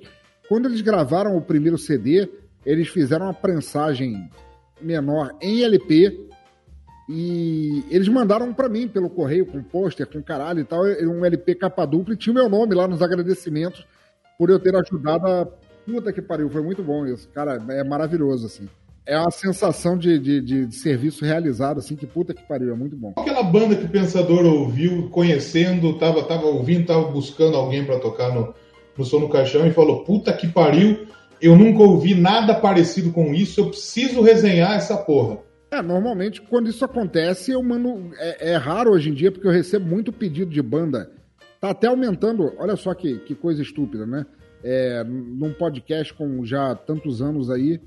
Quando 0.50 0.68
eles 0.68 0.82
gravaram 0.82 1.38
o 1.38 1.42
primeiro 1.42 1.78
CD, 1.78 2.30
eles 2.66 2.90
fizeram 2.90 3.28
uma 3.28 3.34
prensagem 3.34 4.30
menor 4.82 5.34
em 5.42 5.64
LP 5.64 6.28
e 7.08 7.84
eles 7.90 8.08
mandaram 8.08 8.54
para 8.54 8.68
mim 8.68 8.88
pelo 8.88 9.10
correio, 9.10 9.46
com 9.46 9.62
pôster, 9.62 10.08
com 10.08 10.22
caralho 10.22 10.60
e 10.60 10.64
tal, 10.64 10.84
um 10.84 11.24
LP 11.24 11.56
capa 11.56 11.86
dupla 11.86 12.14
e 12.14 12.18
tinha 12.18 12.34
o 12.34 12.36
meu 12.36 12.50
nome 12.50 12.74
lá 12.74 12.88
nos 12.88 13.02
agradecimentos 13.02 13.86
por 14.38 14.50
eu 14.50 14.60
ter 14.60 14.76
ajudado 14.76 15.28
a. 15.28 15.48
Puta 15.86 16.12
que 16.12 16.22
pariu, 16.22 16.50
foi 16.50 16.64
muito 16.64 16.82
bom 16.82 17.06
isso. 17.06 17.30
Cara, 17.30 17.64
é 17.70 17.84
maravilhoso, 17.84 18.48
assim. 18.48 18.68
É 19.06 19.20
uma 19.20 19.30
sensação 19.30 19.96
de, 19.96 20.18
de, 20.18 20.42
de, 20.42 20.66
de 20.66 20.76
serviço 20.76 21.24
realizado, 21.24 21.78
assim, 21.78 21.96
que 21.96 22.08
puta 22.08 22.34
que 22.34 22.42
pariu, 22.42 22.74
é 22.74 22.76
muito 22.76 22.96
bom. 22.96 23.14
Aquela 23.16 23.44
banda 23.44 23.76
que 23.76 23.86
o 23.86 23.90
Pensador 23.90 24.44
ouviu, 24.46 25.10
conhecendo, 25.12 26.00
tava, 26.00 26.24
tava 26.24 26.48
ouvindo, 26.48 26.88
tava 26.88 27.12
buscando 27.12 27.56
alguém 27.56 27.86
para 27.86 28.00
tocar 28.00 28.34
no, 28.34 28.56
no 28.98 29.06
Som 29.06 29.20
no 29.20 29.30
Caixão 29.30 29.68
e 29.68 29.72
falou: 29.72 30.04
puta 30.04 30.34
que 30.34 30.48
pariu, 30.48 31.06
eu 31.40 31.56
nunca 31.56 31.84
ouvi 31.84 32.16
nada 32.16 32.56
parecido 32.56 33.12
com 33.12 33.32
isso, 33.32 33.60
eu 33.60 33.68
preciso 33.68 34.24
resenhar 34.24 34.74
essa 34.74 34.98
porra. 34.98 35.38
É, 35.72 35.82
normalmente 35.82 36.42
quando 36.42 36.70
isso 36.70 36.86
acontece, 36.86 37.52
eu 37.52 37.62
mando. 37.62 38.12
É, 38.18 38.52
é, 38.52 38.56
raro 38.56 38.92
hoje 38.92 39.10
em 39.10 39.14
dia, 39.14 39.32
porque 39.32 39.48
eu 39.48 39.52
recebo 39.52 39.86
muito 39.86 40.12
pedido 40.12 40.52
de 40.52 40.62
banda. 40.62 41.12
Tá 41.60 41.72
até 41.72 41.88
aumentando, 41.88 42.54
olha 42.58 42.76
só 42.76 42.94
que, 42.94 43.20
que 43.20 43.34
coisa 43.34 43.62
estúpida, 43.62 44.06
né? 44.06 44.26
É, 44.64 45.04
num 45.04 45.54
podcast 45.54 46.14
com 46.14 46.46
já 46.46 46.76
tantos 46.76 47.22
anos 47.22 47.50
aí, 47.50 47.80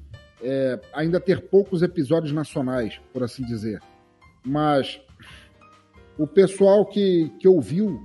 é, 0.43 0.79
ainda 0.93 1.21
ter 1.21 1.43
poucos 1.43 1.83
episódios 1.83 2.33
nacionais, 2.33 3.01
por 3.13 3.23
assim 3.23 3.45
dizer. 3.45 3.81
Mas 4.45 5.01
o 6.17 6.27
pessoal 6.27 6.85
que, 6.87 7.31
que 7.39 7.49
ouviu 7.49 8.01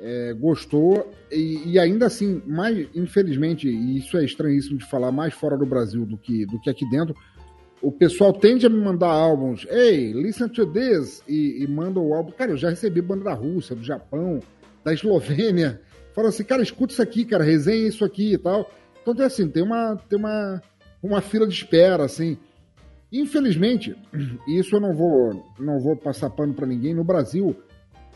é, 0.00 0.32
gostou 0.34 1.10
e, 1.30 1.72
e, 1.72 1.78
ainda 1.78 2.06
assim, 2.06 2.42
mais 2.46 2.88
infelizmente, 2.94 3.68
e 3.68 3.98
isso 3.98 4.16
é 4.16 4.24
estranhíssimo 4.24 4.78
de 4.78 4.86
falar, 4.86 5.10
mais 5.12 5.34
fora 5.34 5.56
do 5.56 5.66
Brasil 5.66 6.06
do 6.06 6.16
que, 6.16 6.46
do 6.46 6.60
que 6.60 6.70
aqui 6.70 6.88
dentro, 6.88 7.14
o 7.80 7.92
pessoal 7.92 8.32
tende 8.32 8.66
a 8.66 8.68
me 8.68 8.80
mandar 8.80 9.08
álbuns, 9.08 9.66
ei, 9.70 10.12
listen 10.12 10.48
to 10.48 10.66
this, 10.66 11.22
e, 11.28 11.62
e 11.62 11.66
manda 11.66 12.00
o 12.00 12.12
álbum. 12.12 12.32
Cara, 12.32 12.50
eu 12.50 12.56
já 12.56 12.70
recebi 12.70 13.00
banda 13.00 13.24
da 13.24 13.34
Rússia, 13.34 13.76
do 13.76 13.84
Japão, 13.84 14.40
da 14.84 14.92
Eslovênia, 14.92 15.80
falando 16.14 16.30
assim, 16.30 16.44
cara, 16.44 16.62
escuta 16.62 16.92
isso 16.92 17.02
aqui, 17.02 17.24
cara, 17.24 17.44
resenha 17.44 17.88
isso 17.88 18.04
aqui 18.04 18.32
e 18.32 18.38
tal. 18.38 18.70
Então 19.00 19.14
tem 19.14 19.24
assim, 19.24 19.48
tem 19.48 19.62
uma, 19.62 19.96
tem 20.08 20.18
uma, 20.18 20.62
uma 21.02 21.20
fila 21.20 21.46
de 21.46 21.54
espera, 21.54 22.04
assim. 22.04 22.36
Infelizmente, 23.12 23.96
isso 24.48 24.76
eu 24.76 24.80
não 24.80 24.94
vou, 24.94 25.46
não 25.58 25.78
vou 25.78 25.96
passar 25.96 26.30
pano 26.30 26.54
para 26.54 26.66
ninguém, 26.66 26.94
no 26.94 27.04
Brasil, 27.04 27.56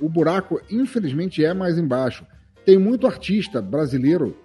o 0.01 0.09
buraco, 0.09 0.60
infelizmente, 0.70 1.44
é 1.44 1.55
mais 1.55 1.78
embaixo. 1.78 2.26
Tem 2.64 2.78
muito 2.78 3.06
artista 3.06 3.62
brasileiro 3.62 4.36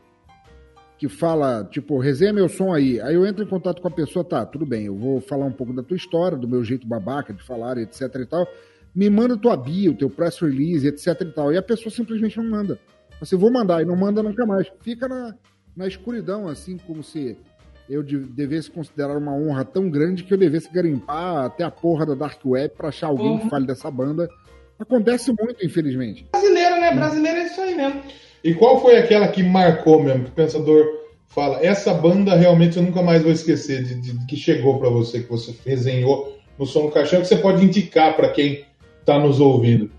que 0.97 1.07
fala, 1.07 1.63
tipo, 1.69 1.99
resenha 1.99 2.33
meu 2.33 2.49
som 2.49 2.73
aí. 2.73 2.99
Aí 3.01 3.15
eu 3.15 3.25
entro 3.25 3.43
em 3.43 3.47
contato 3.47 3.81
com 3.81 3.87
a 3.87 3.91
pessoa, 3.91 4.25
tá, 4.25 4.45
tudo 4.45 4.65
bem, 4.65 4.85
eu 4.85 4.95
vou 4.95 5.21
falar 5.21 5.45
um 5.45 5.51
pouco 5.51 5.73
da 5.73 5.83
tua 5.83 5.95
história, 5.95 6.37
do 6.37 6.47
meu 6.47 6.63
jeito 6.63 6.87
babaca 6.87 7.31
de 7.31 7.43
falar, 7.43 7.77
etc 7.77 8.01
e 8.15 8.25
tal. 8.25 8.47
Me 8.95 9.09
manda 9.09 9.37
tua 9.37 9.55
bio, 9.55 9.93
teu 9.93 10.09
press 10.09 10.39
release, 10.39 10.87
etc 10.87 11.21
e 11.21 11.25
tal. 11.25 11.53
E 11.53 11.57
a 11.57 11.61
pessoa 11.61 11.93
simplesmente 11.93 12.37
não 12.37 12.49
manda. 12.49 12.79
Você 13.19 13.35
vou 13.35 13.51
mandar 13.51 13.81
e 13.81 13.85
não 13.85 13.95
manda 13.95 14.23
nunca 14.23 14.45
mais. 14.45 14.71
Fica 14.81 15.07
na, 15.07 15.35
na 15.75 15.87
escuridão, 15.87 16.47
assim, 16.47 16.77
como 16.77 17.03
se 17.03 17.37
eu 17.87 18.03
devesse 18.03 18.69
considerar 18.71 19.17
uma 19.17 19.33
honra 19.33 19.63
tão 19.63 19.89
grande 19.89 20.23
que 20.23 20.33
eu 20.33 20.37
devesse 20.37 20.71
garimpar 20.71 21.45
até 21.45 21.63
a 21.63 21.71
porra 21.71 22.05
da 22.05 22.15
Dark 22.15 22.39
Web 22.43 22.75
pra 22.75 22.89
achar 22.89 23.07
alguém 23.07 23.31
uhum. 23.31 23.39
que 23.39 23.49
fale 23.49 23.67
dessa 23.67 23.89
banda. 23.89 24.27
Acontece 24.79 25.31
muito, 25.39 25.63
infelizmente. 25.65 26.27
Brasileiro, 26.31 26.75
né? 26.75 26.95
Brasileiro 26.95 27.39
é 27.39 27.45
isso 27.45 27.61
aí 27.61 27.75
mesmo. 27.75 28.03
E 28.43 28.53
qual 28.53 28.81
foi 28.81 28.97
aquela 28.97 29.27
que 29.27 29.43
marcou 29.43 30.01
mesmo, 30.01 30.25
que 30.25 30.29
o 30.29 30.33
pensador 30.33 30.85
fala, 31.27 31.63
essa 31.63 31.93
banda 31.93 32.35
realmente 32.35 32.77
eu 32.77 32.83
nunca 32.83 33.01
mais 33.01 33.21
vou 33.21 33.31
esquecer, 33.31 33.83
de, 33.83 33.95
de, 33.95 34.17
de 34.17 34.25
que 34.25 34.35
chegou 34.35 34.79
para 34.79 34.89
você, 34.89 35.21
que 35.21 35.29
você 35.29 35.53
resenhou 35.65 36.37
no 36.57 36.65
Som 36.65 36.85
do 36.85 36.91
Caixão, 36.91 37.21
que 37.21 37.27
você 37.27 37.37
pode 37.37 37.63
indicar 37.63 38.15
para 38.15 38.29
quem 38.29 38.65
está 38.99 39.19
nos 39.19 39.39
ouvindo? 39.39 39.89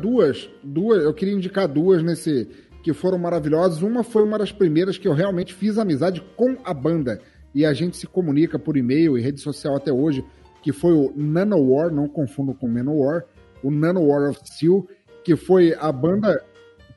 Duas, 0.00 0.48
duas, 0.62 1.02
eu 1.04 1.14
queria 1.14 1.34
indicar 1.34 1.68
duas 1.68 2.02
nesse 2.02 2.48
que 2.82 2.92
foram 2.92 3.18
maravilhosas. 3.18 3.82
Uma 3.82 4.04
foi 4.04 4.22
uma 4.22 4.38
das 4.38 4.52
primeiras 4.52 4.98
que 4.98 5.08
eu 5.08 5.12
realmente 5.12 5.52
fiz 5.52 5.78
amizade 5.78 6.22
com 6.36 6.56
a 6.64 6.72
banda 6.72 7.20
e 7.54 7.64
a 7.64 7.72
gente 7.72 7.96
se 7.96 8.06
comunica 8.06 8.58
por 8.58 8.76
e-mail 8.76 9.16
e 9.16 9.20
rede 9.20 9.40
social 9.40 9.74
até 9.74 9.92
hoje, 9.92 10.24
que 10.62 10.72
foi 10.72 10.92
o 10.92 11.12
Nanowar, 11.16 11.92
não 11.92 12.06
confundo 12.06 12.54
com 12.54 12.68
Manowar, 12.68 13.24
o 13.62 13.70
Nanowar 13.70 14.30
of 14.30 14.38
Steel, 14.44 14.86
que 15.24 15.34
foi 15.34 15.74
a 15.74 15.90
banda 15.90 16.40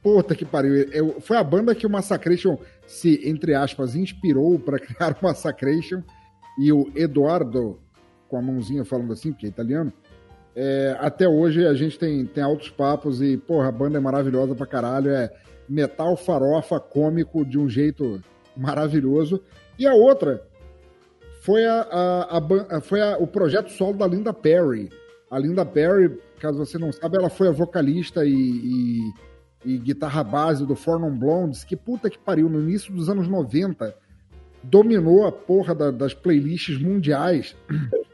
Puta 0.01 0.35
que 0.35 0.45
pariu. 0.45 0.73
Eu, 0.91 1.19
foi 1.19 1.37
a 1.37 1.43
banda 1.43 1.75
que 1.75 1.85
o 1.85 1.89
Massacration 1.89 2.57
se, 2.87 3.27
entre 3.27 3.53
aspas, 3.53 3.95
inspirou 3.95 4.57
para 4.57 4.79
criar 4.79 5.17
o 5.19 5.25
Massacration. 5.25 6.01
E 6.57 6.71
o 6.71 6.91
Eduardo, 6.95 7.79
com 8.27 8.37
a 8.37 8.41
mãozinha 8.41 8.83
falando 8.83 9.13
assim, 9.13 9.31
porque 9.31 9.45
é 9.45 9.49
italiano, 9.49 9.93
é, 10.55 10.97
até 10.99 11.27
hoje 11.27 11.65
a 11.65 11.73
gente 11.73 11.97
tem, 11.97 12.25
tem 12.25 12.43
altos 12.43 12.69
papos 12.69 13.21
e, 13.21 13.37
porra, 13.37 13.69
a 13.69 13.71
banda 13.71 13.97
é 13.97 14.01
maravilhosa 14.01 14.55
pra 14.55 14.65
caralho. 14.65 15.11
É 15.11 15.31
metal 15.67 16.17
farofa 16.17 16.79
cômico 16.79 17.45
de 17.45 17.57
um 17.57 17.69
jeito 17.69 18.21
maravilhoso. 18.57 19.41
E 19.77 19.87
a 19.87 19.93
outra 19.93 20.43
foi, 21.41 21.65
a, 21.65 21.81
a, 21.81 22.77
a, 22.77 22.81
foi 22.81 22.99
o 23.19 23.27
projeto 23.27 23.69
solo 23.71 23.97
da 23.97 24.07
Linda 24.07 24.33
Perry. 24.33 24.89
A 25.31 25.37
Linda 25.39 25.65
Perry, 25.65 26.19
caso 26.39 26.57
você 26.57 26.77
não 26.77 26.91
sabe, 26.91 27.17
ela 27.17 27.29
foi 27.29 27.47
a 27.47 27.51
vocalista 27.51 28.25
e, 28.25 28.31
e 28.31 28.99
e 29.63 29.77
guitarra 29.77 30.23
base 30.23 30.65
do 30.65 30.75
Four 30.75 30.99
Non 30.99 31.11
Blondes, 31.11 31.63
que 31.63 31.75
puta 31.75 32.09
que 32.09 32.17
pariu, 32.17 32.49
no 32.49 32.61
início 32.61 32.93
dos 32.93 33.09
anos 33.09 33.27
90, 33.27 33.95
dominou 34.63 35.25
a 35.25 35.31
porra 35.31 35.75
da, 35.75 35.91
das 35.91 36.13
playlists 36.13 36.79
mundiais. 36.79 37.55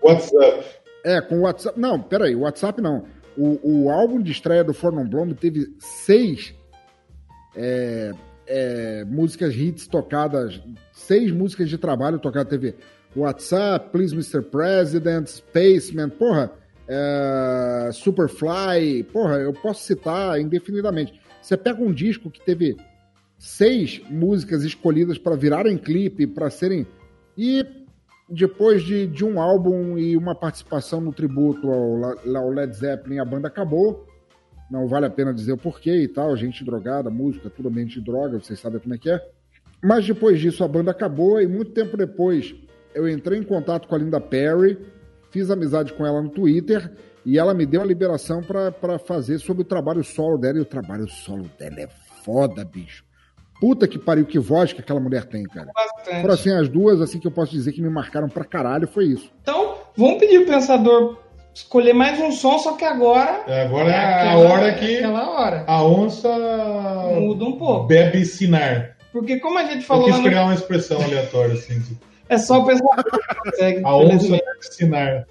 WhatsApp. 0.01 0.65
É, 1.03 1.22
com 1.22 1.39
o 1.39 1.41
WhatsApp. 1.41 1.80
Não, 1.80 2.01
peraí, 2.01 2.35
o 2.35 2.41
WhatsApp 2.41 2.81
não. 2.81 3.05
O, 3.38 3.84
o 3.85 3.91
álbum 3.91 4.22
de 4.22 4.31
estreia 4.31 4.63
do 4.63 4.73
Four 4.73 4.93
Non 4.93 5.07
Blonde 5.07 5.35
teve 5.35 5.76
seis 5.80 6.55
é, 7.55 8.11
é, 8.47 9.03
músicas 9.05 9.55
hits 9.55 9.88
tocadas, 9.88 10.61
seis 10.91 11.31
músicas 11.31 11.69
de 11.69 11.77
trabalho 11.77 12.19
tocadas. 12.19 12.49
Teve 12.49 12.76
WhatsApp, 13.15 13.89
Please 13.91 14.13
Mr. 14.13 14.41
President, 14.41 15.27
Spaceman, 15.27 16.09
porra, 16.09 16.51
é, 16.88 17.89
Superfly, 17.91 19.03
porra, 19.11 19.35
eu 19.35 19.53
posso 19.53 19.84
citar 19.84 20.39
indefinidamente. 20.39 21.19
Você 21.45 21.55
pega 21.55 21.80
um 21.80 21.93
disco 21.93 22.31
que 22.31 22.43
teve 22.43 22.76
seis 23.38 24.01
músicas 24.09 24.63
escolhidas 24.63 25.19
para 25.19 25.35
virarem 25.35 25.77
clipe, 25.77 26.26
para 26.26 26.49
serem. 26.49 26.88
E 27.38 27.63
depois 28.27 28.81
de, 28.81 29.05
de 29.05 29.23
um 29.23 29.39
álbum 29.39 29.95
e 29.95 30.17
uma 30.17 30.34
participação 30.34 30.99
no 30.99 31.13
tributo 31.13 31.69
ao, 31.69 32.03
ao 32.35 32.49
Led 32.49 32.76
Zeppelin, 32.76 33.19
a 33.19 33.26
banda 33.26 33.47
acabou. 33.47 34.07
Não 34.72 34.88
vale 34.88 35.05
a 35.05 35.09
pena 35.11 35.31
dizer 35.31 35.51
o 35.51 35.57
porquê 35.57 35.95
e 35.95 36.07
tal, 36.07 36.35
gente 36.35 36.65
drogada, 36.65 37.11
música, 37.11 37.47
tudo 37.47 37.69
ambiente 37.69 37.99
de 37.99 38.05
droga, 38.05 38.39
vocês 38.39 38.59
sabem 38.59 38.80
como 38.80 38.95
é 38.95 38.97
que 38.97 39.11
é. 39.11 39.23
Mas 39.84 40.03
depois 40.07 40.39
disso 40.39 40.63
a 40.63 40.67
banda 40.67 40.89
acabou 40.89 41.39
e 41.39 41.45
muito 41.45 41.73
tempo 41.73 41.95
depois 41.95 42.55
eu 42.95 43.07
entrei 43.07 43.38
em 43.38 43.43
contato 43.43 43.88
com 43.88 43.93
a 43.93 43.99
Linda 43.99 44.19
Perry, 44.19 44.80
fiz 45.30 45.51
amizade 45.51 45.93
com 45.93 46.03
ela 46.07 46.23
no 46.23 46.30
Twitter 46.30 46.91
e 47.26 47.38
ela 47.39 47.53
me 47.53 47.65
deu 47.65 47.81
a 47.81 47.85
liberação 47.85 48.41
para 48.43 48.99
fazer 48.99 49.39
sobre 49.39 49.61
o 49.64 49.65
trabalho 49.65 50.03
solo 50.03 50.38
dela. 50.38 50.57
E 50.57 50.61
o 50.61 50.65
trabalho 50.65 51.07
solo 51.10 51.49
dela 51.57 51.80
é 51.81 51.88
foda, 52.23 52.64
bicho. 52.64 53.03
Puta 53.60 53.88
que 53.88 53.97
pariu, 53.97 54.26
que 54.26 54.38
voz 54.38 54.73
que 54.73 54.81
aquela 54.81 54.99
mulher 54.99 55.23
tem, 55.26 55.43
cara. 55.43 55.69
Bastante. 55.73 56.22
Foram 56.22 56.34
assim, 56.34 56.52
as 56.52 56.68
duas 56.69 56.99
assim 57.02 57.19
que 57.19 57.26
eu 57.27 57.31
posso 57.31 57.52
dizer 57.53 57.72
que 57.72 57.81
me 57.81 57.89
marcaram 57.89 58.27
pra 58.27 58.43
caralho, 58.43 58.88
foi 58.88 59.06
isso. 59.06 59.31
Então, 59.41 59.76
vamos 59.95 60.19
pedir 60.19 60.39
o 60.39 60.45
pensador 60.45 61.18
escolher 61.53 61.93
mais 61.93 62.19
um 62.19 62.31
som, 62.34 62.60
só 62.60 62.73
que 62.73 62.84
agora. 62.84 63.43
É, 63.47 63.65
Agora 63.65 63.89
é 63.89 63.95
a 63.95 64.18
aquela- 64.34 64.49
hora 64.53 64.73
que 64.73 64.97
Aquela 64.97 65.30
hora. 65.30 65.64
a 65.68 65.84
onça 65.85 66.27
Muda 67.18 67.45
um 67.45 67.57
pouco. 67.57 67.88
bebe 67.88 68.26
sinar. 68.26 68.97
Porque 69.14 69.39
como 69.39 69.57
a 69.57 69.64
gente 69.64 69.77
Eu 69.77 69.81
falou 69.84 70.03
quis 70.03 70.15
lá 70.15 70.18
no... 70.22 70.26
criar 70.27 70.43
uma 70.43 70.53
expressão 70.53 71.02
aleatória, 71.02 71.53
assim. 71.53 71.80
tipo, 71.80 72.06
É 72.27 72.38
só 72.38 72.60
o 72.60 72.65
pensador 72.65 73.03
que 73.06 73.35
consegue. 73.52 73.81
A 73.85 73.95
onça 73.95 74.27
bebe 74.31 74.43
sinar. 74.60 75.26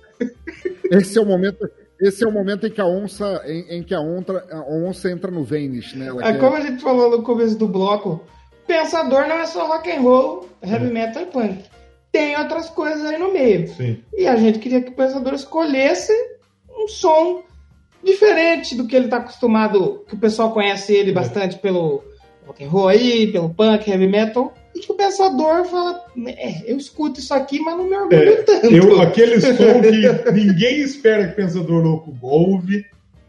Esse 0.90 1.18
é 1.18 1.20
o 1.20 1.26
momento, 1.26 1.68
esse 2.06 2.24
é 2.24 2.28
o 2.28 2.32
momento 2.32 2.66
em 2.66 2.70
que 2.70 2.80
a 2.80 2.86
onça, 2.86 3.42
em, 3.46 3.78
em 3.78 3.82
que 3.82 3.94
a 3.94 4.00
onça, 4.00 4.44
a 4.50 4.60
onça 4.72 5.10
entra 5.10 5.30
no 5.30 5.42
Vênice, 5.44 5.96
né? 5.96 6.06
Ela 6.08 6.22
É 6.28 6.32
quer- 6.32 6.40
como 6.40 6.56
a 6.56 6.60
gente 6.60 6.82
falou 6.82 7.10
no 7.10 7.22
começo 7.22 7.56
do 7.56 7.66
bloco, 7.68 8.20
pensador 8.66 9.26
não 9.28 9.36
é 9.36 9.46
só 9.46 9.66
rock 9.66 9.90
and 9.90 10.00
roll, 10.00 10.48
heavy 10.62 10.92
metal 10.92 11.22
e 11.22 11.26
punk. 11.26 11.64
Tem 12.12 12.36
outras 12.38 12.70
coisas 12.70 13.04
aí 13.04 13.18
no 13.18 13.32
meio. 13.32 13.66
Sim. 13.68 14.02
E 14.16 14.26
a 14.26 14.36
gente 14.36 14.58
queria 14.60 14.80
que 14.80 14.90
o 14.90 14.94
pensador 14.94 15.34
escolhesse 15.34 16.12
um 16.78 16.86
som 16.88 17.42
diferente 18.02 18.74
do 18.74 18.86
que 18.86 18.94
ele 18.94 19.06
está 19.06 19.16
acostumado, 19.18 20.04
que 20.06 20.14
o 20.14 20.18
pessoal 20.18 20.52
conhece 20.52 20.92
ele 20.94 21.12
bastante 21.12 21.58
pelo 21.58 22.02
rock 22.46 22.64
and 22.64 22.68
roll 22.68 22.88
aí, 22.88 23.30
pelo 23.32 23.50
punk, 23.50 23.88
heavy 23.88 24.06
metal. 24.06 24.52
E 24.74 24.80
que 24.80 24.90
o 24.90 24.94
pensador 24.96 25.64
fala, 25.66 26.04
é, 26.26 26.70
eu 26.70 26.76
escuto 26.76 27.20
isso 27.20 27.32
aqui, 27.32 27.60
mas 27.60 27.76
não 27.76 27.88
me 27.88 27.96
orgulho 27.96 28.28
É, 28.28 28.42
tanto. 28.42 28.66
Eu, 28.66 29.00
aquele 29.00 29.40
som 29.40 29.54
que 29.54 30.32
ninguém 30.32 30.80
espera 30.80 31.28
que 31.28 31.34
o 31.34 31.36
Pensador 31.36 31.82
Louco 31.82 32.16
ouve 32.20 32.84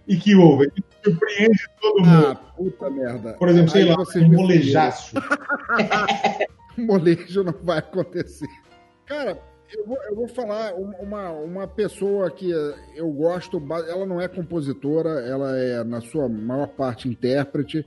e 0.07 0.15
que 0.17 0.35
ouve, 0.35 0.71
que 0.71 0.83
surpreende 1.03 1.59
todo 1.79 2.03
mundo. 2.03 2.27
Ah, 2.27 2.35
puta 2.35 2.89
merda. 2.89 3.33
Por 3.33 3.49
exemplo, 3.49 3.71
sei 3.71 3.83
Aí 3.83 3.89
lá, 3.89 3.97
um 3.97 4.27
molejaço. 4.27 5.15
molejo 6.77 7.43
não 7.43 7.53
vai 7.63 7.79
acontecer. 7.79 8.47
Cara, 9.05 9.39
eu 9.73 9.85
vou, 9.85 9.97
eu 10.09 10.15
vou 10.15 10.27
falar 10.27 10.73
uma, 10.73 11.31
uma, 11.31 11.67
pessoa 11.67 12.29
que 12.29 12.51
eu 12.95 13.09
gosto, 13.11 13.61
ela 13.87 14.05
não 14.05 14.21
é 14.21 14.27
compositora, 14.27 15.09
ela 15.21 15.57
é, 15.57 15.83
na 15.83 16.01
sua 16.01 16.29
maior 16.29 16.67
parte, 16.67 17.07
intérprete. 17.07 17.85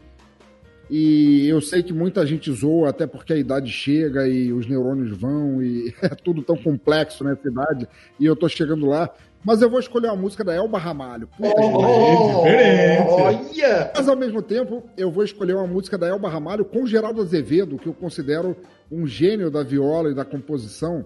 E 0.90 1.46
eu 1.46 1.60
sei 1.60 1.82
que 1.82 1.92
muita 1.92 2.24
gente 2.26 2.50
zoa, 2.50 2.88
até 2.90 3.06
porque 3.06 3.32
a 3.34 3.36
idade 3.36 3.70
chega 3.70 4.26
e 4.26 4.52
os 4.52 4.66
neurônios 4.66 5.16
vão, 5.18 5.62
e 5.62 5.94
é 6.02 6.08
tudo 6.10 6.42
tão 6.42 6.56
complexo 6.56 7.22
nessa 7.24 7.46
idade, 7.46 7.86
e 8.18 8.24
eu 8.24 8.34
tô 8.34 8.48
chegando 8.48 8.86
lá. 8.86 9.10
Mas 9.44 9.62
eu 9.62 9.70
vou 9.70 9.78
escolher 9.78 10.08
uma 10.08 10.16
música 10.16 10.42
da 10.42 10.52
Elba 10.54 10.78
Ramalho. 10.78 11.28
Puta 11.28 11.48
que 11.48 11.54
pariu. 11.54 12.36
diferente. 12.42 13.08
Olha! 13.08 13.92
Mas 13.94 14.08
ao 14.08 14.16
mesmo 14.16 14.42
tempo, 14.42 14.82
eu 14.96 15.12
vou 15.12 15.22
escolher 15.22 15.54
uma 15.54 15.66
música 15.66 15.96
da 15.96 16.08
Elba 16.08 16.28
Ramalho 16.28 16.64
com 16.64 16.84
Geraldo 16.86 17.22
Azevedo, 17.22 17.78
que 17.78 17.86
eu 17.86 17.94
considero 17.94 18.56
um 18.90 19.06
gênio 19.06 19.48
da 19.48 19.62
viola 19.62 20.10
e 20.10 20.14
da 20.14 20.24
composição. 20.24 21.04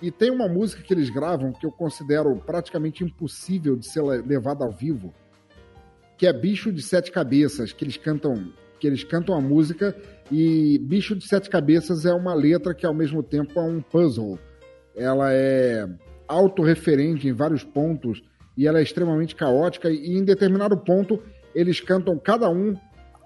E 0.00 0.10
tem 0.12 0.30
uma 0.30 0.46
música 0.48 0.80
que 0.82 0.94
eles 0.94 1.10
gravam 1.10 1.52
que 1.52 1.66
eu 1.66 1.72
considero 1.72 2.34
praticamente 2.46 3.02
impossível 3.02 3.74
de 3.76 3.84
ser 3.86 4.02
le- 4.02 4.22
levada 4.22 4.64
ao 4.64 4.70
vivo, 4.70 5.12
que 6.16 6.26
é 6.26 6.32
Bicho 6.32 6.70
de 6.72 6.82
Sete 6.82 7.10
Cabeças, 7.10 7.72
que 7.72 7.84
eles 7.84 7.96
cantam, 7.96 8.50
que 8.80 8.86
eles 8.86 9.04
cantam 9.04 9.34
a 9.34 9.40
música 9.40 9.94
e 10.32 10.78
Bicho 10.78 11.14
de 11.14 11.26
Sete 11.26 11.50
Cabeças 11.50 12.06
é 12.06 12.12
uma 12.12 12.34
letra 12.34 12.74
que 12.74 12.86
ao 12.86 12.94
mesmo 12.94 13.22
tempo 13.22 13.60
é 13.60 13.62
um 13.62 13.80
puzzle. 13.80 14.38
Ela 14.96 15.32
é 15.32 15.86
autorreferente 16.26 17.28
em 17.28 17.32
vários 17.32 17.62
pontos 17.62 18.22
e 18.56 18.66
ela 18.66 18.80
é 18.80 18.82
extremamente 18.82 19.36
caótica 19.36 19.90
e 19.90 20.16
em 20.16 20.24
determinado 20.24 20.76
ponto 20.76 21.22
eles 21.54 21.80
cantam 21.80 22.18
cada 22.18 22.48
um 22.48 22.74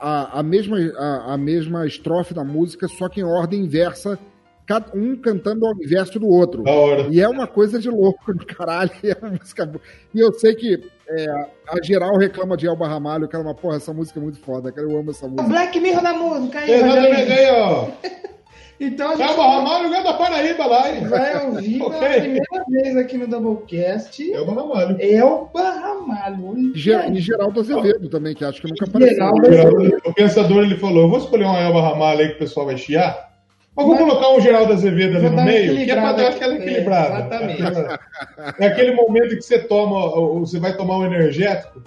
a, 0.01 0.41
a 0.41 0.43
mesma, 0.43 0.77
a, 0.97 1.35
a 1.35 1.37
mesma 1.39 1.87
estrofe 1.87 2.35
da 2.35 2.45
música, 2.45 2.89
só 2.89 3.09
que 3.09 3.21
em 3.21 3.25
ordem 3.25 3.65
inversa, 3.65 4.19
cada 4.67 4.97
um 4.97 5.17
cantando 5.17 5.67
ao 5.67 5.75
inverso 5.75 6.19
do 6.19 6.27
outro. 6.27 6.65
E 7.11 7.21
é 7.21 7.29
uma 7.29 7.47
coisa 7.47 7.79
de 7.79 7.89
louco 7.89 8.33
do 8.35 8.45
caralho. 8.45 8.91
É 9.03 9.31
música 9.31 9.71
e 10.13 10.21
eu 10.21 10.33
sei 10.33 10.55
que 10.55 10.83
é, 11.09 11.27
a 11.69 11.83
geral 11.83 12.17
reclama 12.17 12.57
de 12.57 12.67
Elba 12.67 12.87
Ramalho, 12.89 13.29
cara, 13.29 13.45
mas 13.45 13.57
porra, 13.61 13.77
essa 13.77 13.93
música 13.93 14.19
é 14.19 14.23
muito 14.23 14.39
foda, 14.41 14.73
cara. 14.73 14.87
Eu 14.89 14.99
amo 14.99 15.11
essa 15.11 15.27
O 15.27 15.31
música. 15.31 15.49
Black 15.49 15.81
Mirror 15.81 16.03
da 16.03 16.13
música 16.15 16.59
aí, 16.61 17.51
ó. 17.53 17.89
Então 18.81 19.13
a 19.13 19.15
gente 19.15 19.31
Elba 19.31 19.43
Ramalho 19.47 19.89
ganha 19.89 20.03
da 20.03 20.15
Paraíba 20.15 20.67
lá, 20.67 20.91
hein? 20.91 21.07
vai 21.07 21.47
ouvir 21.47 21.79
pela 21.79 21.97
Ok. 21.97 22.09
primeira 22.21 22.65
vez 22.69 22.97
aqui 22.97 23.17
no 23.17 23.29
Doublecast 23.29 24.33
Elba 24.33 24.53
Ramalho. 24.53 24.97
Elba 25.01 25.71
Ramalho. 25.71 26.59
E, 26.59 26.73
Ger- 26.79 27.09
e 27.13 27.21
Geraldo 27.21 27.61
Azevedo 27.61 28.09
também, 28.09 28.35
que 28.35 28.45
acho 28.45 28.61
que 28.61 28.69
nunca 28.69 28.85
apareceu. 28.85 29.15
Geraldo- 29.15 29.97
O 30.05 30.13
pensador 30.13 30.65
ele 30.65 30.77
falou: 30.77 31.05
Eu 31.05 31.09
vou 31.09 31.19
escolher 31.19 31.45
uma 31.45 31.61
Elba 31.61 31.81
Ramalho 31.83 32.21
aí 32.21 32.29
que 32.31 32.35
o 32.35 32.39
pessoal 32.39 32.67
vai 32.67 32.77
chiar. 32.77 33.33
Mas 33.77 33.87
vou 33.87 33.97
colocar 33.97 34.29
um 34.31 34.41
Geraldo 34.41 34.73
Azevedo 34.73 35.17
ali 35.17 35.31
no 35.31 35.45
meio, 35.45 35.85
que 35.85 35.91
é 35.91 35.95
pra 35.95 36.13
dar 36.13 36.29
aquela 36.29 36.55
É, 36.55 36.59
equilibrada. 36.59 37.15
exatamente. 37.21 37.63
É 38.61 38.67
aquele 38.67 38.95
momento 38.95 39.35
que 39.37 39.43
você 39.43 39.59
toma, 39.59 39.97
ou 40.15 40.41
você 40.41 40.59
vai 40.61 40.77
tomar 40.77 40.99
um 40.99 41.07
energético, 41.07 41.83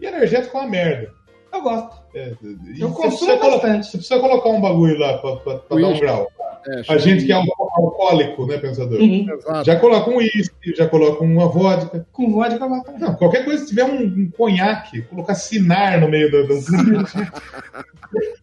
e 0.00 0.06
energético 0.06 0.56
é 0.56 0.60
uma 0.60 0.70
merda. 0.70 1.10
Eu 1.52 1.62
gosto. 1.62 1.96
É, 2.14 2.32
Eu 2.78 2.88
você 2.90 3.02
consumo 3.02 3.38
bastante. 3.38 3.86
Você 3.86 3.96
precisa 3.98 4.20
colocar 4.20 4.48
um 4.50 4.60
bagulho 4.60 4.98
lá 4.98 5.18
pra, 5.18 5.36
pra- 5.36 5.56
pra 5.58 5.80
dar 5.80 5.88
um 5.88 5.98
grau. 5.98 6.28
É, 6.66 6.82
A 6.92 6.96
gente 6.96 7.24
que 7.26 7.32
é 7.32 7.34
alco- 7.34 7.68
alcoólico, 7.76 8.46
né, 8.46 8.56
pensador? 8.58 9.00
Uhum. 9.00 9.26
Exato. 9.32 9.64
Já 9.64 9.76
coloca 9.80 10.10
um 10.10 10.16
uísque, 10.18 10.74
já 10.76 10.86
coloca 10.88 11.24
uma 11.24 11.48
vodka. 11.48 12.06
Com 12.12 12.30
vodka 12.32 12.68
bastante. 12.68 13.00
Não, 13.00 13.14
qualquer 13.16 13.44
coisa, 13.44 13.62
se 13.62 13.68
tiver 13.70 13.84
um, 13.84 14.02
um 14.04 14.30
conhaque, 14.36 15.02
colocar 15.02 15.34
sinar 15.34 16.00
no 16.00 16.08
meio 16.08 16.30
da- 16.30 16.42
das. 16.42 16.66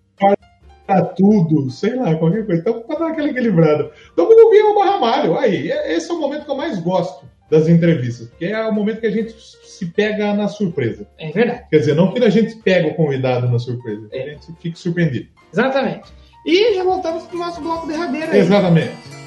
para 0.85 1.03
tudo, 1.05 1.69
sei 1.69 1.95
lá, 1.95 2.15
qualquer 2.15 2.45
coisa. 2.45 2.61
Então, 2.61 2.81
dar 2.99 3.07
aquela 3.09 3.29
equilibrada. 3.29 3.91
Então, 4.13 4.27
vamos 4.27 4.43
ouvir 4.43 4.61
o 4.63 4.75
Barramalho. 4.75 5.37
Aí, 5.37 5.71
é- 5.71 5.95
esse 5.95 6.09
é 6.11 6.13
o 6.13 6.19
momento 6.19 6.45
que 6.45 6.51
eu 6.51 6.55
mais 6.55 6.79
gosto 6.79 7.25
das 7.49 7.67
entrevistas, 7.67 8.27
porque 8.27 8.45
é 8.45 8.63
o 8.67 8.71
momento 8.73 8.99
que 9.01 9.07
a 9.07 9.11
gente 9.11 9.33
se 9.39 9.85
pega 9.87 10.33
na 10.33 10.47
surpresa. 10.47 11.07
É 11.17 11.31
verdade. 11.31 11.63
Quer 11.71 11.79
dizer, 11.79 11.95
não 11.95 12.13
que 12.13 12.23
a 12.23 12.29
gente 12.29 12.55
pega 12.57 12.87
o 12.89 12.93
convidado 12.93 13.49
na 13.49 13.57
surpresa, 13.57 14.07
que 14.09 14.15
a 14.17 14.21
É. 14.21 14.25
gente 14.31 14.47
fique 14.61 14.77
surpreendido. 14.77 15.29
Exatamente. 15.51 16.11
E 16.45 16.75
já 16.75 16.83
voltamos 16.83 17.23
pro 17.23 17.37
nosso 17.39 17.59
bloco 17.61 17.87
derradeiro 17.87 18.31
aí. 18.31 18.39
Exatamente. 18.39 19.18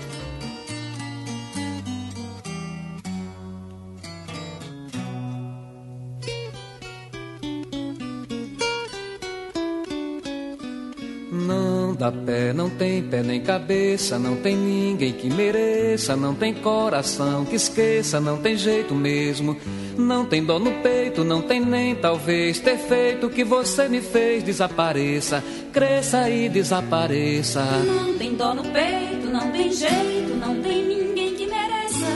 Não 12.54 12.68
tem 12.68 13.02
pé 13.02 13.22
nem 13.22 13.40
cabeça, 13.40 14.18
não 14.18 14.36
tem 14.36 14.56
ninguém 14.56 15.12
que 15.12 15.28
mereça, 15.28 16.16
não 16.16 16.34
tem 16.34 16.52
coração 16.52 17.44
que 17.44 17.54
esqueça, 17.54 18.20
não 18.20 18.38
tem 18.38 18.56
jeito 18.56 18.94
mesmo. 18.94 19.56
Não 19.96 20.24
tem 20.24 20.42
dor 20.44 20.58
no 20.58 20.72
peito, 20.82 21.22
não 21.22 21.42
tem 21.42 21.60
nem 21.60 21.94
talvez 21.94 22.58
ter 22.58 22.78
feito 22.78 23.26
o 23.26 23.30
que 23.30 23.44
você 23.44 23.88
me 23.88 24.00
fez 24.00 24.42
desapareça, 24.42 25.44
cresça 25.72 26.28
e 26.28 26.48
desapareça. 26.48 27.62
Não 27.62 28.18
tem 28.18 28.34
dó 28.34 28.54
no 28.54 28.62
peito, 28.64 29.26
não 29.30 29.50
tem 29.52 29.70
jeito, 29.70 30.34
não 30.40 30.60
tem 30.62 30.84
ninguém 30.84 31.34
que 31.34 31.46
mereça. 31.46 32.06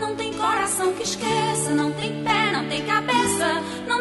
Não 0.00 0.14
tem 0.14 0.32
coração 0.34 0.92
que 0.92 1.02
esqueça, 1.02 1.70
não 1.70 1.90
tem 1.92 2.22
pé, 2.22 2.52
não 2.52 2.68
tem 2.68 2.82
cabeça. 2.82 3.31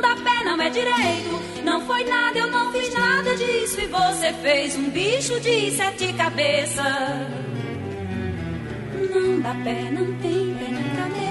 Não 0.01 0.15
dá 0.15 0.23
pé, 0.23 0.43
não 0.43 0.59
é 0.59 0.69
direito. 0.71 1.39
Não 1.63 1.85
foi 1.85 2.03
nada, 2.05 2.35
eu 2.35 2.47
não 2.49 2.71
fiz 2.71 2.91
nada 2.91 3.35
disso. 3.35 3.79
E 3.79 3.85
você 3.85 4.33
fez 4.33 4.75
um 4.75 4.89
bicho 4.89 5.39
de 5.39 5.69
sete 5.71 6.11
cabeças. 6.13 6.83
Não 9.13 9.39
dá 9.41 9.53
pé, 9.63 9.91
não 9.91 10.07
tem 10.17 10.55
pé 10.55 10.71
nem 10.71 10.89
cabeça. 10.95 11.30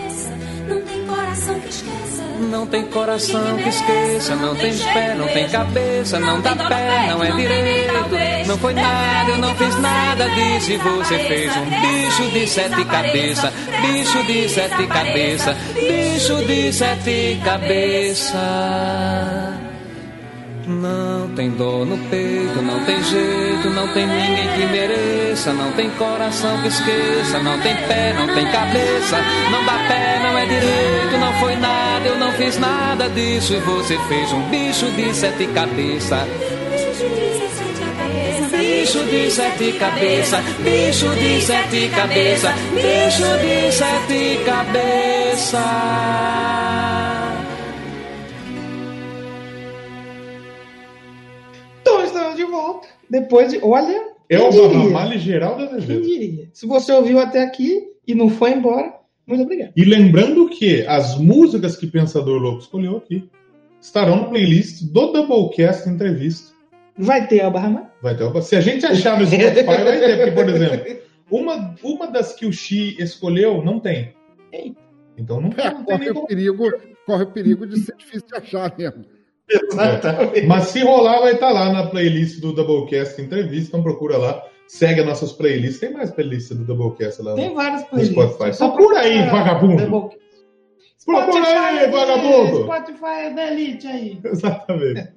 Não 0.70 0.80
tem 0.82 1.05
coração 1.06 1.60
que 1.60 1.68
esqueça. 1.68 2.22
Não 2.51 2.66
tem 2.66 2.86
coração 2.86 3.56
que 3.56 3.68
esqueça, 3.68 4.36
não 4.36 4.55
tem 4.55 4.78
pé, 4.78 5.14
não 5.14 5.26
tem 5.28 5.48
cabeça, 5.48 6.20
não 6.20 6.40
dá 6.40 6.55
pé, 6.55 7.06
não 7.09 7.24
é 7.24 7.30
direito. 7.32 7.90
Não 8.47 8.56
foi 8.56 8.72
nada, 8.72 9.30
eu 9.30 9.38
não 9.38 9.55
fiz 9.56 9.78
nada 9.80 10.28
disso 10.30 10.72
e 10.72 10.76
você 10.76 11.18
fez 11.18 11.56
um 11.56 11.64
bicho 11.64 12.30
de 12.30 12.47
sete 12.47 12.84
cabeças, 12.84 13.52
bicho 13.82 14.24
de 14.24 14.48
sete 14.48 14.86
cabeças, 14.86 15.56
bicho 15.74 16.44
de 16.47 16.72
sete 16.72 17.40
cabeças. 17.44 19.39
Não 20.66 21.28
tem 21.35 21.51
dor 21.51 21.85
no 21.87 21.97
peito, 22.09 22.62
não 22.62 22.85
tem 22.85 23.03
jeito, 23.03 23.70
não 23.70 23.89
tem 23.89 24.07
ninguém 24.07 24.49
que 24.57 24.66
mereça, 24.66 25.53
não 25.53 25.73
tem 25.73 25.91
coração 25.91 26.61
que 26.62 26.69
esqueça, 26.69 27.39
não 27.41 27.59
tem 27.61 27.74
pé, 27.74 28.12
não 28.15 28.27
tem 28.35 28.47
cabeça, 28.51 29.19
não 29.51 29.65
dá 29.65 29.73
pé, 29.89 30.20
não 30.23 30.39
é 30.39 30.47
direito, 30.47 31.19
não 31.19 31.32
foi 31.41 31.57
nada, 31.57 32.09
eu 32.09 32.19
não 32.19 32.32
fiz 32.32 32.59
nada 32.59 33.09
disso. 33.09 33.55
E 33.55 33.61
você 33.61 33.99
fez 34.09 34.32
um 34.32 34.43
bicho 34.49 34.87
de 34.93 35.15
sete 35.15 35.47
cabeças, 35.49 36.28
Bicho 38.61 39.05
de 39.05 39.31
sete 39.31 39.73
cabeças. 39.73 40.45
bicho 40.59 41.09
de 41.15 41.41
sete 41.41 41.89
cabeças, 41.89 42.55
bicho 42.74 43.39
de 43.41 43.73
sete 43.73 44.45
cabeças, 44.45 45.61
de 52.34 52.44
volta. 52.44 52.88
Depois 53.09 53.51
de. 53.51 53.59
Olha. 53.62 54.10
É 54.28 54.36
quem 54.38 54.47
o 54.47 54.51
diria? 54.51 54.68
Barramalho 54.68 55.18
geral 55.18 55.56
da 55.59 55.66
Quem 55.66 55.80
TV. 55.80 56.01
diria? 56.02 56.48
Se 56.52 56.66
você 56.66 56.92
ouviu 56.92 57.18
até 57.18 57.42
aqui 57.42 57.82
e 58.06 58.14
não 58.14 58.30
foi 58.30 58.52
embora, 58.52 58.94
muito 59.26 59.42
obrigado. 59.42 59.72
E 59.76 59.84
lembrando 59.84 60.48
que 60.48 60.86
as 60.86 61.18
músicas 61.18 61.76
que 61.76 61.86
Pensador 61.86 62.40
Louco 62.40 62.60
escolheu 62.60 62.97
aqui 62.97 63.28
estarão 63.80 64.16
no 64.16 64.28
playlist 64.28 64.82
do 64.84 65.12
Doublecast 65.12 65.88
Entrevista. 65.88 66.52
Vai 66.97 67.26
ter 67.26 67.40
a 67.40 67.51
barra 67.51 67.90
Vai 68.02 68.16
ter, 68.16 68.42
se 68.42 68.55
a 68.55 68.60
gente 68.60 68.84
achar 68.86 69.18
no 69.18 69.26
Spotify, 69.26 69.64
vai 69.64 69.98
ter. 70.01 70.16
Porque, 70.16 70.30
por 70.32 70.48
exemplo, 70.48 70.97
uma, 71.30 71.74
uma 71.82 72.06
das 72.06 72.32
que 72.34 72.47
o 72.47 72.52
Xi 72.52 72.97
escolheu 73.01 73.64
não 73.64 73.80
tem. 73.80 74.12
Então 75.16 75.40
não, 75.40 75.51
É, 75.56 75.70
não 75.72 75.84
tem 75.84 75.98
corre, 75.98 76.10
o 76.10 76.26
perigo, 76.26 76.72
corre 77.06 77.24
o 77.24 77.30
perigo 77.30 77.66
de 77.66 77.80
ser 77.80 77.97
difícil 77.97 78.26
de 78.28 78.36
achar 78.36 78.74
mesmo. 78.76 79.05
Exatamente. 79.51 80.47
Mas 80.47 80.64
se 80.68 80.81
rolar, 80.82 81.20
vai 81.20 81.32
estar 81.35 81.51
lá 81.51 81.72
na 81.72 81.86
playlist 81.86 82.40
do 82.40 82.52
Doublecast 82.52 83.20
Entrevista. 83.20 83.68
Então 83.68 83.82
procura 83.82 84.16
lá. 84.16 84.43
Segue 84.68 85.01
as 85.01 85.06
nossas 85.06 85.32
playlists. 85.32 85.81
Tem 85.81 85.93
mais 85.93 86.10
playlists 86.12 86.56
do 86.56 86.64
Doublecast 86.64 87.20
lá. 87.22 87.35
Tem 87.35 87.52
várias 87.55 87.82
No 87.82 87.89
playlists. 87.89 88.16
Spotify. 88.32 88.55
Só 88.56 88.68
Procura 88.70 89.01
aí, 89.01 89.28
vagabundo. 89.28 89.86
Double- 89.86 90.18
Procura 91.05 91.60
aí, 91.66 91.90
vagabundo. 91.90 92.62
Spotify 92.64 93.27
é 93.27 93.31
da 93.35 93.52
elite 93.52 93.86
aí. 93.86 94.18
Exatamente. 94.22 95.09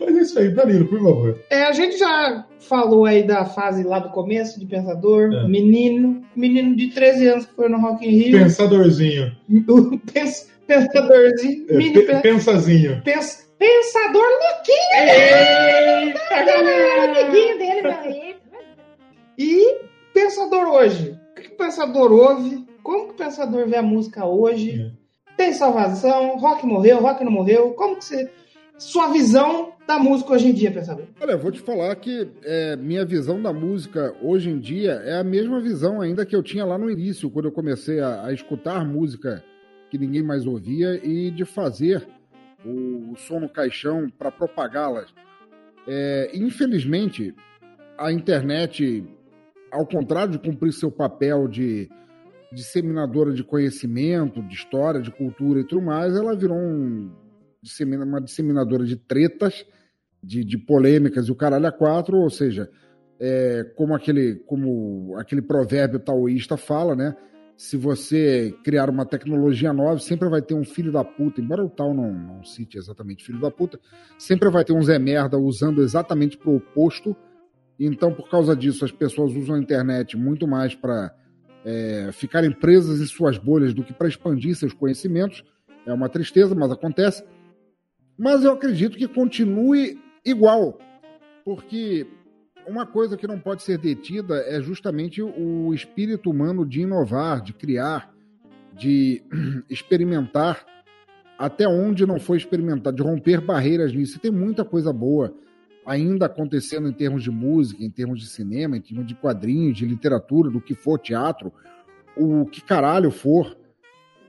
Mas 0.00 0.16
é 0.16 0.20
isso 0.20 0.38
aí, 0.38 0.48
Danilo, 0.48 0.86
por 0.88 0.98
favor. 1.00 1.38
É, 1.50 1.64
a 1.64 1.72
gente 1.72 1.96
já 1.98 2.44
falou 2.60 3.04
aí 3.04 3.22
da 3.22 3.44
fase 3.44 3.82
lá 3.84 3.98
do 3.98 4.08
começo 4.10 4.58
de 4.58 4.66
Pensador, 4.66 5.32
É. 5.32 5.46
menino, 5.46 6.22
menino 6.34 6.74
de 6.74 6.88
13 6.88 7.28
anos 7.28 7.46
que 7.46 7.54
foi 7.54 7.68
no 7.68 7.78
Rock 7.80 8.04
in 8.06 8.10
Rio, 8.10 8.38
Pensadorzinho. 8.38 9.32
pens- 10.12 10.50
pensadorzinho, 10.80 11.66
É, 11.68 11.76
mini 11.76 11.92
pe- 11.94 12.02
pen- 12.06 12.20
pensazinho. 12.20 13.02
pens- 13.02 13.48
pensador 13.58 14.22
louquinho! 14.22 16.08
Eita, 16.08 16.42
galera! 16.44 17.20
amiguinho 17.22 17.58
dele. 17.58 18.36
E 19.38 19.76
pensador 20.12 20.68
hoje? 20.68 21.18
O 21.36 21.40
que 21.40 21.48
o 21.48 21.56
pensador 21.56 22.12
ouve? 22.12 22.66
Como 22.82 23.06
que 23.06 23.10
o 23.12 23.16
pensador 23.16 23.66
vê 23.68 23.76
a 23.76 23.82
música 23.82 24.24
hoje? 24.26 24.92
Tem 25.36 25.52
salvação? 25.52 26.36
Rock 26.36 26.66
morreu? 26.66 26.98
Rock 27.00 27.24
não 27.24 27.32
morreu? 27.32 27.72
Como 27.72 27.96
que 27.96 28.04
você... 28.04 28.30
Sua 28.78 29.08
visão 29.12 29.72
da 29.86 29.96
música 29.98 30.32
hoje 30.32 30.48
em 30.48 30.52
dia, 30.52 30.70
pensador? 30.72 31.04
Olha, 31.20 31.32
eu 31.32 31.38
vou 31.38 31.52
te 31.52 31.60
falar 31.60 31.94
que 31.96 32.26
é, 32.42 32.74
minha 32.76 33.04
visão 33.04 33.40
da 33.40 33.52
música 33.52 34.12
hoje 34.20 34.50
em 34.50 34.58
dia 34.58 34.92
é 35.04 35.18
a 35.18 35.24
mesma 35.24 35.60
visão 35.60 36.00
ainda 36.00 36.26
que 36.26 36.34
eu 36.34 36.42
tinha 36.42 36.64
lá 36.64 36.76
no 36.76 36.90
início, 36.90 37.30
quando 37.30 37.44
eu 37.46 37.52
comecei 37.52 38.00
a, 38.00 38.24
a 38.26 38.32
escutar 38.32 38.84
música 38.84 39.42
que 39.92 39.98
ninguém 39.98 40.22
mais 40.22 40.46
ouvia 40.46 40.98
e 41.06 41.30
de 41.30 41.44
fazer 41.44 42.08
o, 42.64 43.12
o 43.12 43.16
som 43.16 43.38
no 43.40 43.48
caixão 43.48 44.08
para 44.08 44.30
propagá-las. 44.30 45.12
É, 45.86 46.30
infelizmente, 46.32 47.34
a 47.98 48.10
internet, 48.10 49.06
ao 49.70 49.86
contrário 49.86 50.32
de 50.32 50.38
cumprir 50.38 50.72
seu 50.72 50.90
papel 50.90 51.46
de 51.46 51.90
disseminadora 52.50 53.34
de 53.34 53.44
conhecimento, 53.44 54.42
de 54.42 54.54
história, 54.54 55.02
de 55.02 55.10
cultura 55.10 55.60
e 55.60 55.64
tudo 55.66 55.82
mais, 55.82 56.16
ela 56.16 56.34
virou 56.34 56.56
um, 56.56 57.12
uma 58.02 58.20
disseminadora 58.22 58.86
de 58.86 58.96
tretas, 58.96 59.66
de, 60.24 60.42
de 60.42 60.56
polêmicas 60.56 61.28
e 61.28 61.32
o 61.32 61.36
caralho 61.36 61.66
a 61.66 61.72
quatro, 61.72 62.16
ou 62.16 62.30
seja, 62.30 62.66
é, 63.20 63.62
como, 63.76 63.94
aquele, 63.94 64.36
como 64.46 65.14
aquele 65.18 65.42
provérbio 65.42 66.00
taoísta 66.00 66.56
fala, 66.56 66.96
né? 66.96 67.14
Se 67.62 67.76
você 67.76 68.52
criar 68.64 68.90
uma 68.90 69.06
tecnologia 69.06 69.72
nova, 69.72 69.96
sempre 70.00 70.28
vai 70.28 70.42
ter 70.42 70.52
um 70.52 70.64
filho 70.64 70.90
da 70.90 71.04
puta, 71.04 71.40
embora 71.40 71.64
o 71.64 71.70
tal 71.70 71.94
não, 71.94 72.12
não 72.12 72.44
cite 72.44 72.76
exatamente 72.76 73.24
filho 73.24 73.40
da 73.40 73.52
puta, 73.52 73.78
sempre 74.18 74.50
vai 74.50 74.64
ter 74.64 74.72
um 74.72 74.82
Zé 74.82 74.98
Merda 74.98 75.38
usando 75.38 75.80
exatamente 75.80 76.36
pro 76.36 76.56
oposto. 76.56 77.16
Então, 77.78 78.12
por 78.12 78.28
causa 78.28 78.56
disso, 78.56 78.84
as 78.84 78.90
pessoas 78.90 79.32
usam 79.36 79.54
a 79.54 79.60
internet 79.60 80.16
muito 80.16 80.44
mais 80.44 80.74
para 80.74 81.14
é, 81.64 82.10
ficarem 82.10 82.50
presas 82.50 83.00
em 83.00 83.06
suas 83.06 83.38
bolhas 83.38 83.72
do 83.72 83.84
que 83.84 83.92
para 83.92 84.08
expandir 84.08 84.56
seus 84.56 84.72
conhecimentos. 84.72 85.44
É 85.86 85.92
uma 85.92 86.08
tristeza, 86.08 86.56
mas 86.56 86.72
acontece. 86.72 87.22
Mas 88.18 88.42
eu 88.42 88.50
acredito 88.50 88.98
que 88.98 89.06
continue 89.06 90.00
igual, 90.26 90.80
porque 91.44 92.08
uma 92.66 92.86
coisa 92.86 93.16
que 93.16 93.26
não 93.26 93.38
pode 93.38 93.62
ser 93.62 93.78
detida 93.78 94.36
é 94.46 94.60
justamente 94.60 95.22
o 95.22 95.72
espírito 95.74 96.30
humano 96.30 96.66
de 96.66 96.82
inovar, 96.82 97.42
de 97.42 97.52
criar, 97.52 98.12
de 98.72 99.22
experimentar 99.68 100.64
até 101.38 101.66
onde 101.66 102.06
não 102.06 102.20
foi 102.20 102.36
experimentado, 102.36 102.96
de 102.96 103.02
romper 103.02 103.40
barreiras 103.40 103.92
nisso. 103.92 104.16
E 104.16 104.20
tem 104.20 104.30
muita 104.30 104.64
coisa 104.64 104.92
boa 104.92 105.34
ainda 105.84 106.26
acontecendo 106.26 106.88
em 106.88 106.92
termos 106.92 107.22
de 107.22 107.30
música, 107.30 107.82
em 107.82 107.90
termos 107.90 108.20
de 108.20 108.28
cinema, 108.28 108.76
em 108.76 108.80
termos 108.80 109.06
de 109.06 109.14
quadrinhos, 109.14 109.76
de 109.76 109.84
literatura, 109.84 110.50
do 110.50 110.60
que 110.60 110.74
for 110.74 110.98
teatro, 110.98 111.52
o 112.16 112.46
que 112.46 112.60
caralho 112.60 113.10
for. 113.10 113.56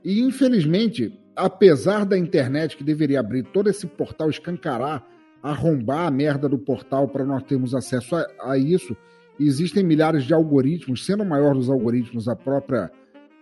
E 0.04 0.20
infelizmente, 0.20 1.16
apesar 1.36 2.04
da 2.04 2.18
internet 2.18 2.76
que 2.76 2.84
deveria 2.84 3.20
abrir 3.20 3.44
todo 3.44 3.70
esse 3.70 3.86
portal, 3.86 4.28
escancarar, 4.28 5.06
arrombar 5.44 6.06
a 6.06 6.10
merda 6.10 6.48
do 6.48 6.56
portal 6.56 7.06
para 7.06 7.22
nós 7.22 7.42
termos 7.42 7.74
acesso 7.74 8.16
a, 8.16 8.26
a 8.40 8.56
isso, 8.56 8.96
existem 9.38 9.84
milhares 9.84 10.24
de 10.24 10.32
algoritmos, 10.32 11.04
sendo 11.04 11.22
o 11.22 11.28
maior 11.28 11.54
dos 11.54 11.68
algoritmos 11.68 12.28
a 12.28 12.34
própria 12.34 12.90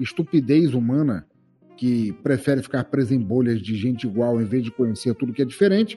estupidez 0.00 0.74
humana, 0.74 1.24
que 1.76 2.12
prefere 2.14 2.60
ficar 2.60 2.82
presa 2.84 3.14
em 3.14 3.20
bolhas 3.20 3.62
de 3.62 3.76
gente 3.76 4.04
igual 4.04 4.40
em 4.40 4.44
vez 4.44 4.64
de 4.64 4.72
conhecer 4.72 5.14
tudo 5.14 5.32
que 5.32 5.42
é 5.42 5.44
diferente. 5.44 5.96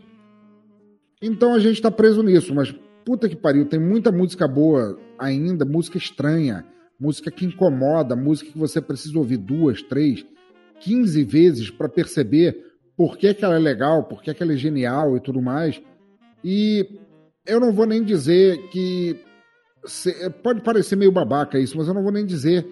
Então 1.19 1.55
a 1.55 1.59
gente 1.59 1.77
está 1.77 1.89
preso 1.89 2.21
nisso, 2.21 2.53
mas 2.53 2.71
puta 3.03 3.27
que 3.27 3.35
pariu, 3.35 3.65
tem 3.65 3.79
muita 3.79 4.11
música 4.11 4.47
boa 4.47 4.99
ainda, 5.17 5.65
música 5.65 5.97
estranha, 5.97 6.63
música 6.99 7.31
que 7.31 7.45
incomoda, 7.45 8.15
música 8.15 8.51
que 8.51 8.57
você 8.59 8.79
precisa 8.79 9.17
ouvir 9.17 9.37
duas, 9.37 9.81
três, 9.81 10.23
quinze 10.79 11.23
vezes 11.23 11.71
para 11.71 11.89
perceber 11.89 12.63
por 12.95 13.17
que, 13.17 13.33
que 13.33 13.43
ela 13.43 13.55
é 13.55 13.59
legal, 13.59 14.03
por 14.03 14.21
que, 14.21 14.31
que 14.33 14.43
ela 14.43 14.53
é 14.53 14.57
genial 14.57 15.17
e 15.17 15.19
tudo 15.19 15.41
mais. 15.41 15.81
E 16.47 16.87
eu 17.47 17.59
não 17.59 17.73
vou 17.73 17.87
nem 17.87 18.03
dizer 18.03 18.69
que. 18.69 19.19
se- 19.83 20.29
pode 20.43 20.61
parecer 20.61 20.95
meio 20.95 21.11
babaca 21.11 21.57
isso, 21.59 21.75
mas 21.75 21.87
eu 21.87 21.93
não 21.95 22.03
vou 22.03 22.11
nem 22.11 22.23
dizer 22.23 22.67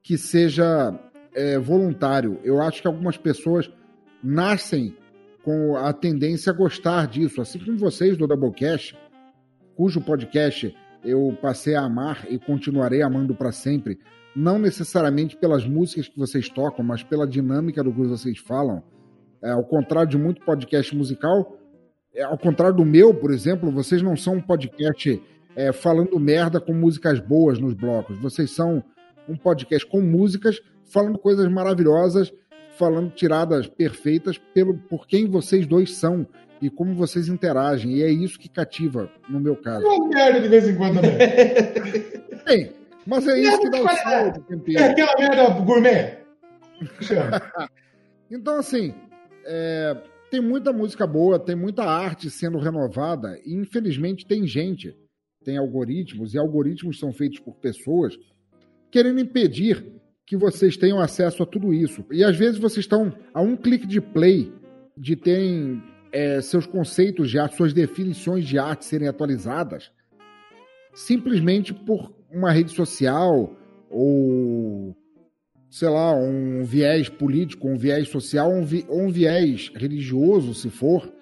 que 0.00 0.16
seja 0.16 0.96
é, 1.34 1.58
voluntário. 1.58 2.38
Eu 2.44 2.62
acho 2.62 2.80
que 2.80 2.86
algumas 2.86 3.16
pessoas 3.16 3.68
nascem 4.22 4.96
com 5.42 5.76
a 5.76 5.92
tendência 5.92 6.50
a 6.52 6.54
gostar 6.54 7.08
disso, 7.08 7.40
assim 7.40 7.58
como 7.58 7.76
vocês 7.78 8.16
do 8.16 8.26
Doublecast, 8.26 8.96
cujo 9.76 10.00
podcast 10.00 10.72
eu 11.04 11.36
passei 11.42 11.74
a 11.74 11.82
amar 11.82 12.26
e 12.30 12.38
continuarei 12.38 13.02
amando 13.02 13.34
para 13.34 13.52
sempre, 13.52 13.98
não 14.34 14.58
necessariamente 14.58 15.36
pelas 15.36 15.64
músicas 15.66 16.08
que 16.08 16.18
vocês 16.18 16.48
tocam, 16.48 16.84
mas 16.84 17.02
pela 17.02 17.26
dinâmica 17.26 17.82
do 17.82 17.92
que 17.92 18.02
vocês 18.02 18.38
falam. 18.38 18.82
É, 19.42 19.50
ao 19.50 19.64
contrário 19.64 20.10
de 20.10 20.18
muito 20.18 20.44
podcast 20.44 20.94
musical, 20.96 21.56
é, 21.65 21.65
ao 22.22 22.38
contrário 22.38 22.76
do 22.76 22.84
meu, 22.84 23.12
por 23.14 23.30
exemplo, 23.30 23.70
vocês 23.70 24.02
não 24.02 24.16
são 24.16 24.34
um 24.34 24.40
podcast 24.40 25.22
é, 25.54 25.72
falando 25.72 26.18
merda 26.18 26.60
com 26.60 26.72
músicas 26.72 27.18
boas 27.20 27.58
nos 27.58 27.74
blocos. 27.74 28.18
Vocês 28.18 28.50
são 28.50 28.82
um 29.28 29.36
podcast 29.36 29.86
com 29.86 30.00
músicas 30.00 30.60
falando 30.84 31.18
coisas 31.18 31.48
maravilhosas, 31.48 32.32
falando 32.76 33.10
tiradas 33.10 33.66
perfeitas 33.66 34.38
pelo 34.54 34.74
por 34.74 35.06
quem 35.06 35.26
vocês 35.26 35.66
dois 35.66 35.96
são 35.96 36.26
e 36.60 36.70
como 36.70 36.94
vocês 36.94 37.28
interagem. 37.28 37.92
E 37.92 38.02
é 38.02 38.10
isso 38.10 38.38
que 38.38 38.48
cativa, 38.48 39.10
no 39.28 39.40
meu 39.40 39.56
caso. 39.56 39.86
Uma 39.86 40.08
merda 40.08 40.40
de 40.40 40.48
vez 40.48 40.68
em 40.68 40.76
quando 40.76 41.00
também. 41.00 41.18
Bem, 42.46 42.72
mas 43.06 43.26
é 43.26 43.40
isso 43.40 43.58
que 43.60 43.70
dá 43.70 43.82
o 43.82 44.78
É 44.78 44.84
aquela 44.84 45.14
merda 45.18 45.48
gourmet. 45.60 46.18
Então, 48.28 48.58
assim, 48.58 48.92
é, 49.44 49.96
tem 50.30 50.40
muita 50.40 50.72
música 50.72 51.06
boa, 51.06 51.38
tem 51.38 51.54
muita 51.54 51.84
arte 51.84 52.30
sendo 52.30 52.58
renovada, 52.58 53.38
e 53.44 53.54
infelizmente 53.54 54.26
tem 54.26 54.46
gente, 54.46 54.94
tem 55.44 55.56
algoritmos, 55.56 56.34
e 56.34 56.38
algoritmos 56.38 56.98
são 56.98 57.12
feitos 57.12 57.40
por 57.40 57.54
pessoas 57.56 58.16
querendo 58.90 59.20
impedir 59.20 59.84
que 60.26 60.36
vocês 60.36 60.76
tenham 60.76 61.00
acesso 61.00 61.42
a 61.42 61.46
tudo 61.46 61.72
isso. 61.72 62.04
E 62.10 62.24
às 62.24 62.36
vezes 62.36 62.58
vocês 62.58 62.84
estão 62.84 63.16
a 63.32 63.40
um 63.40 63.56
clique 63.56 63.86
de 63.86 64.00
play 64.00 64.52
de 64.96 65.14
terem 65.14 65.82
é, 66.10 66.40
seus 66.40 66.66
conceitos 66.66 67.30
de 67.30 67.38
arte, 67.38 67.56
suas 67.56 67.72
definições 67.72 68.44
de 68.44 68.58
arte 68.58 68.84
serem 68.84 69.06
atualizadas, 69.06 69.92
simplesmente 70.94 71.72
por 71.72 72.12
uma 72.30 72.50
rede 72.50 72.72
social 72.72 73.54
ou 73.90 74.96
sei 75.70 75.88
lá, 75.88 76.14
um 76.14 76.62
viés 76.64 77.08
político, 77.08 77.68
um 77.68 77.76
viés 77.76 78.08
social, 78.08 78.50
um, 78.50 78.64
vi- 78.64 78.86
um 78.88 79.08
viés 79.10 79.70
religioso, 79.74 80.54
se 80.54 80.70
for. 80.70 81.12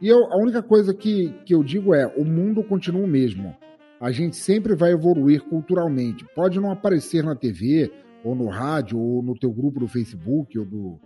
E 0.00 0.08
eu, 0.08 0.18
a 0.32 0.36
única 0.36 0.62
coisa 0.62 0.92
que, 0.94 1.32
que 1.44 1.54
eu 1.54 1.62
digo 1.62 1.94
é: 1.94 2.06
o 2.06 2.24
mundo 2.24 2.62
continua 2.62 3.04
o 3.04 3.08
mesmo. 3.08 3.54
a 4.00 4.10
gente 4.10 4.34
sempre 4.36 4.74
vai 4.74 4.90
evoluir 4.92 5.42
culturalmente. 5.42 6.24
Pode 6.34 6.58
não 6.58 6.72
aparecer 6.72 7.22
na 7.22 7.36
TV, 7.36 7.90
ou 8.24 8.34
no 8.34 8.48
rádio, 8.48 8.98
ou 8.98 9.22
no 9.22 9.38
teu 9.38 9.50
grupo 9.52 9.78
do 9.78 9.86
Facebook, 9.86 10.58
ou 10.58 10.64
do, 10.64 11.00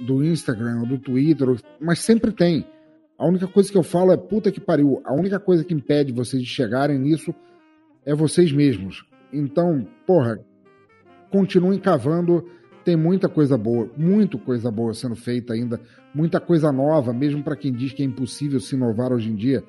do 0.00 0.24
Instagram, 0.24 0.80
ou 0.80 0.86
do 0.86 0.98
Twitter, 0.98 1.46
mas 1.80 1.98
sempre 1.98 2.32
tem. 2.32 2.64
A 3.18 3.26
única 3.28 3.46
coisa 3.46 3.70
que 3.70 3.76
eu 3.76 3.82
falo 3.82 4.10
é 4.12 4.16
puta 4.16 4.50
que 4.50 4.60
pariu. 4.60 5.02
A 5.04 5.12
única 5.12 5.38
coisa 5.38 5.62
que 5.62 5.74
impede 5.74 6.12
vocês 6.12 6.42
de 6.42 6.48
chegarem 6.48 6.98
nisso 6.98 7.34
é 8.06 8.14
vocês 8.14 8.50
mesmos. 8.50 9.04
Então, 9.30 9.86
porra, 10.06 10.40
continuem 11.30 11.78
cavando. 11.78 12.44
Tem 12.84 12.96
muita 12.96 13.28
coisa 13.28 13.58
boa, 13.58 13.90
muita 13.96 14.38
coisa 14.38 14.70
boa 14.70 14.94
sendo 14.94 15.14
feita 15.14 15.52
ainda, 15.52 15.78
muita 16.14 16.40
coisa 16.40 16.72
nova, 16.72 17.12
mesmo 17.12 17.42
para 17.42 17.54
quem 17.54 17.70
diz 17.72 17.92
que 17.92 18.02
é 18.02 18.06
impossível 18.06 18.58
se 18.58 18.74
inovar 18.74 19.12
hoje 19.12 19.28
em 19.30 19.34
dia, 19.36 19.62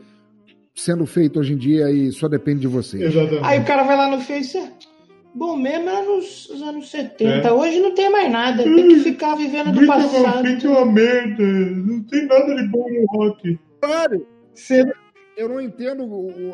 sendo 0.74 1.06
feito 1.06 1.38
hoje 1.40 1.54
em 1.54 1.58
dia 1.58 1.92
e 1.92 2.10
só 2.14 2.30
depende 2.30 2.62
de 2.62 2.68
vocês. 2.68 3.04
Exatamente. 3.04 3.44
Aí 3.46 3.60
o 3.60 3.66
cara 3.66 3.84
vai 3.84 3.98
lá 3.98 4.10
no 4.10 4.22
Face, 4.22 4.58
é, 4.58 4.72
bom 5.36 5.58
mesmo 5.58 5.90
era 5.90 6.06
nos 6.06 6.50
anos 6.64 6.90
70, 6.90 7.50
É. 7.50 7.52
hoje 7.52 7.82
não 7.82 7.94
tem 7.94 8.10
mais 8.10 8.32
nada, 8.32 8.64
tem 8.64 8.88
que 8.88 9.00
ficar 9.02 9.36
vivendo 9.36 9.74
do 9.74 9.80
Greta 9.80 9.94
passado. 9.94 10.24
Van 10.24 10.40
Fleet 10.40 10.66
é 10.66 10.70
uma 10.70 10.86
merda. 10.86 11.44
Não 11.44 12.04
tem 12.04 12.26
nada 12.28 12.56
de 12.56 12.68
bom 12.70 12.86
no 12.90 13.06
rock. 13.18 13.60
Claro, 13.82 14.26
Você- 14.54 14.90
eu 15.36 15.50
não 15.50 15.60
entendo 15.60 16.06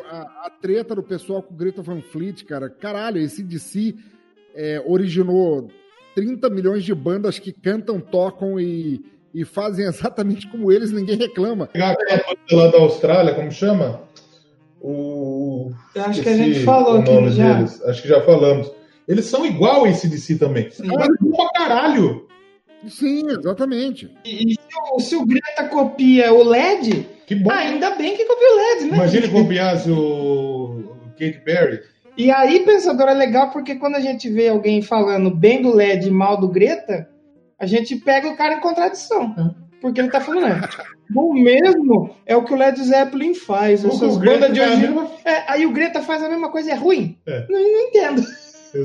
a, 0.10 0.48
a 0.48 0.50
treta 0.60 0.96
do 0.96 1.04
pessoal 1.04 1.44
com 1.44 1.54
o 1.54 1.58
Greta 1.58 1.84
Van 1.84 2.02
Fleet, 2.02 2.44
cara. 2.46 2.68
Caralho, 2.68 3.20
esse 3.22 3.44
DC 3.44 3.94
é, 4.58 4.84
originou 4.86 5.70
30 6.16 6.50
milhões 6.50 6.84
de 6.84 6.94
bandas 6.96 7.38
que 7.38 7.52
cantam, 7.54 8.00
tocam 8.00 8.60
e, 8.60 9.00
e 9.34 9.46
fazem 9.46 9.86
exatamente 9.88 10.50
como 10.50 10.72
eles, 10.72 10.92
ninguém 10.92 11.16
reclama. 11.16 11.68
Pegar 11.68 11.92
aquela 11.92 12.18
banda 12.18 12.64
lá 12.64 12.72
da 12.72 12.78
Austrália, 12.80 13.36
como 13.36 13.52
chama? 13.52 14.02
O. 14.82 15.72
Acho 15.96 16.22
que 16.22 16.30
a 16.30 16.38
gente 16.38 16.64
falou 16.64 16.96
o 16.96 17.00
aqui 17.00 17.30
já. 17.32 17.54
deles. 17.54 17.82
Acho 17.84 18.02
que 18.02 18.08
já 18.08 18.22
falamos. 18.22 18.72
Eles 19.08 19.26
são 19.26 19.46
igual 19.46 19.86
a 19.86 19.90
esse 19.90 20.08
DC 20.08 20.36
também. 20.38 20.70
Sim. 20.70 20.88
Mas 20.88 21.08
bom 21.22 21.48
pra 21.54 21.68
caralho. 21.68 22.28
Sim, 22.88 23.28
exatamente. 23.30 24.12
E, 24.24 24.52
e 24.52 24.54
se, 24.54 24.60
o, 24.94 25.00
se 25.00 25.16
o 25.16 25.26
Greta 25.26 25.64
copia 25.70 26.32
o 26.32 26.44
LED, 26.44 27.08
Que 27.26 27.36
bom. 27.36 27.50
ainda 27.52 27.96
bem 27.96 28.16
que 28.16 28.26
copia 28.26 28.48
o 28.48 28.56
LED, 28.56 28.92
né? 28.92 28.98
Imagina 28.98 29.30
copiasse 29.30 29.90
o 29.90 30.98
o 31.08 31.12
Kate 31.12 31.42
Perry. 31.44 31.82
E 32.18 32.32
aí, 32.32 32.62
pensador, 32.66 33.08
é 33.08 33.14
legal 33.14 33.52
porque 33.52 33.76
quando 33.76 33.96
a 33.96 34.00
gente 34.00 34.28
vê 34.30 34.50
alguém 34.50 34.82
falando 34.82 35.30
bem 35.30 35.62
do 35.62 35.74
LED 35.74 36.08
e 36.08 36.12
mal 36.12 36.38
do 36.40 36.48
Greta, 36.48 37.08
a 37.60 37.66
gente 37.66 37.96
pega 37.96 38.28
o 38.28 38.36
cara 38.36 38.56
em 38.56 38.60
contradição. 38.60 39.36
Porque 39.80 40.02
ele 40.02 40.10
tá 40.10 40.20
falando, 40.20 40.48
é, 40.48 40.60
bom 41.12 41.32
mesmo 41.34 42.10
é 42.26 42.36
o 42.36 42.44
que 42.44 42.52
o 42.54 42.58
Led 42.58 42.82
Zeppelin 42.84 43.36
faz. 43.36 43.86
O 43.86 43.90
Essas 43.90 44.18
bandas 44.18 44.52
de 44.52 44.60
hoje. 44.60 44.78
mesma- 44.78 45.08
É, 45.24 45.52
aí 45.52 45.66
o 45.68 45.72
Greta 45.72 46.02
faz 46.02 46.24
a 46.24 46.30
mesma 46.30 46.50
coisa 46.50 46.70
e 46.70 46.72
é 46.72 46.76
ruim. 46.76 47.16
É. 47.28 47.46
Não, 47.48 47.60
não 47.62 47.80
entendo. 47.82 48.24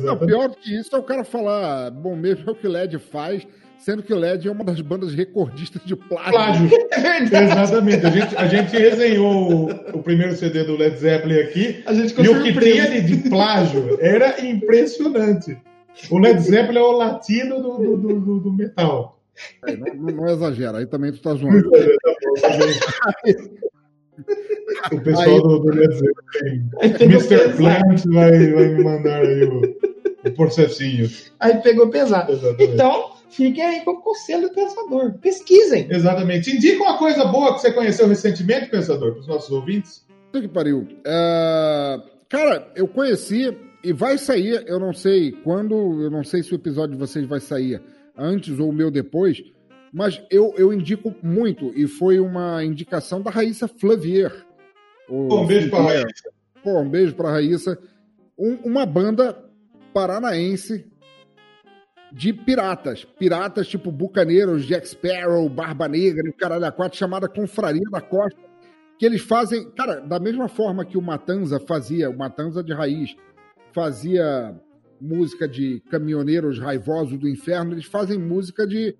Não, 0.05 0.19
pior 0.19 0.49
do 0.49 0.57
que 0.57 0.79
isso 0.79 0.95
é 0.95 0.99
o 0.99 1.03
cara 1.03 1.25
falar, 1.25 1.91
bom 1.91 2.15
mesmo 2.15 2.49
é 2.49 2.53
o 2.53 2.55
que 2.55 2.67
o 2.67 2.71
LED 2.71 2.99
faz, 2.99 3.47
sendo 3.85 4.03
que 4.03 4.13
o 4.13 4.17
LED 4.19 4.49
é 4.49 4.51
uma 4.51 4.65
das 4.65 4.81
bandas 4.81 5.15
recordistas 5.15 5.83
de 5.85 5.95
plágio. 5.97 6.31
Plágio. 6.33 6.71
É. 6.93 7.19
Exatamente. 7.45 8.07
A 8.07 8.11
gente, 8.11 8.37
a 8.37 8.47
gente 8.47 8.77
resenhou 8.77 9.53
o, 9.67 9.71
o 9.99 10.03
primeiro 10.03 10.35
CD 10.37 10.65
do 10.65 10.77
Led 10.77 10.97
Zeppelin 10.97 11.41
aqui. 11.41 11.83
A 11.87 11.93
gente 11.95 12.09
ficou 12.11 12.25
E 12.25 12.29
o 12.29 12.43
que 12.43 12.53
tinha 12.59 12.91
de, 12.91 13.01
de 13.03 13.29
plágio 13.29 13.99
era 14.01 14.45
impressionante. 14.45 15.57
O 16.11 16.19
Led 16.19 16.41
Zeppelin 16.41 16.79
é 16.79 16.83
o 16.83 16.93
latino 16.93 17.61
do, 17.61 17.77
do, 17.79 17.97
do- 17.97 18.21
do- 18.21 18.41
do 18.41 18.53
metal. 18.53 19.21
É, 19.67 19.77
não, 19.77 19.95
não- 19.95 20.13
não 20.15 20.29
exagera, 20.29 20.79
aí 20.79 20.87
também 20.87 21.11
tu 21.13 21.21
tá 21.21 21.35
zoando. 21.35 21.71
O 24.93 25.01
pessoal 25.01 25.27
Aí- 25.37 25.43
do, 25.43 25.59
do 25.59 25.69
Led 25.75 25.95
Zeppelin, 25.95 26.71
Mr. 27.13 27.57
Plant, 27.57 28.05
vai, 28.07 28.53
vai 28.53 28.69
me 28.69 28.85
mandar 28.85 29.21
aí 29.21 29.45
o, 29.45 29.61
o 30.27 30.31
processinho. 30.33 31.09
Aí 31.41 31.57
pegou 31.63 31.89
pesado. 31.89 32.33
Exatamente. 32.33 32.73
Então, 32.75 33.11
fiquem 33.33 33.63
aí 33.65 33.81
com 33.85 33.93
o 33.93 34.01
conselho 34.01 34.49
do 34.49 34.55
pensador. 34.55 35.15
Pesquisem. 35.19 35.87
Exatamente. 35.91 36.51
Indica 36.55 36.83
uma 36.83 36.99
coisa 36.99 37.25
boa 37.25 37.55
que 37.55 37.61
você 37.61 37.73
conheceu 37.73 38.07
recentemente, 38.09 38.71
pensador, 38.71 39.13
para 39.13 39.21
os 39.21 39.27
nossos 39.27 39.51
ouvintes. 39.51 40.07
Puta 40.27 40.41
que 40.41 40.49
pariu. 40.49 40.87
É, 41.05 42.01
Cara, 42.29 42.71
eu 42.75 42.89
conheci 42.89 43.55
e 43.85 43.93
vai 43.93 44.17
sair, 44.17 44.65
eu 44.67 44.79
não 44.81 44.93
sei 44.95 45.33
quando, 45.33 45.75
eu 46.03 46.11
não 46.11 46.25
sei 46.25 46.43
se 46.43 46.53
o 46.53 46.57
episódio 46.57 46.93
de 46.95 46.99
vocês 47.01 47.27
vai 47.27 47.41
sair 47.41 47.83
antes 48.17 48.59
ou 48.59 48.71
o 48.71 48.73
meu 48.73 48.91
depois, 48.91 49.43
mas 49.93 50.23
eu, 50.31 50.55
eu 50.57 50.73
indico 50.73 51.15
muito 51.23 51.71
e 51.77 51.87
foi 51.87 52.19
uma 52.19 52.65
indicação 52.65 53.21
da 53.21 53.31
Raíssa 53.31 53.69
Flavier. 53.69 54.33
O- 55.11 55.41
um 55.43 55.47
beijo 55.47 55.69
pra 55.69 55.81
Flavier. 55.81 56.05
Raíssa. 56.05 56.31
Pô, 56.63 56.81
um 56.81 56.89
beijo 56.89 57.15
pra 57.15 57.31
Raíssa. 57.33 57.79
Um- 58.39 58.57
uma 58.65 58.87
banda 58.87 59.37
paranaense 59.93 60.87
de 62.12 62.32
piratas. 62.32 63.05
Piratas 63.05 63.66
tipo 63.66 63.90
Bucaneiros, 63.90 64.64
Jack 64.66 64.89
Sparrow, 64.89 65.48
Barba 65.48 65.89
Negra 65.89 66.28
o 66.28 66.34
Caralho 66.34 66.66
a 66.66 66.72
Quatro, 66.72 66.98
chamada 66.98 67.28
Confraria 67.28 67.89
da 67.90 68.01
Costa. 68.01 68.40
Que 68.98 69.06
eles 69.06 69.22
fazem, 69.22 69.70
cara, 69.70 70.01
da 70.01 70.20
mesma 70.20 70.48
forma 70.48 70.84
que 70.84 70.98
o 70.98 71.02
Matanza 71.02 71.59
fazia, 71.59 72.10
o 72.10 72.16
Matanza 72.16 72.62
de 72.62 72.72
raiz, 72.72 73.16
fazia 73.72 74.55
música 75.01 75.48
de 75.48 75.80
caminhoneiros 75.90 76.60
raivosos 76.60 77.18
do 77.18 77.28
inferno, 77.28 77.72
eles 77.72 77.86
fazem 77.86 78.18
música 78.18 78.64
de 78.64 78.97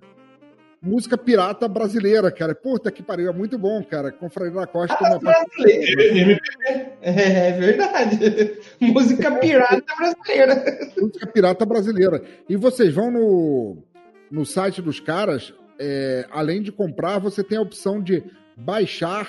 música 0.83 1.17
pirata 1.17 1.69
brasileira, 1.69 2.31
cara. 2.31 2.55
Puta 2.55 2.91
que 2.91 3.03
pariu, 3.03 3.31
é 3.31 3.33
muito 3.33 3.57
bom, 3.57 3.83
cara. 3.85 4.11
Confraria 4.11 4.53
da 4.53 4.67
Costa 4.67 4.97
é 5.01 5.09
uma 5.09 5.19
Brasileiro. 5.19 6.41
É, 7.01 7.49
é 7.49 7.53
verdade. 7.53 8.59
Música 8.81 9.31
pirata 9.39 9.83
brasileira. 9.97 10.65
música 11.01 11.27
pirata 11.29 11.65
brasileira. 11.65 12.23
E 12.49 12.57
vocês 12.57 12.93
vão 12.95 13.11
no, 13.11 13.77
no 14.31 14.45
site 14.45 14.83
dos 14.83 14.99
caras, 15.01 15.55
é, 15.79 16.27
além 16.31 16.61
de 16.63 16.73
comprar, 16.73 17.19
você 17.19 17.43
tem 17.45 17.59
a 17.59 17.63
opção 17.63 18.03
de 18.03 18.23
baixar 18.57 19.29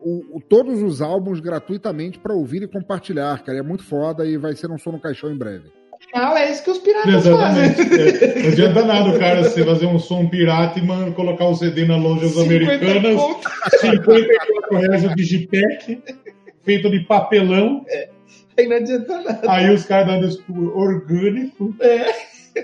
o- 0.00 0.36
o- 0.36 0.40
todos 0.40 0.82
os 0.82 1.02
álbuns 1.02 1.38
gratuitamente 1.38 2.18
para 2.18 2.32
ouvir 2.34 2.62
e 2.62 2.66
compartilhar, 2.68 3.42
cara. 3.44 3.58
É 3.58 3.62
muito 3.62 3.84
foda 3.84 4.24
e 4.26 4.36
vai 4.36 4.54
ser 4.56 4.70
um 4.70 4.78
som 4.78 4.92
no 4.92 5.00
caixão 5.00 5.30
em 5.30 5.36
breve. 5.36 5.70
Afinal, 6.12 6.36
é 6.36 6.50
isso 6.50 6.62
que 6.64 6.70
os 6.70 6.78
piratas 6.78 7.14
Exatamente. 7.26 7.76
fazem. 7.76 8.00
É. 8.00 8.42
Não 8.42 8.48
adianta 8.50 8.84
nada 8.84 9.10
o 9.10 9.18
cara 9.18 9.42
você 9.44 9.64
fazer 9.64 9.86
um 9.86 9.98
som 9.98 10.26
pirata 10.28 10.78
e 10.78 10.82
man- 10.82 11.12
colocar 11.12 11.44
o 11.46 11.54
CD 11.54 11.84
na 11.84 11.96
lojas 11.96 12.32
50 12.32 12.42
americanas. 12.46 13.14
conto. 13.16 13.48
54 13.80 14.76
reais 14.78 15.04
o 15.04 15.14
Digipack, 15.14 16.02
feito 16.64 16.90
de 16.90 17.00
papelão. 17.00 17.84
Aí 18.58 18.66
não 18.66 18.76
adianta 18.76 19.20
nada. 19.22 19.40
Aí 19.52 19.70
os 19.72 19.84
caras 19.84 20.06
dando 20.08 20.26
isso 20.28 20.42
por 20.42 20.76
orgânico. 20.76 21.74
É. 21.80 22.06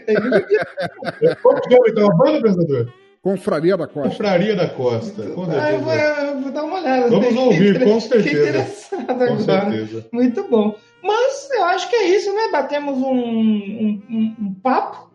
Aí 0.09 0.15
não 0.15 0.37
adianta. 0.37 1.39
Como 1.43 1.61
que 1.61 1.75
então 1.91 2.11
a 2.11 2.15
banda, 2.17 2.43
pensador? 2.43 2.93
Confraria 3.31 3.77
da 3.77 3.87
Costa. 3.89 4.09
Confraria 4.11 4.55
da 4.55 4.69
Costa. 4.69 5.23
Com 5.31 5.43
Ah, 5.51 5.73
eu, 5.73 5.81
vou, 5.81 5.93
certeza. 5.93 6.21
eu 6.23 6.41
vou 6.43 6.53
dar 6.53 6.63
uma 6.65 6.79
olhada. 6.79 7.09
Vamos 7.09 7.27
Fiquei 7.27 7.43
ouvir, 7.45 7.85
com 7.85 8.01
Fiquei 8.01 8.23
certeza. 8.23 8.49
interessado 8.51 9.07
Com 9.07 9.13
agora. 9.13 9.39
certeza. 9.41 10.07
Muito 10.13 10.45
bom. 10.49 10.75
Mas 11.03 11.49
eu 11.51 11.65
acho 11.65 11.91
que 11.91 11.97
é 11.97 12.05
isso, 12.17 12.33
né? 12.33 12.43
Batemos 12.53 12.99
um, 12.99 13.11
um, 13.11 14.03
um- 14.09 14.37
um 14.41 14.55
papo. 14.63 15.11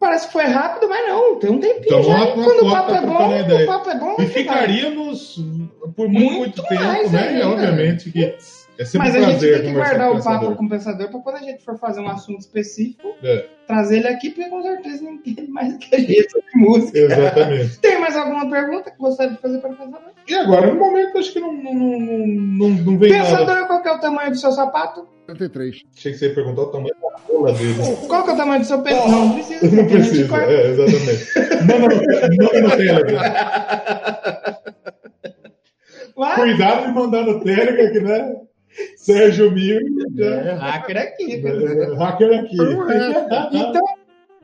Parece 0.00 0.26
que 0.26 0.32
foi 0.32 0.44
rápido, 0.44 0.88
mas 0.88 1.06
não. 1.08 1.36
Tem 1.38 1.50
um 1.50 1.58
tempinho 1.60 1.84
Então, 1.86 2.02
já. 2.02 2.26
Quando 2.32 2.66
o 2.66 2.70
papo 2.72 2.92
é 2.92 3.00
bom, 3.00 3.62
o 3.62 3.66
papo 3.66 3.90
é 3.90 3.98
bom. 3.98 4.16
E 4.18 4.26
ficar. 4.26 4.54
ficaríamos 4.56 5.36
por 5.96 6.08
muito, 6.08 6.32
muito, 6.38 6.62
tempo, 6.64 7.10
né? 7.10 7.28
Ainda. 7.28 7.48
obviamente 7.48 8.10
que 8.10 8.36
é 8.78 8.84
sempre 8.84 9.08
Mas 9.08 9.16
um 9.16 9.18
a 9.18 9.30
gente 9.30 9.40
tem 9.40 9.62
que 9.62 9.72
guardar 9.72 10.12
o 10.12 10.22
papo 10.22 10.54
com 10.56 10.64
o 10.64 10.68
pensador 10.68 11.08
para 11.08 11.20
quando 11.20 11.36
a 11.36 11.42
gente 11.42 11.64
for 11.64 11.78
fazer 11.78 12.00
um 12.00 12.08
assunto 12.08 12.40
específico, 12.40 13.14
É, 13.22 13.46
trazer 13.66 13.98
ele 13.98 14.08
aqui, 14.08 14.30
porque 14.30 14.50
com 14.50 14.62
certeza 14.62 15.02
não 15.02 15.12
entende 15.12 15.46
mais 15.48 15.72
do 15.72 15.78
que 15.78 15.94
a 15.94 15.98
gente 15.98 16.30
sobre 16.30 16.50
música. 16.56 16.98
exatamente. 16.98 17.78
Tem 17.80 18.00
mais 18.00 18.16
alguma 18.16 18.50
pergunta 18.50 18.90
que 18.90 18.98
gostaria 18.98 19.34
de 19.34 19.40
fazer 19.40 19.58
para 19.58 19.70
o 19.70 19.76
pensador? 19.76 20.10
E 20.26 20.34
agora, 20.34 20.66
no 20.72 20.80
momento, 20.80 21.18
acho 21.18 21.32
que 21.32 21.40
não, 21.40 21.52
não, 21.52 21.74
não, 21.74 22.26
não, 22.26 22.70
não 22.70 22.98
vem 22.98 23.12
nada. 23.12 23.24
Pensador, 23.24 23.66
qual 23.66 23.82
que 23.82 23.88
é 23.88 23.92
o 23.92 24.00
tamanho 24.00 24.30
do 24.30 24.36
seu 24.36 24.52
sapato? 24.52 25.06
73. 25.26 25.82
Achei 25.96 26.12
que 26.12 26.18
você 26.18 26.28
ia 26.28 26.34
perguntar 26.34 26.62
o 26.62 26.66
tamanho 26.66 26.94
da 27.00 27.18
rola 27.28 27.52
dele. 27.52 27.74
Qual 28.08 28.24
que 28.24 28.30
é 28.30 28.32
o 28.32 28.36
tamanho 28.36 28.60
do 28.60 28.66
seu 28.66 28.82
pé? 28.82 28.92
Não, 28.92 29.08
não 29.08 29.34
precisa. 29.34 29.64
Não 29.64 29.88
gente 29.88 29.92
precisa, 29.92 30.36
é, 30.36 30.70
exatamente. 30.70 31.24
Manda 31.64 31.88
no, 31.88 31.96
manda 32.44 32.60
no 32.60 32.70
Telegram. 32.76 33.20
Cuidado 36.34 36.86
de 36.86 36.92
mandar 36.92 37.22
no 37.22 37.40
Telegram, 37.40 37.92
que 37.92 38.00
né? 38.00 38.36
Sérgio 38.96 39.50
Mil, 39.50 39.78
É, 40.18 40.44
já, 40.44 40.54
hacker 40.56 40.96
aqui. 40.96 41.32
é, 41.46 41.94
hacker 41.96 42.40
aqui. 42.40 42.56
Então, 43.52 43.82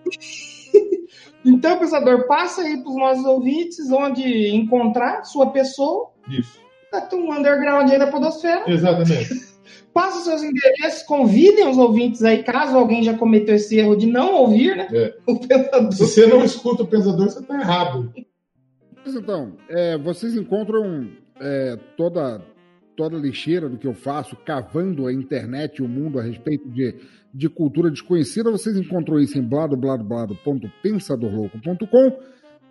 então, 1.45 1.79
pensador, 1.79 2.27
passa 2.27 2.63
aí 2.63 2.83
para 2.83 2.91
os 2.91 2.97
nossos 2.97 3.25
ouvintes 3.25 3.91
onde 3.91 4.49
encontrar 4.49 5.25
sua 5.25 5.51
pessoa. 5.51 6.11
Isso, 6.29 6.59
Tá 6.91 7.09
um 7.15 7.33
underground 7.33 7.89
aí 7.91 7.99
da 7.99 8.09
Podosfera. 8.09 8.65
exatamente. 8.71 9.51
Passa 9.93 10.19
os 10.19 10.25
seus 10.25 10.43
endereços, 10.45 11.03
convidem 11.03 11.69
os 11.69 11.77
ouvintes 11.77 12.23
aí, 12.23 12.45
caso 12.45 12.77
alguém 12.79 13.03
já 13.03 13.17
cometeu 13.19 13.57
esse 13.57 13.77
erro 13.77 13.97
de 13.97 14.07
não 14.07 14.35
ouvir, 14.35 14.77
né? 14.77 14.89
É. 14.93 15.15
O 15.27 15.41
pensador. 15.41 15.93
Se 15.93 15.99
você 16.07 16.27
não 16.27 16.45
escuta 16.45 16.85
o 16.85 16.87
pensador, 16.87 17.29
você 17.29 17.43
tá 17.43 17.55
errado. 17.61 18.13
Mas 19.05 19.15
então, 19.17 19.57
é, 19.69 19.99
vocês 19.99 20.37
encontram 20.37 21.09
é, 21.41 21.77
toda, 21.97 22.41
toda 23.01 23.17
a 23.17 23.21
lixeira 23.21 23.67
do 23.67 23.79
que 23.79 23.87
eu 23.87 23.95
faço, 23.95 24.37
cavando 24.45 25.07
a 25.07 25.13
internet 25.13 25.79
e 25.79 25.83
o 25.83 25.89
mundo 25.89 26.19
a 26.19 26.23
respeito 26.23 26.69
de, 26.69 26.97
de 27.33 27.49
cultura 27.49 27.91
desconhecida, 27.91 28.51
vocês 28.51 28.77
encontram 28.77 29.19
isso 29.19 29.39
em 29.39 29.43
bladobladoblado.pensadorlouco.com. 29.43 32.19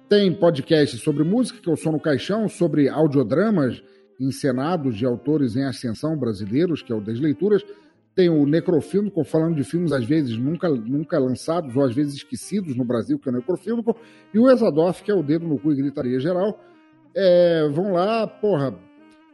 Tem 0.07 0.31
podcast 0.31 0.99
sobre 0.99 1.23
música, 1.23 1.60
que 1.60 1.68
o 1.68 1.76
Som 1.76 1.93
no 1.93 1.99
Caixão, 1.99 2.47
sobre 2.47 2.88
audiodramas 2.88 3.81
encenados 4.19 4.95
de 4.95 5.03
autores 5.03 5.56
em 5.56 5.64
ascensão 5.64 6.15
brasileiros, 6.15 6.84
que 6.84 6.93
é 6.93 6.95
o 6.95 7.01
Das 7.01 7.19
Leituras. 7.19 7.65
Tem 8.14 8.30
o 8.30 8.45
Necrofílmico, 8.45 9.23
falando 9.23 9.56
de 9.56 9.64
filmes 9.64 9.91
às 9.91 10.06
vezes 10.06 10.38
nunca, 10.38 10.69
nunca 10.69 11.18
lançados 11.18 11.76
ou 11.76 11.84
às 11.84 11.95
vezes 11.95 12.18
esquecidos 12.18 12.76
no 12.76 12.85
Brasil, 12.85 13.18
que 13.18 13.27
é 13.27 13.31
o 13.31 13.35
Necrofílmico. 13.35 13.97
E 14.31 14.38
o 14.38 14.47
Exadoff, 14.47 15.01
que 15.01 15.10
é 15.10 15.15
o 15.15 15.23
Dedo 15.23 15.47
no 15.47 15.57
Cu 15.57 15.72
e 15.72 15.77
Gritaria 15.77 16.19
Geral. 16.19 16.64
É, 17.15 17.68
vão 17.69 17.93
lá, 17.93 18.27
porra, 18.27 18.77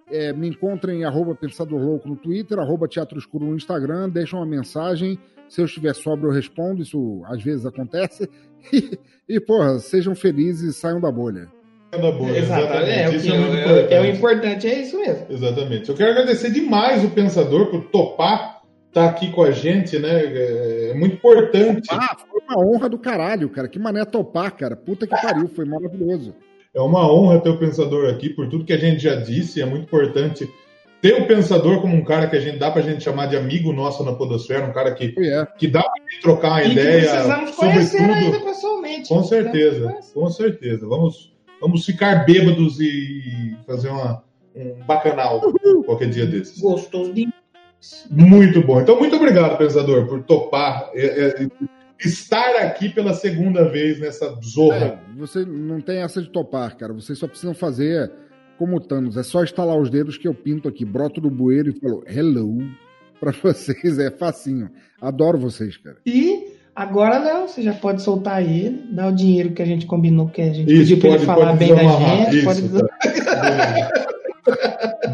é, 0.09 0.31
me 0.33 0.47
encontrem 0.47 1.01
em 1.01 1.03
arroba 1.03 1.35
Pensador 1.35 1.79
Louco 1.79 2.07
no 2.07 2.15
Twitter, 2.15 2.59
arroba 2.59 2.87
Teatro 2.87 3.17
Escuro 3.17 3.45
no 3.45 3.55
Instagram, 3.55 4.09
deixam 4.09 4.39
uma 4.39 4.45
mensagem. 4.45 5.17
Se 5.47 5.61
eu 5.61 5.65
estiver 5.65 5.93
sóbrio, 5.93 6.29
eu 6.29 6.33
respondo, 6.33 6.81
isso 6.81 7.21
às 7.25 7.41
vezes 7.41 7.65
acontece. 7.65 8.29
E, 8.73 8.97
e 9.29 9.39
porra, 9.39 9.77
sejam 9.77 10.15
felizes 10.15 10.75
e 10.75 10.79
saiam 10.79 10.99
da 10.99 11.11
bolha. 11.11 11.47
Da 11.91 12.11
bolha, 12.11 12.39
Exatamente. 12.39 13.29
É, 13.29 13.31
o 13.31 13.53
é 13.53 13.93
é, 13.93 13.93
é 13.93 14.01
o 14.01 14.05
importante. 14.05 14.17
importante, 14.17 14.67
é 14.67 14.81
isso 14.81 14.99
mesmo. 14.99 15.25
Exatamente. 15.29 15.87
Eu 15.87 15.95
quero 15.95 16.09
agradecer 16.09 16.49
demais 16.49 17.03
o 17.03 17.11
Pensador 17.11 17.67
por 17.67 17.83
topar 17.91 18.55
estar 18.87 19.09
aqui 19.09 19.29
com 19.31 19.43
a 19.43 19.51
gente, 19.51 19.99
né? 19.99 20.89
É 20.89 20.93
muito 20.95 21.15
importante. 21.15 21.87
Ah, 21.91 22.15
foi 22.17 22.41
uma 22.47 22.65
honra 22.65 22.87
do 22.87 22.97
caralho, 22.97 23.49
cara. 23.49 23.67
Que 23.67 23.77
mané 23.77 24.05
topar, 24.05 24.51
cara. 24.55 24.75
Puta 24.75 25.05
que 25.05 25.21
pariu, 25.21 25.47
foi 25.49 25.65
maravilhoso. 25.65 26.33
É 26.75 26.81
uma 26.81 27.09
honra 27.09 27.39
ter 27.39 27.49
o 27.49 27.57
Pensador 27.57 28.09
aqui, 28.09 28.29
por 28.29 28.49
tudo 28.49 28.65
que 28.65 28.73
a 28.73 28.77
gente 28.77 29.01
já 29.01 29.15
disse. 29.15 29.61
É 29.61 29.65
muito 29.65 29.83
importante 29.83 30.49
ter 31.01 31.13
o 31.21 31.25
Pensador 31.25 31.79
como 31.81 31.95
um 31.95 32.03
cara 32.03 32.27
que 32.27 32.35
a 32.35 32.39
gente 32.39 32.57
dá 32.57 32.69
pra 32.69 32.81
gente 32.81 33.03
chamar 33.03 33.27
de 33.27 33.37
amigo 33.37 33.71
nosso 33.71 34.03
na 34.03 34.11
Podosfera, 34.13 34.65
um 34.65 34.73
cara 34.73 34.93
que, 34.93 35.13
Foi 35.13 35.27
é. 35.27 35.45
que 35.57 35.67
dá 35.67 35.81
pra 35.81 36.03
gente 36.03 36.21
trocar 36.21 36.49
uma 36.49 36.63
E 36.63 36.65
que 36.65 36.71
ideia 36.73 37.09
precisamos 37.11 37.49
sobre 37.51 37.71
conhecer 37.73 37.97
tudo. 37.97 38.11
ainda 38.13 38.39
pessoalmente. 38.41 39.07
Com 39.07 39.23
certeza, 39.23 39.97
com 40.13 40.29
certeza. 40.29 40.87
Vamos, 40.87 41.33
vamos 41.61 41.85
ficar 41.85 42.25
bêbados 42.25 42.79
e 42.81 43.55
fazer 43.65 43.87
uma, 43.87 44.23
um 44.53 44.83
bacanal 44.85 45.41
qualquer 45.85 46.09
dia 46.09 46.25
desses. 46.25 46.59
Gostoso 46.59 47.13
de. 47.13 47.29
Muito 48.09 48.61
bom. 48.65 48.81
Então, 48.81 48.97
muito 48.99 49.15
obrigado, 49.15 49.57
Pensador, 49.57 50.07
por 50.07 50.23
topar 50.23 50.89
é, 50.93 51.05
é, 51.05 51.47
estar 51.99 52.55
aqui 52.57 52.89
pela 52.89 53.13
segunda 53.13 53.67
vez 53.69 53.99
nessa 53.99 54.37
zorra. 54.43 54.75
É, 54.77 54.99
você 55.17 55.45
não 55.45 55.79
tem 55.81 55.99
essa 55.99 56.21
de 56.21 56.29
topar, 56.29 56.75
cara. 56.77 56.93
Vocês 56.93 57.17
só 57.17 57.27
precisam 57.27 57.53
fazer 57.53 58.11
como 58.57 58.77
o 58.77 58.79
Thanos. 58.79 59.17
É 59.17 59.23
só 59.23 59.43
estalar 59.43 59.77
os 59.77 59.89
dedos 59.89 60.17
que 60.17 60.27
eu 60.27 60.33
pinto 60.33 60.67
aqui. 60.67 60.83
Broto 60.85 61.19
do 61.21 61.29
bueiro 61.29 61.69
e 61.69 61.79
falo 61.79 62.03
hello 62.07 62.57
pra 63.19 63.31
vocês. 63.43 63.97
É 63.99 64.09
facinho. 64.11 64.69
Adoro 65.01 65.37
vocês, 65.37 65.77
cara. 65.77 65.97
E 66.05 66.53
agora, 66.75 67.17
Léo, 67.19 67.47
você 67.47 67.61
já 67.61 67.73
pode 67.73 68.01
soltar 68.01 68.41
ele, 68.43 68.87
dar 68.91 69.07
o 69.09 69.15
dinheiro 69.15 69.51
que 69.51 69.61
a 69.61 69.65
gente 69.65 69.85
combinou, 69.85 70.27
que 70.29 70.41
a 70.41 70.53
gente 70.53 70.71
Isso, 70.71 70.79
pediu 70.95 70.97
pra 70.99 71.09
ele 71.09 71.17
pode- 71.17 71.25
falar 71.25 71.45
pode 71.47 71.59
bem 71.59 71.75
da 71.75 71.83
gente. 71.83 72.35
Isso, 72.37 72.45
pode 72.45 72.69
tá. 72.69 72.87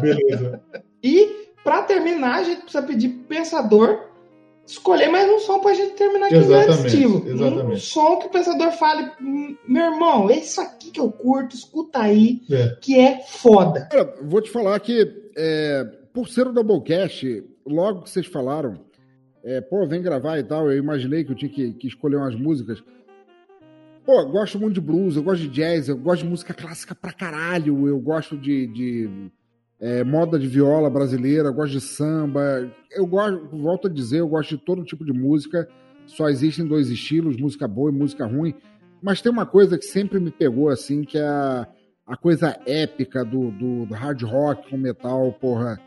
Beleza. 0.00 0.60
E 1.02 1.28
pra 1.62 1.82
terminar, 1.82 2.36
a 2.40 2.42
gente 2.44 2.62
precisa 2.62 2.82
pedir 2.82 3.08
pro 3.10 3.36
pensador 3.36 3.98
escolher 4.66 5.08
mais 5.08 5.28
um 5.30 5.38
som 5.40 5.60
pra 5.60 5.74
gente 5.74 5.94
terminar 5.94 6.26
aqui 6.26 6.36
no 6.36 6.40
Exatamente, 6.42 6.86
estilo. 6.86 7.24
Um 7.24 7.28
exatamente. 7.34 7.80
som 7.80 8.16
que 8.18 8.26
o 8.26 8.30
pensador 8.30 8.72
fale, 8.72 9.10
"Hum, 9.20 9.56
meu 9.66 9.92
irmão, 9.92 10.30
é 10.30 10.38
isso 10.38 10.60
aqui 10.60 10.90
que 10.90 11.00
eu 11.00 11.10
curto, 11.10 11.54
escuta 11.56 12.00
aí, 12.00 12.40
É. 12.50 12.76
que 12.80 12.98
é 12.98 13.20
foda. 13.26 13.86
Cara, 13.90 14.14
vou 14.22 14.40
te 14.40 14.50
falar 14.50 14.78
que, 14.80 15.30
é, 15.36 15.84
por 16.12 16.28
ser 16.28 16.46
o 16.46 16.52
Doublecast, 16.52 17.44
logo 17.66 18.02
que 18.02 18.10
vocês 18.10 18.26
falaram, 18.26 18.74
é, 19.44 19.60
pô, 19.60 19.86
vem 19.86 20.00
gravar 20.02 20.38
e 20.38 20.44
tal, 20.44 20.70
eu 20.70 20.78
imaginei 20.78 21.24
que 21.24 21.32
eu 21.32 21.36
tinha 21.36 21.50
que, 21.50 21.72
que 21.74 21.86
escolher 21.88 22.16
umas 22.16 22.34
músicas. 22.36 22.82
Pô, 24.04 24.24
gosto 24.26 24.58
muito 24.58 24.74
de 24.74 24.80
blues, 24.80 25.14
eu 25.16 25.22
gosto 25.22 25.42
de 25.42 25.48
jazz, 25.48 25.88
eu 25.88 25.96
gosto 25.96 26.22
de 26.24 26.28
música 26.28 26.52
clássica 26.52 26.94
pra 26.94 27.12
caralho, 27.12 27.86
eu 27.88 27.98
gosto 28.00 28.36
de, 28.36 28.66
de 28.66 29.10
é, 29.82 30.04
moda 30.04 30.38
de 30.38 30.46
viola 30.46 30.88
brasileira, 30.88 31.50
gosto 31.50 31.72
de 31.72 31.80
samba. 31.80 32.70
Eu 32.88 33.04
gosto, 33.04 33.48
volto 33.50 33.88
a 33.88 33.90
dizer, 33.90 34.20
eu 34.20 34.28
gosto 34.28 34.56
de 34.56 34.62
todo 34.64 34.84
tipo 34.84 35.04
de 35.04 35.12
música. 35.12 35.68
Só 36.06 36.28
existem 36.28 36.64
dois 36.64 36.88
estilos, 36.88 37.36
música 37.36 37.66
boa 37.66 37.90
e 37.90 37.92
música 37.92 38.24
ruim. 38.24 38.54
Mas 39.02 39.20
tem 39.20 39.32
uma 39.32 39.44
coisa 39.44 39.76
que 39.76 39.84
sempre 39.84 40.20
me 40.20 40.30
pegou, 40.30 40.68
assim, 40.68 41.02
que 41.02 41.18
é 41.18 41.26
a, 41.26 41.66
a 42.06 42.16
coisa 42.16 42.56
épica 42.64 43.24
do, 43.24 43.50
do, 43.50 43.86
do 43.86 43.94
hard 43.94 44.22
rock 44.22 44.70
com 44.70 44.76
metal, 44.76 45.32
porra. 45.40 45.80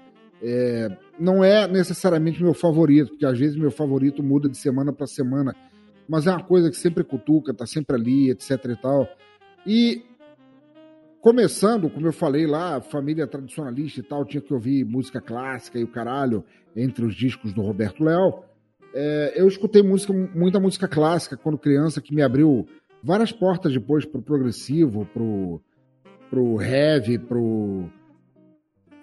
É, 0.43 0.89
não 1.17 1.41
é 1.41 1.65
necessariamente 1.65 2.43
meu 2.43 2.53
favorito, 2.53 3.11
porque 3.11 3.25
às 3.25 3.39
vezes 3.39 3.55
meu 3.55 3.71
favorito 3.71 4.21
muda 4.21 4.49
de 4.49 4.57
semana 4.57 4.91
para 4.91 5.07
semana, 5.07 5.55
mas 6.05 6.27
é 6.27 6.31
uma 6.31 6.43
coisa 6.43 6.69
que 6.69 6.75
sempre 6.75 7.01
cutuca, 7.05 7.53
tá 7.53 7.65
sempre 7.65 7.95
ali, 7.95 8.29
etc 8.29 8.65
e 8.65 8.75
tal. 8.75 9.07
E 9.65 10.03
começando, 11.25 11.89
como 11.89 12.05
eu 12.05 12.13
falei 12.13 12.45
lá, 12.45 12.79
família 12.79 13.25
tradicionalista 13.25 13.99
e 13.99 14.03
tal, 14.03 14.23
tinha 14.23 14.39
que 14.39 14.53
ouvir 14.53 14.85
música 14.85 15.19
clássica 15.19 15.79
e 15.79 15.83
o 15.83 15.87
caralho 15.87 16.43
entre 16.75 17.03
os 17.03 17.15
discos 17.15 17.51
do 17.51 17.63
Roberto 17.63 18.03
Leal. 18.03 18.47
É, 18.93 19.33
eu 19.35 19.47
escutei 19.47 19.81
música, 19.81 20.13
muita 20.13 20.59
música 20.59 20.87
clássica 20.87 21.35
quando 21.35 21.57
criança, 21.57 21.99
que 21.99 22.13
me 22.13 22.21
abriu 22.21 22.67
várias 23.01 23.31
portas 23.31 23.73
depois 23.73 24.05
pro 24.05 24.21
progressivo, 24.21 25.03
pro, 25.11 25.59
pro 26.29 26.61
heavy, 26.61 27.17
pro, 27.17 27.89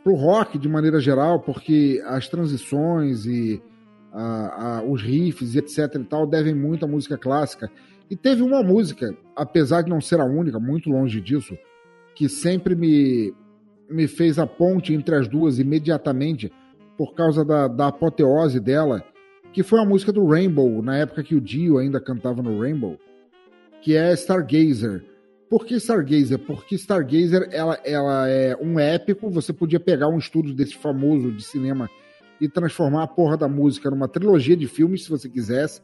pro 0.05 0.15
rock 0.15 0.61
de 0.61 0.69
maneira 0.69 1.01
geral, 1.01 1.41
porque 1.41 2.01
as 2.07 2.29
transições 2.29 3.27
e 3.27 3.61
a- 4.13 4.77
a- 4.79 4.83
os 4.85 5.03
riffs 5.03 5.57
e 5.57 5.59
etc 5.59 5.97
e 5.97 6.05
tal 6.05 6.25
devem 6.25 6.55
muito 6.55 6.85
à 6.85 6.89
música 6.89 7.19
clássica. 7.19 7.69
E 8.09 8.15
teve 8.15 8.43
uma 8.43 8.63
música, 8.63 9.13
apesar 9.35 9.83
de 9.83 9.91
não 9.91 10.01
ser 10.01 10.21
a 10.21 10.25
única, 10.25 10.61
muito 10.61 10.89
longe 10.89 11.21
disso, 11.21 11.59
que 12.15 12.29
sempre 12.29 12.75
me, 12.75 13.35
me 13.89 14.07
fez 14.07 14.39
a 14.39 14.47
ponte 14.47 14.93
entre 14.93 15.15
as 15.15 15.29
duas 15.29 15.59
imediatamente 15.59 16.53
por 16.97 17.15
causa 17.15 17.45
da, 17.45 17.69
da 17.69 17.89
apoteose 17.89 18.61
dela, 18.61 19.05
que 19.53 19.63
foi 19.63 19.81
a 19.81 19.85
música 19.85 20.13
do 20.13 20.27
Rainbow, 20.27 20.83
na 20.83 20.97
época 20.97 21.23
que 21.23 21.35
o 21.35 21.41
Dio 21.41 21.79
ainda 21.79 22.01
cantava 22.01 22.43
no 22.43 22.61
Rainbow, 22.61 22.99
que 23.81 23.97
é 23.97 24.13
Stargazer. 24.13 25.05
Por 25.51 25.67
que 25.67 25.75
Stargazer? 25.75 26.39
Porque 26.39 26.77
Stargazer 26.77 27.49
ela, 27.51 27.79
ela 27.85 28.29
é 28.29 28.57
um 28.57 28.79
épico, 28.79 29.29
você 29.31 29.53
podia 29.53 29.81
pegar 29.81 30.09
um 30.09 30.19
estúdio 30.19 30.55
desse 30.55 30.77
famoso 30.77 31.31
de 31.31 31.43
cinema 31.43 31.91
e 32.41 32.49
transformar 32.49 33.05
a 33.05 33.07
porra 33.07 33.37
da 33.37 33.49
música 33.49 33.91
numa 33.91 34.09
trilogia 34.09 34.57
de 34.57 34.67
filmes, 34.67 35.05
se 35.05 35.11
você 35.11 35.29
quisesse. 35.29 35.83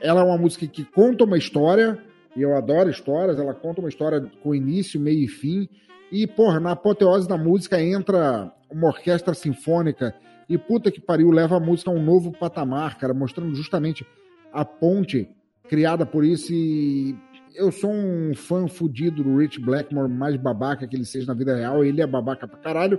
Ela 0.00 0.20
é 0.20 0.24
uma 0.24 0.38
música 0.38 0.66
que 0.66 0.84
conta 0.84 1.24
uma 1.24 1.38
história, 1.38 1.98
e 2.36 2.42
eu 2.42 2.56
adoro 2.56 2.90
histórias, 2.90 3.38
ela 3.38 3.54
conta 3.54 3.80
uma 3.80 3.88
história 3.88 4.20
com 4.42 4.54
início, 4.54 5.00
meio 5.00 5.24
e 5.24 5.28
fim. 5.28 5.68
E, 6.10 6.26
porra, 6.26 6.60
na 6.60 6.72
apoteose 6.72 7.28
da 7.28 7.36
música 7.36 7.80
entra 7.82 8.52
uma 8.70 8.88
orquestra 8.88 9.34
sinfônica 9.34 10.14
e 10.48 10.56
puta 10.56 10.90
que 10.90 11.00
pariu, 11.00 11.30
leva 11.30 11.56
a 11.56 11.60
música 11.60 11.90
a 11.90 11.94
um 11.94 12.02
novo 12.02 12.32
patamar, 12.32 12.96
cara, 12.96 13.12
mostrando 13.12 13.54
justamente 13.54 14.06
a 14.52 14.64
ponte 14.64 15.28
criada 15.68 16.06
por 16.06 16.24
isso. 16.24 16.52
E 16.52 17.14
eu 17.54 17.70
sou 17.70 17.90
um 17.90 18.34
fã 18.34 18.66
fudido 18.66 19.22
do 19.22 19.36
Rich 19.36 19.60
Blackmore, 19.60 20.10
mais 20.10 20.36
babaca 20.36 20.86
que 20.86 20.96
ele 20.96 21.04
seja 21.04 21.26
na 21.26 21.34
vida 21.34 21.54
real, 21.54 21.84
ele 21.84 22.00
é 22.00 22.06
babaca 22.06 22.48
pra 22.48 22.58
caralho. 22.58 22.98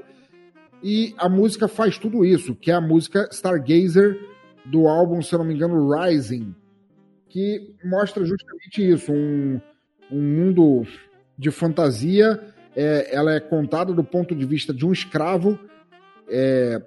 E 0.83 1.13
a 1.17 1.27
música 1.27 1.67
faz 1.67 1.97
tudo 1.97 2.23
isso, 2.23 2.55
que 2.55 2.71
é 2.71 2.73
a 2.75 2.81
música 2.81 3.27
Stargazer 3.31 4.17
do 4.65 4.87
álbum, 4.87 5.21
se 5.21 5.33
eu 5.33 5.39
não 5.39 5.45
me 5.45 5.53
engano, 5.53 5.91
Rising, 5.91 6.53
que 7.29 7.75
mostra 7.83 8.25
justamente 8.25 8.89
isso, 8.89 9.11
um, 9.13 9.61
um 10.11 10.21
mundo 10.21 10.85
de 11.37 11.51
fantasia. 11.51 12.39
É, 12.75 13.15
ela 13.15 13.33
é 13.33 13.39
contada 13.39 13.93
do 13.93 14.03
ponto 14.03 14.35
de 14.35 14.45
vista 14.45 14.73
de 14.73 14.85
um 14.85 14.91
escravo 14.91 15.57
é, 16.29 16.81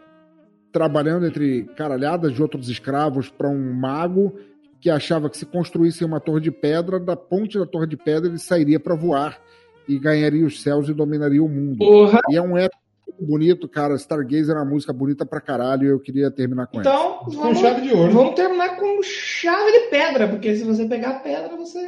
trabalhando 0.73 1.27
entre 1.27 1.65
caralhadas 1.77 2.33
de 2.33 2.43
outros 2.43 2.69
escravos 2.69 3.29
para 3.29 3.49
um 3.49 3.73
mago 3.73 4.39
que 4.81 4.91
achava 4.91 5.31
que 5.31 5.37
se 5.37 5.47
construísse 5.47 6.05
uma 6.05 6.19
torre 6.19 6.41
de 6.41 6.51
pedra, 6.51 6.99
da 6.99 7.15
ponte 7.15 7.59
da 7.59 7.67
torre 7.67 7.87
de 7.87 7.97
pedra 7.97 8.29
ele 8.29 8.39
sairia 8.39 8.81
para 8.81 8.95
voar 8.95 9.41
e 9.87 9.99
ganharia 9.99 10.45
os 10.45 10.61
céus 10.61 10.89
e 10.89 10.95
dominaria 10.95 11.43
o 11.43 11.49
mundo. 11.49 11.79
Porra. 11.79 12.21
E 12.31 12.37
é 12.37 12.43
um 12.43 12.57
épico 12.57 12.82
bonito, 13.21 13.69
cara. 13.69 13.95
Stargazer 13.95 14.57
é 14.57 14.59
uma 14.59 14.65
música 14.65 14.93
bonita 14.93 15.25
pra 15.25 15.41
caralho 15.41 15.85
e 15.85 15.91
eu 15.91 16.01
queria 16.01 16.31
terminar 16.31 16.67
com 16.67 16.81
ela. 16.81 16.89
Então, 16.89 17.19
Com 17.19 17.31
vamos, 17.31 17.59
chave 17.59 17.81
de 17.83 17.95
ouro. 17.95 18.13
vamos 18.13 18.35
terminar 18.35 18.77
com 18.77 19.03
chave 19.03 19.73
de 19.73 19.91
pedra, 19.91 20.29
porque 20.29 20.55
se 20.57 20.65
você 20.65 20.85
pegar 20.87 21.11
a 21.11 21.21
pedra, 21.21 21.57
você. 21.57 21.79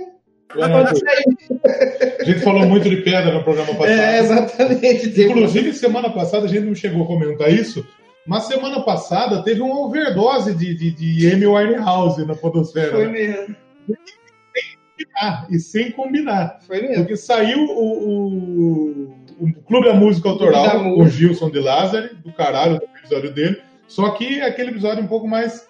É, 0.57 2.21
a 2.21 2.25
gente 2.25 2.41
falou 2.41 2.67
muito 2.67 2.89
de 2.89 2.99
pedra 2.99 3.33
no 3.33 3.43
programa 3.43 3.75
passado. 3.75 3.89
É, 3.89 4.21
exatamente. 4.21 5.23
Inclusive, 5.23 5.73
semana 5.73 6.11
passada 6.11 6.45
a 6.45 6.49
gente 6.49 6.67
não 6.67 6.75
chegou 6.75 7.03
a 7.03 7.07
comentar 7.07 7.53
isso, 7.53 7.85
mas 8.27 8.45
semana 8.45 8.81
passada 8.83 9.43
teve 9.43 9.61
uma 9.61 9.81
overdose 9.81 10.55
de, 10.55 10.75
de, 10.75 10.91
de 10.93 11.33
Amy 11.33 11.47
Winehouse 11.47 12.25
na 12.25 12.37
Podosfera. 12.37 12.93
Foi 12.93 13.07
né? 13.07 13.13
mesmo. 13.13 13.57
Ah, 15.17 15.47
e 15.51 15.59
sem 15.59 15.91
combinar. 15.91 16.61
Foi 16.67 16.83
mesmo. 16.83 16.99
Porque 16.99 17.17
saiu 17.17 17.59
o, 17.59 17.99
o, 18.09 19.15
o 19.41 19.53
Clube 19.67 19.87
da 19.89 19.95
Música 19.95 20.29
Autoral, 20.29 20.67
da 20.85 20.89
o. 20.89 21.09
Gilson 21.09 21.51
de 21.51 21.59
Lázari, 21.61 22.15
do 22.25 22.33
caralho, 22.33 22.79
do 22.79 22.85
episódio 22.99 23.33
dele. 23.33 23.61
Só 23.89 24.11
que 24.11 24.41
é 24.41 24.47
aquele 24.47 24.71
episódio 24.71 25.03
um 25.03 25.07
pouco 25.07 25.27
mais 25.29 25.67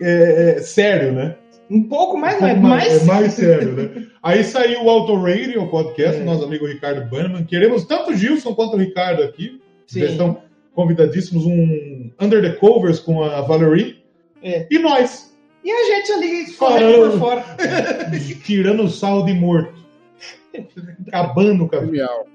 é, 0.00 0.56
é, 0.56 0.60
sério, 0.60 1.12
né? 1.12 1.36
Um 1.70 1.82
pouco 1.84 2.16
mais, 2.18 2.40
Um 2.40 2.46
é 2.46 2.50
pouco 2.54 2.66
mais? 2.68 3.02
é 3.02 3.04
mais 3.06 3.32
sério, 3.32 3.72
né? 3.72 4.06
Aí 4.22 4.44
saiu 4.44 4.84
o 4.84 4.90
Auto 4.90 5.14
Radio, 5.16 5.62
o 5.62 5.68
podcast, 5.68 6.20
É. 6.20 6.24
nosso 6.24 6.44
amigo 6.44 6.66
Ricardo 6.66 7.08
Bannerman. 7.08 7.44
Queremos 7.44 7.84
tanto 7.84 8.10
o 8.10 8.16
Gilson 8.16 8.54
quanto 8.54 8.74
o 8.74 8.78
Ricardo 8.78 9.22
aqui. 9.22 9.60
Sim. 9.86 10.00
Já 10.00 10.06
estão 10.06 10.42
convidadíssimos. 10.74 11.44
Um 11.46 12.10
Under 12.20 12.42
the 12.42 12.58
Covers 12.58 12.98
com 13.00 13.22
a 13.22 13.40
Valerie. 13.42 14.02
É. 14.42 14.66
E 14.70 14.78
nós, 14.78 15.34
E 15.64 15.70
a 15.70 15.84
gente 15.96 16.12
ali 16.12 16.46
Falando. 16.52 17.10
por 17.12 17.18
fora. 17.18 17.44
tirando 18.44 18.82
o 18.82 18.90
sal 18.90 19.24
de 19.24 19.32
morto. 19.32 19.74
Acabando 21.08 21.66
com 21.66 21.76
a 21.76 21.80
Genial. 21.84 22.26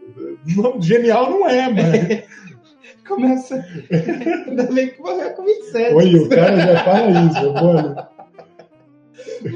Não, 0.56 0.82
Genial 0.82 1.30
não 1.30 1.48
é, 1.48 1.70
mas. 1.70 2.24
Começa. 3.08 3.66
Ainda 4.48 4.64
bem 4.64 4.90
que 4.90 5.02
morreu 5.02 5.32
com 5.32 5.44
27. 5.44 5.96
Olha, 5.96 6.22
o 6.22 6.30
cara 6.30 6.58
já 6.58 6.84
fala 6.84 7.10
isso, 7.10 7.54
mano. 7.54 7.96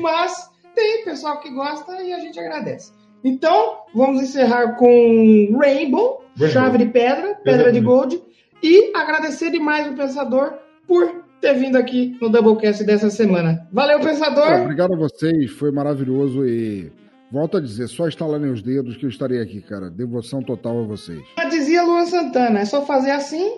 Mas 0.01 0.49
tem 0.73 1.05
pessoal 1.05 1.39
que 1.39 1.51
gosta 1.51 2.01
e 2.01 2.13
a 2.13 2.19
gente 2.19 2.39
agradece. 2.39 2.91
Então, 3.23 3.77
vamos 3.93 4.21
encerrar 4.21 4.75
com 4.75 5.55
Rainbow, 5.57 6.23
Rainbow. 6.35 6.49
chave 6.49 6.77
de 6.79 6.87
pedra, 6.87 7.35
pedra 7.43 7.71
de 7.71 7.79
gold, 7.79 8.21
e 8.61 8.91
agradecer 8.95 9.49
demais 9.51 9.87
o 9.87 9.95
Pensador 9.95 10.53
por 10.87 11.23
ter 11.39 11.53
vindo 11.53 11.77
aqui 11.77 12.17
no 12.21 12.29
Doublecast 12.29 12.83
dessa 12.83 13.09
semana. 13.09 13.67
Valeu, 13.71 13.99
Pensador! 13.99 14.61
obrigado 14.61 14.93
a 14.93 14.97
vocês, 14.97 15.51
foi 15.51 15.71
maravilhoso 15.71 16.45
e 16.45 16.91
volto 17.33 17.57
a 17.57 17.59
dizer, 17.59 17.87
só 17.87 18.07
estalarem 18.07 18.51
os 18.51 18.61
dedos 18.61 18.95
que 18.95 19.05
eu 19.05 19.09
estarei 19.09 19.41
aqui, 19.41 19.59
cara. 19.59 19.89
Devoção 19.89 20.43
total 20.43 20.81
a 20.81 20.83
vocês. 20.83 21.19
Já 21.35 21.45
dizia 21.45 21.81
Luan 21.81 22.05
Santana, 22.05 22.59
é 22.59 22.65
só 22.65 22.85
fazer 22.85 23.09
assim 23.09 23.57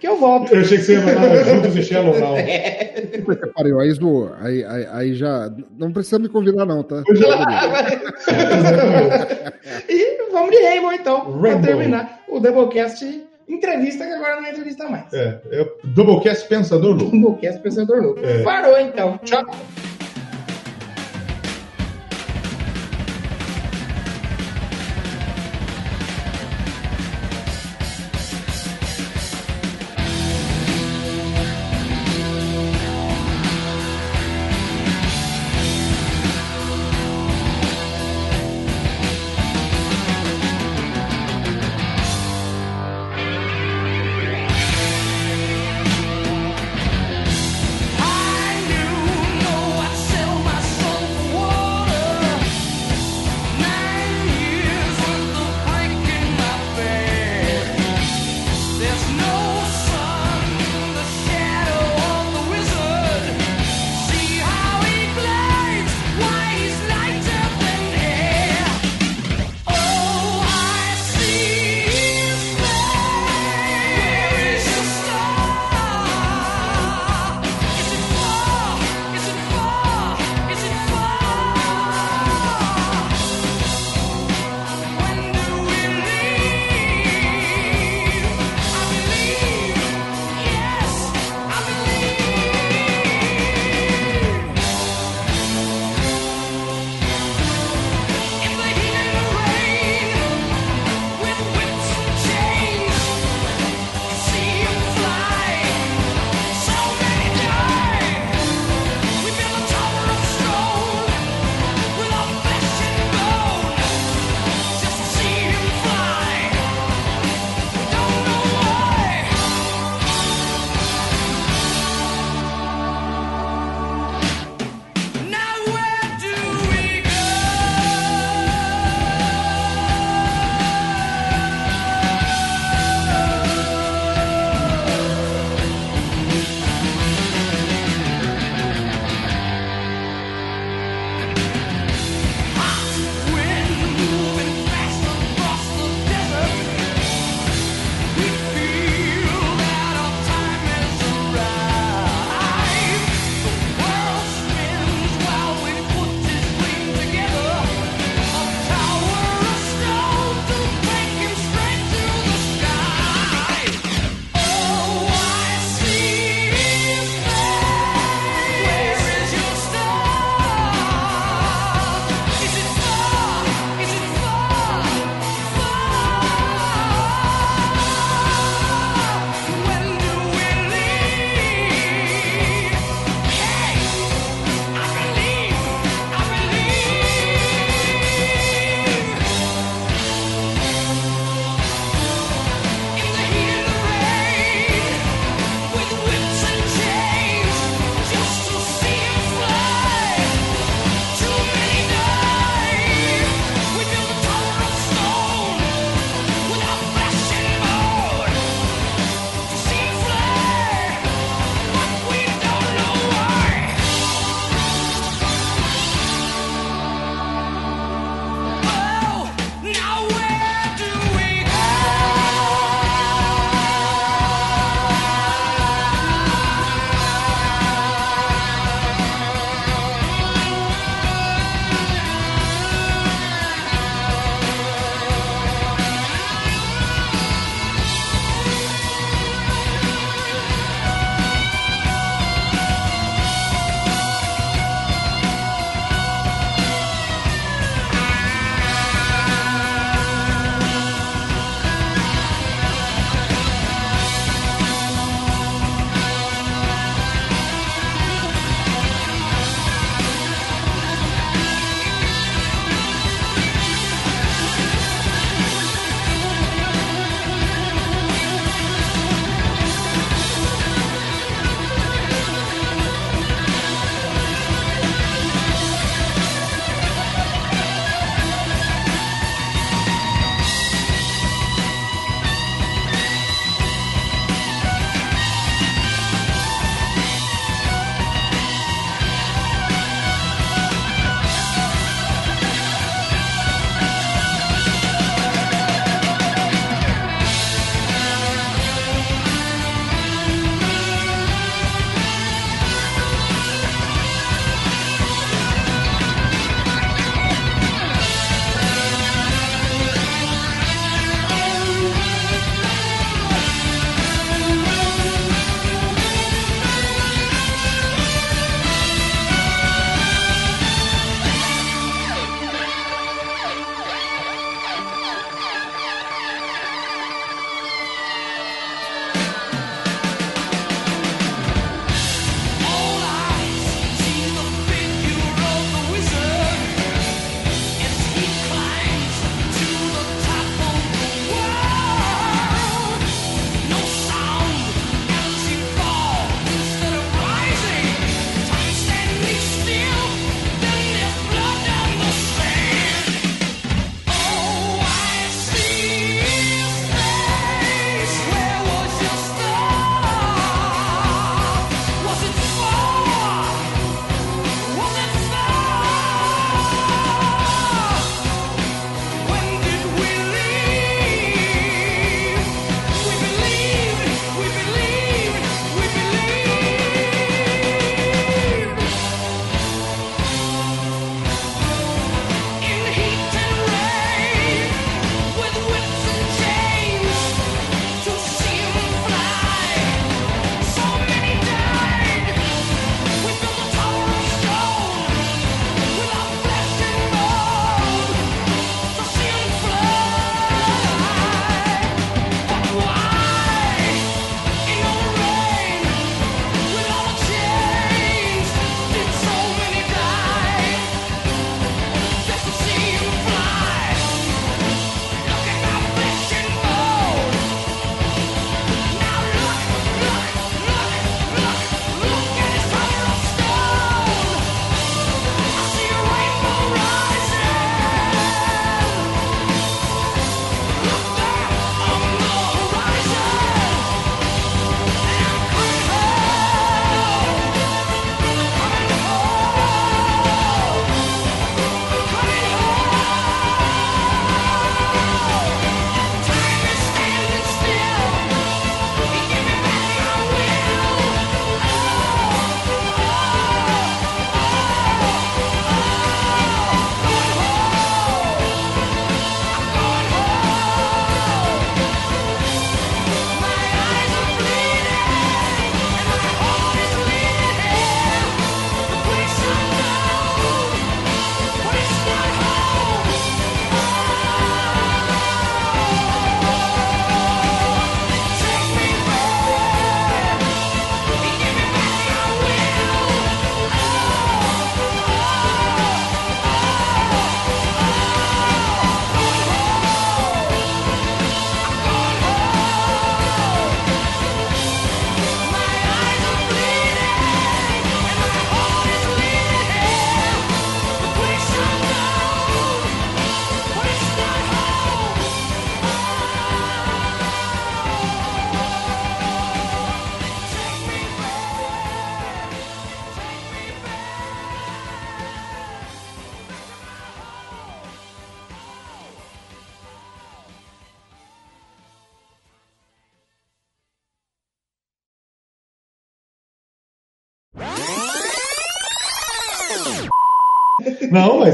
que 0.00 0.08
eu 0.08 0.16
volto. 0.18 0.52
Eu 0.52 0.62
achei 0.62 0.78
que 0.78 0.82
você 0.84 0.94
ia 0.94 1.02
falar 1.02 1.44
Judas 1.44 1.76
e 1.76 1.82
Shallow 1.84 2.18
Now. 2.18 2.34
Que 2.34 3.22
pariu, 3.54 3.78
aí 3.78 3.92
zoou. 3.92 4.32
Aí, 4.40 4.64
aí, 4.64 4.86
aí 4.90 5.14
já. 5.14 5.48
Não 5.78 5.92
precisa 5.92 6.18
me 6.18 6.28
convidar, 6.28 6.66
não, 6.66 6.82
tá? 6.82 7.04
e 9.88 10.28
vamos 10.32 10.50
de 10.50 10.60
Rainbow 10.60 10.92
então, 10.92 11.20
pra 11.20 11.50
Rainbow. 11.50 11.62
terminar 11.62 12.22
o 12.28 12.40
Doublecast 12.40 13.04
entrevista, 13.48 14.04
que 14.04 14.12
agora 14.12 14.40
não 14.40 14.46
é 14.46 14.50
entrevista 14.50 14.88
mais. 14.88 15.12
É, 15.12 15.40
é 15.52 15.62
o 15.62 15.70
Doublecast 15.84 16.48
Pensador 16.48 16.96
Louco. 16.96 17.16
Doublecast 17.16 17.62
Pensador 17.62 18.02
Louco. 18.02 18.18
É. 18.24 18.42
Parou 18.42 18.76
então. 18.80 19.20
Tchau. 19.22 19.44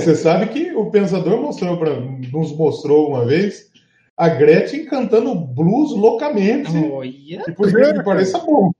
Você 0.08 0.14
sabe 0.14 0.46
que 0.46 0.72
o 0.74 0.90
Pensador 0.90 1.38
mostrou 1.38 1.78
pra, 1.78 2.00
nos 2.00 2.56
mostrou 2.56 3.10
uma 3.10 3.26
vez 3.26 3.70
a 4.16 4.30
Gretchen 4.30 4.86
cantando 4.86 5.34
blues 5.34 5.92
loucamente. 5.92 6.74
Olha. 6.74 7.08
E 7.10 7.52
por 7.52 7.70
que 7.70 8.02
pareça 8.02 8.38
bom. 8.38 8.70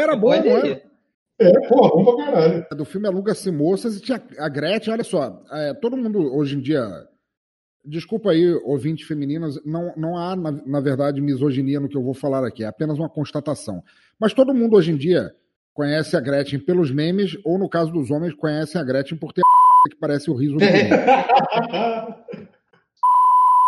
Era 0.00 0.16
bom, 0.16 0.30
Olha 0.30 0.42
não 0.42 0.50
era? 0.50 0.82
É, 1.38 1.68
pô, 1.68 2.02
bom 2.02 2.16
pra 2.16 2.24
caralho. 2.24 2.66
do 2.76 2.84
filme 2.84 3.06
Aluga-se 3.06 3.52
Moças 3.52 3.96
e 3.96 4.00
tinha 4.00 4.20
a 4.36 4.48
Gretchen, 4.48 4.92
olha 4.92 5.04
só, 5.04 5.40
é, 5.52 5.74
todo 5.74 5.96
mundo 5.96 6.34
hoje 6.34 6.56
em 6.56 6.60
dia, 6.60 6.88
desculpa 7.84 8.32
aí, 8.32 8.52
ouvintes 8.64 9.06
femininas, 9.06 9.60
não, 9.64 9.92
não 9.96 10.16
há, 10.16 10.34
na, 10.34 10.50
na 10.50 10.80
verdade, 10.80 11.20
misoginia 11.20 11.78
no 11.78 11.88
que 11.88 11.96
eu 11.96 12.02
vou 12.02 12.14
falar 12.14 12.44
aqui, 12.44 12.64
é 12.64 12.66
apenas 12.66 12.98
uma 12.98 13.08
constatação. 13.08 13.80
Mas 14.18 14.32
todo 14.32 14.54
mundo 14.54 14.76
hoje 14.76 14.90
em 14.90 14.96
dia 14.96 15.32
conhece 15.72 16.16
a 16.16 16.20
Gretchen 16.20 16.58
pelos 16.58 16.90
memes, 16.90 17.36
ou 17.44 17.58
no 17.58 17.68
caso 17.68 17.92
dos 17.92 18.10
homens, 18.10 18.34
conhecem 18.34 18.80
a 18.80 18.84
Gretchen 18.84 19.18
por 19.18 19.32
ter 19.32 19.42
que 19.90 19.96
parece 19.96 20.30
o 20.30 20.34
riso 20.34 20.56
do 20.56 20.64
homem. 20.64 20.90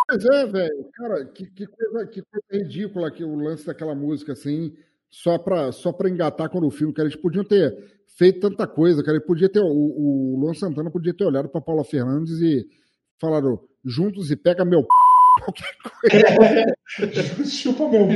Mas 0.08 0.24
é, 0.32 0.46
velho, 0.46 0.90
cara, 0.94 1.24
que, 1.26 1.46
que 1.46 1.66
coisa, 1.66 2.06
que 2.06 2.22
coisa 2.22 2.64
ridícula 2.64 3.10
que 3.10 3.24
o 3.24 3.36
lance 3.36 3.66
daquela 3.66 3.94
música, 3.94 4.32
assim, 4.32 4.74
só 5.10 5.38
pra, 5.38 5.72
só 5.72 5.92
pra 5.92 6.10
engatar 6.10 6.50
quando 6.50 6.66
o 6.66 6.70
filme, 6.70 6.92
cara, 6.92 7.08
eles 7.08 7.20
podiam 7.20 7.44
ter 7.44 7.74
feito 8.16 8.40
tanta 8.40 8.66
coisa, 8.66 9.02
cara, 9.02 9.16
ele 9.16 9.26
podia 9.26 9.48
ter, 9.48 9.60
o, 9.60 9.64
o 9.66 10.36
Luan 10.40 10.54
Santana 10.54 10.90
podia 10.90 11.14
ter 11.14 11.24
olhado 11.24 11.48
pra 11.48 11.60
Paula 11.60 11.84
Fernandes 11.84 12.40
e 12.40 12.66
falado, 13.20 13.60
juntos 13.84 14.30
e 14.30 14.36
pega 14.36 14.64
meu 14.64 14.82
p... 14.82 14.88
qualquer 15.44 15.76
coisa. 15.82 17.44
Chupa 17.50 17.88
meu. 17.88 18.08